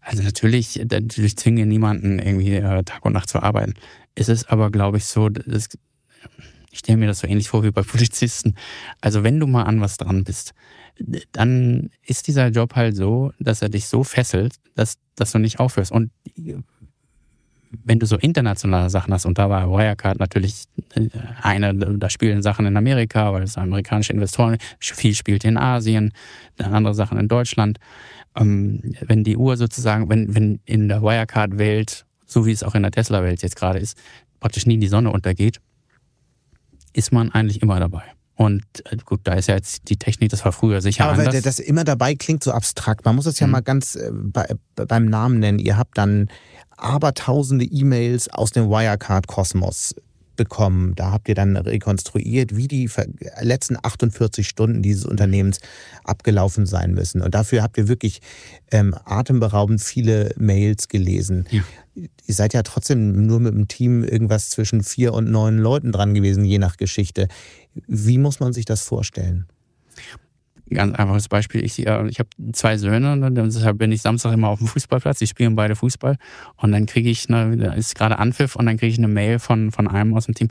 also 0.00 0.22
natürlich, 0.22 0.76
natürlich 0.90 1.36
zwinge 1.36 1.66
niemanden 1.66 2.18
irgendwie 2.18 2.54
äh, 2.54 2.84
Tag 2.84 3.04
und 3.04 3.12
Nacht 3.12 3.28
zu 3.28 3.42
arbeiten. 3.42 3.74
Es 4.14 4.28
ist 4.28 4.50
aber, 4.50 4.70
glaube 4.70 4.98
ich, 4.98 5.06
so, 5.06 5.28
das, 5.28 5.68
ich 6.70 6.80
stelle 6.80 6.98
mir 6.98 7.06
das 7.06 7.20
so 7.20 7.26
ähnlich 7.26 7.48
vor 7.48 7.64
wie 7.64 7.70
bei 7.70 7.82
Polizisten. 7.82 8.54
Also 9.00 9.24
wenn 9.24 9.40
du 9.40 9.46
mal 9.46 9.64
an 9.64 9.80
was 9.80 9.96
dran 9.96 10.24
bist, 10.24 10.52
dann 11.32 11.90
ist 12.02 12.26
dieser 12.26 12.48
Job 12.48 12.74
halt 12.74 12.96
so, 12.96 13.32
dass 13.38 13.62
er 13.62 13.68
dich 13.68 13.86
so 13.86 14.04
fesselt, 14.04 14.56
dass, 14.74 14.98
dass 15.14 15.32
du 15.32 15.38
nicht 15.38 15.58
aufhörst. 15.58 15.92
Und 15.92 16.10
wenn 17.84 17.98
du 17.98 18.06
so 18.06 18.16
internationale 18.16 18.90
Sachen 18.90 19.12
hast, 19.12 19.26
und 19.26 19.38
da 19.38 19.50
war 19.50 19.70
Wirecard 19.70 20.18
natürlich 20.18 20.64
äh, 20.94 21.08
eine, 21.42 21.74
da 21.74 22.10
spielen 22.10 22.42
Sachen 22.42 22.66
in 22.66 22.76
Amerika, 22.76 23.32
weil 23.32 23.42
es 23.42 23.56
amerikanische 23.56 24.12
Investoren, 24.12 24.58
viel 24.78 25.14
spielt 25.14 25.44
in 25.44 25.56
Asien, 25.56 26.12
andere 26.58 26.94
Sachen 26.94 27.18
in 27.18 27.28
Deutschland. 27.28 27.78
Ähm, 28.36 28.82
wenn 29.00 29.24
die 29.24 29.36
Uhr 29.36 29.56
sozusagen, 29.56 30.08
wenn, 30.08 30.34
wenn 30.34 30.60
in 30.64 30.88
der 30.88 31.02
Wirecard-Welt, 31.02 32.04
so 32.26 32.46
wie 32.46 32.52
es 32.52 32.62
auch 32.62 32.74
in 32.74 32.82
der 32.82 32.92
Tesla-Welt 32.92 33.42
jetzt 33.42 33.56
gerade 33.56 33.78
ist, 33.78 33.96
praktisch 34.40 34.66
nie 34.66 34.78
die 34.78 34.88
Sonne 34.88 35.10
untergeht, 35.10 35.60
ist 36.92 37.12
man 37.12 37.30
eigentlich 37.32 37.62
immer 37.62 37.80
dabei. 37.80 38.04
Und 38.36 38.64
äh, 38.84 38.96
gut, 39.04 39.20
da 39.24 39.34
ist 39.34 39.48
ja 39.48 39.54
jetzt 39.54 39.88
die 39.88 39.96
Technik, 39.96 40.30
das 40.30 40.44
war 40.44 40.52
früher 40.52 40.82
sicher 40.82 41.06
Aber 41.06 41.18
anders. 41.18 41.42
das 41.42 41.58
immer 41.58 41.84
dabei 41.84 42.14
klingt 42.14 42.44
so 42.44 42.52
abstrakt. 42.52 43.04
Man 43.04 43.16
muss 43.16 43.26
es 43.26 43.40
ja 43.40 43.46
mhm. 43.46 43.52
mal 43.52 43.62
ganz 43.62 43.96
äh, 43.96 44.10
bei, 44.12 44.46
beim 44.74 45.06
Namen 45.06 45.38
nennen. 45.40 45.58
Ihr 45.58 45.78
habt 45.78 45.96
dann 45.96 46.28
abertausende 46.76 47.64
E-Mails 47.64 48.28
aus 48.28 48.50
dem 48.50 48.68
Wirecard-Kosmos 48.68 49.94
bekommen. 50.36 50.94
Da 50.94 51.10
habt 51.10 51.28
ihr 51.28 51.34
dann 51.34 51.56
rekonstruiert, 51.56 52.56
wie 52.56 52.68
die 52.68 52.88
letzten 53.40 53.76
48 53.82 54.46
Stunden 54.46 54.82
dieses 54.82 55.04
Unternehmens 55.04 55.58
abgelaufen 56.04 56.66
sein 56.66 56.92
müssen. 56.92 57.22
Und 57.22 57.34
dafür 57.34 57.62
habt 57.62 57.78
ihr 57.78 57.88
wirklich 57.88 58.20
ähm, 58.70 58.94
atemberaubend 59.04 59.80
viele 59.80 60.32
Mails 60.36 60.88
gelesen. 60.88 61.46
Ja. 61.50 61.62
Ihr 61.94 62.34
seid 62.34 62.52
ja 62.52 62.62
trotzdem 62.62 63.26
nur 63.26 63.40
mit 63.40 63.54
dem 63.54 63.68
Team 63.68 64.04
irgendwas 64.04 64.50
zwischen 64.50 64.82
vier 64.82 65.14
und 65.14 65.30
neun 65.30 65.58
Leuten 65.58 65.92
dran 65.92 66.12
gewesen, 66.12 66.44
je 66.44 66.58
nach 66.58 66.76
Geschichte. 66.76 67.28
Wie 67.86 68.18
muss 68.18 68.38
man 68.38 68.52
sich 68.52 68.66
das 68.66 68.82
vorstellen? 68.82 69.46
Ganz 70.70 70.94
einfaches 70.96 71.28
Beispiel. 71.28 71.64
Ich, 71.64 71.86
äh, 71.86 72.08
ich 72.08 72.18
habe 72.18 72.28
zwei 72.52 72.76
Söhne 72.76 73.12
und 73.12 73.34
deshalb 73.34 73.78
bin 73.78 73.92
ich 73.92 74.02
Samstag 74.02 74.32
immer 74.32 74.48
auf 74.48 74.58
dem 74.58 74.68
Fußballplatz. 74.68 75.18
Die 75.18 75.26
spielen 75.26 75.56
beide 75.56 75.76
Fußball. 75.76 76.16
Und 76.56 76.72
dann 76.72 76.86
kriege 76.86 77.10
ich, 77.10 77.28
eine, 77.28 77.74
ist 77.76 77.94
gerade 77.94 78.18
Anpfiff 78.18 78.56
und 78.56 78.66
dann 78.66 78.76
kriege 78.76 78.92
ich 78.92 78.98
eine 78.98 79.08
Mail 79.08 79.38
von, 79.38 79.70
von 79.70 79.88
einem 79.88 80.14
aus 80.14 80.26
dem 80.26 80.34
Team. 80.34 80.48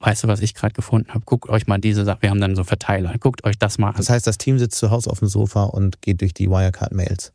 Weißt 0.00 0.24
du, 0.24 0.28
was 0.28 0.40
ich 0.40 0.54
gerade 0.54 0.74
gefunden 0.74 1.08
habe? 1.14 1.24
Guckt 1.24 1.48
euch 1.48 1.66
mal 1.66 1.78
diese 1.78 2.04
Sache. 2.04 2.18
Wir 2.20 2.30
haben 2.30 2.40
dann 2.40 2.54
so 2.54 2.64
Verteiler. 2.64 3.14
Guckt 3.18 3.44
euch 3.44 3.58
das 3.58 3.78
mal 3.78 3.90
an. 3.90 3.96
Das 3.96 4.10
heißt, 4.10 4.26
das 4.26 4.38
Team 4.38 4.58
sitzt 4.58 4.78
zu 4.78 4.90
Hause 4.90 5.10
auf 5.10 5.20
dem 5.20 5.28
Sofa 5.28 5.64
und 5.64 6.02
geht 6.02 6.20
durch 6.20 6.34
die 6.34 6.48
Wirecard-Mails. 6.50 7.32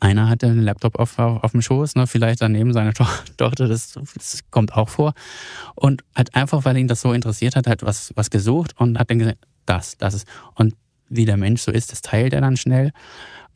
Einer 0.00 0.28
hatte 0.28 0.46
einen 0.46 0.62
Laptop 0.62 0.98
auf, 0.98 1.18
auf, 1.18 1.52
dem 1.52 1.62
Schoß, 1.62 1.94
ne, 1.96 2.06
vielleicht 2.06 2.42
daneben 2.42 2.72
seine 2.72 2.92
to 2.92 3.04
Tochter, 3.36 3.68
das, 3.68 3.94
das, 4.14 4.40
kommt 4.50 4.74
auch 4.74 4.88
vor. 4.88 5.14
Und 5.74 6.04
hat 6.14 6.34
einfach, 6.34 6.64
weil 6.64 6.76
ihn 6.76 6.88
das 6.88 7.00
so 7.00 7.12
interessiert 7.12 7.56
hat, 7.56 7.66
hat 7.66 7.82
was, 7.82 8.12
was 8.14 8.30
gesucht 8.30 8.74
und 8.78 8.98
hat 8.98 9.10
dann 9.10 9.18
gesagt, 9.18 9.38
das, 9.68 9.96
das 9.98 10.14
ist. 10.14 10.28
Und 10.54 10.74
wie 11.08 11.24
der 11.24 11.36
Mensch 11.36 11.62
so 11.62 11.70
ist, 11.70 11.92
das 11.92 12.02
teilt 12.02 12.32
er 12.32 12.40
dann 12.40 12.56
schnell. 12.56 12.92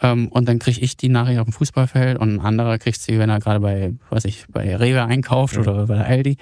Ähm, 0.02 0.28
und 0.28 0.48
dann 0.48 0.58
kriege 0.58 0.80
ich 0.80 0.96
die 0.96 1.08
Nachricht 1.08 1.38
auf 1.38 1.46
dem 1.46 1.52
Fußballfeld 1.52 2.18
und 2.18 2.34
ein 2.34 2.40
anderer 2.40 2.78
kriegt 2.78 3.00
sie, 3.00 3.18
wenn 3.18 3.30
er 3.30 3.38
gerade 3.38 3.60
bei, 3.60 3.94
weiß 4.10 4.24
ich, 4.24 4.46
bei 4.48 4.74
Rewe 4.76 5.04
einkauft 5.04 5.56
oder 5.56 5.86
bei 5.86 6.04
Aldi. 6.04 6.36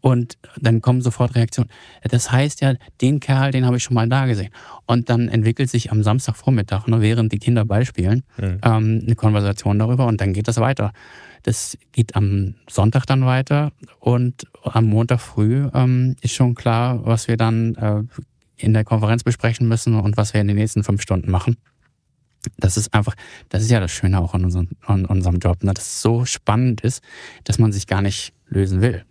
Und 0.00 0.38
dann 0.60 0.82
kommen 0.82 1.00
sofort 1.00 1.34
Reaktionen. 1.34 1.70
Das 2.02 2.30
heißt 2.30 2.60
ja, 2.60 2.74
den 3.00 3.20
Kerl, 3.20 3.50
den 3.50 3.64
habe 3.64 3.76
ich 3.76 3.82
schon 3.82 3.94
mal 3.94 4.08
da 4.08 4.26
gesehen. 4.26 4.50
Und 4.86 5.08
dann 5.08 5.28
entwickelt 5.28 5.70
sich 5.70 5.90
am 5.90 6.02
Samstagvormittag, 6.02 6.86
ne, 6.86 7.00
während 7.00 7.32
die 7.32 7.38
Kinder 7.38 7.64
Ball 7.64 7.84
spielen, 7.84 8.22
mhm. 8.36 8.58
ähm, 8.62 9.02
eine 9.04 9.14
Konversation 9.14 9.78
darüber 9.78 10.06
und 10.06 10.20
dann 10.20 10.32
geht 10.32 10.48
das 10.48 10.58
weiter. 10.58 10.92
Das 11.42 11.78
geht 11.92 12.16
am 12.16 12.54
Sonntag 12.68 13.06
dann 13.06 13.24
weiter 13.24 13.72
und 14.00 14.46
am 14.62 14.86
Montag 14.86 15.20
früh 15.20 15.68
ähm, 15.74 16.16
ist 16.20 16.34
schon 16.34 16.54
klar, 16.54 17.04
was 17.04 17.28
wir 17.28 17.36
dann 17.36 17.74
äh, 17.76 18.02
in 18.56 18.72
der 18.72 18.84
Konferenz 18.84 19.24
besprechen 19.24 19.68
müssen 19.68 19.94
und 19.94 20.16
was 20.16 20.34
wir 20.34 20.40
in 20.40 20.48
den 20.48 20.56
nächsten 20.56 20.84
fünf 20.84 21.02
Stunden 21.02 21.30
machen. 21.30 21.56
Das 22.58 22.76
ist 22.76 22.94
einfach, 22.94 23.14
das 23.48 23.62
ist 23.62 23.70
ja 23.70 23.80
das 23.80 23.90
Schöne 23.90 24.20
auch 24.20 24.34
an 24.34 24.44
unserem, 24.44 24.68
an 24.82 25.04
unserem 25.04 25.38
Job, 25.38 25.64
ne? 25.64 25.74
dass 25.74 25.86
es 25.86 26.02
so 26.02 26.24
spannend 26.24 26.80
ist, 26.82 27.02
dass 27.44 27.58
man 27.58 27.72
sich 27.72 27.86
gar 27.86 28.02
nicht 28.02 28.32
lösen 28.46 28.80
will. 28.80 29.04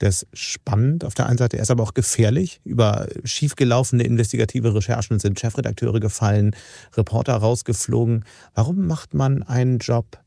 Das 0.00 0.22
ist 0.22 0.38
spannend 0.38 1.04
auf 1.04 1.14
der 1.14 1.26
einen 1.26 1.38
Seite, 1.38 1.58
er 1.58 1.62
ist 1.62 1.70
aber 1.70 1.82
auch 1.82 1.94
gefährlich. 1.94 2.60
Über 2.64 3.06
schiefgelaufene 3.22 4.02
investigative 4.02 4.74
Recherchen 4.74 5.18
sind 5.18 5.38
Chefredakteure 5.38 6.00
gefallen, 6.00 6.56
Reporter 6.96 7.34
rausgeflogen. 7.34 8.24
Warum 8.54 8.86
macht 8.86 9.14
man 9.14 9.42
einen 9.42 9.78
Job, 9.78 10.18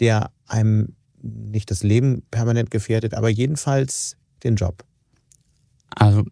der 0.00 0.30
einem 0.46 0.94
nicht 1.22 1.70
das 1.70 1.82
Leben 1.82 2.22
permanent 2.30 2.70
gefährdet, 2.70 3.14
aber 3.14 3.30
jedenfalls 3.30 4.16
den 4.44 4.56
Job? 4.56 4.84
Also 5.94 6.24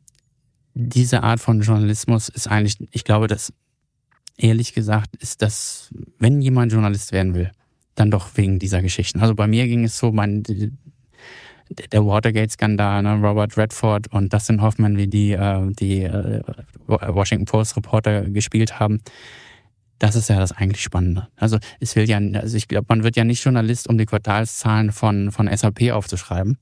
diese 0.81 1.23
Art 1.23 1.41
von 1.41 1.61
Journalismus 1.61 2.29
ist 2.29 2.49
eigentlich, 2.49 2.77
ich 2.91 3.05
glaube, 3.05 3.27
dass 3.27 3.53
ehrlich 4.37 4.75
gesagt 4.75 5.17
ist 5.17 5.43
das, 5.43 5.91
wenn 6.19 6.41
jemand 6.41 6.73
Journalist 6.73 7.13
werden 7.13 7.35
will, 7.35 7.51
dann 7.95 8.11
doch 8.11 8.31
wegen 8.37 8.59
dieser 8.59 8.83
Geschichten. 8.83 9.21
Also 9.21 9.35
bei 9.35 9.47
mir 9.47 9.67
ging 9.67 9.85
es 9.85 9.99
so, 9.99 10.13
mein, 10.13 10.43
der 10.43 12.05
Watergate-Skandal, 12.05 13.03
ne, 13.03 13.15
Robert 13.21 13.57
Redford 13.57 14.13
und 14.13 14.33
Dustin 14.33 14.63
Hoffman, 14.63 14.97
wie 14.97 15.07
die, 15.07 15.33
äh, 15.33 15.71
die 15.73 16.03
äh, 16.03 16.43
Washington 16.87 17.45
Post-Reporter 17.45 18.23
gespielt 18.23 18.81
haben. 18.81 19.01
Das 19.99 20.17
ist 20.17 20.31
ja 20.31 20.39
das 20.39 20.53
eigentlich 20.53 20.83
Spannende. 20.83 21.29
Also 21.37 21.59
es 21.79 21.95
will 21.95 22.09
ja, 22.09 22.19
also 22.19 22.57
ich 22.57 22.69
glaube, 22.69 22.87
man 22.89 23.05
wird 23.05 23.17
ja 23.17 23.25
nicht 23.25 23.45
Journalist, 23.45 23.89
um 23.89 23.99
die 23.99 24.07
Quartalszahlen 24.07 24.93
von, 24.93 25.31
von 25.31 25.55
SAP 25.55 25.91
aufzuschreiben, 25.93 26.57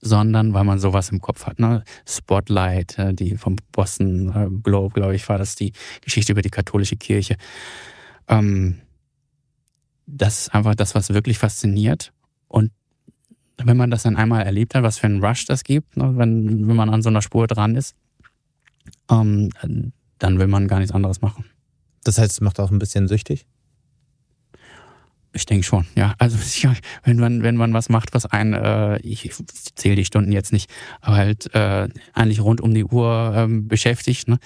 sondern 0.00 0.54
weil 0.54 0.64
man 0.64 0.78
sowas 0.78 1.10
im 1.10 1.20
Kopf 1.20 1.46
hat. 1.46 1.58
Ne? 1.58 1.84
Spotlight, 2.06 2.98
äh, 2.98 3.14
die 3.14 3.36
vom 3.36 3.56
Boston 3.72 4.32
äh, 4.34 4.48
Globe, 4.62 4.94
glaube 4.94 5.14
ich, 5.14 5.28
war 5.28 5.38
das 5.38 5.56
die 5.56 5.72
Geschichte 6.00 6.32
über 6.32 6.42
die 6.42 6.50
katholische 6.50 6.96
Kirche. 6.96 7.36
Ähm, 8.28 8.80
das 10.06 10.42
ist 10.42 10.54
einfach 10.54 10.74
das, 10.74 10.94
was 10.94 11.10
wirklich 11.10 11.38
fasziniert. 11.38 12.12
Und 12.48 12.72
wenn 13.58 13.76
man 13.76 13.90
das 13.90 14.02
dann 14.02 14.16
einmal 14.16 14.42
erlebt 14.42 14.74
hat, 14.74 14.82
was 14.82 14.98
für 14.98 15.06
einen 15.06 15.22
Rush 15.22 15.44
das 15.44 15.64
gibt, 15.64 15.96
ne, 15.96 16.16
wenn, 16.16 16.66
wenn 16.66 16.76
man 16.76 16.90
an 16.90 17.02
so 17.02 17.10
einer 17.10 17.22
Spur 17.22 17.46
dran 17.46 17.76
ist, 17.76 17.94
ähm, 19.10 19.50
dann 20.18 20.38
will 20.38 20.46
man 20.46 20.68
gar 20.68 20.78
nichts 20.78 20.94
anderes 20.94 21.20
machen. 21.20 21.44
Das 22.04 22.18
heißt, 22.18 22.32
es 22.32 22.40
macht 22.40 22.58
auch 22.58 22.70
ein 22.70 22.78
bisschen 22.78 23.08
süchtig? 23.08 23.46
Ich 25.32 25.46
denke 25.46 25.64
schon, 25.64 25.86
ja. 25.94 26.14
Also 26.18 26.38
wenn 27.04 27.18
man, 27.18 27.42
wenn 27.42 27.56
man 27.56 27.72
was 27.72 27.88
macht, 27.88 28.14
was 28.14 28.26
einen, 28.26 28.54
äh, 28.54 28.98
ich 28.98 29.30
zähle 29.74 29.96
die 29.96 30.04
Stunden 30.04 30.32
jetzt 30.32 30.52
nicht, 30.52 30.70
aber 31.00 31.16
halt 31.16 31.54
äh, 31.54 31.88
eigentlich 32.12 32.40
rund 32.40 32.60
um 32.60 32.74
die 32.74 32.84
Uhr 32.84 33.32
ähm, 33.36 33.68
beschäftigt, 33.68 34.28
ne? 34.28 34.38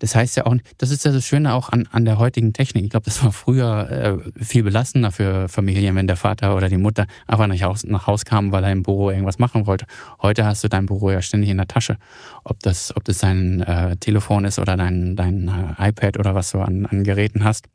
Das 0.00 0.14
heißt 0.14 0.36
ja 0.38 0.46
auch, 0.46 0.56
das 0.78 0.90
ist 0.90 1.04
ja 1.04 1.12
das 1.12 1.26
Schöne 1.26 1.52
auch 1.52 1.68
an, 1.68 1.86
an 1.92 2.06
der 2.06 2.18
heutigen 2.18 2.54
Technik. 2.54 2.84
Ich 2.84 2.90
glaube, 2.90 3.04
das 3.04 3.22
war 3.22 3.32
früher 3.32 4.22
äh, 4.38 4.42
viel 4.42 4.62
belastender 4.62 5.12
für 5.12 5.46
Familien, 5.48 5.94
wenn 5.94 6.06
der 6.06 6.16
Vater 6.16 6.56
oder 6.56 6.70
die 6.70 6.78
Mutter 6.78 7.06
einfach 7.26 7.46
nach 7.46 7.60
Haus, 7.60 7.84
nach 7.84 8.06
Haus 8.06 8.24
kam, 8.24 8.50
weil 8.50 8.64
er 8.64 8.72
im 8.72 8.82
Büro 8.82 9.10
irgendwas 9.10 9.38
machen 9.38 9.66
wollte. 9.66 9.84
Heute 10.22 10.46
hast 10.46 10.64
du 10.64 10.68
dein 10.68 10.86
Büro 10.86 11.10
ja 11.10 11.20
ständig 11.20 11.50
in 11.50 11.58
der 11.58 11.68
Tasche. 11.68 11.98
Ob 12.44 12.60
das, 12.60 12.96
ob 12.96 13.04
das 13.04 13.18
dein 13.18 13.60
äh, 13.60 13.96
Telefon 13.98 14.46
ist 14.46 14.58
oder 14.58 14.78
dein, 14.78 15.16
dein 15.16 15.48
äh, 15.78 15.88
iPad 15.90 16.18
oder 16.18 16.34
was 16.34 16.50
du 16.50 16.60
an, 16.60 16.86
an 16.86 17.04
Geräten 17.04 17.44
hast 17.44 17.68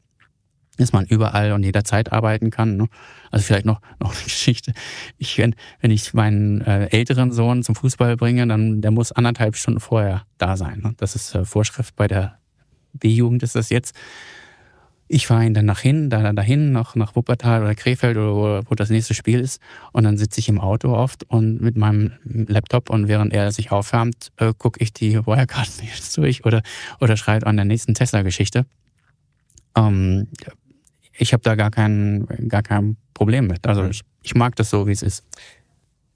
dass 0.78 0.94
man 0.94 1.06
überall 1.06 1.52
und 1.52 1.64
jederzeit 1.64 2.12
arbeiten 2.12 2.50
kann. 2.50 2.78
Ne? 2.78 2.88
Also 3.32 3.46
vielleicht 3.46 3.66
noch, 3.66 3.82
noch 4.00 4.14
eine 4.14 4.24
Geschichte. 4.24 4.74
Ich, 5.18 5.38
wenn, 5.38 5.56
wenn 5.80 5.92
ich 5.92 6.14
meinen 6.14 6.62
äh, 6.62 6.88
älteren 6.88 7.32
Sohn 7.32 7.64
zum 7.64 7.76
Fußball 7.76 8.18
bringe, 8.18 8.48
dann 8.48 8.82
der 8.82 8.92
muss 8.92 9.12
anderthalb 9.12 9.56
Stunden 9.56 9.80
vorher 9.80 10.26
da 10.38 10.58
sein. 10.58 10.80
Ne? 10.80 10.94
Das 10.98 11.16
ist 11.16 11.36
äh, 11.36 11.46
Vorschrift 11.46 11.96
bei 11.96 12.08
der 12.08 12.40
B-Jugend 12.94 13.44
ist 13.44 13.56
das 13.56 13.70
jetzt. 13.70 13.96
Ich 15.08 15.28
fahre 15.28 15.46
ihn 15.46 15.54
dann 15.54 15.66
nach 15.66 15.82
hin, 15.82 16.10
da, 16.10 16.34
dahin, 16.34 16.72
nach, 16.72 16.96
nach 16.96 17.16
Wuppertal 17.16 17.62
oder 17.62 17.76
Krefeld 17.76 18.18
oder 18.18 18.34
wo, 18.34 18.70
wo 18.72 18.76
das 18.76 18.90
nächste 18.90 19.14
Spiel 19.14 19.40
ist. 19.40 19.62
Und 19.92 20.04
dann 20.04 20.18
sitze 20.18 20.40
ich 20.40 20.50
im 20.50 20.60
Auto 20.60 20.96
oft 20.96 21.24
und 21.26 21.62
mit 21.62 21.78
meinem 21.78 22.14
Laptop 22.24 22.90
und 22.90 23.08
während 23.08 23.32
er 23.32 23.52
sich 23.52 23.72
aufwärmt, 23.72 24.32
äh, 24.38 24.54
gucke 24.58 24.82
ich 24.82 24.94
die 24.94 25.14
Wirecards 25.28 25.82
jetzt 25.84 26.18
durch 26.18 26.44
oder, 26.44 26.64
oder 27.00 27.18
schreibe 27.18 27.46
an 27.46 27.56
der 27.56 27.66
nächsten 27.66 27.94
Tesla-Geschichte. 27.94 28.66
Ähm, 29.78 30.28
ich 31.18 31.34
habe 31.34 31.43
da 31.43 31.55
gar 31.55 31.72
kein, 31.72 32.28
gar 32.47 32.63
kein 32.63 32.97
Problem 33.13 33.47
mit. 33.47 33.66
Also 33.68 33.86
ich, 33.86 34.01
ich 34.22 34.36
mag 34.36 34.55
das 34.55 34.70
so, 34.70 34.88
wie 34.88 34.91
es 34.91 35.01
ist. 35.01 35.24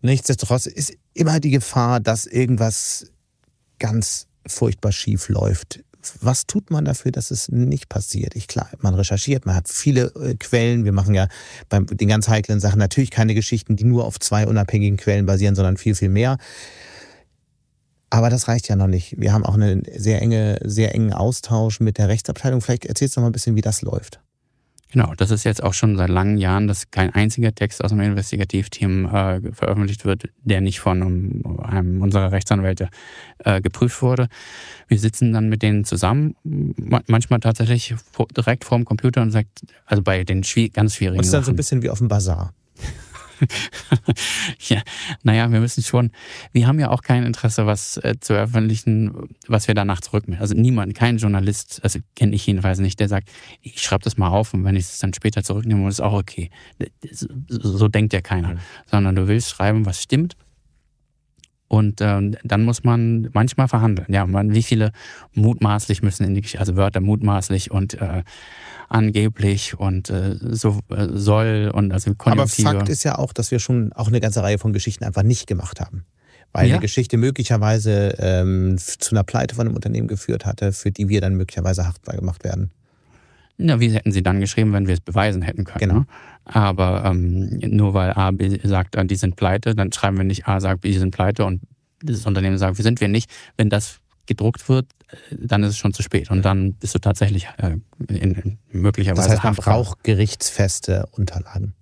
Nichtsdestotrotz 0.01 0.65
ist 0.65 0.93
immer 1.13 1.39
die 1.39 1.51
Gefahr, 1.51 1.99
dass 1.99 2.25
irgendwas 2.25 3.11
ganz 3.79 4.27
furchtbar 4.47 4.91
schief 4.91 5.29
läuft. 5.29 5.83
Was 6.21 6.47
tut 6.47 6.71
man 6.71 6.85
dafür, 6.85 7.11
dass 7.11 7.29
es 7.29 7.49
nicht 7.49 7.89
passiert? 7.89 8.35
Ich 8.35 8.47
klar, 8.47 8.69
man 8.79 8.95
recherchiert, 8.95 9.45
man 9.45 9.55
hat 9.55 9.67
viele 9.67 10.13
äh, 10.15 10.35
Quellen. 10.35 10.85
Wir 10.85 10.93
machen 10.93 11.13
ja 11.13 11.27
bei 11.67 11.79
den 11.79 12.07
ganz 12.07 12.29
heiklen 12.29 12.61
Sachen 12.61 12.79
natürlich 12.79 13.11
keine 13.11 13.35
Geschichten, 13.35 13.75
die 13.75 13.83
nur 13.83 14.05
auf 14.05 14.17
zwei 14.19 14.47
unabhängigen 14.47 14.97
Quellen 14.97 15.25
basieren, 15.25 15.55
sondern 15.55 15.75
viel, 15.75 15.95
viel 15.95 16.09
mehr. 16.09 16.37
Aber 18.09 18.29
das 18.29 18.47
reicht 18.47 18.69
ja 18.69 18.75
noch 18.75 18.87
nicht. 18.87 19.19
Wir 19.19 19.33
haben 19.33 19.45
auch 19.45 19.53
einen 19.53 19.83
sehr 19.93 20.21
enge, 20.21 20.59
sehr 20.63 20.95
engen 20.95 21.13
Austausch 21.13 21.81
mit 21.81 21.97
der 21.97 22.07
Rechtsabteilung. 22.07 22.61
Vielleicht 22.61 22.85
erzählst 22.85 23.15
du 23.15 23.19
noch 23.19 23.25
mal 23.25 23.29
ein 23.29 23.33
bisschen, 23.33 23.55
wie 23.55 23.61
das 23.61 23.81
läuft. 23.81 24.21
Genau, 24.91 25.13
das 25.15 25.29
ist 25.29 25.43
jetzt 25.43 25.61
auch 25.61 25.75
schon 25.75 25.97
seit 25.97 26.09
langen 26.09 26.37
Jahren, 26.37 26.67
dass 26.67 26.89
kein 26.89 27.13
einziger 27.13 27.53
Text 27.53 27.83
aus 27.83 27.91
dem 27.91 27.99
Investigativteam 27.99 29.05
äh, 29.05 29.53
veröffentlicht 29.53 30.03
wird, 30.03 30.29
der 30.43 30.61
nicht 30.61 30.79
von 30.79 31.03
um, 31.03 31.59
einem 31.61 32.01
unserer 32.01 32.31
Rechtsanwälte 32.31 32.89
äh, 33.39 33.61
geprüft 33.61 34.01
wurde. 34.01 34.29
Wir 34.87 34.97
sitzen 34.97 35.31
dann 35.31 35.47
mit 35.47 35.61
denen 35.61 35.85
zusammen, 35.85 36.35
manchmal 37.07 37.39
tatsächlich 37.39 37.93
direkt 38.35 38.65
vorm 38.65 38.83
Computer 38.83 39.21
und 39.21 39.29
sagt, 39.29 39.61
also 39.85 40.01
bei 40.01 40.23
den 40.23 40.41
ganz 40.73 40.95
schwierigen. 40.95 41.19
Und 41.19 41.25
ist 41.25 41.33
dann 41.33 41.43
so 41.43 41.51
ein 41.51 41.55
bisschen 41.55 41.83
wie 41.83 41.91
auf 41.91 41.99
dem 41.99 42.07
Bazar. 42.07 42.53
ja, 44.67 44.81
naja, 45.23 45.51
wir 45.51 45.59
müssen 45.59 45.83
schon, 45.83 46.11
wir 46.51 46.67
haben 46.67 46.79
ja 46.79 46.89
auch 46.89 47.01
kein 47.01 47.23
Interesse, 47.23 47.65
was 47.65 47.97
äh, 47.97 48.15
zu 48.19 48.33
veröffentlichen, 48.33 49.29
was 49.47 49.67
wir 49.67 49.75
danach 49.75 50.01
zurückmelden. 50.01 50.41
Also 50.41 50.55
niemand, 50.55 50.95
kein 50.95 51.17
Journalist, 51.17 51.79
also 51.83 51.99
kenne 52.15 52.35
ich 52.35 52.45
jedenfalls 52.45 52.79
nicht, 52.79 52.99
der 52.99 53.07
sagt, 53.07 53.29
ich 53.61 53.81
schreibe 53.81 54.03
das 54.03 54.17
mal 54.17 54.29
auf 54.29 54.53
und 54.53 54.63
wenn 54.63 54.75
ich 54.75 54.85
es 54.85 54.99
dann 54.99 55.13
später 55.13 55.43
zurücknehme, 55.43 55.87
ist 55.87 56.01
auch 56.01 56.13
okay. 56.13 56.49
So, 57.11 57.27
so 57.47 57.87
denkt 57.87 58.13
ja 58.13 58.21
keiner. 58.21 58.55
Mhm. 58.55 58.59
Sondern 58.85 59.15
du 59.15 59.27
willst 59.27 59.49
schreiben, 59.49 59.85
was 59.85 60.01
stimmt 60.01 60.35
und 61.69 62.01
ähm, 62.01 62.35
dann 62.43 62.65
muss 62.65 62.83
man 62.83 63.29
manchmal 63.31 63.67
verhandeln. 63.67 64.11
Ja, 64.11 64.25
man, 64.25 64.53
wie 64.53 64.63
viele 64.63 64.91
mutmaßlich 65.33 66.01
müssen 66.01 66.25
in 66.25 66.33
die 66.33 66.41
Geschichte, 66.41 66.59
also 66.59 66.75
Wörter 66.75 66.99
mutmaßlich 66.99 67.69
und 67.69 67.93
äh, 68.01 68.23
angeblich 68.89 69.79
und 69.79 70.09
äh, 70.09 70.35
so 70.41 70.79
äh, 70.89 71.07
soll 71.11 71.71
und 71.71 71.93
also 71.93 72.13
Konjunktive. 72.15 72.67
Aber 72.67 72.79
Fakt 72.79 72.89
ist 72.89 73.03
ja 73.03 73.19
auch, 73.19 73.33
dass 73.33 73.51
wir 73.51 73.59
schon 73.59 73.93
auch 73.93 74.07
eine 74.07 74.19
ganze 74.19 74.41
Reihe 74.41 74.57
von 74.57 74.73
Geschichten 74.73 75.03
einfach 75.03 75.23
nicht 75.23 75.45
gemacht 75.45 75.79
haben. 75.79 76.05
Weil 76.51 76.67
ja. 76.67 76.73
eine 76.73 76.81
Geschichte 76.81 77.17
möglicherweise 77.17 78.15
ähm, 78.17 78.75
zu 78.79 79.11
einer 79.11 79.23
Pleite 79.23 79.53
von 79.53 79.67
einem 79.67 79.75
Unternehmen 79.75 80.07
geführt 80.07 80.47
hatte, 80.47 80.71
für 80.71 80.91
die 80.91 81.07
wir 81.07 81.21
dann 81.21 81.35
möglicherweise 81.35 81.87
haftbar 81.87 82.15
gemacht 82.15 82.43
werden. 82.43 82.71
Na, 83.61 83.79
wie 83.79 83.91
hätten 83.91 84.11
sie 84.11 84.23
dann 84.23 84.39
geschrieben, 84.39 84.73
wenn 84.73 84.87
wir 84.87 84.95
es 84.95 85.01
beweisen 85.01 85.43
hätten 85.43 85.65
können? 85.65 85.79
Genau. 85.79 86.05
Aber 86.51 87.05
ähm, 87.05 87.59
nur 87.59 87.93
weil 87.93 88.11
A 88.13 88.31
B 88.31 88.59
sagt, 88.63 88.95
äh, 88.95 89.05
die 89.05 89.15
sind 89.15 89.35
pleite, 89.35 89.75
dann 89.75 89.91
schreiben 89.91 90.17
wir 90.17 90.23
nicht 90.23 90.47
A 90.47 90.59
sagt, 90.59 90.83
die 90.83 90.93
sind 90.93 91.11
pleite 91.11 91.45
und 91.45 91.61
das 92.01 92.25
Unternehmen 92.25 92.57
sagt, 92.57 92.77
wir 92.77 92.83
sind 92.83 93.01
wir 93.01 93.07
nicht. 93.07 93.29
Wenn 93.57 93.69
das 93.69 93.99
gedruckt 94.25 94.67
wird, 94.67 94.87
äh, 95.09 95.35
dann 95.37 95.63
ist 95.63 95.69
es 95.69 95.77
schon 95.77 95.93
zu 95.93 96.01
spät 96.01 96.31
und 96.31 96.43
dann 96.43 96.73
bist 96.73 96.95
du 96.95 96.99
tatsächlich 96.99 97.47
äh, 97.57 97.77
in, 98.07 98.33
in 98.33 98.57
möglicherweise. 98.71 99.29
Das 99.29 99.31
heißt, 99.31 99.43
man 99.43 99.55
braucht 99.55 100.03
gerichtsfeste 100.03 101.05
Unterlagen 101.11 101.73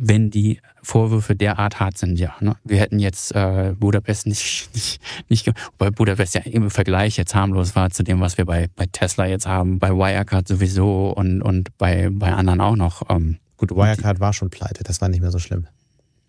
wenn 0.00 0.30
die 0.30 0.60
Vorwürfe 0.82 1.36
derart 1.36 1.78
hart 1.78 1.98
sind, 1.98 2.18
ja. 2.18 2.34
Ne? 2.40 2.56
Wir 2.64 2.78
hätten 2.78 2.98
jetzt 2.98 3.34
äh, 3.34 3.74
Budapest 3.78 4.26
nicht, 4.26 4.70
nicht, 4.74 5.00
nicht, 5.28 5.52
weil 5.78 5.90
Budapest 5.90 6.34
ja 6.34 6.40
im 6.42 6.70
Vergleich 6.70 7.16
jetzt 7.16 7.34
harmlos 7.34 7.76
war 7.76 7.90
zu 7.90 8.02
dem, 8.02 8.20
was 8.20 8.38
wir 8.38 8.46
bei, 8.46 8.68
bei 8.76 8.86
Tesla 8.90 9.26
jetzt 9.26 9.46
haben, 9.46 9.78
bei 9.78 9.90
Wirecard 9.90 10.48
sowieso 10.48 11.10
und, 11.10 11.42
und 11.42 11.76
bei, 11.76 12.08
bei 12.10 12.32
anderen 12.32 12.60
auch 12.60 12.76
noch. 12.76 13.10
Ähm, 13.10 13.38
Gut, 13.60 13.72
Wirecard 13.72 14.20
war 14.20 14.32
schon 14.32 14.48
pleite, 14.48 14.84
das 14.84 15.02
war 15.02 15.10
nicht 15.10 15.20
mehr 15.20 15.30
so 15.30 15.38
schlimm. 15.38 15.66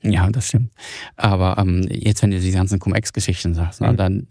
Ja, 0.04 0.30
das 0.30 0.48
stimmt. 0.48 0.72
Aber 1.16 1.58
ähm, 1.58 1.88
jetzt, 1.90 2.22
wenn 2.22 2.32
du 2.32 2.42
die 2.42 2.52
ganzen 2.52 2.78
Cum-Ex-Geschichten 2.80 3.54
sagst, 3.54 3.80
ne, 3.80 3.94
mhm. 3.94 3.98
dann 3.98 4.28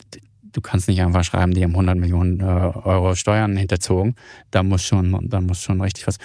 du 0.52 0.60
kannst 0.60 0.86
nicht 0.86 1.00
einfach 1.00 1.24
schreiben, 1.24 1.54
die 1.54 1.64
haben 1.64 1.70
100 1.70 1.96
Millionen 1.96 2.40
äh, 2.40 2.44
Euro 2.44 3.14
Steuern 3.14 3.56
hinterzogen. 3.56 4.16
Da 4.50 4.62
muss 4.62 4.84
schon, 4.84 5.28
da 5.30 5.40
muss 5.40 5.62
schon 5.62 5.80
richtig 5.80 6.06
was 6.06 6.18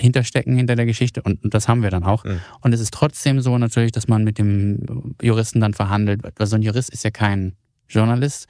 hinterstecken 0.00 0.56
hinter 0.56 0.76
der 0.76 0.86
Geschichte 0.86 1.20
und, 1.22 1.40
das 1.42 1.68
haben 1.68 1.82
wir 1.82 1.90
dann 1.90 2.04
auch. 2.04 2.24
Mhm. 2.24 2.40
Und 2.62 2.72
es 2.72 2.80
ist 2.80 2.94
trotzdem 2.94 3.42
so 3.42 3.58
natürlich, 3.58 3.92
dass 3.92 4.08
man 4.08 4.24
mit 4.24 4.38
dem 4.38 5.14
Juristen 5.20 5.60
dann 5.60 5.74
verhandelt, 5.74 6.22
weil 6.22 6.46
so 6.46 6.56
ein 6.56 6.62
Jurist 6.62 6.88
ist 6.88 7.04
ja 7.04 7.10
kein 7.10 7.52
Journalist. 7.86 8.46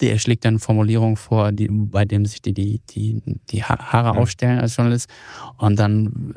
Der 0.00 0.18
schlägt 0.18 0.44
dann 0.44 0.58
Formulierungen 0.58 1.16
vor, 1.16 1.52
die, 1.52 1.68
bei 1.68 2.04
dem 2.04 2.24
sich 2.24 2.40
die, 2.40 2.54
die, 2.54 2.80
die, 2.90 3.20
die 3.50 3.64
Haare 3.64 4.14
mhm. 4.14 4.18
aufstellen 4.18 4.58
als 4.60 4.76
Journalist. 4.76 5.10
Und 5.56 5.78
dann 5.78 6.34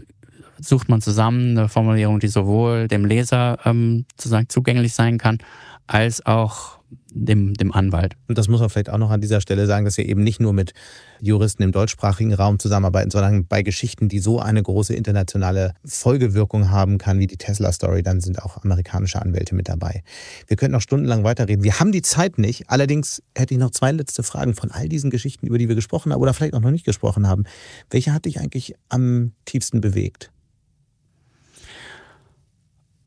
sucht 0.60 0.90
man 0.90 1.02
zusammen 1.02 1.58
eine 1.58 1.70
Formulierung, 1.70 2.20
die 2.20 2.28
sowohl 2.28 2.88
dem 2.88 3.06
Leser 3.06 3.60
ähm, 3.66 4.06
sozusagen 4.16 4.50
zugänglich 4.50 4.94
sein 4.94 5.18
kann, 5.18 5.40
als 5.88 6.26
auch 6.26 6.81
dem, 7.14 7.54
dem 7.54 7.72
Anwalt. 7.72 8.16
Und 8.28 8.38
das 8.38 8.48
muss 8.48 8.60
man 8.60 8.70
vielleicht 8.70 8.90
auch 8.90 8.98
noch 8.98 9.12
an 9.12 9.22
dieser 9.22 9.42
Stelle 9.42 9.66
sagen, 9.66 9.86
dass 9.86 9.98
wir 9.98 10.08
eben 10.08 10.24
nicht 10.24 10.40
nur 10.40 10.54
mit 10.54 10.74
Juristen 11.20 11.64
im 11.64 11.72
deutschsprachigen 11.72 12.34
Raum 12.34 12.60
zusammenarbeiten, 12.60 13.12
sondern 13.12 13.46
bei 13.46 13.64
Geschichten, 13.64 14.10
die 14.10 14.20
so 14.20 14.40
eine 14.40 14.62
große 14.62 14.94
internationale 14.94 15.74
Folgewirkung 15.86 16.70
haben 16.70 16.98
kann, 16.98 17.20
wie 17.20 17.28
die 17.28 17.38
Tesla-Story, 17.38 18.04
dann 18.04 18.22
sind 18.22 18.42
auch 18.42 18.64
amerikanische 18.64 19.22
Anwälte 19.22 19.56
mit 19.56 19.70
dabei. 19.70 20.04
Wir 20.48 20.58
könnten 20.58 20.74
noch 20.74 20.82
stundenlang 20.82 21.24
weiterreden. 21.24 21.64
Wir 21.64 21.80
haben 21.80 21.92
die 21.92 22.02
Zeit 22.02 22.38
nicht. 22.38 22.70
Allerdings 22.70 23.22
hätte 23.38 23.54
ich 23.54 23.60
noch 23.60 23.72
zwei 23.72 23.92
letzte 23.92 24.24
Fragen 24.24 24.56
von 24.56 24.72
all 24.72 24.90
diesen 24.90 25.10
Geschichten, 25.10 25.48
über 25.48 25.58
die 25.58 25.68
wir 25.68 25.76
gesprochen 25.76 26.12
haben 26.12 26.22
oder 26.22 26.34
vielleicht 26.34 26.54
auch 26.54 26.62
noch 26.62 26.72
nicht 26.72 26.86
gesprochen 26.86 27.28
haben. 27.28 27.44
Welche 27.90 28.14
hat 28.14 28.26
dich 28.26 28.40
eigentlich 28.40 28.76
am 28.90 29.34
tiefsten 29.46 29.82
bewegt? 29.82 30.32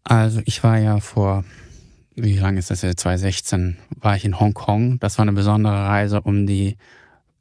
Also 0.04 0.42
ich 0.44 0.62
war 0.62 0.78
ja 0.78 1.00
vor 1.00 1.44
wie 2.16 2.38
lange 2.38 2.58
ist 2.58 2.70
das 2.70 2.82
jetzt, 2.82 3.00
2016, 3.00 3.76
war 3.96 4.16
ich 4.16 4.24
in 4.24 4.38
Hongkong. 4.38 4.98
Das 5.00 5.18
war 5.18 5.24
eine 5.24 5.32
besondere 5.32 5.74
Reise, 5.74 6.20
um 6.20 6.46
die 6.46 6.76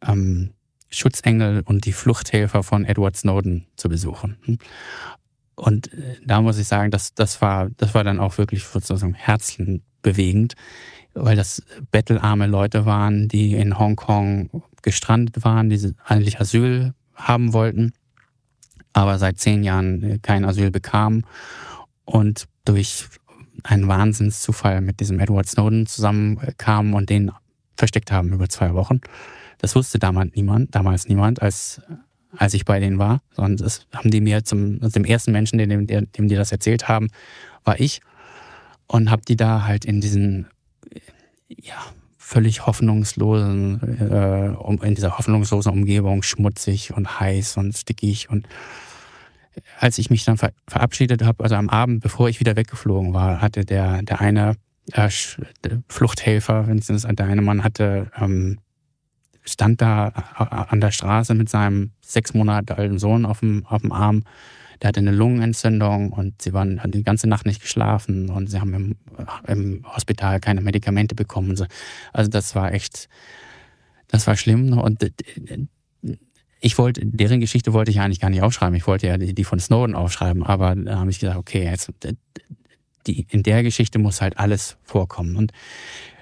ähm, 0.02 0.52
Schutzengel 0.90 1.62
und 1.66 1.86
die 1.86 1.94
Fluchthelfer 1.94 2.64
von 2.64 2.86
Edward 2.86 3.16
Snowden 3.16 3.66
zu 3.76 3.90
besuchen. 3.90 4.38
Und 5.56 5.94
äh, 5.94 6.18
da 6.26 6.42
muss 6.42 6.58
ich 6.58 6.68
sagen, 6.68 6.92
das, 6.92 7.14
das, 7.14 7.42
war, 7.42 7.70
das 7.78 7.94
war 7.94 8.04
dann 8.04 8.20
auch 8.20 8.38
wirklich 8.38 8.64
sozusagen 8.64 9.14
herzenbewegend, 9.14 10.54
weil 11.14 11.36
das 11.36 11.64
bettelarme 11.92 12.48
Leute 12.48 12.86
waren, 12.86 13.28
die 13.28 13.54
in 13.54 13.78
Hongkong 13.78 14.64
gestrandet 14.82 15.44
waren, 15.44 15.70
die 15.70 15.94
eigentlich 16.06 16.40
Asyl 16.40 16.94
haben 17.14 17.54
wollten, 17.54 17.94
aber 18.94 19.20
seit 19.20 19.40
zehn 19.40 19.64
Jahren 19.64 20.04
äh, 20.04 20.20
kein 20.20 20.46
Asyl 20.46 20.72
bekamen 20.72 21.26
und 22.06 22.48
durch 22.66 23.08
ein 23.64 23.88
Wahnsinnszufall 23.88 24.82
mit 24.82 25.00
diesem 25.00 25.20
Edward 25.20 25.48
Snowden 25.48 25.86
zusammenkamen 25.86 26.94
und 26.94 27.10
den 27.10 27.32
versteckt 27.76 28.12
haben 28.12 28.32
über 28.34 28.50
zwei 28.50 28.74
Wochen. 28.74 29.02
Das 29.58 29.76
wusste 29.76 30.00
damals 30.00 30.36
niemand, 30.36 30.76
damals 30.76 31.08
niemand, 31.08 31.42
als, 31.42 31.82
als 32.36 32.54
ich 32.54 32.66
bei 32.66 32.80
denen 32.80 33.00
war, 33.00 33.22
sondern 33.32 33.58
das 33.58 33.88
haben 33.94 34.12
die 34.12 34.22
mir 34.22 34.44
zum, 34.44 34.80
dem 34.80 35.06
ersten 35.06 35.32
Menschen, 35.32 35.58
dem, 35.58 35.88
dem, 35.88 36.12
dem 36.12 36.28
die 36.28 36.36
das 36.36 36.52
erzählt 36.52 36.88
haben, 36.88 37.10
war 37.64 37.80
ich 37.80 38.02
und 38.88 39.10
habe 39.10 39.24
die 39.28 39.38
da 39.38 39.64
halt 39.64 39.86
in 39.86 40.02
diesen, 40.02 40.48
ja, 41.48 41.78
völlig 42.18 42.66
hoffnungslosen, 42.66 43.82
äh, 44.00 44.86
in 44.88 44.96
dieser 44.96 45.18
hoffnungslosen 45.18 45.72
Umgebung, 45.72 46.24
schmutzig 46.24 46.94
und 46.94 47.20
heiß 47.20 47.58
und 47.58 47.78
stickig. 47.78 48.30
Und 48.30 48.48
als 49.80 49.98
ich 49.98 50.10
mich 50.10 50.26
dann 50.26 50.38
ver 50.38 50.52
verabschiedet 50.68 51.24
habe, 51.24 51.44
also 51.44 51.56
am 51.56 51.70
Abend, 51.70 52.02
bevor 52.02 52.30
ich 52.30 52.40
wieder 52.40 52.56
weggeflogen 52.56 53.14
war, 53.14 53.42
hatte 53.42 53.66
der, 53.66 54.02
der 54.02 54.22
eine 54.22 54.56
äh, 54.92 55.10
Fluchthelfer, 55.88 56.68
wenn 56.68 56.78
es 56.78 56.88
der 56.88 57.26
eine 57.26 57.42
Mann 57.42 57.64
hatte, 57.64 58.12
ähm, 58.20 58.60
stand 59.46 59.82
da 59.82 60.08
an 60.08 60.80
der 60.80 60.92
Straße 60.92 61.34
mit 61.34 61.50
seinem 61.50 61.92
sechs 62.02 62.34
Monate 62.34 62.78
alten 62.78 63.00
Sohn 63.00 63.26
auf 63.26 63.42
dem, 63.42 63.66
auf 63.66 63.82
dem 63.82 63.92
Arm. 63.92 64.24
Der 64.82 64.90
hatte 64.90 65.00
eine 65.00 65.12
Lungenentzündung 65.12 66.12
und 66.12 66.42
sie 66.42 66.54
waren, 66.54 66.82
haben 66.82 66.92
die 66.92 67.04
ganze 67.04 67.28
Nacht 67.28 67.46
nicht 67.46 67.62
geschlafen 67.62 68.30
und 68.30 68.50
sie 68.50 68.60
haben 68.60 68.74
im, 68.74 68.96
im 69.48 69.86
Hospital 69.96 70.40
keine 70.40 70.62
Medikamente 70.62 71.16
bekommen. 71.16 71.56
Also 72.12 72.30
das 72.30 72.56
war 72.56 72.74
echt, 72.74 73.08
das 74.08 74.28
war 74.28 74.36
schlimm. 74.36 74.78
Und 74.78 75.02
ich 76.64 76.78
wollte, 76.78 77.06
deren 77.06 77.42
Geschichte 77.42 77.74
wollte 77.74 77.92
ich 77.92 78.00
eigentlich 78.00 78.22
gar 78.22 78.30
nicht 78.30 78.42
aufschreiben. 78.42 78.74
Ich 78.76 78.88
wollte 78.88 79.06
ja 79.06 79.18
die 79.18 79.44
von 79.44 79.60
Snowden 79.60 79.96
aufschreiben, 79.96 80.44
aber 80.44 80.76
da 80.76 80.98
habe 80.98 81.12
ich 81.12 81.20
gesagt, 81.20 81.38
okay, 81.38 81.66
jetzt, 81.66 81.92
die, 83.06 83.28
in 83.30 83.44
der 83.44 83.64
Geschichte 83.64 84.00
muss 84.00 84.22
halt 84.22 84.38
alles 84.38 84.78
vorkommen. 84.82 85.36
Und 85.36 85.52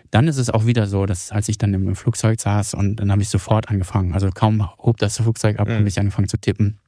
dann 0.09 0.27
ist 0.27 0.37
es 0.37 0.49
auch 0.49 0.65
wieder 0.65 0.87
so, 0.87 1.05
dass 1.05 1.31
als 1.31 1.47
ich 1.47 1.59
dann 1.59 1.75
im 1.75 1.95
Flugzeug 1.95 2.41
saß 2.41 2.73
und 2.73 2.95
dann 2.95 3.11
habe 3.11 3.21
ich 3.21 3.29
sofort 3.29 3.69
angefangen, 3.69 4.13
also 4.13 4.31
kaum 4.31 4.67
hob 4.79 4.97
das 4.97 5.17
Flugzeug 5.17 5.59
ab, 5.59 5.67
mhm. 5.67 5.73
habe 5.73 5.87
ich 5.87 5.99
angefangen 5.99 6.27
zu 6.27 6.39
tippen. 6.39 6.79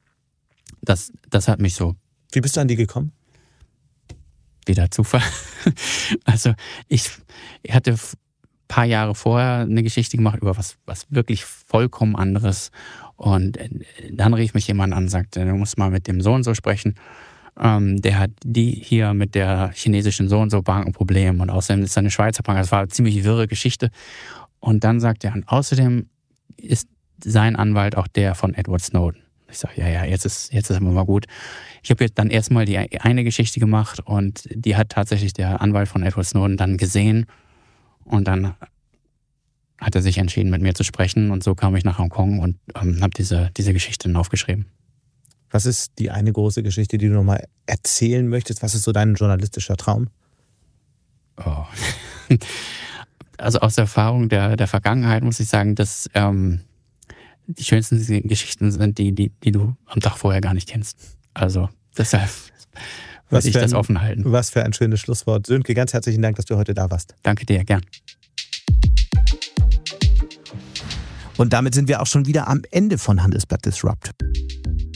Das, 0.82 1.12
das 1.30 1.46
hat 1.46 1.60
mich 1.60 1.76
so. 1.76 1.94
Wie 2.32 2.40
bist 2.40 2.56
du 2.56 2.60
an 2.60 2.66
die 2.66 2.74
gekommen? 2.74 3.12
Wieder 4.66 4.90
Zufall. 4.90 5.22
also 6.24 6.54
ich, 6.88 7.08
hatte 7.70 7.94
paar 8.74 8.84
Jahre 8.84 9.14
vorher 9.14 9.60
eine 9.60 9.84
Geschichte 9.84 10.16
gemacht 10.16 10.40
über 10.42 10.56
was, 10.56 10.76
was 10.84 11.06
wirklich 11.08 11.44
vollkommen 11.44 12.16
anderes. 12.16 12.72
Und 13.14 13.56
äh, 13.56 13.68
dann 14.10 14.34
rief 14.34 14.52
mich 14.52 14.66
jemand 14.66 14.92
an 14.92 15.04
und 15.04 15.08
sagte, 15.10 15.44
du 15.44 15.54
musst 15.54 15.78
mal 15.78 15.90
mit 15.90 16.08
dem 16.08 16.20
Sohn 16.20 16.42
so 16.42 16.54
sprechen. 16.54 16.96
Ähm, 17.56 18.02
der 18.02 18.18
hat 18.18 18.32
die 18.44 18.72
hier 18.72 19.14
mit 19.14 19.36
der 19.36 19.70
chinesischen 19.74 20.28
so 20.28 20.40
und 20.40 20.50
so 20.50 20.60
Bank 20.60 20.86
ein 20.88 20.92
Problem 20.92 21.40
und 21.40 21.50
außerdem 21.50 21.84
ist 21.84 21.96
er 21.96 22.00
eine 22.00 22.10
Schweizer 22.10 22.42
Bank. 22.42 22.58
Das 22.58 22.72
war 22.72 22.80
eine 22.80 22.88
ziemlich 22.88 23.22
wirre 23.22 23.46
Geschichte. 23.46 23.90
Und 24.58 24.82
dann 24.82 24.98
sagt 24.98 25.22
er, 25.22 25.34
und 25.34 25.48
außerdem 25.48 26.08
ist 26.56 26.88
sein 27.22 27.54
Anwalt 27.54 27.96
auch 27.96 28.08
der 28.08 28.34
von 28.34 28.54
Edward 28.54 28.82
Snowden. 28.82 29.22
Ich 29.48 29.58
sage, 29.58 29.74
ja, 29.76 29.88
ja, 29.88 30.04
jetzt 30.04 30.26
ist, 30.26 30.52
jetzt 30.52 30.68
ist 30.68 30.78
immer 30.78 30.90
mal 30.90 31.04
gut. 31.04 31.26
Ich 31.84 31.90
habe 31.90 32.02
jetzt 32.02 32.18
dann 32.18 32.28
erstmal 32.28 32.64
die 32.64 32.76
eine 32.76 33.22
Geschichte 33.22 33.60
gemacht 33.60 34.00
und 34.04 34.48
die 34.52 34.74
hat 34.74 34.88
tatsächlich 34.88 35.32
der 35.32 35.60
Anwalt 35.60 35.86
von 35.86 36.02
Edward 36.02 36.26
Snowden 36.26 36.56
dann 36.56 36.76
gesehen 36.76 37.26
und 38.04 38.28
dann 38.28 38.54
hat 39.78 39.94
er 39.94 40.02
sich 40.02 40.18
entschieden, 40.18 40.50
mit 40.50 40.62
mir 40.62 40.74
zu 40.74 40.84
sprechen 40.84 41.30
und 41.30 41.42
so 41.42 41.54
kam 41.54 41.76
ich 41.76 41.84
nach 41.84 41.98
Hongkong 41.98 42.38
und 42.38 42.56
ähm, 42.80 43.00
habe 43.02 43.10
diese, 43.10 43.50
diese 43.56 43.72
Geschichte 43.72 44.08
dann 44.08 44.16
aufgeschrieben. 44.16 44.66
Was 45.50 45.66
ist 45.66 45.98
die 45.98 46.10
eine 46.10 46.32
große 46.32 46.62
Geschichte, 46.62 46.98
die 46.98 47.08
du 47.08 47.14
nochmal 47.14 47.46
erzählen 47.66 48.26
möchtest? 48.26 48.62
Was 48.62 48.74
ist 48.74 48.82
so 48.82 48.92
dein 48.92 49.14
journalistischer 49.14 49.76
Traum? 49.76 50.08
Oh. 51.44 51.64
Also 53.36 53.58
aus 53.58 53.74
der 53.74 53.82
Erfahrung 53.82 54.28
der, 54.28 54.56
der 54.56 54.68
Vergangenheit 54.68 55.24
muss 55.24 55.40
ich 55.40 55.48
sagen, 55.48 55.74
dass 55.74 56.08
ähm, 56.14 56.60
die 57.46 57.64
schönsten 57.64 57.98
Geschichten 58.28 58.70
sind 58.70 58.96
die, 58.96 59.12
die, 59.12 59.30
die 59.42 59.50
du 59.50 59.74
am 59.86 60.00
Tag 60.00 60.16
vorher 60.16 60.40
gar 60.40 60.54
nicht 60.54 60.68
kennst. 60.68 61.16
Also 61.34 61.68
deshalb 61.98 62.30
würde 63.30 63.48
ich 63.48 63.54
das 63.54 63.74
offen 63.74 64.00
halten. 64.00 64.22
Was 64.26 64.50
für 64.50 64.64
ein 64.64 64.72
schönes 64.72 65.00
Schlusswort. 65.00 65.46
Sönke, 65.46 65.74
ganz 65.74 65.92
herzlichen 65.92 66.22
Dank, 66.22 66.36
dass 66.36 66.44
du 66.44 66.56
heute 66.56 66.74
da 66.74 66.90
warst. 66.90 67.14
Danke 67.22 67.46
dir, 67.46 67.64
gern. 67.64 67.82
Und 71.36 71.52
damit 71.52 71.74
sind 71.74 71.88
wir 71.88 72.00
auch 72.00 72.06
schon 72.06 72.26
wieder 72.26 72.48
am 72.48 72.62
Ende 72.70 72.98
von 72.98 73.22
Handelsblatt 73.22 73.64
Disrupt. 73.64 74.10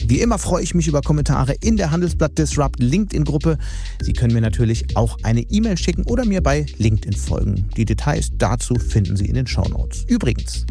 Wie 0.09 0.21
immer 0.21 0.39
freue 0.39 0.63
ich 0.63 0.73
mich 0.73 0.87
über 0.87 1.01
Kommentare 1.01 1.53
in 1.61 1.77
der 1.77 1.91
Handelsblatt 1.91 2.35
Disrupt 2.35 2.81
LinkedIn-Gruppe. 2.81 3.59
Sie 4.01 4.13
können 4.13 4.33
mir 4.33 4.41
natürlich 4.41 4.97
auch 4.97 5.19
eine 5.21 5.41
E-Mail 5.41 5.77
schicken 5.77 6.01
oder 6.01 6.25
mir 6.25 6.41
bei 6.41 6.65
LinkedIn 6.79 7.13
folgen. 7.13 7.69
Die 7.77 7.85
Details 7.85 8.31
dazu 8.35 8.73
finden 8.73 9.15
Sie 9.15 9.27
in 9.27 9.35
den 9.35 9.45
Show 9.45 9.65
Notes. 9.69 10.05
Übrigens, 10.07 10.65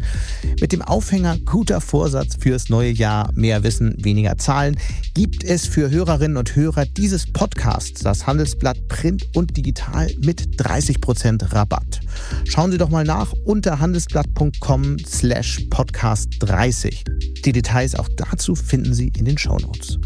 mit 0.59 0.73
dem 0.73 0.81
Aufhänger 0.81 1.37
guter 1.45 1.79
Vorsatz 1.79 2.35
fürs 2.37 2.67
neue 2.67 2.91
Jahr, 2.91 3.31
mehr 3.33 3.63
Wissen, 3.63 3.95
weniger 4.03 4.37
Zahlen, 4.37 4.77
gibt 5.13 5.45
es 5.45 5.65
für 5.65 5.89
Hörerinnen 5.89 6.35
und 6.35 6.57
Hörer 6.57 6.85
dieses 6.85 7.25
Podcasts, 7.31 8.01
das 8.01 8.27
Handelsblatt 8.27 8.89
Print 8.89 9.25
und 9.35 9.55
Digital, 9.55 10.11
mit 10.21 10.61
30% 10.61 11.53
Rabatt. 11.53 12.01
Schauen 12.43 12.71
Sie 12.71 12.77
doch 12.77 12.89
mal 12.89 13.05
nach 13.05 13.31
unter 13.45 13.79
handelsblatt.com 13.79 14.97
slash 14.99 15.65
podcast 15.69 16.27
30. 16.39 17.05
Die 17.45 17.53
Details 17.53 17.95
auch 17.95 18.09
dazu 18.17 18.53
finden 18.53 18.93
Sie 18.93 19.13
in 19.17 19.23
den 19.23 19.28
Shownotes. 19.37 19.99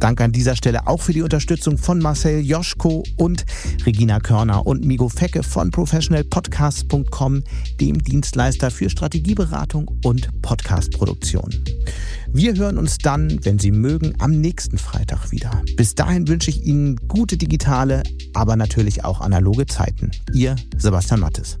Danke 0.00 0.24
an 0.24 0.32
dieser 0.32 0.56
Stelle 0.56 0.86
auch 0.86 1.00
für 1.00 1.12
die 1.12 1.22
Unterstützung 1.22 1.78
von 1.78 1.98
Marcel 1.98 2.40
Joschko 2.40 3.04
und 3.16 3.44
Regina 3.86 4.20
Körner 4.20 4.66
und 4.66 4.84
Migo 4.84 5.08
Fecke 5.08 5.42
von 5.42 5.70
professionalpodcast.com, 5.70 7.42
dem 7.80 8.02
Dienstleister 8.02 8.70
für 8.70 8.90
Strategieberatung 8.90 9.90
und 10.04 10.28
Podcastproduktion. 10.42 11.50
Wir 12.32 12.54
hören 12.56 12.78
uns 12.78 12.98
dann, 12.98 13.38
wenn 13.44 13.58
Sie 13.58 13.70
mögen, 13.70 14.14
am 14.18 14.32
nächsten 14.40 14.76
Freitag 14.76 15.30
wieder. 15.30 15.62
Bis 15.76 15.94
dahin 15.94 16.26
wünsche 16.26 16.50
ich 16.50 16.64
Ihnen 16.64 16.96
gute 17.08 17.36
digitale, 17.36 18.02
aber 18.34 18.56
natürlich 18.56 19.04
auch 19.04 19.20
analoge 19.20 19.66
Zeiten. 19.66 20.10
Ihr 20.32 20.56
Sebastian 20.76 21.20
Mattes. 21.20 21.58